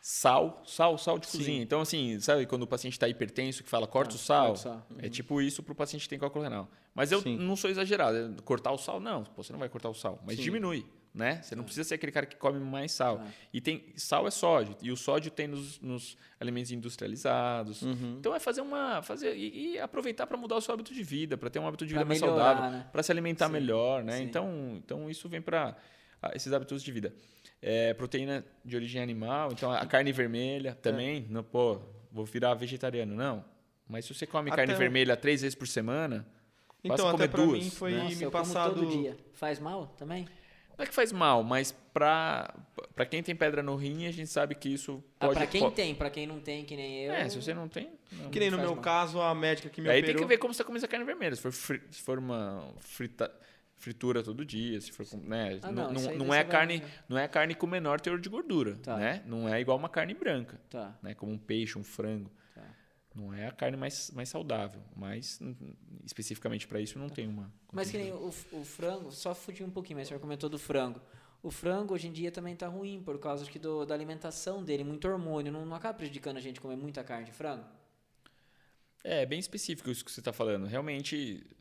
Sal, 0.00 0.62
sal, 0.66 0.96
sal 0.96 1.18
de 1.18 1.26
Sim. 1.26 1.38
cozinha. 1.38 1.62
Então, 1.62 1.80
assim, 1.80 2.18
sabe 2.20 2.46
quando 2.46 2.62
o 2.62 2.66
paciente 2.66 2.94
está 2.94 3.08
hipertenso, 3.08 3.62
que 3.62 3.68
fala 3.68 3.86
corta 3.86 4.14
Ah, 4.14 4.16
o 4.16 4.18
sal? 4.18 4.46
corta 4.54 4.58
o 4.60 4.62
sal. 4.62 4.86
É 4.98 5.08
tipo 5.08 5.40
isso 5.42 5.62
para 5.62 5.72
o 5.72 5.74
paciente 5.76 6.02
que 6.02 6.08
tem 6.08 6.18
cálculo 6.18 6.44
renal. 6.44 6.68
Mas 6.94 7.12
eu 7.12 7.20
Sim. 7.20 7.36
não 7.36 7.56
sou 7.56 7.68
exagerado. 7.70 8.16
é 8.38 8.42
Cortar 8.42 8.72
o 8.72 8.78
sal, 8.78 9.00
não. 9.00 9.24
Pô, 9.24 9.42
você 9.42 9.52
não 9.52 9.58
vai 9.60 9.68
cortar 9.68 9.88
o 9.90 9.94
sal. 9.94 10.22
Mas 10.26 10.36
Sim. 10.36 10.42
diminui, 10.42 10.86
né? 11.14 11.42
Você 11.42 11.54
não 11.54 11.62
precisa 11.62 11.86
ser 11.86 11.96
aquele 11.96 12.10
cara 12.12 12.26
que 12.26 12.36
come 12.36 12.58
mais 12.58 12.92
sal. 12.92 13.18
Tá. 13.18 13.26
E 13.52 13.60
tem 13.60 13.92
sal 13.96 14.26
é 14.26 14.30
sódio. 14.30 14.76
E 14.80 14.90
o 14.90 14.96
sódio 14.96 15.30
tem 15.30 15.46
nos, 15.46 15.78
nos 15.80 16.16
alimentos 16.40 16.70
industrializados. 16.72 17.82
Uhum. 17.82 18.16
Então 18.18 18.34
é 18.34 18.40
fazer 18.40 18.60
uma. 18.62 19.02
fazer 19.02 19.36
E, 19.36 19.72
e 19.74 19.78
aproveitar 19.78 20.26
para 20.26 20.36
mudar 20.36 20.56
o 20.56 20.60
seu 20.60 20.72
hábito 20.74 20.94
de 20.94 21.02
vida, 21.02 21.36
para 21.36 21.50
ter 21.50 21.58
um 21.58 21.66
hábito 21.66 21.84
de 21.86 21.92
Pra 21.94 22.02
vida 22.02 22.08
mais 22.08 22.20
melhorar, 22.20 22.54
saudável, 22.56 22.78
né? 22.78 22.88
para 22.90 23.02
se 23.02 23.12
alimentar 23.12 23.48
melhor, 23.48 24.02
né? 24.02 24.22
Então, 24.22 24.74
então 24.76 25.10
isso 25.10 25.28
vem 25.28 25.42
para 25.42 25.76
esses 26.34 26.52
hábitos 26.52 26.82
de 26.82 26.90
vida. 26.92 27.14
É, 27.60 27.92
proteína 27.94 28.44
de 28.64 28.76
origem 28.76 29.02
animal, 29.02 29.50
então 29.52 29.72
a 29.72 29.84
carne 29.84 30.12
vermelha 30.12 30.74
também. 30.80 31.26
Não, 31.28 31.42
pô, 31.42 31.80
vou 32.12 32.24
virar 32.24 32.54
vegetariano, 32.54 33.14
não. 33.16 33.44
Mas 33.88 34.04
se 34.04 34.14
você 34.14 34.26
come 34.26 34.50
Até 34.50 34.58
carne 34.64 34.74
vermelha 34.74 35.16
três 35.16 35.40
vezes 35.42 35.54
por 35.54 35.66
semana, 35.66 36.26
Então, 36.84 36.96
Passa 36.96 37.08
a 37.08 37.10
até 37.10 37.16
comer 37.16 37.28
pra 37.28 37.44
duas, 37.44 37.64
mim 37.64 37.70
foi 37.70 37.92
né? 37.92 38.02
Nossa, 38.04 38.14
me 38.16 38.22
eu 38.22 38.30
como 38.30 38.44
passado... 38.44 38.74
todo 38.74 38.86
dia. 38.90 39.16
Faz 39.32 39.58
mal 39.58 39.86
também? 39.98 40.26
não 40.76 40.84
é 40.84 40.86
que 40.86 40.94
faz 40.94 41.10
mal, 41.10 41.42
mas 41.42 41.72
para 41.92 42.54
para 42.94 43.04
quem 43.04 43.20
tem 43.20 43.34
pedra 43.34 43.64
no 43.64 43.74
rim, 43.74 44.06
a 44.06 44.12
gente 44.12 44.28
sabe 44.30 44.54
que 44.54 44.68
isso 44.68 45.02
Ah, 45.18 45.26
pode. 45.26 45.38
pra 45.38 45.46
quem 45.48 45.70
tem, 45.72 45.92
pra 45.96 46.08
quem 46.10 46.24
não 46.28 46.38
tem, 46.38 46.64
que 46.64 46.76
nem 46.76 47.04
eu. 47.06 47.12
É, 47.12 47.28
se 47.28 47.34
você 47.42 47.52
não 47.52 47.66
tem. 47.66 47.90
não. 48.12 48.30
Que 48.30 48.38
nem 48.38 48.48
no 48.50 48.58
meu 48.58 48.74
mal. 48.76 48.80
caso, 48.82 49.20
a 49.20 49.34
médica 49.34 49.68
que 49.68 49.80
me 49.80 49.88
Aí 49.88 49.98
operou... 49.98 50.14
tem 50.18 50.22
que 50.24 50.28
ver 50.28 50.38
como 50.38 50.54
você 50.54 50.58
tá 50.58 50.64
come 50.64 50.78
essa 50.78 50.86
carne 50.86 51.04
vermelha. 51.04 51.34
Se 51.34 51.42
for, 51.42 51.50
fri- 51.50 51.82
se 51.90 52.00
for 52.00 52.18
uma 52.20 52.72
frita- 52.78 53.32
fritura 53.78 54.22
todo 54.22 54.44
dia, 54.44 54.80
se 54.80 54.92
for 54.92 55.06
com, 55.06 55.16
né? 55.18 55.58
Ah, 55.62 55.70
não, 55.72 55.92
não, 55.92 56.02
não, 56.02 56.10
é 56.10 56.16
você 56.18 56.24
vai- 56.26 56.44
carne, 56.44 56.82
não 57.08 57.16
é 57.18 57.26
carne 57.28 57.54
com 57.54 57.66
menor 57.66 58.00
teor 58.00 58.20
de 58.20 58.28
gordura, 58.28 58.76
Tá. 58.76 58.96
né? 58.96 59.22
Não 59.26 59.48
é 59.48 59.60
igual 59.60 59.78
uma 59.78 59.88
carne 59.88 60.14
branca, 60.14 60.60
Tá. 60.68 60.98
né? 61.02 61.14
Como 61.14 61.32
um 61.32 61.38
peixe, 61.38 61.78
um 61.78 61.84
frango. 61.84 62.30
Tá. 62.54 62.62
Não 63.14 63.32
é 63.32 63.46
a 63.46 63.52
carne 63.52 63.76
mais, 63.76 64.10
mais 64.10 64.28
saudável, 64.28 64.82
mas 64.96 65.38
hum, 65.40 65.54
especificamente 66.04 66.66
para 66.66 66.80
isso 66.80 66.98
não 66.98 67.08
tem 67.08 67.26
uma. 67.28 67.52
Mas 67.72 67.90
que 67.90 67.98
nem 67.98 68.12
o, 68.12 68.32
o 68.52 68.64
frango, 68.64 69.10
só 69.12 69.34
fugir 69.34 69.64
um 69.64 69.70
pouquinho, 69.70 69.98
mas 69.98 70.08
senhor 70.08 70.20
comentou 70.20 70.50
do 70.50 70.58
frango. 70.58 71.00
O 71.40 71.50
frango 71.52 71.94
hoje 71.94 72.08
em 72.08 72.12
dia 72.12 72.32
também 72.32 72.56
tá 72.56 72.66
ruim, 72.66 73.00
por 73.00 73.16
causa 73.20 73.44
que 73.48 73.60
do, 73.60 73.84
da 73.86 73.94
alimentação 73.94 74.64
dele, 74.64 74.82
muito 74.82 75.06
hormônio. 75.06 75.52
Não, 75.52 75.64
não 75.64 75.76
acaba 75.76 75.94
prejudicando 75.94 76.36
a 76.36 76.40
gente 76.40 76.60
comer 76.60 76.76
muita 76.76 77.04
carne 77.04 77.26
de 77.26 77.32
frango? 77.32 77.64
É, 79.04 79.24
bem 79.24 79.38
específico 79.38 79.88
isso 79.90 80.04
que 80.04 80.10
você 80.10 80.20
está 80.20 80.32
falando. 80.32 80.66
Realmente 80.66 81.46
te- 81.46 81.56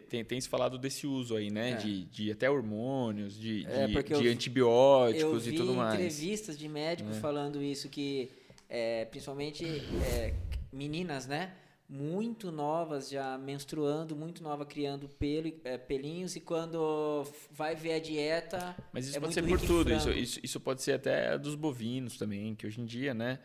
tem, 0.00 0.24
tem 0.24 0.40
se 0.40 0.48
falado 0.48 0.78
desse 0.78 1.06
uso 1.06 1.36
aí, 1.36 1.50
né? 1.50 1.72
É. 1.72 1.76
De, 1.76 2.04
de 2.06 2.30
até 2.32 2.48
hormônios, 2.50 3.38
de, 3.38 3.64
É, 3.66 3.86
de, 3.86 3.94
eu 3.96 4.02
de 4.02 4.14
vi- 4.24 4.28
antibióticos 4.28 5.22
Eu 5.22 5.38
e 5.38 5.50
vi 5.52 5.56
tudo 5.56 5.74
mais. 5.74 5.94
entrevistas 5.94 6.58
de 6.58 6.68
médicos 6.68 7.16
falando 7.18 7.62
isso, 7.62 7.88
que 7.88 8.30
é, 8.68 9.04
principalmente 9.06 9.64
é, 9.64 10.34
meninas, 10.72 11.26
né? 11.26 11.52
Muito 11.90 12.52
novas 12.52 13.08
já 13.08 13.38
menstruando, 13.38 14.14
muito 14.14 14.42
nova 14.42 14.66
criando 14.66 15.08
pelo, 15.08 15.50
é, 15.64 15.78
pelinhos 15.78 16.36
e 16.36 16.40
quando 16.40 17.26
vai 17.50 17.74
ver 17.74 17.94
a 17.94 17.98
dieta. 17.98 18.76
Mas 18.92 19.08
isso 19.08 19.16
é 19.16 19.20
pode 19.20 19.40
muito 19.42 19.60
ser 19.60 19.66
por 19.66 19.66
tudo. 19.66 19.92
Isso, 19.94 20.10
isso, 20.10 20.40
isso 20.42 20.60
pode 20.60 20.82
ser 20.82 20.92
até 20.92 21.38
dos 21.38 21.54
bovinos 21.54 22.18
também, 22.18 22.54
que 22.54 22.66
hoje 22.66 22.80
em 22.80 22.84
dia, 22.84 23.14
né? 23.14 23.38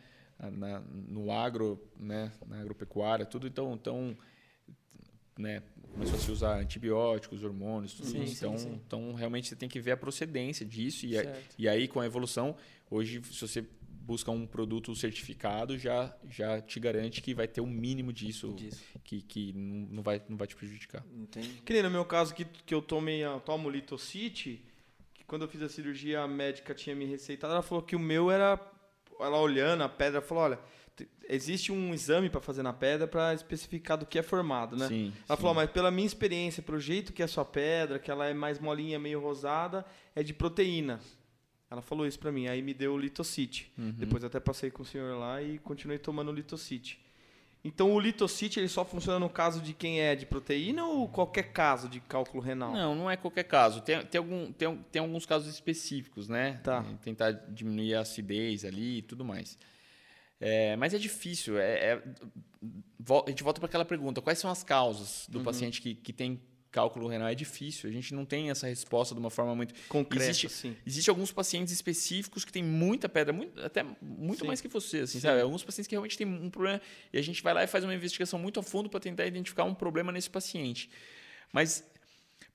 na- 0.52 0.82
no 1.08 1.32
agro, 1.32 1.82
né? 1.98 2.34
Na 2.48 2.60
agropecuária, 2.60 3.26
tudo 3.26 3.48
então, 3.48 3.74
então 3.76 4.18
né? 5.38 5.64
Começou 5.94 6.16
a 6.18 6.22
se 6.22 6.32
usar 6.32 6.56
antibióticos, 6.60 7.44
hormônios, 7.44 7.94
tudo 7.94 8.10
Sim, 8.10 8.24
isso. 8.24 8.34
sim, 8.36 8.38
Então, 8.46 8.58
sim. 8.58 8.82
então, 8.86 9.14
realmente, 9.14 9.48
você 9.48 9.56
tem 9.56 9.70
que 9.70 9.80
ver 9.80 9.92
a 9.92 9.98
procedência 9.98 10.66
disso. 10.66 11.06
E, 11.06 11.18
a- 11.18 11.24
Certo. 11.24 11.56
e 11.58 11.68
aí, 11.70 11.88
com 11.88 12.00
a 12.00 12.06
evolução, 12.06 12.56
hoje, 12.90 13.22
se 13.32 13.40
você 13.48 13.64
busca 14.06 14.30
um 14.32 14.46
produto 14.46 14.94
certificado, 14.96 15.78
já, 15.78 16.14
já 16.30 16.60
te 16.62 16.80
garante 16.80 17.22
que 17.22 17.34
vai 17.34 17.48
ter 17.48 17.62
o 17.62 17.66
mínimo 17.68 18.12
disso, 18.12 18.54
Disso. 18.54 18.84
que, 19.04 19.22
que 19.22 19.54
não, 19.54 19.88
não 19.98 20.04
vai, 20.04 20.22
não 20.28 20.36
vai 20.36 20.46
te 20.48 20.56
prejudicar. 20.56 21.06
Entende? 21.16 21.62
Que 21.66 21.72
nem 21.74 21.84
no 21.84 21.90
meu 21.90 22.04
caso, 22.04 22.34
que, 22.36 22.44
que 22.44 22.74
eu 22.74 22.82
tomei 22.82 23.24
a, 23.24 23.40
tomo 23.40 23.70
litocite, 23.70 24.62
que 25.14 25.24
quando 25.24 25.44
eu 25.44 25.48
fiz 25.48 25.62
a 25.62 25.70
cirurgia, 25.70 26.22
a 26.22 26.28
médica 26.28 26.74
tinha 26.74 26.96
me 26.96 27.06
receitado, 27.06 27.54
ela 27.54 27.62
falou 27.62 27.82
que 27.84 27.96
o 27.96 28.00
meu 28.00 28.30
era, 28.30 28.60
ela 29.22 29.40
olhando 29.40 29.84
a 29.84 29.90
pedra, 29.90 30.22
falou, 30.22 30.44
olha, 30.44 30.60
existe 31.28 31.72
um 31.72 31.94
exame 31.94 32.30
para 32.30 32.42
fazer 32.42 32.64
na 32.64 32.74
pedra 32.74 33.08
para 33.08 33.34
especificar 33.34 33.98
do 33.98 34.06
que 34.06 34.20
é 34.20 34.24
formado, 34.24 34.76
né? 34.76 34.88
Sim, 34.88 35.14
Ela 35.28 35.36
sim. 35.36 35.42
falou, 35.42 35.56
mas 35.56 35.70
pela 35.70 35.90
minha 35.90 36.06
experiência, 36.06 36.62
pelo 36.62 36.80
jeito 36.80 37.14
que 37.14 37.22
é 37.22 37.26
a 37.26 37.28
sua 37.28 37.46
pedra, 37.46 38.00
que 38.00 38.12
ela 38.12 38.28
é 38.28 38.34
mais 38.34 38.60
molinha, 38.60 39.00
meio 39.00 39.20
rosada, 39.20 39.86
é 40.16 40.22
de 40.22 40.34
proteína. 40.34 41.00
Ela 41.70 41.82
falou 41.82 42.06
isso 42.06 42.20
pra 42.20 42.32
mim, 42.32 42.48
aí 42.48 42.62
me 42.62 42.74
deu 42.74 42.94
o 42.94 42.98
litocite. 42.98 43.72
Uhum. 43.78 43.96
Depois 43.98 44.24
até 44.24 44.40
passei 44.40 44.70
com 44.70 44.84
o 44.84 44.86
senhor 44.86 45.18
lá 45.18 45.42
e 45.42 45.58
continuei 45.58 45.98
tomando 45.98 46.32
litocite. 46.32 47.04
Então 47.66 47.94
o 47.94 48.00
litocite 48.00 48.60
ele 48.60 48.68
só 48.68 48.84
funciona 48.84 49.18
no 49.20 49.30
caso 49.30 49.62
de 49.62 49.74
quem 49.74 50.02
é 50.02 50.16
de 50.16 50.26
proteína 50.26 50.86
ou 50.86 51.08
qualquer 51.08 51.54
caso 51.54 51.88
de 51.88 52.02
cálculo 52.02 52.44
renal? 52.44 52.74
Não, 52.74 52.94
não 52.94 53.10
é 53.10 53.16
qualquer 53.16 53.46
caso. 53.46 53.82
Tem, 53.82 54.06
tem, 54.06 54.20
algum, 54.20 54.52
tem, 54.52 54.78
tem 54.92 55.02
alguns 55.02 55.26
casos 55.26 55.52
específicos, 55.52 56.28
né? 56.28 56.60
Tá. 56.62 56.84
Tentar 57.02 57.32
diminuir 57.32 57.96
a 57.96 58.02
acidez 58.02 58.66
ali 58.66 58.98
e 58.98 59.02
tudo 59.02 59.24
mais. 59.24 59.58
É, 60.46 60.76
mas 60.76 60.94
é 60.94 60.98
difícil. 60.98 61.58
É, 61.58 61.94
é- 61.94 62.04
a 63.26 63.30
gente 63.30 63.44
volta 63.44 63.60
para 63.60 63.68
aquela 63.68 63.86
pergunta: 63.86 64.22
quais 64.22 64.40
são 64.40 64.50
as 64.52 64.64
causas 64.64 65.28
Uhum. 65.28 65.34
do 65.34 65.42
paciente 65.44 65.82
que, 65.82 65.96
que 65.96 66.12
tem 66.14 66.40
cálculo 66.72 67.08
renal? 67.08 67.28
É 67.28 67.36
difícil. 67.36 67.90
A 67.90 67.94
gente 67.94 68.14
não 68.14 68.26
tem 68.26 68.50
essa 68.50 68.68
resposta 68.68 69.14
de 69.14 69.20
uma 69.20 69.30
forma 69.30 69.56
muito. 69.56 69.74
Concreto, 69.88 70.24
Existe- 70.26 70.50
sim. 70.50 70.76
Existem 70.86 71.12
alguns 71.12 71.32
pacientes 71.32 71.72
específicos 71.74 72.44
que 72.44 72.52
têm 72.52 72.64
muita 72.64 73.08
pedra, 73.08 73.32
muito- 73.32 73.60
até 73.62 73.84
muito 74.02 74.40
Sim. 74.42 74.48
mais 74.48 74.60
que 74.60 74.68
você, 74.68 75.00
assim, 75.00 75.14
Sim. 75.14 75.20
sabe? 75.22 75.42
Alguns 75.42 75.64
pacientes 75.64 75.88
que 75.88 75.94
realmente 75.96 76.18
têm 76.18 76.26
um 76.28 76.50
problema 76.50 76.82
e 77.12 77.18
a 77.18 77.22
gente 77.22 77.42
vai 77.44 77.54
lá 77.54 77.64
e 77.64 77.68
faz 77.68 77.84
uma 77.84 77.94
investigação 77.94 78.40
muito 78.40 78.60
a 78.60 78.64
fundo 78.64 78.90
para 78.90 79.00
tentar 79.00 79.26
identificar 79.26 79.64
um 79.66 79.74
problema 79.76 80.12
nesse 80.12 80.30
paciente. 80.30 80.90
Mas 81.52 81.84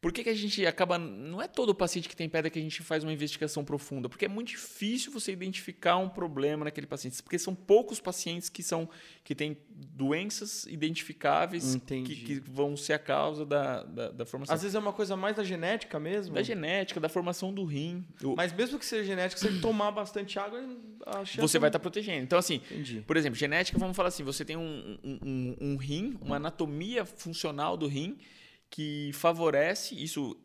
por 0.01 0.13
que, 0.13 0.23
que 0.23 0.31
a 0.31 0.35
gente 0.35 0.65
acaba. 0.65 0.97
Não 0.97 1.43
é 1.43 1.49
todo 1.49 1.75
paciente 1.75 2.09
que 2.09 2.15
tem 2.15 2.29
pedra 2.29 2.49
que 2.49 2.59
a 2.59 2.63
gente 2.63 2.83
faz 2.83 3.03
uma 3.03 3.13
investigação 3.13 3.65
profunda, 3.65 4.09
porque 4.09 4.25
é 4.27 4.29
muito 4.29 4.49
difícil 4.49 5.11
você 5.11 5.33
identificar 5.33 5.97
um 5.97 6.09
problema 6.09 6.65
naquele 6.65 6.87
paciente, 6.87 7.21
porque 7.23 7.39
são 7.39 7.53
poucos 7.55 8.01
pacientes 8.01 8.49
que 8.49 8.63
são 8.63 8.89
que 9.25 9.35
têm 9.35 9.57
doenças 9.69 10.67
identificáveis 10.67 11.75
que, 11.87 12.17
que 12.17 12.41
vão 12.41 12.77
ser 12.77 12.93
a 12.95 12.99
causa 12.99 13.45
da, 13.45 13.83
da, 13.83 14.11
da 14.11 14.27
formação. 14.27 14.55
Às 14.55 14.63
vezes 14.63 14.75
é 14.75 14.79
uma 14.79 14.93
coisa 14.93 15.17
mais 15.17 15.37
da 15.37 15.45
genética 15.45 15.99
mesmo. 15.99 16.35
da 16.35 16.43
genética, 16.43 17.01
da 17.01 17.09
formação 17.09 17.53
do 17.53 17.65
rim. 17.65 18.05
Mas 18.37 18.53
mesmo 18.53 18.79
que 18.79 18.87
seja 18.87 19.05
genética, 19.05 19.41
se 19.41 19.47
ele 19.47 19.61
tomar 19.61 19.91
bastante 19.91 20.39
água, 20.39 20.61
chance 21.25 21.37
você 21.39 21.59
vai 21.59 21.69
estar 21.69 21.79
protegendo. 21.79 22.23
Então, 22.23 22.39
assim, 22.39 22.57
Entendi. 22.71 23.03
por 23.07 23.17
exemplo, 23.17 23.39
genética, 23.39 23.79
vamos 23.79 23.97
falar 23.97 24.09
assim, 24.09 24.23
você 24.23 24.45
tem 24.45 24.57
um, 24.57 24.99
um, 25.03 25.19
um- 25.23 25.57
um 25.73 25.77
rim, 25.77 26.17
uma 26.21 26.37
anatomia 26.37 27.05
funcional 27.05 27.77
do 27.77 27.87
rim 27.87 28.17
que 28.71 29.11
favorece, 29.15 29.95
isso 30.03 30.37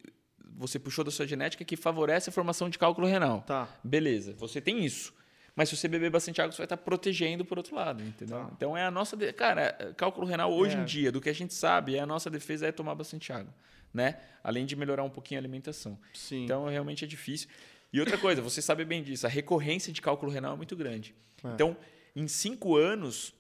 você 0.56 0.78
puxou 0.80 1.04
da 1.04 1.12
sua 1.12 1.26
genética, 1.28 1.64
que 1.66 1.76
favorece 1.76 2.30
a 2.30 2.34
formação 2.34 2.70
de 2.70 2.78
cálculo 2.78 3.08
renal. 3.08 3.42
Tá. 3.42 3.68
Beleza, 3.84 4.34
você 4.34 4.62
tem 4.62 4.86
isso. 4.86 5.14
Mas 5.56 5.70
se 5.70 5.78
você 5.78 5.88
beber 5.88 6.10
bastante 6.10 6.42
água, 6.42 6.52
você 6.52 6.58
vai 6.58 6.66
estar 6.66 6.78
protegendo 6.78 7.46
por 7.46 7.58
outro 7.58 7.76
lado, 7.76 8.02
entendeu? 8.04 8.38
Tá. 8.40 8.50
Então 8.56 8.76
é 8.78 8.84
a 8.86 8.90
nossa. 8.92 9.16
de- 9.16 9.32
Cara, 9.34 9.94
cálculo 9.98 10.26
renal 10.26 10.52
hoje 10.52 10.76
É. 10.76 10.80
em 10.80 10.86
dia, 10.86 11.12
do 11.12 11.22
que 11.22 11.30
a 11.30 11.34
gente 11.34 11.54
sabe, 11.54 11.96
é 11.96 12.00
a 12.00 12.06
nossa 12.06 12.30
defesa 12.30 12.66
é 12.68 12.72
tomar 12.72 12.96
bastante 12.96 13.32
água, 13.32 13.54
né? 13.94 14.18
Além 14.44 14.66
de 14.66 14.76
melhorar 14.76 15.04
um 15.04 15.10
pouquinho 15.12 15.40
a 15.40 15.42
alimentação. 15.42 16.00
Sim. 16.14 16.46
Então, 16.46 16.66
realmente 16.68 17.04
é 17.06 17.08
difícil. 17.08 17.50
E 17.92 18.00
outra 18.00 18.18
coisa, 18.18 18.42
você 18.42 18.62
sabe 18.64 18.84
bem 18.84 19.04
disso, 19.04 19.28
a 19.28 19.30
recorrência 19.30 19.94
de 19.94 20.02
cálculo 20.02 20.32
renal 20.32 20.54
é 20.54 20.58
muito 20.58 20.76
grande. 20.76 21.14
É. 21.44 21.50
Então, 21.50 21.78
em 22.16 22.28
cinco 22.28 22.76
anos, 22.78 23.34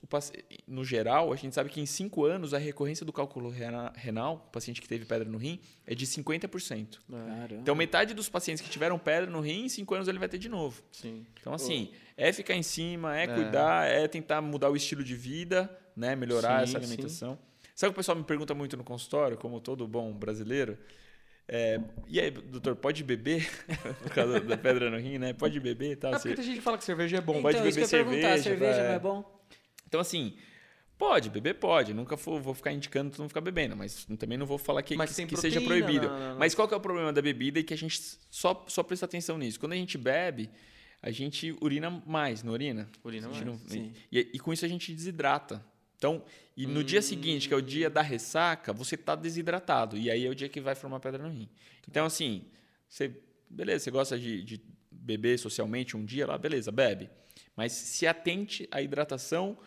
no 0.67 0.83
geral, 0.83 1.31
a 1.31 1.35
gente 1.35 1.53
sabe 1.53 1.69
que 1.69 1.79
em 1.79 1.85
cinco 1.85 2.25
anos 2.25 2.53
a 2.53 2.57
recorrência 2.57 3.05
do 3.05 3.13
cálculo 3.13 3.49
rena- 3.49 3.93
renal, 3.95 4.45
o 4.47 4.51
paciente 4.51 4.81
que 4.81 4.87
teve 4.87 5.05
pedra 5.05 5.29
no 5.29 5.37
rim, 5.37 5.59
é 5.85 5.93
de 5.93 6.07
50%. 6.07 6.99
Caramba. 7.09 7.55
Então, 7.61 7.75
metade 7.75 8.13
dos 8.15 8.29
pacientes 8.29 8.63
que 8.63 8.69
tiveram 8.69 8.97
pedra 8.97 9.29
no 9.29 9.41
rim, 9.41 9.65
em 9.65 9.69
cinco 9.69 9.93
anos 9.93 10.07
ele 10.07 10.17
vai 10.17 10.27
ter 10.27 10.39
de 10.39 10.49
novo. 10.49 10.81
Sim. 10.91 11.25
Então, 11.39 11.53
assim, 11.53 11.91
é 12.17 12.33
ficar 12.33 12.55
em 12.55 12.63
cima, 12.63 13.15
é, 13.17 13.23
É. 13.25 13.27
cuidar, 13.27 13.87
é 13.87 14.07
tentar 14.07 14.41
mudar 14.41 14.69
o 14.71 14.75
estilo 14.75 15.03
de 15.03 15.15
vida, 15.15 15.69
né? 15.95 16.15
Melhorar 16.15 16.57
Sim, 16.57 16.63
essa 16.63 16.79
sim. 16.79 16.85
alimentação. 16.93 17.39
Sabe 17.75 17.89
o 17.89 17.93
que 17.93 17.97
o 17.97 18.01
pessoal 18.01 18.17
me 18.17 18.23
pergunta 18.23 18.53
muito 18.53 18.75
no 18.77 18.83
consultório, 18.83 19.37
como 19.37 19.59
todo 19.61 19.87
bom 19.87 20.11
brasileiro? 20.13 20.77
É, 21.47 21.79
e 22.07 22.19
aí, 22.19 22.31
doutor, 22.31 22.75
pode 22.75 23.03
beber? 23.03 23.49
Por 24.01 24.11
causa 24.11 24.39
da 24.39 24.57
pedra 24.57 24.89
no 24.89 24.97
rim, 24.97 25.17
né? 25.17 25.33
Pode 25.33 25.59
beber 25.59 25.91
e 25.91 25.95
tal. 25.95 26.13
É 26.13 26.17
porque 26.17 26.35
tem 26.35 26.45
gente 26.45 26.55
que 26.55 26.61
fala 26.61 26.77
que 26.77 26.83
cerveja 26.85 27.17
é 27.17 27.21
bom. 27.21 27.41
pode 27.41 27.57
então, 27.57 27.67
isso 27.67 27.77
que 27.77 27.85
beber 27.85 27.95
eu 27.95 28.05
cerveja, 28.21 28.43
cerveja 28.43 28.83
não 28.83 28.91
é 28.93 28.99
bom? 28.99 29.43
Então, 29.87 29.99
assim, 29.99 30.37
pode, 30.97 31.29
beber 31.29 31.55
pode. 31.55 31.93
Nunca 31.93 32.15
vou, 32.15 32.39
vou 32.39 32.53
ficar 32.53 32.71
indicando 32.71 33.11
todo 33.11 33.19
mundo 33.19 33.29
ficar 33.29 33.41
bebendo, 33.41 33.75
mas 33.75 34.05
também 34.17 34.37
não 34.37 34.45
vou 34.45 34.57
falar 34.57 34.81
que, 34.83 34.95
Mas 34.95 35.13
que, 35.13 35.25
que 35.25 35.35
seja 35.35 35.59
proteína 35.59 35.85
proibido. 35.85 36.07
na- 36.07 36.19
na- 36.19 36.33
na- 36.33 36.39
Mas 36.39 36.55
qual 36.55 36.67
que 36.67 36.73
é 36.73 36.77
o 36.77 36.81
problema 36.81 37.11
da 37.11 37.21
bebida 37.21 37.59
e 37.59 37.63
que 37.63 37.73
a 37.73 37.77
gente 37.77 37.99
só, 38.31 38.65
só 38.69 38.81
presta 38.81 39.05
atenção 39.05 39.37
nisso? 39.37 39.59
Quando 39.59 39.73
a 39.73 39.75
gente 39.75 39.97
bebe, 39.97 40.49
a 41.01 41.11
gente 41.11 41.53
urina 41.61 42.01
mais, 42.05 42.41
não 42.41 42.53
urina? 42.53 42.89
Urina 43.03 43.27
A 43.27 43.33
gente 43.33 43.45
mais, 43.45 43.61
não- 43.61 43.69
sim. 43.69 43.91
E, 44.09 44.29
e 44.33 44.39
com 44.39 44.53
isso 44.53 44.63
a 44.63 44.69
gente 44.69 44.93
desidrata. 44.93 45.63
Então, 46.03 46.21
e 46.57 46.67
no 46.67 46.83
dia 46.83 47.01
seguinte, 47.01 47.47
que 47.47 47.53
é 47.53 47.57
o 47.57 47.61
dia 47.61 47.89
da 47.89 48.01
ressaca, 48.01 48.73
você 48.73 48.95
está 48.95 49.15
desidratado. 49.15 49.97
E 49.97 50.11
aí 50.11 50.25
é 50.25 50.29
o 50.29 50.35
dia 50.35 50.49
que 50.49 50.59
vai 50.59 50.75
formar 50.75 50.99
pedra 50.99 51.23
no 51.23 51.29
rim. 51.29 51.47
Então, 51.87 52.05
assim, 52.05 52.43
você, 52.89 53.15
beleza, 53.49 53.85
você 53.85 53.91
gosta 53.91 54.19
de, 54.19 54.43
de 54.43 54.61
beber 54.91 55.39
socialmente 55.39 55.95
um 55.95 56.03
dia 56.03 56.27
lá, 56.27 56.37
beleza, 56.37 56.73
bebe. 56.73 57.09
Mas 57.55 57.71
se 57.71 58.05
atente 58.05 58.67
à 58.69 58.81
hidratação 58.81 59.57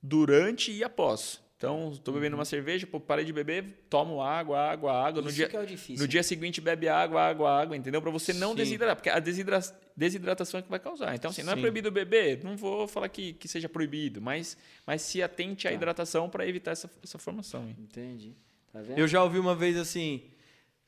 durante 0.00 0.70
e 0.70 0.84
após. 0.84 1.42
Então, 1.58 1.90
estou 1.90 2.14
bebendo 2.14 2.36
uma 2.36 2.44
cerveja, 2.44 2.86
pô, 2.86 3.00
parei 3.00 3.24
de 3.24 3.32
beber, 3.32 3.64
tomo 3.90 4.22
água, 4.22 4.56
água, 4.60 4.92
água. 4.92 5.20
No 5.20 5.26
Isso 5.28 5.34
dia, 5.38 5.48
que 5.48 5.56
é 5.56 5.60
o 5.60 5.66
difícil. 5.66 6.00
no 6.00 6.06
dia 6.06 6.22
seguinte, 6.22 6.60
bebe 6.60 6.88
água, 6.88 7.20
água, 7.20 7.50
água, 7.50 7.76
entendeu? 7.76 8.00
Para 8.00 8.12
você 8.12 8.32
não 8.32 8.50
Sim. 8.50 8.56
desidratar, 8.58 8.94
porque 8.94 9.10
a 9.10 9.18
desidra- 9.18 9.58
desidratação 9.96 10.60
é 10.60 10.62
que 10.62 10.70
vai 10.70 10.78
causar. 10.78 11.16
Então, 11.16 11.32
assim, 11.32 11.42
não 11.42 11.52
é 11.52 11.56
Sim. 11.56 11.60
proibido 11.62 11.90
beber, 11.90 12.44
não 12.44 12.56
vou 12.56 12.86
falar 12.86 13.08
que, 13.08 13.32
que 13.32 13.48
seja 13.48 13.68
proibido, 13.68 14.22
mas, 14.22 14.56
mas 14.86 15.02
se 15.02 15.20
atente 15.20 15.66
à 15.66 15.70
Tá. 15.72 15.74
hidratação 15.76 16.30
para 16.30 16.46
evitar 16.46 16.70
essa, 16.70 16.88
essa 17.02 17.18
formação. 17.18 17.66
hein? 17.66 17.74
Entendi. 17.80 18.36
Tá 18.72 18.80
vendo? 18.80 18.96
Eu 18.96 19.08
já 19.08 19.20
ouvi 19.24 19.40
uma 19.40 19.56
vez 19.56 19.76
assim. 19.76 20.22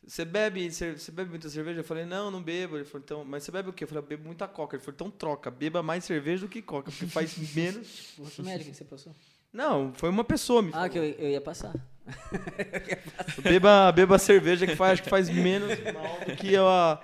Você 0.06 0.24
bebe, 0.24 0.70
você 0.70 0.94
bebe 1.10 1.30
muita 1.30 1.48
cerveja? 1.48 1.80
Eu 1.80 1.84
falei, 1.84 2.04
não, 2.04 2.30
não 2.30 2.40
bebo. 2.40 2.76
Ele 2.76 2.84
falou, 2.84 3.02
então, 3.04 3.24
mas 3.24 3.42
você 3.42 3.50
bebe 3.50 3.70
o 3.70 3.72
quê? 3.72 3.82
Eu 3.84 3.88
falei, 3.88 4.04
eu 4.04 4.06
bebo 4.06 4.24
muita 4.24 4.46
coca. 4.46 4.76
Ele 4.76 4.82
falou, 4.84 4.94
então 4.94 5.10
troca, 5.10 5.50
beba 5.50 5.82
mais 5.82 6.04
cerveja 6.04 6.46
do 6.46 6.48
que 6.48 6.62
coca, 6.62 6.92
porque 6.92 7.06
faz 7.08 7.34
menos. 7.56 8.14
Outro 8.18 8.44
médico 8.44 8.70
que 8.70 8.76
você 8.76 8.84
passou? 8.84 9.12
Não, 9.52 9.92
foi 9.94 10.08
uma 10.10 10.24
pessoa 10.24 10.62
me 10.62 10.68
Ah, 10.68 10.72
falou. 10.72 10.88
que 10.90 10.98
eu, 10.98 11.04
eu 11.04 11.28
ia 11.30 11.40
passar. 11.40 11.72
Beba, 13.42 13.92
beba 13.92 14.18
cerveja 14.18 14.66
que 14.66 14.76
faz, 14.76 14.94
acho 14.94 15.02
que 15.04 15.08
faz 15.10 15.28
menos 15.28 15.70
mal 15.92 16.18
do 16.26 16.36
que 16.36 16.56
a. 16.56 17.00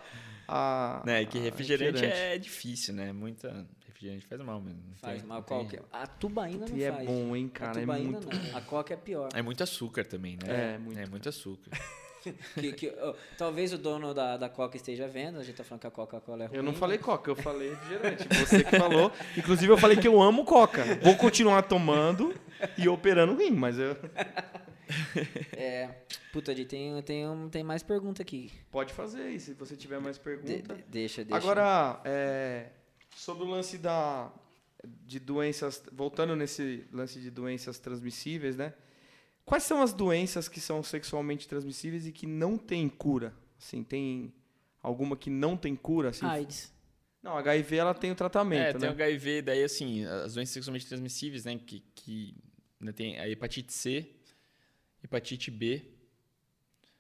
a 0.49 1.03
Né? 1.05 1.23
E 1.23 1.27
que 1.27 1.39
a 1.39 1.43
refrigerante 1.43 2.05
é 2.05 2.39
difícil, 2.39 2.95
né? 2.95 3.13
Muita 3.13 3.67
refrigerante 3.87 4.27
faz 4.27 4.41
mal 4.43 4.61
mesmo. 4.61 4.83
Faz 4.97 5.21
tem- 5.21 5.29
mal 5.29 5.43
tem- 5.43 5.59
qualquer. 5.59 5.83
A 5.93 6.07
tubaína 6.07 6.67
não 6.69 6.77
E 6.77 6.83
é 6.85 6.93
faz. 6.93 7.07
bom, 7.07 7.37
hein, 7.37 7.51
a 7.55 7.59
cara? 7.59 7.79
É 7.79 7.81
tubaína 7.83 8.11
muito. 8.21 8.29
não. 8.37 8.57
A 8.57 8.61
coca 8.61 8.95
é 8.95 8.97
pior. 8.97 9.29
É 9.35 9.43
muito 9.43 9.63
açúcar 9.63 10.05
também, 10.05 10.37
né? 10.45 10.75
É, 10.75 10.79
muito. 10.79 10.99
É 11.01 11.07
muito 11.07 11.29
açúcar. 11.29 11.71
Que- 12.55 12.73
que- 12.73 12.95
ó, 13.01 13.15
talvez 13.39 13.73
o 13.73 13.79
dono 13.79 14.13
da, 14.15 14.37
da 14.37 14.49
coca 14.49 14.77
esteja 14.77 15.07
vendo. 15.09 15.39
A 15.39 15.43
gente 15.45 15.57
tá 15.57 15.65
falando 15.65 15.81
que 15.81 15.87
a 15.87 15.91
Coca-Cola 15.91 16.45
é 16.45 16.47
ruim. 16.47 16.57
Eu 16.57 16.63
não 16.63 16.73
falei 16.75 16.99
coca, 16.99 17.31
eu 17.31 17.37
falei 17.37 17.71
refrigerante. 17.75 18.29
Você 18.39 18.65
que 18.65 18.77
falou. 18.79 19.13
Inclusive, 19.37 19.73
eu 19.73 19.79
falei 19.79 19.97
que 19.97 20.09
eu 20.09 20.21
amo 20.21 20.45
coca. 20.45 20.85
Vou 21.03 21.17
continuar 21.17 21.63
tomando 21.63 22.35
e 22.79 22.89
operando 22.89 23.33
o 23.35 23.37
rim, 23.37 23.51
mas 23.53 23.79
eu. 23.79 23.97
É. 25.57 25.91
Puta, 26.33 26.55
Di, 26.55 26.65
tem, 26.65 27.01
tem, 27.03 27.27
um, 27.27 27.49
tem 27.49 27.65
mais 27.65 27.83
pergunta 27.83 28.23
aqui. 28.23 28.53
Pode 28.71 28.93
fazer 28.93 29.23
aí, 29.23 29.41
se 29.41 29.53
você 29.55 29.77
tiver 29.77 29.99
mais 30.01 30.17
De- 30.17 30.23
pergunta. 30.23 30.75
de- 30.75 30.83
deixa, 30.89 31.25
deixa. 31.25 31.37
Agora, 31.37 32.01
é, 32.05 32.67
sobre 33.17 33.45
o 33.45 33.49
lance 33.49 33.79
da, 33.79 34.31
de 35.05 35.19
doenças, 35.19 35.83
voltando 35.93 36.37
nesse 36.37 36.85
lance 36.93 37.19
de 37.19 37.31
doenças 37.31 37.79
transmissíveis, 37.79 38.57
né? 38.57 38.75
Quais 39.47 39.63
são 39.63 39.81
as 39.81 39.93
doenças 39.95 40.49
que 40.49 40.61
são 40.61 40.83
sexualmente 40.83 41.49
transmissíveis 41.49 42.07
e 42.07 42.13
que 42.13 42.27
não 42.27 42.59
têm 42.59 42.89
cura? 42.89 43.33
Assim, 43.59 43.83
tem 43.83 44.35
alguma 44.83 45.17
que 45.17 45.31
não 45.31 45.57
tem 45.57 45.75
cura? 45.75 46.11
Assim? 46.11 46.27
AIDS. 46.27 46.71
Não, 47.23 47.37
HIV 47.39 47.77
ela 47.77 47.95
tem 47.95 48.11
o 48.11 48.13
É, 48.13 48.17
tratamento, 48.17 48.73
tem 48.79 48.81
né? 48.83 48.89
o 48.89 48.93
HIV, 48.93 49.43
daí 49.43 49.63
assim, 49.65 50.05
as 50.05 50.35
doenças 50.35 50.53
sexualmente 50.53 50.87
transmissíveis, 50.87 51.45
né? 51.45 51.59
Que, 51.65 51.81
que 51.95 52.35
né, 52.81 52.93
tem 52.93 53.19
a 53.19 53.29
hepatite 53.29 53.73
C, 53.73 54.11
hepatite 55.03 55.51
B, 55.51 55.83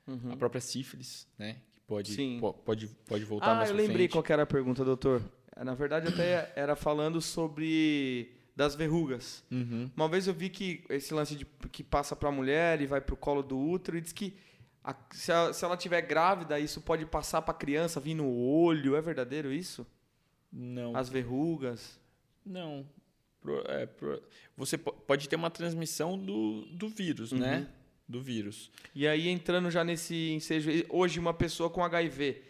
Uhum. 0.06 0.32
a 0.32 0.36
própria 0.36 0.60
sífilis, 0.60 1.26
né? 1.36 1.56
Que 1.72 1.80
pode, 1.80 2.12
Sim. 2.14 2.38
po- 2.40 2.54
pode, 2.54 2.86
pode 3.06 3.24
voltar 3.24 3.50
Ah, 3.52 3.54
mais 3.56 3.70
eu 3.70 3.74
pra 3.74 3.82
lembrei 3.82 3.98
frente. 4.04 4.12
qual 4.12 4.22
que 4.22 4.32
era 4.32 4.44
a 4.44 4.46
pergunta, 4.46 4.84
doutor. 4.84 5.20
Na 5.64 5.74
verdade, 5.74 6.06
até 6.08 6.52
era 6.54 6.76
falando 6.76 7.20
sobre 7.20 8.35
das 8.56 8.74
verrugas. 8.74 9.44
Uhum. 9.50 9.90
Uma 9.94 10.08
vez 10.08 10.26
eu 10.26 10.32
vi 10.34 10.48
que 10.48 10.82
esse 10.88 11.12
lance 11.12 11.36
de 11.36 11.44
que 11.70 11.84
passa 11.84 12.16
para 12.16 12.30
a 12.30 12.32
mulher 12.32 12.80
e 12.80 12.86
vai 12.86 13.00
para 13.02 13.12
o 13.14 13.16
colo 13.16 13.42
do 13.42 13.56
útero 13.58 13.98
e 13.98 14.00
diz 14.00 14.12
que 14.12 14.34
a- 14.82 14.96
se, 15.12 15.30
ela, 15.30 15.52
se 15.52 15.62
ela 15.64 15.76
tiver 15.76 16.00
grávida, 16.00 16.58
isso 16.58 16.80
pode 16.80 17.04
passar 17.04 17.42
para 17.42 17.52
a 17.52 17.56
criança, 17.56 18.00
vir 18.00 18.14
no 18.14 18.28
olho. 18.34 18.96
É 18.96 19.00
verdadeiro 19.02 19.52
isso? 19.52 19.86
Não. 20.50 20.96
As 20.96 21.08
verrugas. 21.10 22.00
Não. 22.44 22.86
Pro- 23.42 23.62
é, 23.68 23.84
pro- 23.86 24.22
você 24.56 24.78
po- 24.78 24.92
pode 24.92 25.28
ter 25.28 25.36
uma 25.36 25.50
transmissão 25.50 26.18
do, 26.18 26.62
do 26.72 26.88
vírus, 26.88 27.32
né? 27.32 27.58
Uhum. 27.58 27.66
Do 28.08 28.22
vírus. 28.22 28.70
E 28.94 29.06
aí, 29.06 29.28
entrando 29.28 29.70
já 29.70 29.82
nesse 29.84 30.30
ensejo, 30.30 30.70
hoje 30.88 31.18
uma 31.20 31.34
pessoa 31.34 31.68
com 31.68 31.84
HIV, 31.84 32.40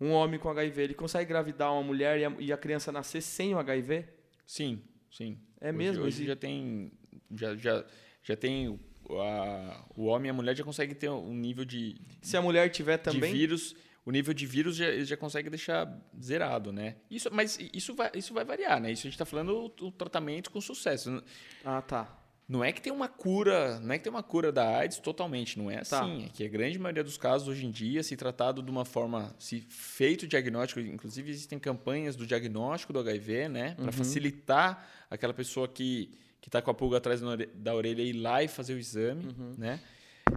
um 0.00 0.10
homem 0.10 0.40
com 0.40 0.48
HIV, 0.48 0.82
ele 0.82 0.94
consegue 0.94 1.24
engravidar 1.26 1.70
uma 1.72 1.82
mulher 1.82 2.18
e 2.18 2.24
a, 2.24 2.34
e 2.40 2.52
a 2.52 2.56
criança 2.56 2.90
nascer 2.90 3.20
sem 3.20 3.54
o 3.54 3.58
HIV? 3.58 4.06
Sim, 4.46 4.82
sim. 5.12 5.38
É 5.60 5.68
Hoje- 5.68 5.78
mesmo? 5.78 6.02
Hoje 6.04 6.16
Exi- 6.16 6.26
já 6.26 6.34
tem. 6.36 6.90
Já, 7.30 7.54
já, 7.54 7.84
já 8.22 8.36
tem. 8.36 8.68
o- 8.68 8.80
A, 9.10 9.84
o 9.96 10.04
homem 10.04 10.28
e 10.28 10.30
a 10.30 10.32
mulher 10.32 10.56
já 10.56 10.62
conseguem 10.64 10.94
ter 10.94 11.10
um 11.10 11.34
nível 11.34 11.64
de, 11.64 12.00
Se 12.22 12.36
a 12.36 12.40
mulher 12.42 12.68
tiver 12.70 12.96
de 12.98 13.04
também? 13.04 13.32
vírus. 13.32 13.74
O 14.04 14.10
nível 14.10 14.32
de 14.34 14.46
vírus 14.46 14.74
já, 14.76 14.92
já 15.04 15.16
consegue 15.16 15.48
deixar 15.50 15.86
zerado, 16.20 16.72
né? 16.72 16.96
Isso, 17.10 17.28
mas 17.32 17.56
isso 17.72 17.94
vai, 17.94 18.10
isso 18.14 18.32
vai 18.34 18.44
variar, 18.44 18.80
né? 18.80 18.90
Isso 18.90 19.02
a 19.02 19.04
gente 19.04 19.14
está 19.14 19.24
falando 19.24 19.72
o, 19.80 19.86
o 19.86 19.92
tratamento 19.92 20.50
com 20.50 20.60
sucesso. 20.60 21.22
Ah, 21.64 21.80
tá. 21.82 22.16
Não 22.48 22.62
é 22.62 22.70
que 22.72 22.82
tem 22.82 22.92
uma 22.92 23.08
cura, 23.08 23.78
não 23.80 23.94
é 23.94 23.98
que 23.98 24.04
tem 24.04 24.10
uma 24.12 24.22
cura 24.22 24.50
da 24.52 24.78
AIDS 24.78 24.98
totalmente, 24.98 25.58
não 25.58 25.70
é 25.70 25.76
Tá. 25.82 26.02
assim. 26.02 26.26
É 26.26 26.28
que 26.28 26.44
a 26.44 26.48
grande 26.48 26.78
maioria 26.78 27.02
dos 27.04 27.16
casos 27.16 27.48
hoje 27.48 27.64
em 27.64 27.70
dia, 27.70 28.02
se 28.02 28.16
tratado 28.16 28.62
de 28.62 28.70
uma 28.70 28.84
forma, 28.84 29.34
se 29.38 29.60
feito 29.70 30.24
o 30.24 30.28
diagnóstico, 30.28 30.80
inclusive 30.80 31.30
existem 31.30 31.58
campanhas 31.58 32.14
do 32.16 32.26
diagnóstico 32.26 32.92
do 32.92 32.98
HIV, 32.98 33.48
né, 33.48 33.74
para 33.76 33.92
facilitar 33.92 34.86
aquela 35.10 35.32
pessoa 35.32 35.66
que 35.68 36.18
que 36.40 36.48
está 36.48 36.60
com 36.60 36.72
a 36.72 36.74
pulga 36.74 36.96
atrás 36.96 37.20
da 37.20 37.28
ore- 37.28 37.46
da 37.54 37.72
orelha 37.72 38.02
ir 38.02 38.14
lá 38.14 38.42
e 38.42 38.48
fazer 38.48 38.74
o 38.74 38.78
exame, 38.78 39.32
né? 39.56 39.78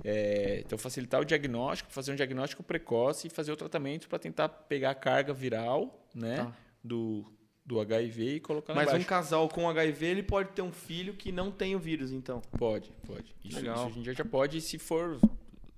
É, 0.04 0.62
então 0.64 0.78
facilitar 0.78 1.20
o 1.20 1.26
diagnóstico, 1.26 1.92
fazer 1.92 2.12
um 2.12 2.16
diagnóstico 2.16 2.62
precoce 2.62 3.26
e 3.26 3.30
fazer 3.32 3.52
o 3.52 3.56
tratamento 3.56 4.08
para 4.08 4.20
tentar 4.20 4.48
pegar 4.48 4.92
a 4.92 4.96
carga 4.96 5.34
viral, 5.34 6.08
né, 6.14 6.36
Tá. 6.38 6.54
do 6.84 7.26
do 7.66 7.80
HIV 7.80 8.36
e 8.36 8.40
colocar 8.40 8.74
Mas 8.76 8.88
um 8.88 8.92
embaixo. 8.92 9.08
casal 9.08 9.50
com 9.50 9.68
HIV, 9.68 10.06
ele 10.06 10.24
pode 10.24 10.52
ter 10.52 10.62
um 10.62 10.72
filho 10.72 11.16
que 11.16 11.32
não 11.32 11.52
tem 11.52 11.76
o 11.76 11.80
vírus, 11.80 12.12
então. 12.12 12.40
Pode, 12.58 12.92
pode. 13.08 13.36
Isso, 13.44 13.58
Legal. 13.58 13.76
isso 13.76 13.86
hoje 13.88 14.00
em 14.00 14.02
dia 14.04 14.14
já 14.14 14.24
pode, 14.26 14.62
se 14.62 14.78
for. 14.78 15.20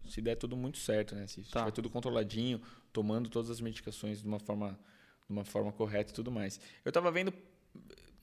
Se 0.08 0.22
der 0.22 0.36
tudo 0.36 0.56
muito 0.58 0.78
certo, 0.78 1.16
né? 1.16 1.28
Se 1.28 1.42
Tá. 1.44 1.60
tiver 1.62 1.72
tudo 1.72 1.90
controladinho, 1.90 2.62
tomando 2.94 3.30
todas 3.30 3.50
as 3.50 3.60
medicações 3.62 4.22
de 4.22 4.28
uma 4.28 4.40
forma, 4.40 4.78
de 5.28 5.32
uma 5.34 5.44
forma 5.46 5.72
correta 5.72 6.12
e 6.12 6.16
tudo 6.16 6.32
mais. 6.32 6.60
Eu 6.84 6.90
estava 6.90 7.10
vendo 7.12 7.34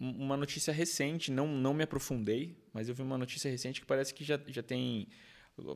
um- 0.01 0.25
uma 0.25 0.37
notícia 0.37 0.73
recente, 0.73 1.31
não, 1.31 1.47
não 1.47 1.73
me 1.75 1.85
aprofundei, 1.85 2.57
mas 2.73 2.89
eu 2.89 2.95
vi 2.95 3.03
uma 3.03 3.17
notícia 3.19 3.51
recente 3.51 3.81
que 3.81 3.87
parece 3.87 4.13
que 4.15 4.25
já, 4.25 4.39
já 4.47 4.63
tem 4.63 5.09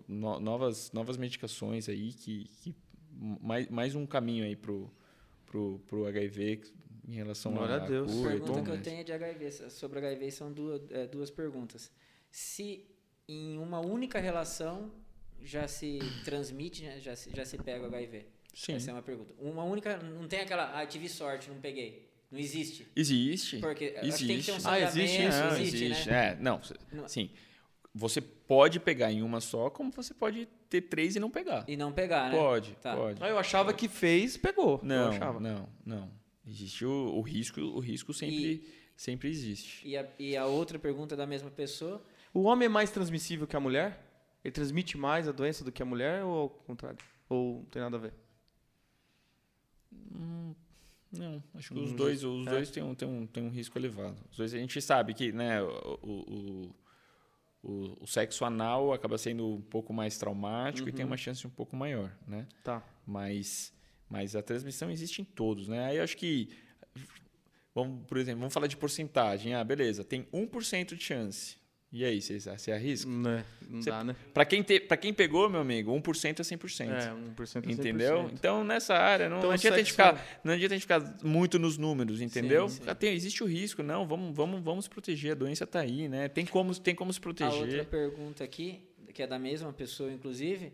no- 0.08 0.40
novas, 0.40 0.90
novas 0.92 1.16
medicações 1.16 1.88
aí, 1.88 2.12
que, 2.12 2.44
que 2.62 2.74
mais, 3.40 3.68
mais 3.68 3.94
um 3.94 4.06
caminho 4.06 4.44
aí 4.44 4.56
pro, 4.56 4.90
pro, 5.46 5.78
pro 5.86 6.06
HIV 6.06 6.62
em 7.08 7.12
relação 7.14 7.52
Glória 7.52 7.76
à 7.76 7.84
a 7.84 7.86
Deus. 7.86 8.12
cura 8.12 8.34
e 8.34 8.38
pergunta 8.38 8.62
que 8.62 8.70
eu 8.70 8.82
tenho 8.82 9.00
é 9.00 9.04
de 9.04 9.12
HIV, 9.12 9.50
sobre 9.70 9.98
HIV 9.98 10.30
são 10.30 10.52
duas, 10.52 10.82
é, 10.90 11.06
duas 11.06 11.30
perguntas. 11.30 11.90
Se 12.30 12.84
em 13.26 13.56
uma 13.58 13.80
única 13.80 14.20
relação 14.20 14.90
já 15.42 15.66
se 15.66 15.98
transmite, 16.24 16.82
né, 16.84 17.00
já, 17.00 17.16
se, 17.16 17.30
já 17.34 17.44
se 17.44 17.56
pega 17.58 17.84
o 17.84 17.86
HIV? 17.86 18.26
Sim. 18.54 18.74
Essa 18.74 18.90
é 18.90 18.94
uma 18.94 19.02
pergunta. 19.02 19.32
Uma 19.38 19.64
única, 19.64 19.96
não 19.98 20.26
tem 20.28 20.40
aquela, 20.40 20.78
ah, 20.78 20.84
tive 20.86 21.08
sorte, 21.08 21.48
não 21.48 21.58
peguei. 21.60 22.08
Não 22.30 22.38
existe. 22.38 22.86
Existe. 22.94 23.58
Porque 23.58 23.86
acho 23.96 24.00
que 24.00 24.06
existe. 24.06 24.26
tem 24.26 24.38
que 24.40 24.44
ter 24.44 24.52
um 24.52 24.58
Ah, 24.70 24.80
existe 24.80 25.22
isso? 25.26 25.38
Não, 25.40 25.52
existe, 25.56 25.84
existe. 25.84 26.08
né? 26.10 26.32
É, 26.32 26.36
não, 26.36 26.60
sim. 27.06 27.30
Você 27.94 28.20
pode 28.20 28.78
pegar 28.78 29.10
em 29.10 29.22
uma 29.22 29.40
só, 29.40 29.70
como 29.70 29.90
você 29.90 30.12
pode 30.12 30.46
ter 30.68 30.82
três 30.82 31.16
e 31.16 31.20
não 31.20 31.30
pegar. 31.30 31.64
E 31.66 31.76
não 31.76 31.90
pegar, 31.90 32.30
né? 32.30 32.36
Pode, 32.36 32.72
Tá. 32.82 32.94
pode. 32.94 33.22
Ah, 33.22 33.28
eu 33.28 33.38
achava 33.38 33.72
que 33.72 33.88
fez, 33.88 34.36
pegou. 34.36 34.78
eu 34.82 34.86
Não, 34.86 35.08
achava. 35.08 35.40
não, 35.40 35.68
não. 35.86 36.17
Existe 36.48 36.84
o, 36.84 36.90
o 37.14 37.20
risco, 37.20 37.60
o 37.60 37.78
risco 37.78 38.12
sempre, 38.14 38.66
sempre 38.96 39.28
existe. 39.28 39.86
E 39.86 39.96
a, 39.96 40.08
e 40.18 40.36
a 40.36 40.46
outra 40.46 40.78
pergunta 40.78 41.14
da 41.14 41.26
mesma 41.26 41.50
pessoa, 41.50 42.02
O 42.32 42.42
homem 42.44 42.66
é 42.66 42.68
mais 42.68 42.90
transmissível 42.90 43.46
que 43.46 43.56
a 43.56 43.60
mulher? 43.60 44.04
Ele 44.44 44.52
transmite 44.52 44.96
mais 44.96 45.28
a 45.28 45.32
doença 45.32 45.62
do 45.64 45.70
que 45.72 45.82
a 45.82 45.84
mulher 45.86 46.24
ou 46.24 46.32
ao 46.42 46.48
contrário? 46.50 46.98
Ou 47.28 47.56
não 47.58 47.64
tem 47.64 47.82
nada 47.82 47.96
a 47.96 48.00
ver? 48.00 48.14
Não, 51.10 51.42
acho 51.54 51.72
que 51.72 51.78
Hum, 51.78 51.84
os 51.84 51.92
dois, 51.94 52.22
os 52.24 52.46
é. 52.46 52.50
dois 52.50 52.70
têm 52.70 52.82
um, 52.82 52.94
têm, 52.94 53.08
um, 53.08 53.26
têm 53.26 53.42
um 53.42 53.48
risco 53.50 53.78
elevado. 53.78 54.16
Os 54.30 54.36
dois, 54.36 54.52
a 54.54 54.58
gente 54.58 54.80
sabe 54.82 55.14
que 55.14 55.32
né, 55.32 55.62
o, 55.62 55.98
o, 56.02 56.74
o, 57.62 57.98
o 58.02 58.06
sexo 58.06 58.44
anal 58.44 58.92
acaba 58.92 59.16
sendo 59.16 59.46
um 59.54 59.60
pouco 59.60 59.92
mais 59.92 60.18
traumático 60.18 60.88
e 60.88 60.92
tem 60.92 61.04
Uhum. 61.04 61.10
uma 61.10 61.16
chance 61.16 61.46
um 61.46 61.50
pouco 61.50 61.74
maior, 61.74 62.14
né? 62.26 62.46
Tá. 62.62 62.82
mas, 63.06 63.72
mas 64.08 64.34
a 64.36 64.42
transmissão 64.42 64.90
existe 64.90 65.20
em 65.22 65.24
todos, 65.24 65.68
né? 65.68 65.86
Aí 65.86 65.96
eu 65.98 66.02
acho 66.04 66.16
que, 66.16 66.48
vamos, 67.74 68.04
por 68.06 68.18
exemplo, 68.18 68.40
vamos 68.40 68.54
falar 68.54 68.66
de 68.66 68.76
porcentagem. 68.76 69.54
Ah, 69.54 69.62
beleza, 69.64 70.04
tem 70.04 70.26
1% 70.32 70.94
de 70.96 71.02
chance. 71.04 71.56
E 71.90 72.04
aí, 72.04 72.20
você, 72.20 72.38
você 72.38 72.70
arrisca? 72.70 73.08
Né? 73.10 73.42
Não 73.66 73.80
Você- 73.80 73.88
dá, 73.88 74.04
né? 74.04 74.14
Para 74.34 74.44
quem, 74.44 74.62
te, 74.62 74.78
pra 74.78 74.94
quem 74.94 75.14
pegou, 75.14 75.48
meu 75.48 75.62
amigo, 75.62 75.90
1% 75.90 76.40
é 76.40 76.44
100%. 76.44 76.90
É, 76.90 77.14
1% 77.14 77.40
é 77.40 77.60
100%. 77.62 77.70
Entendeu? 77.72 78.30
Então, 78.30 78.62
nessa 78.62 78.94
área, 78.94 79.26
não, 79.30 79.38
Então, 79.38 79.48
não, 79.48 79.54
adianta 79.54 79.76
a 79.76 79.78
gente 79.78 79.92
ficar, 79.92 80.40
não 80.44 80.52
adianta 80.52 80.74
a 80.74 80.76
gente 80.76 80.82
ficar 80.82 81.18
muito 81.24 81.58
nos 81.58 81.78
números, 81.78 82.20
entendeu? 82.20 82.68
sim. 82.68 82.82
Ah, 82.86 82.94
Tem, 82.94 83.14
existe 83.14 83.42
o 83.42 83.46
risco, 83.46 83.82
não, 83.82 84.06
vamos, 84.06 84.36
vamos, 84.36 84.62
vamos 84.62 84.86
proteger, 84.86 85.32
a 85.32 85.34
doença 85.34 85.64
está 85.64 85.80
aí, 85.80 86.08
né? 86.10 86.28
Tem 86.28 86.44
como, 86.44 86.74
tem 86.78 86.94
como 86.94 87.10
se 87.10 87.18
a 87.18 87.26
outra 87.26 87.46
proteger. 87.46 87.86
pergunta 87.86 88.44
aqui, 88.44 88.82
que 89.14 89.22
é 89.22 89.26
da 89.26 89.38
mesma 89.38 89.72
pessoa, 89.72 90.12
inclusive, 90.12 90.70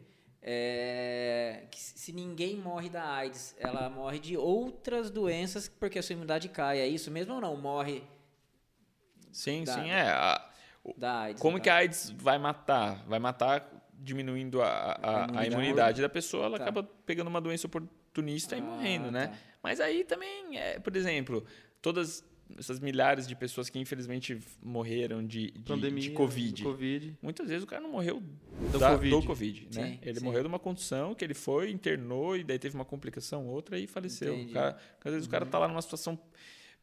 é 0.47 1.64
que 1.70 1.80
se 1.80 2.12
ninguém 2.12 2.57
morre 2.57 2.88
da 2.90 3.03
AIDS, 3.05 3.57
ela 3.59 3.88
morre 3.88 4.18
de 4.18 4.36
outras 4.36 5.11
doenças 5.11 5.68
porque 5.68 5.99
a 5.99 6.03
sua 6.03 6.12
imunidade 6.12 6.49
cai. 6.51 6.78
É 6.80 6.86
isso 6.86 7.11
mesmo 7.11 7.34
ou 7.34 7.40
não? 7.40 7.57
Morre 7.57 8.03
Sim, 9.32 9.64
Dá. 9.64 9.74
sim, 9.74 9.90
é. 9.90 10.03
A- 10.11 10.51
da 10.97 11.20
AIDS. 11.22 11.40
Como 11.42 11.59
que 11.61 11.68
a. 11.70 11.76
AIDS 11.76 12.11
vai 12.11 12.38
matar? 12.38 13.03
Vai 13.07 13.18
matar 13.18 13.68
diminuindo 13.95 14.61
a, 14.61 14.66
a, 14.68 15.22
a 15.22 15.24
imunidade. 15.26 15.53
imunidade. 15.53 16.03
da 16.03 16.09
pessoa, 16.11 16.45
ela 16.45 16.59
Tá. 16.59 16.64
acaba 16.64 16.82
pegando 17.07 17.28
uma 17.28 17.40
doença 17.40 17.66
oportunista 17.66 18.55
e 18.55 18.61
Ah, 18.61 18.62
morrendo, 18.62 19.11
né? 19.11 19.28
tá. 19.28 19.34
Mas 19.62 19.80
aí 19.80 20.05
também, 20.05 20.59
é, 20.59 20.78
por 20.78 20.95
exemplo, 20.95 21.45
todas 21.80 22.22
essas 22.59 22.78
milhares 22.78 23.26
de 23.26 23.34
pessoas 23.34 23.68
que 23.70 23.78
infelizmente 23.78 24.38
morreram 24.62 25.24
de, 25.26 25.51
de, 25.51 25.59
Pandemia, 25.61 26.03
de 26.03 26.11
Covid. 26.11 26.62
do 26.62 26.70
Covid. 26.70 27.18
Muitas 27.22 27.49
vezes 27.49 27.64
o 27.64 27.66
cara 27.66 27.82
não 27.82 27.90
morreu 27.90 28.22
Do 28.72 28.78
da- 28.78 28.90
Covid. 28.92 29.11
do 29.11 29.22
Covid, 29.26 29.68
né? 29.74 29.86
Sim, 29.92 29.99
ele 30.03 30.18
sim. 30.18 30.24
morreu 30.24 30.42
de 30.42 30.49
uma 30.49 30.59
condição 30.59 31.14
que 31.14 31.24
ele 31.24 31.34
foi, 31.34 31.70
internou 31.70 32.36
e 32.36 32.45
daí 32.45 32.59
teve 32.59 32.74
uma 32.74 32.84
complicação 32.84 33.47
outra 33.47 33.78
e 33.78 33.86
faleceu. 33.86 34.34
Entendi. 34.34 34.51
O 34.51 34.55
cara, 34.55 34.76
às 35.05 35.12
vezes 35.12 35.26
o 35.26 35.28
Uhum. 35.28 35.30
cara 35.32 35.47
tá 35.47 35.59
lá 35.59 35.68
numa 35.68 35.82
situação 35.82 36.18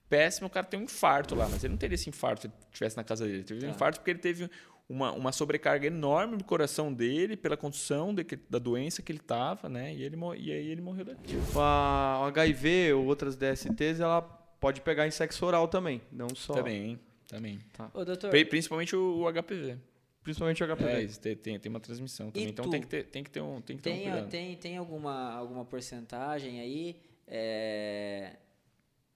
péssima, 0.09 0.47
o 0.47 0.49
cara 0.49 0.66
tem 0.66 0.80
um 0.80 0.84
infarto 0.84 1.36
lá, 1.36 1.47
mas 1.47 1.64
ele 1.64 1.72
não 1.72 1.78
teria 1.78 1.95
esse 1.95 2.09
infarto 2.09 2.41
se 2.41 2.47
ele 2.47 2.53
estivesse 2.72 2.97
na 2.97 3.03
casa 3.03 3.24
dele. 3.24 3.38
Ele 3.38 3.43
teve 3.45 3.59
um 3.66 3.70
Tá. 3.70 3.76
infarto 3.76 3.99
porque 3.99 4.12
ele 4.12 4.20
teve 4.20 4.49
uma, 4.89 5.14
uma 5.14 5.32
sobrecarga 5.32 5.88
enorme 5.88 6.36
no 6.36 6.43
coração 6.43 6.91
dele 6.93 7.38
pela 7.38 7.55
condição 7.55 8.14
de 8.14 8.26
que- 8.26 8.38
da 8.49 8.59
doença 8.59 9.01
que 9.01 9.09
ele 9.09 9.20
tava, 9.20 9.70
né? 9.70 9.93
E, 9.95 10.03
ele, 10.03 10.18
e 10.38 10.51
aí 10.51 10.68
ele 10.68 10.82
morreu 10.82 11.05
daquilo. 11.05 11.41
A 11.57 12.20
o 12.24 12.26
HIV 12.26 12.91
ou 12.93 13.05
outras 13.05 13.38
DSTs, 13.38 14.01
ela 14.01 14.22
pode 14.62 14.80
pegar 14.80 15.05
em 15.05 15.12
sexo 15.12 15.45
oral 15.45 15.68
também, 15.68 16.01
não 16.12 16.30
só. 16.34 16.53
Também, 16.53 16.97
também. 17.28 17.59
Ô, 17.93 18.05
doutor, 18.05 18.30
Pri- 18.30 18.45
Principalmente 18.45 18.95
o, 18.95 19.24
o 19.24 19.34
HPV. 19.34 19.78
Principalmente 20.24 20.64
o 20.64 20.68
HPV. 20.68 20.89
É, 20.91 21.07
tem, 21.07 21.36
tem, 21.36 21.59
tem 21.59 21.70
uma 21.70 21.80
transmissão 21.80 22.30
também. 22.32 22.47
Então 22.47 22.64
tu? 22.66 22.72
tem 22.72 22.80
que 22.82 22.88
ter, 22.88 23.03
tem 23.05 23.24
que 23.24 23.30
ter 23.32 23.41
um, 23.41 23.59
tem 23.59 23.76
que 23.76 23.82
ter 23.84 23.89
um 23.89 23.93
tem, 23.93 24.03
cuidado. 24.03 24.30
tem, 24.30 24.55
tem 24.55 24.78
alguma, 24.78 25.34
alguma 25.34 25.66
porcentagem 25.66 26.59
aí 26.62 26.95
é, 27.28 28.36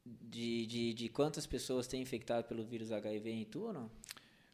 de, 0.06 0.66
de, 0.66 0.94
de 0.94 1.10
quantas 1.10 1.46
pessoas 1.46 1.88
têm 1.88 2.02
infectado 2.02 2.46
pelo 2.48 2.64
vírus 2.66 2.92
HIV 2.92 3.30
em 3.32 3.46
tu 3.46 3.66
ou 3.68 3.74
não? 3.74 3.90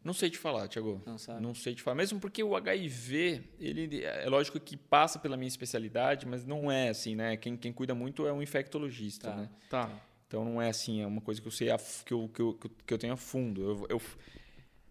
Não 0.04 0.14
sei 0.14 0.30
te 0.32 0.38
falar, 0.40 0.68
Tiago. 0.68 1.00
Não 1.06 1.18
sabe? 1.18 1.42
Não 1.42 1.54
sei 1.54 1.76
te 1.76 1.82
falar. 1.84 1.96
Mesmo 1.96 2.20
porque 2.20 2.44
o 2.44 2.56
HIV, 2.56 3.44
ele 3.60 4.04
é 4.04 4.28
lógico 4.28 4.60
que 4.60 4.76
passa 4.76 5.20
pela 5.20 5.38
minha 5.38 5.48
especialidade, 5.48 6.26
mas 6.26 6.44
não 6.44 6.72
é 6.72 6.90
assim, 6.90 7.16
né? 7.16 7.38
Quem, 7.38 7.56
quem 7.56 7.72
cuida 7.72 7.94
muito 7.94 8.26
é 8.26 8.34
um 8.34 8.42
infectologista, 8.42 9.30
Tá. 9.30 9.36
né? 9.36 9.50
Tá. 9.70 10.02
Então 10.32 10.46
não 10.46 10.62
é 10.62 10.70
assim, 10.70 11.02
é 11.02 11.06
uma 11.06 11.20
coisa 11.20 11.42
que 11.42 11.48
eu 11.50 11.52
sei 11.52 11.70
a 11.70 11.78
que 11.78 12.14
eu, 12.14 12.30
que 12.34 12.42
eu, 12.42 12.54
que 12.88 12.94
eu- 12.94 12.98
tenho 12.98 13.12
a 13.12 13.18
fundo. 13.18 13.62
Eu, 13.62 13.86
eu, 13.90 14.02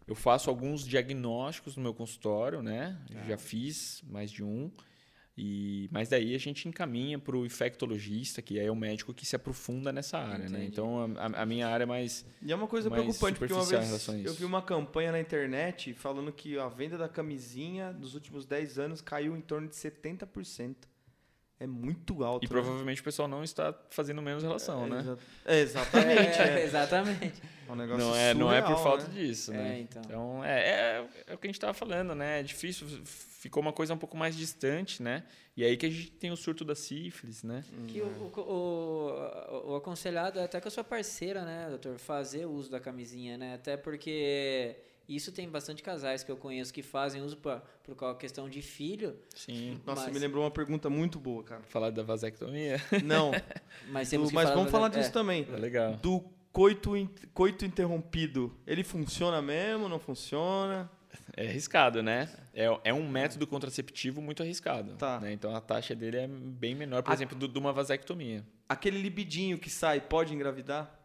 eu 0.08 0.14
faço 0.14 0.50
alguns 0.50 0.86
diagnósticos 0.86 1.76
no 1.78 1.82
meu 1.82 1.94
consultório, 1.94 2.60
né? 2.62 3.00
Tá. 3.10 3.22
Já 3.24 3.38
fiz 3.38 4.02
mais 4.06 4.30
de 4.30 4.44
um. 4.44 4.70
E, 5.38 5.88
mas 5.90 6.10
daí 6.10 6.34
a 6.34 6.38
gente 6.38 6.68
encaminha 6.68 7.18
para 7.18 7.34
o 7.34 7.46
infectologista, 7.46 8.42
que 8.42 8.58
é 8.60 8.70
o 8.70 8.76
médico 8.76 9.14
que 9.14 9.24
se 9.24 9.34
aprofunda 9.34 9.90
nessa 9.90 10.18
área, 10.18 10.46
né? 10.50 10.58
Entendi. 10.58 10.66
Então 10.66 11.14
a, 11.16 11.42
a 11.42 11.46
minha 11.46 11.66
área 11.66 11.84
é 11.84 11.86
mais 11.86 12.26
E 12.42 12.52
é 12.52 12.54
uma 12.54 12.66
coisa 12.66 12.90
preocupante, 12.90 13.38
porque 13.38 13.54
uma 13.54 13.64
vez 13.64 14.08
eu 14.26 14.34
vi 14.34 14.44
uma 14.44 14.60
campanha 14.60 15.10
na 15.10 15.20
internet 15.20 15.94
falando 15.94 16.30
que 16.30 16.58
a 16.58 16.68
venda 16.68 16.98
da 16.98 17.08
camisinha 17.08 17.92
nos 17.92 18.14
últimos 18.14 18.44
10 18.44 18.78
anos 18.78 19.00
caiu 19.00 19.34
em 19.34 19.40
torno 19.40 19.66
de 19.68 19.74
70%. 19.74 20.76
É 21.60 21.66
muito 21.66 22.24
alto. 22.24 22.42
E 22.42 22.46
né? 22.46 22.48
provavelmente 22.48 23.02
o 23.02 23.04
pessoal 23.04 23.28
não 23.28 23.44
está 23.44 23.74
fazendo 23.90 24.22
menos 24.22 24.42
relação, 24.42 24.86
é, 24.86 24.88
né? 24.88 25.00
exa- 25.00 25.18
é, 25.44 25.60
exatamente. 25.60 26.40
É, 26.40 26.64
exatamente. 26.64 27.42
É 27.68 27.72
um 27.72 27.76
negócio 27.76 28.02
Não 28.02 28.16
é, 28.16 28.34
não 28.34 28.50
é 28.50 28.62
por 28.62 28.68
surreal, 28.78 28.82
falta 28.82 29.08
né? 29.08 29.14
disso, 29.14 29.52
né? 29.52 29.76
É, 29.76 29.80
então. 29.80 30.02
Então, 30.06 30.44
é, 30.44 30.58
é, 30.58 31.08
é 31.26 31.34
o 31.34 31.38
que 31.38 31.46
a 31.46 31.48
gente 31.48 31.56
estava 31.56 31.74
falando, 31.74 32.14
né? 32.14 32.40
É 32.40 32.42
difícil, 32.42 32.86
ficou 33.04 33.62
uma 33.62 33.74
coisa 33.74 33.92
um 33.92 33.98
pouco 33.98 34.16
mais 34.16 34.34
distante, 34.34 35.02
né? 35.02 35.22
E 35.54 35.62
aí 35.62 35.76
que 35.76 35.84
a 35.84 35.90
gente 35.90 36.12
tem 36.12 36.30
o 36.30 36.36
surto 36.36 36.64
da 36.64 36.74
sífilis, 36.74 37.42
né? 37.42 37.62
Que 37.88 38.00
o, 38.00 38.06
o, 38.06 38.40
o, 38.40 39.72
o 39.72 39.76
aconselhado 39.76 40.38
é 40.38 40.44
até 40.44 40.62
com 40.62 40.68
a 40.68 40.70
sua 40.70 40.82
parceira, 40.82 41.44
né, 41.44 41.66
doutor? 41.68 41.98
Fazer 41.98 42.46
o 42.46 42.50
uso 42.52 42.70
da 42.70 42.80
camisinha, 42.80 43.36
né? 43.36 43.54
Até 43.54 43.76
porque 43.76 44.76
isso 45.14 45.32
tem 45.32 45.48
bastante 45.48 45.82
casais 45.82 46.22
que 46.22 46.30
eu 46.30 46.36
conheço 46.36 46.72
que 46.72 46.82
fazem 46.82 47.22
uso 47.22 47.36
pra, 47.36 47.62
por 47.82 47.94
qual 47.94 48.14
questão 48.16 48.48
de 48.48 48.62
filho, 48.62 49.16
Sim. 49.34 49.80
Nossa, 49.86 50.04
Mas- 50.04 50.12
me 50.12 50.18
lembrou 50.18 50.44
uma 50.44 50.50
pergunta 50.50 50.88
muito 50.90 51.18
boa, 51.18 51.42
cara. 51.42 51.62
Falar 51.64 51.90
da 51.90 52.02
vasectomia 52.02 52.80
Não, 53.04 53.30
mas 53.90 54.10
do- 54.10 54.20
mas 54.20 54.30
falar 54.32 54.50
vamos 54.50 54.64
da- 54.66 54.70
falar 54.70 54.86
é, 54.86 54.90
disso 54.98 55.12
também. 55.12 55.46
é 55.52 55.56
legal. 55.56 55.96
Do 55.96 56.24
coito, 56.52 56.96
in- 56.96 57.08
coito 57.34 57.64
interrompido, 57.64 58.56
ele 58.66 58.82
funciona 58.84 59.40
mesmo, 59.42 59.88
não 59.88 59.98
funciona? 59.98 60.90
É 61.36 61.48
arriscado, 61.48 62.02
né? 62.02 62.28
É, 62.54 62.66
é 62.84 62.94
um 62.94 63.08
método 63.08 63.46
contraceptivo 63.46 64.20
muito 64.20 64.42
arriscado. 64.42 64.94
Tá. 64.96 65.18
né? 65.20 65.32
Então 65.32 65.54
a 65.54 65.60
taxa 65.60 65.94
dele 65.94 66.16
é 66.16 66.26
bem 66.28 66.74
menor, 66.74 67.02
por 67.02 67.10
A- 67.10 67.14
exemplo, 67.14 67.36
do- 67.38 67.48
de 67.48 67.58
uma 67.58 67.72
vasectomia. 67.72 68.44
Aquele 68.68 69.00
libidinho 69.00 69.58
que 69.58 69.70
sai 69.70 70.00
pode 70.00 70.34
engravidar? 70.34 70.99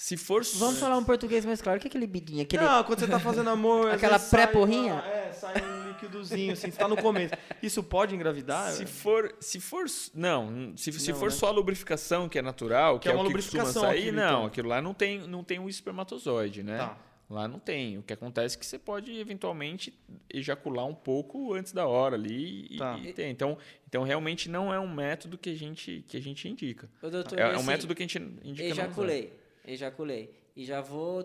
Se 0.00 0.16
for. 0.16 0.44
Vamos 0.54 0.78
falar 0.78 0.96
um 0.96 1.02
português 1.02 1.44
mais 1.44 1.60
claro. 1.60 1.76
O 1.78 1.80
que 1.80 1.88
é 1.88 1.90
aquele 1.90 2.06
bidinho? 2.06 2.42
Aquele... 2.42 2.62
Não, 2.62 2.84
quando 2.84 3.00
você 3.00 3.08
tá 3.08 3.18
fazendo 3.18 3.50
amor. 3.50 3.90
Aquela 3.90 4.16
pré-porrinha? 4.16 4.94
uma- 4.94 5.08
É, 5.08 5.32
sai 5.32 5.54
um 5.60 5.88
líquidozinho, 5.88 6.52
assim, 6.52 6.70
você 6.70 6.78
tá 6.78 6.86
no 6.86 6.96
começo. 6.96 7.34
Isso 7.60 7.82
pode 7.82 8.14
engravidar? 8.14 8.70
Se 8.70 8.86
for, 8.86 9.34
se 9.40 9.58
for, 9.58 9.86
não, 10.14 10.72
se, 10.76 10.92
se 10.92 11.10
Não, 11.10 11.18
for 11.18 11.30
né? 11.30 11.36
só 11.36 11.48
a 11.48 11.50
lubrificação, 11.50 12.28
que 12.28 12.38
é 12.38 12.42
natural, 12.42 13.00
que, 13.00 13.02
Que 13.02 13.08
é 13.08 13.10
é, 13.10 13.14
uma 13.16 13.24
o 13.24 13.26
que 13.26 13.32
costuma 13.34 13.64
lubrificação 13.64 13.90
sair, 13.90 13.98
aquilo, 14.02 14.16
não, 14.18 14.28
então. 14.28 14.46
aquilo 14.46 14.68
lá 14.68 14.80
não 14.80 14.94
tem, 14.94 15.18
não 15.26 15.42
tem 15.42 15.58
um 15.58 15.68
espermatozoide, 15.68 16.62
né? 16.62 16.78
Tá. 16.78 16.96
Lá 17.28 17.48
não 17.48 17.58
tem. 17.58 17.98
O 17.98 18.02
que 18.04 18.12
acontece 18.12 18.56
é 18.56 18.58
que 18.60 18.64
você 18.64 18.78
pode 18.78 19.12
eventualmente 19.18 19.92
ejacular 20.32 20.86
um 20.86 20.94
pouco 20.94 21.52
antes 21.54 21.72
da 21.72 21.88
hora 21.88 22.14
ali 22.14 22.68
e, 22.70 22.76
Tá. 22.78 22.96
e 23.02 23.12
tem. 23.12 23.32
Então, 23.32 23.58
então 23.88 24.04
realmente 24.04 24.48
não 24.48 24.72
é 24.72 24.78
um 24.78 24.88
método 24.94 25.36
que 25.36 25.50
a 25.50 25.54
gente 25.56 26.04
que 26.06 26.16
a 26.16 26.22
gente 26.22 26.48
indica. 26.48 26.88
Ô, 27.02 27.10
doutor, 27.10 27.36
É, 27.36 27.42
é 27.42 27.46
um 27.48 27.56
assim, 27.56 27.66
método 27.66 27.94
que 27.96 28.02
a 28.02 28.06
gente 28.06 28.18
indica. 28.44 28.68
não 28.86 28.90
usar. 28.92 29.22
Ejaculei. 29.68 30.34
E 30.56 30.64
já 30.64 30.80
vou 30.80 31.24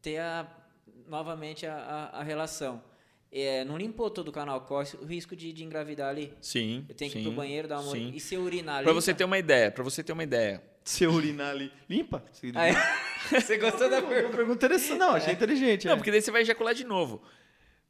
ter 0.00 0.18
a, 0.18 0.46
novamente 1.06 1.66
a, 1.66 1.74
a, 1.74 2.20
a 2.20 2.22
relação. 2.22 2.82
É, 3.32 3.64
não 3.64 3.76
limpou 3.76 4.10
todo 4.10 4.28
o 4.28 4.32
canal, 4.32 4.60
corre 4.62 4.88
o 5.00 5.04
risco 5.04 5.36
de, 5.36 5.52
de 5.52 5.64
engravidar 5.64 6.08
ali. 6.08 6.32
Sim. 6.40 6.84
Eu 6.88 6.94
tenho 6.94 7.10
que 7.10 7.18
sim, 7.18 7.22
ir 7.22 7.28
pro 7.28 7.36
banheiro 7.36 7.68
dar 7.68 7.80
uma 7.80 7.92
sim. 7.92 8.10
E 8.14 8.18
se 8.18 8.34
eu 8.34 8.40
urinar 8.42 8.76
ali. 8.76 8.84
Para 8.84 8.92
você 8.92 9.14
ter 9.14 9.24
uma 9.24 9.38
ideia, 9.38 9.70
para 9.70 9.84
você 9.84 10.02
ter 10.02 10.12
uma 10.12 10.24
ideia. 10.24 10.62
Se 10.82 11.04
eu 11.04 11.12
urinar 11.12 11.50
ali. 11.50 11.70
Limpa? 11.88 12.24
Você 12.32 12.50
Aí, 12.54 12.72
você 13.40 13.58
gostou 13.58 13.88
da 13.88 14.02
pergunta? 14.02 14.36
pergunta 14.36 14.66
interessante. 14.66 14.98
Não, 14.98 15.10
achei 15.10 15.34
inteligente. 15.34 15.86
Não, 15.86 15.92
é. 15.92 15.96
porque 15.96 16.10
daí 16.10 16.20
você 16.20 16.30
vai 16.30 16.42
ejacular 16.42 16.74
de 16.74 16.84
novo, 16.84 17.22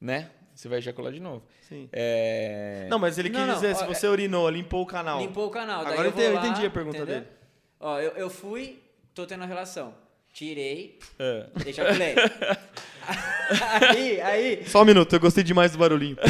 né? 0.00 0.30
Você 0.54 0.68
vai 0.68 0.78
ejacular 0.78 1.12
de 1.12 1.20
novo. 1.20 1.46
Sim. 1.62 1.88
É... 1.92 2.86
Não, 2.90 2.98
mas 2.98 3.16
ele 3.16 3.30
quis 3.30 3.38
Não, 3.38 3.46
não, 3.46 3.54
dizer, 3.54 3.76
se 3.76 3.84
ó, 3.84 3.86
você 3.86 4.06
urinou, 4.06 4.50
limpou 4.50 4.82
o 4.82 4.86
canal. 4.86 5.20
Limpou 5.20 5.46
o 5.46 5.50
canal. 5.50 5.84
daí 5.84 5.94
Agora 5.94 6.08
eu 6.08 6.12
vou 6.12 6.22
eu 6.22 6.34
lá, 6.34 6.46
entendi 6.46 6.66
a 6.66 6.70
pergunta 6.70 6.98
entendeu? 6.98 7.20
dele. 7.20 7.32
Ó, 7.78 7.98
eu, 7.98 8.10
eu 8.10 8.28
fui, 8.28 8.82
tô 9.14 9.26
tendo 9.26 9.44
a 9.44 9.46
relação. 9.46 9.94
Tirei, 10.32 10.98
É. 11.18 11.48
ejaculei. 11.66 12.14
aí, 13.90 14.20
aí, 14.20 14.64
Só 14.68 14.82
um 14.82 14.84
minuto, 14.84 15.12
eu 15.12 15.18
gostei 15.20 15.42
demais 15.42 15.72
do 15.72 15.78
barulhinho. 15.78 16.16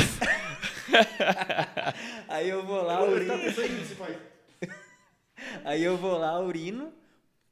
aí 2.28 2.48
eu 2.48 2.64
vou 2.64 2.82
lá, 2.82 3.02
urino. 3.04 3.34
Aí 5.64 5.82
eu 5.84 5.96
vou 5.96 6.16
lá, 6.18 6.38
urino, 6.40 6.92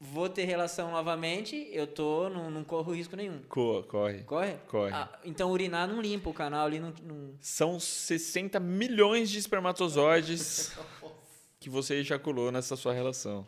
vou 0.00 0.28
ter 0.28 0.44
relação 0.44 0.90
novamente, 0.90 1.68
eu 1.72 1.86
tô, 1.86 2.28
não, 2.30 2.50
não 2.50 2.64
corro 2.64 2.92
risco 2.92 3.16
nenhum. 3.16 3.40
Co- 3.48 3.82
corre. 3.84 4.22
Corre? 4.22 4.54
Corre. 4.68 4.92
Ah, 4.92 5.08
então 5.24 5.50
urinar 5.50 5.88
não 5.88 6.00
limpa 6.00 6.30
o 6.30 6.34
canal 6.34 6.66
ali, 6.66 6.78
não. 6.80 6.92
não- 7.02 7.34
São 7.40 7.78
60 7.78 8.58
milhões 8.60 9.30
de 9.30 9.38
espermatozoides 9.38 10.72
que 11.60 11.68
você 11.68 11.94
ejaculou 11.96 12.50
nessa 12.52 12.76
sua 12.76 12.92
relação. 12.92 13.46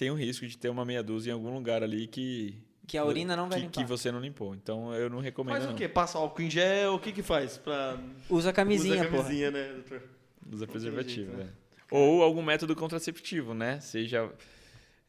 Tem 0.00 0.10
um 0.10 0.14
risco 0.14 0.46
de 0.46 0.56
ter 0.56 0.70
uma 0.70 0.82
meia 0.82 1.02
dúzia 1.02 1.30
em 1.30 1.34
algum 1.34 1.52
lugar 1.52 1.82
ali 1.82 2.06
que. 2.06 2.56
Que 2.86 2.96
a 2.96 3.04
urina 3.04 3.36
não 3.36 3.50
vai 3.50 3.58
que, 3.58 3.66
limpar. 3.66 3.82
que 3.82 3.86
você 3.86 4.10
não 4.10 4.18
limpou. 4.18 4.54
Então 4.54 4.94
eu 4.94 5.10
não 5.10 5.20
recomendo. 5.20 5.52
Faz 5.52 5.66
o 5.66 5.68
não. 5.68 5.76
quê? 5.76 5.86
Passa 5.86 6.16
álcool 6.16 6.40
em 6.40 6.48
gel? 6.48 6.94
O 6.94 6.98
que 6.98 7.12
que 7.12 7.22
faz? 7.22 7.58
Pra... 7.58 7.98
Usa 8.30 8.48
a 8.48 8.52
camisinha, 8.54 8.94
Usa 8.94 9.04
a 9.04 9.08
porra. 9.10 9.22
camisinha, 9.24 9.50
né, 9.50 9.72
doutor? 9.74 10.02
Usa 10.50 10.66
preservativo, 10.66 11.36
jeito, 11.36 11.36
né? 11.36 11.50
Ou 11.90 12.22
algum 12.22 12.40
método 12.40 12.74
contraceptivo, 12.74 13.52
né? 13.52 13.78
Seja, 13.80 14.32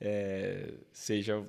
é, 0.01 0.73
seja 0.91 1.41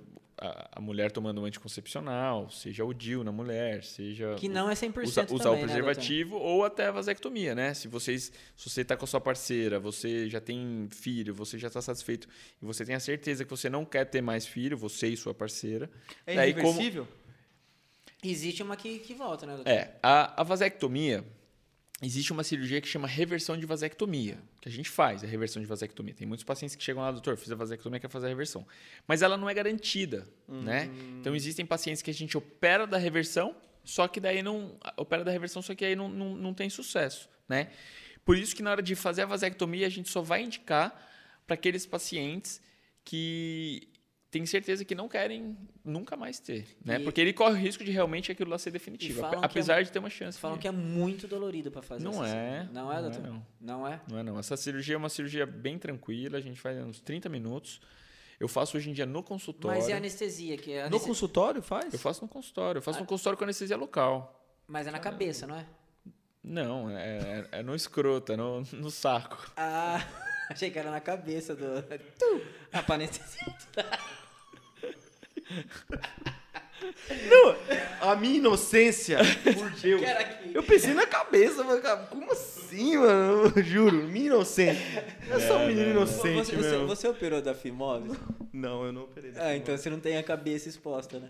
a, 0.45 0.69
a 0.73 0.81
mulher 0.81 1.13
tomando 1.13 1.41
um 1.41 1.45
anticoncepcional, 1.45 2.51
seja 2.51 2.85
o 2.85 2.93
DIU 2.93 3.23
na 3.23 3.31
mulher, 3.31 3.85
seja 3.85 4.35
Que 4.37 4.49
não 4.49 4.69
é 4.69 4.75
100% 4.75 5.05
usa, 5.05 5.23
também, 5.25 5.37
usar 5.41 5.51
o 5.51 5.55
né, 5.55 5.61
preservativo 5.63 6.37
ou 6.37 6.65
até 6.65 6.87
a 6.87 6.91
vasectomia, 6.91 7.55
né? 7.55 7.73
Se 7.75 7.87
vocês, 7.87 8.33
se 8.57 8.69
você 8.69 8.81
está 8.83 8.97
com 8.97 9.05
a 9.05 9.09
sua 9.09 9.21
parceira, 9.21 9.79
você 9.79 10.29
já 10.29 10.41
tem 10.41 10.89
filho, 10.91 11.33
você 11.33 11.59
já 11.59 11.69
está 11.69 11.81
satisfeito 11.81 12.27
e 12.61 12.65
você 12.65 12.85
tem 12.85 12.95
a 12.97 13.01
certeza 13.01 13.45
que 13.45 13.51
você 13.51 13.71
não 13.71 13.85
quer 13.85 14.05
ter 14.07 14.21
mais 14.21 14.45
filho, 14.47 14.77
você 14.77 15.07
e 15.09 15.17
sua 15.17 15.33
parceira. 15.33 15.89
É 16.27 16.35
Daí, 16.35 16.53
como- 16.53 16.67
irreversível? 16.67 17.05
doutor? 17.05 17.23
Existe 18.25 18.63
uma 18.63 18.77
que, 18.77 18.99
que 19.01 19.15
volta, 19.15 19.47
né, 19.47 19.55
doutor? 19.57 19.71
É, 19.71 19.99
a, 20.03 20.41
a 20.41 20.45
vasectomia, 20.45 21.25
existe 22.03 22.33
uma 22.33 22.43
cirurgia 22.43 22.81
que 22.81 22.89
chama 22.89 23.07
reversão 23.07 23.57
de 23.57 23.65
vasectomia, 23.65 24.39
que 24.61 24.69
a 24.69 24.73
gente 24.73 24.91
faz, 24.91 25.23
a 25.23 25.27
reversão 25.27 25.63
de 25.63 25.69
vasectomia. 25.69 26.13
Tem 26.13 26.27
muitos 26.27 26.45
pacientes 26.45 26.75
que 26.75 26.83
chegam 26.83 27.03
lá, 27.03 27.13
doutor, 27.13 27.37
fiz 27.37 27.51
a 27.53 27.55
vasectomia, 27.55 28.01
quer 28.01 28.11
fazer 28.11 28.27
a 28.27 28.29
reversão. 28.29 28.67
Mas 29.07 29.23
ela 29.23 29.37
não 29.37 29.49
é 29.49 29.55
garantida, 29.55 30.27
né? 30.49 30.91
Então, 31.21 31.35
existem 31.37 31.65
pacientes 31.65 32.03
que 32.03 32.11
a 32.11 32.15
gente 32.15 32.37
opera 32.37 32.87
da 32.87 32.99
reversão, 32.99 33.55
só 33.85 34.09
que 34.09 34.19
daí 34.19 34.43
não... 34.43 34.77
Opera 34.97 35.23
da 35.23 35.31
reversão, 35.31 35.63
só 35.63 35.75
que 35.75 35.85
aí 35.85 35.95
não, 35.95 36.09
não, 36.09 36.35
não 36.35 36.53
tem 36.53 36.69
sucesso, 36.69 37.29
né? 37.49 37.69
Por 38.25 38.37
isso 38.37 38.55
que 38.55 38.63
na 38.63 38.71
hora 38.71 38.83
de 38.83 38.95
fazer 38.95 39.23
a 39.23 39.27
vasectomia, 39.27 39.87
a 39.87 39.91
gente 39.91 40.09
só 40.09 40.23
vai 40.23 40.43
indicar 40.43 41.11
para 41.47 41.55
aqueles 41.55 41.87
pacientes 41.87 42.61
que 43.05 43.89
têm 44.33 44.45
certeza 44.47 44.85
que 44.85 44.95
não 44.95 45.09
querem 45.09 45.57
nunca 45.85 46.17
mais 46.17 46.41
ter, 46.41 46.67
né? 46.85 46.97
E- 46.99 47.05
Porque 47.05 47.21
ele 47.21 47.33
corre 47.33 47.53
o 47.53 47.57
risco 47.57 47.85
de 47.85 47.93
realmente 47.93 48.33
aquilo 48.33 48.51
lá 48.51 48.59
ser 48.59 48.71
definitivo, 48.73 49.25
é 49.27 49.31
apesar 49.43 49.85
de 49.85 49.93
ter 49.93 49.99
uma 50.01 50.09
chance. 50.11 50.39
Falam 50.39 50.57
de- 50.57 50.63
que 50.63 50.67
é 50.67 50.73
muito 50.73 51.29
dolorido 51.29 51.71
pra 51.71 51.83
fazer 51.83 52.03
Não 52.03 52.25
é. 52.25 52.67
Não 52.73 52.91
é, 52.91 52.93
não 52.93 52.93
é, 52.95 53.03
doutor? 53.03 53.23
não. 53.23 53.47
Não 53.61 53.87
é? 53.87 54.01
Não 54.11 54.19
é 54.19 54.23
não. 54.25 54.39
Essa 54.39 54.57
cirurgia 54.57 54.95
é 54.95 54.99
uma 54.99 55.09
cirurgia 55.11 55.47
bem 55.47 55.79
tranquila, 55.79 56.39
a 56.39 56.41
gente 56.41 56.59
faz 56.59 56.77
uns 56.83 56.99
30 57.01 57.29
minutos. 57.29 57.81
Eu 58.41 58.49
faço 58.49 58.77
hoje 58.77 58.91
em 58.91 58.93
dia 58.93 59.07
no 59.07 59.23
consultório. 59.23 59.79
Mas 59.81 59.89
a 59.93 59.97
anestesia? 59.99 60.57
Que 60.57 60.73
é 60.73 60.81
No 60.81 60.87
aneste- 60.89 61.07
consultório 61.07 61.63
faz? 61.63 61.93
Eu 61.93 61.99
faço 62.01 62.23
no 62.23 62.29
consultório. 62.29 62.79
Eu 62.79 62.83
faço 62.83 62.99
Ah. 62.99 63.03
no 63.03 63.07
consultório 63.07 63.37
com 63.39 63.45
anestesia 63.45 63.77
local. 63.77 64.43
Mas 64.67 64.87
é 64.87 64.91
na 64.91 64.99
cabeça, 64.99 65.47
não 65.47 65.55
é? 65.57 65.67
Não, 66.43 66.91
é, 66.91 67.19
é- 67.53 67.59
é 67.61 67.63
no 67.63 67.73
escroto, 67.75 68.33
é 68.33 68.37
no, 68.37 68.63
no 68.73 68.91
saco. 68.91 69.53
Ah, 69.57 70.05
achei 70.51 70.71
que 70.71 70.79
era 70.79 70.91
na 70.91 71.01
cabeça 71.01 71.55
do. 71.55 71.83
Tu! 72.19 72.43
Ah, 72.73 72.83
pra 72.83 72.97
anestesia. 72.97 73.55
A 78.01 78.17
minha 78.17 78.39
inocência, 78.39 79.19
por 79.55 79.71
Deus. 79.71 80.03
Eu 80.53 80.63
pensei 80.63 80.93
na 80.93 81.07
cabeça, 81.07 81.65
como 82.11 82.33
assim, 82.33 82.97
mano? 82.97 83.53
Eu 83.55 83.63
juro, 83.63 83.97
minha 84.09 84.27
inocência. 84.27 85.05
Eu 85.29 85.41
sou 85.41 85.59
um 85.59 85.67
menino 85.69 85.91
inocente 85.91 86.55
Você, 86.55 86.57
você, 86.57 86.77
você 86.79 87.09
operou 87.09 87.41
da 87.41 87.55
fimose? 87.55 88.11
Não, 88.53 88.85
eu 88.85 88.93
não 88.93 89.03
operei. 89.03 89.33
Ah, 89.37 89.57
então 89.57 89.77
você 89.77 89.89
não 89.89 90.01
tem 90.01 90.17
a 90.17 90.23
cabeça 90.23 90.69
exposta, 90.69 91.19
né? 91.21 91.29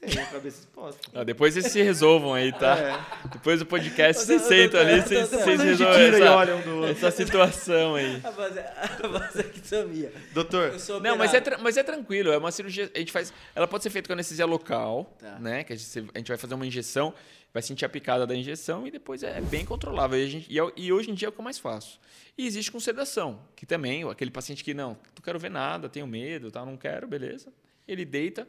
Tem 0.00 0.22
a 0.22 0.26
cabeça 0.26 0.60
exposta. 0.60 1.00
Ah, 1.14 1.24
depois 1.24 1.54
vocês 1.54 1.66
se 1.72 1.82
resolvam 1.82 2.34
aí, 2.34 2.52
tá? 2.52 2.76
É. 2.78 3.28
Depois 3.32 3.58
do 3.58 3.66
podcast, 3.66 4.22
vocês 4.24 4.40
doutor, 4.42 4.56
sentam 4.56 4.80
ali, 4.80 4.90
doutor, 4.96 5.08
vocês, 5.08 5.30
doutor, 5.30 5.44
vocês 5.44 5.60
a 5.60 5.64
resolvem 5.64 6.02
e 6.02 6.08
essa, 6.22 6.36
olha 6.36 6.56
do 6.58 6.74
outro. 6.76 6.90
essa 6.90 7.10
situação 7.10 7.94
aí. 7.94 8.20
A 8.24 8.30
base- 8.30 8.60
a 8.60 9.08
vasectomia. 9.08 10.12
Doutor, 10.32 10.72
Eu 10.74 10.78
sou 10.78 11.00
Não, 11.00 11.16
mas 11.16 11.32
é, 11.34 11.42
mas 11.60 11.76
é 11.76 11.82
tranquilo. 11.82 12.30
É 12.30 12.38
uma 12.38 12.52
cirurgia. 12.52 12.90
A 12.94 12.98
gente 12.98 13.10
faz. 13.10 13.32
Ela 13.54 13.66
pode 13.66 13.82
ser 13.82 13.90
feita 13.90 14.06
com 14.06 14.12
anestesia 14.12 14.46
local, 14.46 15.16
Tá. 15.18 15.38
né? 15.38 15.64
Que 15.64 15.72
a 15.72 15.76
gente, 15.76 16.10
a 16.14 16.18
gente 16.18 16.28
vai 16.28 16.36
fazer 16.36 16.54
uma 16.54 16.66
injeção, 16.66 17.12
vai 17.52 17.62
sentir 17.62 17.84
a 17.84 17.88
picada 17.88 18.26
da 18.26 18.34
injeção 18.34 18.86
e 18.86 18.90
depois 18.90 19.22
é 19.22 19.40
bem 19.40 19.64
controlável. 19.64 20.18
E, 20.18 20.24
a 20.24 20.28
gente- 20.28 20.46
e 20.52 20.60
é 20.60 20.72
e 20.76 20.92
hoje 20.92 21.10
em 21.10 21.14
dia 21.14 21.26
é 21.26 21.30
o 21.30 21.32
que 21.32 21.40
eu 21.40 21.44
mais 21.44 21.58
faço. 21.58 21.98
E 22.38 22.46
existe 22.46 22.70
com 22.70 22.78
sedação, 22.78 23.40
que 23.56 23.64
também, 23.64 24.04
aquele 24.08 24.30
paciente 24.30 24.62
que 24.62 24.74
não, 24.74 24.90
não 24.90 25.22
quero 25.24 25.38
ver 25.38 25.50
nada, 25.50 25.88
tenho 25.88 26.06
medo, 26.06 26.50
tá, 26.50 26.64
não 26.66 26.76
quero, 26.76 27.06
beleza. 27.08 27.50
Ele 27.86 28.04
deita, 28.04 28.46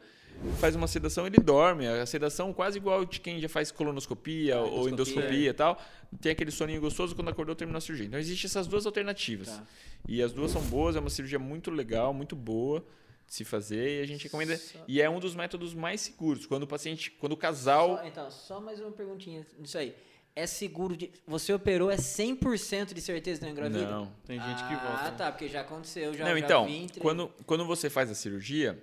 faz 0.58 0.74
uma 0.74 0.86
sedação, 0.88 1.26
ele 1.26 1.36
dorme. 1.38 1.86
A 1.86 2.04
sedação 2.06 2.52
quase 2.52 2.78
igual 2.78 3.04
de 3.04 3.20
quem 3.20 3.40
já 3.40 3.48
faz 3.48 3.70
colonoscopia 3.70 4.56
Ah, 4.56 4.60
ou 4.62 4.88
endoscopia. 4.88 4.92
endoscopia 5.22 5.50
e 5.50 5.52
tal. 5.52 5.80
Tem 6.20 6.32
aquele 6.32 6.50
soninho 6.50 6.80
gostoso 6.80 7.14
quando 7.14 7.28
acordou 7.28 7.54
terminou 7.54 7.78
a 7.78 7.80
cirurgia. 7.80 8.06
Então 8.06 8.18
existem 8.18 8.48
essas 8.48 8.66
duas 8.66 8.84
alternativas. 8.86 9.48
Tá. 9.48 9.64
E 10.08 10.22
as 10.22 10.32
duas 10.32 10.50
são 10.50 10.62
boas, 10.62 10.96
é 10.96 11.00
uma 11.00 11.10
cirurgia 11.10 11.38
muito 11.38 11.70
legal, 11.70 12.12
muito 12.12 12.34
boa 12.34 12.84
de 13.26 13.34
se 13.34 13.44
fazer 13.44 14.00
e 14.00 14.02
a 14.02 14.06
gente 14.06 14.24
recomenda. 14.24 14.56
Só- 14.56 14.78
E 14.88 15.00
é 15.00 15.08
um 15.08 15.20
dos 15.20 15.34
métodos 15.36 15.72
mais 15.74 16.00
seguros. 16.00 16.46
Quando 16.46 16.64
o 16.64 16.66
paciente, 16.66 17.10
quando 17.12 17.32
o 17.32 17.36
casal. 17.36 17.98
Só- 17.98 18.04
então, 18.06 18.30
só 18.30 18.60
mais 18.60 18.80
uma 18.80 18.90
perguntinha 18.90 19.46
nisso 19.58 19.78
aí. 19.78 19.94
É 20.34 20.46
seguro 20.46 20.96
de. 20.96 21.10
Você 21.26 21.52
operou, 21.52 21.90
é 21.90 21.96
100% 21.96 22.94
de 22.94 23.00
certeza 23.00 23.40
que 23.40 23.44
não 23.44 23.52
engravida? 23.52 23.86
Não. 23.90 24.12
tem 24.24 24.40
gente 24.40 24.58
que 24.66 24.72
Ah, 24.74 25.00
volta. 25.02 25.16
tá, 25.16 25.32
porque 25.32 25.48
já 25.48 25.60
aconteceu, 25.62 26.14
já, 26.14 26.24
Não, 26.24 26.32
já 26.32 26.38
então, 26.38 26.64
vi 26.66 26.76
entre- 26.76 27.00
quando, 27.00 27.28
quando 27.44 27.64
você 27.66 27.90
faz 27.90 28.08
a 28.08 28.14
cirurgia, 28.14 28.78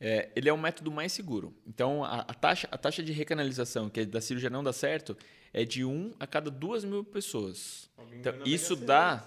é, 0.00 0.30
ele 0.34 0.48
é 0.48 0.52
o 0.52 0.56
método 0.56 0.90
mais 0.90 1.12
seguro. 1.12 1.54
Então, 1.66 2.02
a, 2.02 2.20
a 2.20 2.34
taxa, 2.34 2.66
a 2.70 2.78
taxa 2.78 3.02
de 3.02 3.12
recanalização, 3.12 3.90
que 3.90 4.00
é 4.00 4.04
da 4.06 4.20
cirurgia 4.20 4.48
não 4.48 4.64
dá 4.64 4.72
certo, 4.72 5.16
é 5.52 5.64
de 5.64 5.84
1 5.84 6.14
a 6.18 6.26
cada 6.26 6.50
2 6.50 6.84
mil 6.84 7.04
pessoas. 7.04 7.90
Então, 8.12 8.34
isso 8.46 8.74
dá, 8.74 9.26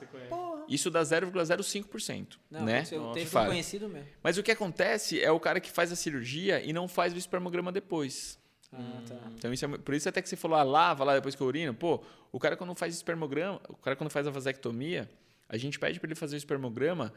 isso 0.68 0.90
dá 0.90 1.04
0,05%. 1.04 2.38
Não, 2.50 2.66
né? 2.66 2.84
um 2.94 3.26
falha. 3.26 3.50
conhecido 3.50 3.88
mesmo. 3.88 4.08
Mas 4.24 4.38
o 4.38 4.44
que 4.44 4.52
acontece 4.52 5.22
é 5.22 5.32
o 5.32 5.40
cara 5.40 5.60
que 5.60 5.70
faz 5.70 5.92
a 5.92 5.96
cirurgia 5.96 6.64
e 6.64 6.74
não 6.74 6.88
faz 6.88 7.14
o 7.14 7.18
espermograma 7.18 7.72
depois. 7.72 8.40
Ah, 8.72 9.02
tá. 9.08 9.32
Então, 9.38 9.54
isso 9.54 9.66
é, 9.66 9.78
por 9.78 9.94
isso 9.94 10.10
até 10.10 10.24
que 10.24 10.28
você 10.28 10.36
falou, 10.36 10.58
ah, 10.58 10.64
lava 10.64 11.04
lá 11.04 11.14
depois 11.14 11.36
que 11.36 11.42
eu 11.42 11.46
urino. 11.46 11.74
Pô, 11.76 12.04
o 12.32 12.40
cara 12.40 12.58
quando 12.58 12.74
faz 12.74 12.96
espermograma, 12.96 13.62
o 13.70 13.76
cara 13.76 13.96
quando 13.96 14.10
faz 14.10 14.26
a 14.26 14.32
vasectomia, 14.32 15.08
a 15.48 15.58
gente 15.58 15.78
pede 15.78 16.00
para 16.00 16.08
ele 16.08 16.16
fazer 16.16 16.36
o 16.36 16.38
espermograma 16.38 17.14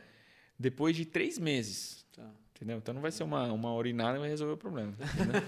depois 0.58 0.94
de 0.94 1.06
três 1.06 1.38
meses. 1.38 2.04
Tá. 2.14 2.30
Entendeu? 2.56 2.78
Então 2.78 2.94
não 2.94 3.02
vai 3.02 3.12
ser 3.12 3.22
uma, 3.22 3.52
uma 3.52 3.74
urinada 3.74 4.16
e 4.16 4.20
vai 4.20 4.30
resolver 4.30 4.54
o 4.54 4.56
problema. 4.56 4.94
entendeu? 5.14 5.42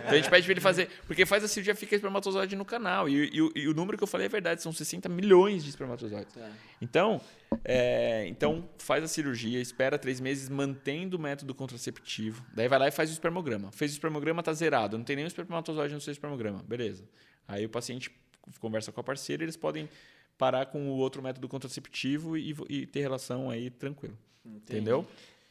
Então 0.00 0.10
a 0.10 0.16
gente 0.16 0.28
pede 0.28 0.42
pra 0.42 0.52
ele 0.52 0.60
fazer. 0.60 0.88
Porque 1.06 1.24
faz 1.24 1.44
a 1.44 1.48
cirurgia, 1.48 1.76
fica 1.76 1.94
espermatozoide 1.94 2.56
no 2.56 2.64
canal. 2.64 3.08
E, 3.08 3.30
e, 3.32 3.60
e 3.60 3.68
o 3.68 3.72
número 3.72 3.96
que 3.96 4.02
eu 4.02 4.08
falei 4.08 4.26
é 4.26 4.28
verdade, 4.28 4.60
são 4.60 4.72
60 4.72 5.08
milhões 5.08 5.62
de 5.62 5.70
espermatozoides. 5.70 6.34
Tá. 6.34 6.50
Então, 6.82 7.20
é, 7.64 8.26
então 8.26 8.68
faz 8.78 9.04
a 9.04 9.06
cirurgia, 9.06 9.60
espera 9.60 9.96
três 9.96 10.18
meses, 10.18 10.48
mantendo 10.48 11.16
o 11.16 11.20
método 11.20 11.54
contraceptivo. 11.54 12.44
Daí 12.52 12.66
vai 12.66 12.80
lá 12.80 12.88
e 12.88 12.90
faz 12.90 13.10
o 13.10 13.12
espermograma. 13.12 13.70
Fez 13.70 13.92
o 13.92 13.94
espermograma, 13.94 14.42
tá 14.42 14.52
zerado, 14.52 14.98
não 14.98 15.04
tem 15.04 15.14
nenhum 15.14 15.28
espermatozoide 15.28 15.94
no 15.94 16.00
seu 16.00 16.10
espermograma. 16.10 16.64
Beleza. 16.64 17.04
Aí 17.46 17.64
o 17.64 17.68
paciente 17.68 18.10
conversa 18.58 18.90
com 18.90 19.00
a 19.00 19.04
parceira, 19.04 19.44
eles 19.44 19.56
podem 19.56 19.88
parar 20.36 20.66
com 20.66 20.88
o 20.88 20.96
outro 20.96 21.22
método 21.22 21.48
contraceptivo 21.48 22.36
e, 22.36 22.56
e 22.68 22.86
ter 22.86 23.02
relação 23.02 23.50
aí 23.50 23.70
tranquilo. 23.70 24.18
Entendeu? 24.44 25.06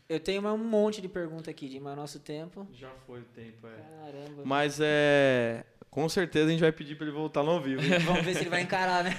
Eu 0.10 0.19
tenho 0.19 0.41
um 0.48 0.57
monte 0.57 1.02
de 1.02 1.07
pergunta 1.07 1.52
aqui, 1.52 1.69
de 1.69 1.80
mas 1.80 1.95
nosso 1.95 2.19
tempo. 2.19 2.68
Já 2.73 2.90
foi 3.06 3.19
o 3.19 3.26
tempo, 3.26 3.68
é. 3.68 4.06
Caramba. 4.06 4.41
Mas 4.44 4.80
é. 4.81 5.64
Com 5.91 6.07
certeza 6.07 6.48
a 6.48 6.52
gente 6.52 6.60
vai 6.61 6.72
pedir 6.72 6.95
pra 6.95 7.06
ele 7.07 7.15
voltar 7.15 7.41
no 7.44 7.49
ao 7.52 7.61
vivo. 7.61 7.81
Vamos 8.06 8.23
ver 8.23 8.34
se 8.36 8.41
ele 8.41 8.49
vai 8.49 8.61
encarar, 8.61 9.03
né? 9.03 9.15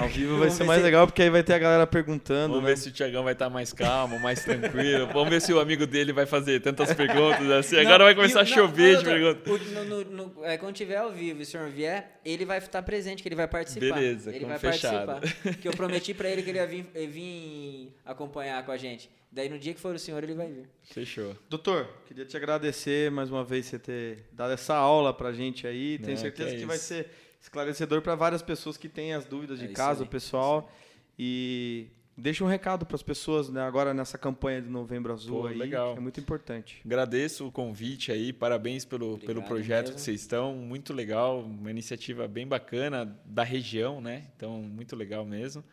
Ao 0.00 0.08
vivo 0.08 0.30
vai 0.32 0.38
Vamos 0.40 0.54
ser 0.54 0.64
mais 0.64 0.80
se- 0.80 0.84
legal, 0.84 1.06
porque 1.06 1.22
aí 1.22 1.30
vai 1.30 1.42
ter 1.44 1.54
a 1.54 1.58
galera 1.58 1.86
perguntando. 1.86 2.54
Vamos 2.54 2.64
né? 2.68 2.70
ver 2.70 2.76
se 2.76 2.88
o 2.88 2.92
Tiagão 2.92 3.22
vai 3.24 3.32
estar 3.34 3.48
mais 3.50 3.72
calmo, 3.72 4.18
mais 4.18 4.44
tranquilo. 4.44 5.06
Vamos 5.12 5.28
ver 5.30 5.40
se 5.40 5.52
o 5.52 5.60
amigo 5.60 5.86
dele 5.86 6.12
vai 6.12 6.26
fazer 6.26 6.60
tantas 6.60 6.92
perguntas 6.94 7.48
assim. 7.50 7.76
Agora 7.78 7.98
Não, 7.98 8.04
vai 8.06 8.14
começar 8.16 8.40
a 8.40 8.44
e 8.44 8.48
não, 8.48 8.52
chover 8.54 8.98
de 8.98 9.04
não, 9.04 9.12
perguntas. 9.12 9.70
no- 9.72 9.84
no- 9.84 10.04
no- 10.04 10.44
é, 10.44 10.56
quando 10.58 10.74
tiver 10.74 10.96
ao 10.96 11.10
vivo 11.12 11.38
e 11.40 11.42
o 11.42 11.46
senhor 11.46 11.68
vier, 11.70 12.20
ele 12.24 12.44
vai 12.44 12.58
estar 12.58 12.82
presente, 12.82 13.22
que 13.22 13.28
ele 13.28 13.36
vai 13.36 13.46
participar. 13.48 13.94
Beleza, 13.94 14.34
ele 14.34 14.44
vai 14.44 14.58
fechado. 14.58 15.06
participar. 15.06 15.54
Que 15.62 15.68
eu 15.68 15.72
prometi 15.72 16.12
pra 16.14 16.28
ele 16.28 16.42
que 16.42 16.50
ele 16.50 16.58
ia 16.58 16.66
vir, 16.66 16.86
ia 16.96 17.08
vir 17.08 17.92
acompanhar 18.04 18.64
com 18.66 18.72
a 18.72 18.76
gente. 18.76 19.08
Daí 19.32 19.48
no 19.48 19.58
dia 19.58 19.72
que 19.72 19.80
for 19.80 19.94
o 19.94 19.98
senhor, 19.98 20.22
ele 20.22 20.34
vai 20.34 20.46
vir. 20.52 20.68
Fechou. 20.82 21.34
Doutor, 21.48 21.88
queria 22.06 22.26
te 22.26 22.36
agradecer 22.36 23.10
mais 23.10 23.30
uma 23.30 23.42
vez 23.42 23.64
você 23.64 23.78
ter 23.78 24.26
dado 24.30 24.52
essa 24.52 24.74
aula 24.74 25.14
pra 25.14 25.32
gente 25.32 25.66
aí. 25.66 25.98
Tenho 25.98 26.18
certeza 26.18 26.50
que 26.50 26.56
que, 26.58 26.62
é 26.64 26.66
vai 26.66 26.76
isso. 26.76 26.84
ser 26.84 27.08
esclarecedor 27.40 28.02
para 28.02 28.14
várias 28.14 28.42
pessoas 28.42 28.76
que 28.76 28.90
têm 28.90 29.14
as 29.14 29.24
dúvidas 29.24 29.58
de 29.58 29.64
É 29.64 29.68
casa, 29.68 30.02
aí, 30.02 30.06
o 30.06 30.10
pessoal. 30.10 30.70
E 31.18 31.86
deixa 32.14 32.44
um 32.44 32.46
recado 32.46 32.84
para 32.84 32.94
as 32.94 33.02
pessoas 33.02 33.48
né, 33.48 33.62
agora 33.62 33.94
nessa 33.94 34.18
campanha 34.18 34.60
de 34.60 34.68
Novembro 34.68 35.12
Azul 35.14 35.40
Pô, 35.42 35.46
aí, 35.46 35.56
legal. 35.56 35.92
que 35.94 35.98
é 35.98 36.02
muito 36.02 36.20
importante. 36.20 36.82
Agradeço 36.84 37.46
o 37.46 37.50
convite 37.50 38.12
aí, 38.12 38.34
parabéns 38.34 38.84
pelo, 38.84 39.18
pelo 39.18 39.42
projeto 39.42 39.86
mesmo. 39.86 39.94
que 39.96 40.00
vocês 40.02 40.20
estão, 40.20 40.54
muito 40.54 40.92
legal, 40.92 41.40
uma 41.40 41.70
iniciativa 41.70 42.28
bem 42.28 42.46
bacana 42.46 43.18
da 43.24 43.42
região, 43.42 43.98
né? 44.00 44.26
Então, 44.36 44.60
muito 44.60 44.94
legal 44.94 45.24
mesmo. 45.24 45.64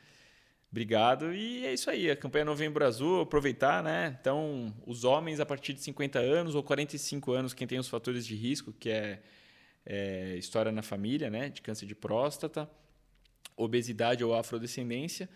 Obrigado. 0.72 1.34
E 1.34 1.66
é 1.66 1.74
isso 1.74 1.90
aí, 1.90 2.12
a 2.12 2.16
campanha 2.16 2.46
Novembro 2.46 2.86
Azul, 2.86 3.22
aproveitar, 3.22 3.82
né? 3.82 4.16
Então, 4.22 4.74
os 4.86 5.04
homens 5.04 5.40
a 5.40 5.46
partir 5.46 5.74
de 5.74 5.82
50 5.82 6.20
anos 6.20 6.54
ou 6.54 6.62
45 6.62 7.32
anos, 7.32 7.54
quem 7.54 7.66
tem 7.66 7.80
os 7.80 7.88
fatores 7.88 8.26
de 8.26 8.36
risco, 8.36 8.72
que 8.72 8.90
é, 8.90 9.22
é 9.86 10.36
história 10.38 10.72
na 10.72 10.84
família, 10.84 11.30
né? 11.30 11.50
De 11.50 11.62
câncer 11.62 11.88
de 11.88 11.96
próstata, 11.96 12.70
obesidade 13.58 14.24
ou 14.24 14.36
afrodescendência, 14.36 15.28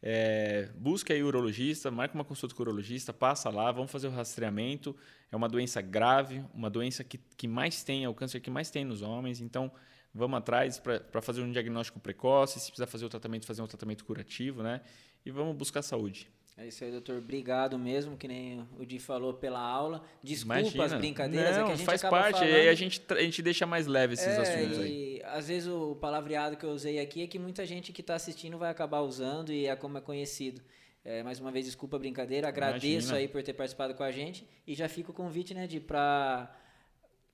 é, 0.00 0.68
busca 0.76 1.12
aí 1.12 1.22
o 1.22 1.26
urologista, 1.26 1.90
marca 1.90 2.14
uma 2.14 2.24
consulta 2.24 2.54
com 2.54 2.62
o 2.62 2.66
urologista, 2.66 3.12
passa 3.12 3.50
lá, 3.50 3.70
vamos 3.72 3.90
fazer 3.90 4.06
o 4.06 4.10
rastreamento. 4.10 4.96
É 5.30 5.36
uma 5.36 5.48
doença 5.48 5.80
grave, 5.82 6.42
uma 6.54 6.70
doença 6.70 7.02
que, 7.04 7.18
que 7.18 7.48
mais 7.48 7.82
tem, 7.82 8.04
é 8.04 8.08
o 8.08 8.14
câncer 8.14 8.40
que 8.40 8.50
mais 8.50 8.70
tem 8.70 8.84
nos 8.84 9.02
homens. 9.02 9.40
Então, 9.40 9.70
vamos 10.14 10.38
atrás 10.38 10.78
para 10.78 11.20
fazer 11.22 11.42
um 11.42 11.50
diagnóstico 11.52 12.00
precoce, 12.00 12.58
se 12.60 12.66
precisar 12.66 12.86
fazer 12.86 13.04
o 13.04 13.08
tratamento, 13.08 13.46
fazer 13.46 13.62
um 13.62 13.66
tratamento 13.66 14.04
curativo, 14.04 14.62
né? 14.62 14.80
E 15.24 15.30
vamos 15.30 15.56
buscar 15.56 15.82
saúde. 15.82 16.28
É 16.56 16.66
isso 16.66 16.82
aí, 16.82 16.90
doutor. 16.90 17.18
Obrigado 17.18 17.78
mesmo, 17.78 18.16
que 18.16 18.26
nem 18.26 18.66
o 18.76 18.84
Di 18.84 18.98
falou 18.98 19.32
pela 19.34 19.60
aula. 19.60 20.02
Desculpa 20.24 20.58
Imagina. 20.58 20.84
as 20.86 20.94
brincadeiras, 20.94 21.56
é 21.56 21.60
Não, 21.60 21.66
que 21.68 21.72
a 21.72 21.76
gente 21.76 21.86
faz 21.86 22.02
parte, 22.02 22.40
falando... 22.40 22.52
aí 22.52 22.68
a 22.68 22.74
gente, 22.74 23.00
a 23.10 23.22
gente 23.22 23.40
deixa 23.42 23.64
mais 23.64 23.86
leve 23.86 24.14
esses 24.14 24.26
É, 24.26 24.40
assuntos 24.40 24.78
aí. 24.80 25.18
e 25.18 25.22
às 25.22 25.46
vezes 25.46 25.68
o 25.68 25.94
palavreado 25.94 26.56
que 26.56 26.64
eu 26.64 26.70
usei 26.70 26.98
aqui 26.98 27.22
é 27.22 27.28
que 27.28 27.38
muita 27.38 27.64
gente 27.64 27.92
que 27.92 28.00
está 28.00 28.16
assistindo 28.16 28.58
vai 28.58 28.70
acabar 28.70 29.02
usando 29.02 29.52
e 29.52 29.66
é 29.66 29.76
como 29.76 29.98
é 29.98 30.00
conhecido. 30.00 30.60
É, 31.04 31.22
mais 31.22 31.38
uma 31.38 31.52
vez, 31.52 31.64
desculpa 31.64 31.94
a 31.96 32.00
brincadeira, 32.00 32.48
agradeço 32.48 32.86
Imagina. 33.10 33.18
aí 33.18 33.28
por 33.28 33.40
ter 33.42 33.52
participado 33.52 33.94
com 33.94 34.02
a 34.02 34.10
gente 34.10 34.44
e 34.66 34.74
já 34.74 34.88
fica 34.88 35.12
o 35.12 35.14
convite, 35.14 35.54
né, 35.54 35.66
de 35.68 35.78
para 35.78 36.52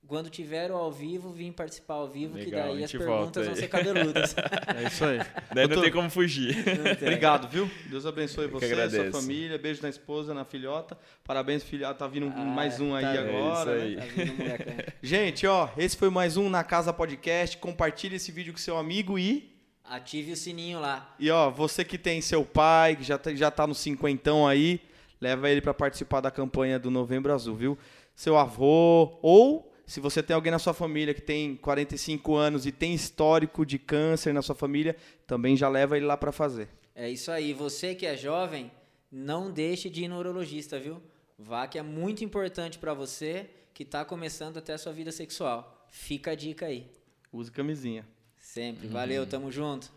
quando 0.07 0.29
tiver 0.29 0.71
o 0.71 0.75
ao 0.75 0.91
vivo, 0.91 1.31
vir 1.31 1.51
participar 1.51 1.95
ao 1.95 2.07
vivo, 2.07 2.37
que 2.37 2.45
Legal, 2.45 2.69
a 2.69 2.73
daí 2.73 2.83
as 2.83 2.91
perguntas 2.91 3.45
vão 3.45 3.53
aí. 3.55 3.59
ser 3.59 3.67
cabeludas. 3.67 4.35
É 4.75 4.87
isso 4.87 5.05
aí. 5.05 5.17
Daí 5.19 5.63
não 5.63 5.67
Doutor, 5.67 5.83
tem 5.83 5.91
como 5.91 6.09
fugir. 6.09 6.55
Obrigado, 7.01 7.47
viu? 7.47 7.69
Deus 7.89 8.05
abençoe 8.05 8.47
que 8.47 8.53
você, 8.53 8.73
a 8.73 8.89
sua 8.89 9.11
família. 9.11 9.57
Beijo 9.57 9.81
na 9.81 9.89
esposa, 9.89 10.33
na 10.33 10.43
filhota. 10.43 10.97
Parabéns, 11.23 11.63
filhota. 11.63 11.93
Tá 11.95 12.07
vindo 12.07 12.31
Ah, 12.35 12.39
mais 12.43 12.79
um 12.79 12.93
aí 12.93 13.03
tá- 13.03 13.21
agora. 13.21 13.71
É 13.71 13.85
né? 13.85 13.87
isso 13.89 13.97
Tá 13.97 14.13
vindo 14.23 14.33
um 14.33 14.37
molecão. 14.37 14.73
Gente, 15.01 15.47
ó, 15.47 15.69
esse 15.77 15.95
foi 15.95 16.09
mais 16.09 16.35
um 16.37 16.49
Na 16.49 16.63
Casa 16.63 16.91
Podcast. 16.91 17.57
Compartilhe 17.57 18.15
esse 18.17 18.31
vídeo 18.31 18.51
com 18.53 18.59
seu 18.59 18.77
amigo 18.77 19.17
e. 19.17 19.53
Ative 19.83 20.31
o 20.31 20.35
sininho 20.35 20.79
lá. 20.79 21.15
E 21.19 21.29
ó, 21.29 21.49
você 21.49 21.85
que 21.85 21.97
tem 21.97 22.19
seu 22.21 22.43
pai, 22.43 22.95
que 22.95 23.03
já 23.03 23.17
tá, 23.17 23.33
já 23.33 23.51
tá 23.51 23.65
no 23.67 23.75
cinquentão 23.75 24.47
aí, 24.47 24.81
leva 25.21 25.49
ele 25.49 25.61
para 25.61 25.73
participar 25.73 26.21
da 26.21 26.31
campanha 26.31 26.79
do 26.79 26.89
Novembro 26.89 27.31
Azul, 27.33 27.55
viu? 27.55 27.77
Seu 28.15 28.37
avô, 28.37 29.19
ou 29.21 29.71
se 29.85 29.99
você 29.99 30.23
tem 30.23 30.33
alguém 30.35 30.51
na 30.51 30.59
sua 30.59 30.73
família 30.73 31.13
que 31.13 31.21
tem 31.21 31.55
45 31.55 32.35
anos 32.35 32.65
e 32.65 32.71
tem 32.71 32.93
histórico 32.93 33.65
de 33.65 33.77
câncer 33.77 34.33
na 34.33 34.41
sua 34.41 34.55
família, 34.55 34.95
também 35.27 35.55
já 35.55 35.69
leva 35.69 35.97
ele 35.97 36.05
lá 36.05 36.17
para 36.17 36.31
fazer. 36.31 36.67
É 36.95 37.09
isso 37.09 37.31
aí. 37.31 37.53
Você 37.53 37.93
que 37.93 38.05
é 38.05 38.17
jovem, 38.17 38.71
não 39.11 39.51
deixe 39.51 39.89
de 39.89 40.05
ir 40.05 40.07
no 40.07 40.17
urologista, 40.17 40.79
viu? 40.79 41.01
Vá 41.37 41.67
que 41.67 41.77
é 41.77 41.83
muito 41.83 42.23
importante 42.23 42.79
para 42.79 42.93
você 42.93 43.49
que 43.73 43.83
está 43.83 44.05
começando 44.05 44.57
até 44.57 44.73
a 44.73 44.77
sua 44.77 44.93
vida 44.93 45.11
sexual. 45.11 45.85
Fica 45.89 46.31
a 46.31 46.35
dica 46.35 46.65
aí. 46.65 46.87
Use 47.31 47.51
camisinha. 47.51 48.05
Sempre. 48.39 48.87
Valeu, 48.87 49.25
tamo 49.27 49.51
junto. 49.51 49.91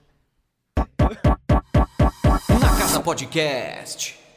Na 2.61 2.79
Casa 2.79 3.01
Podcast. 3.01 4.28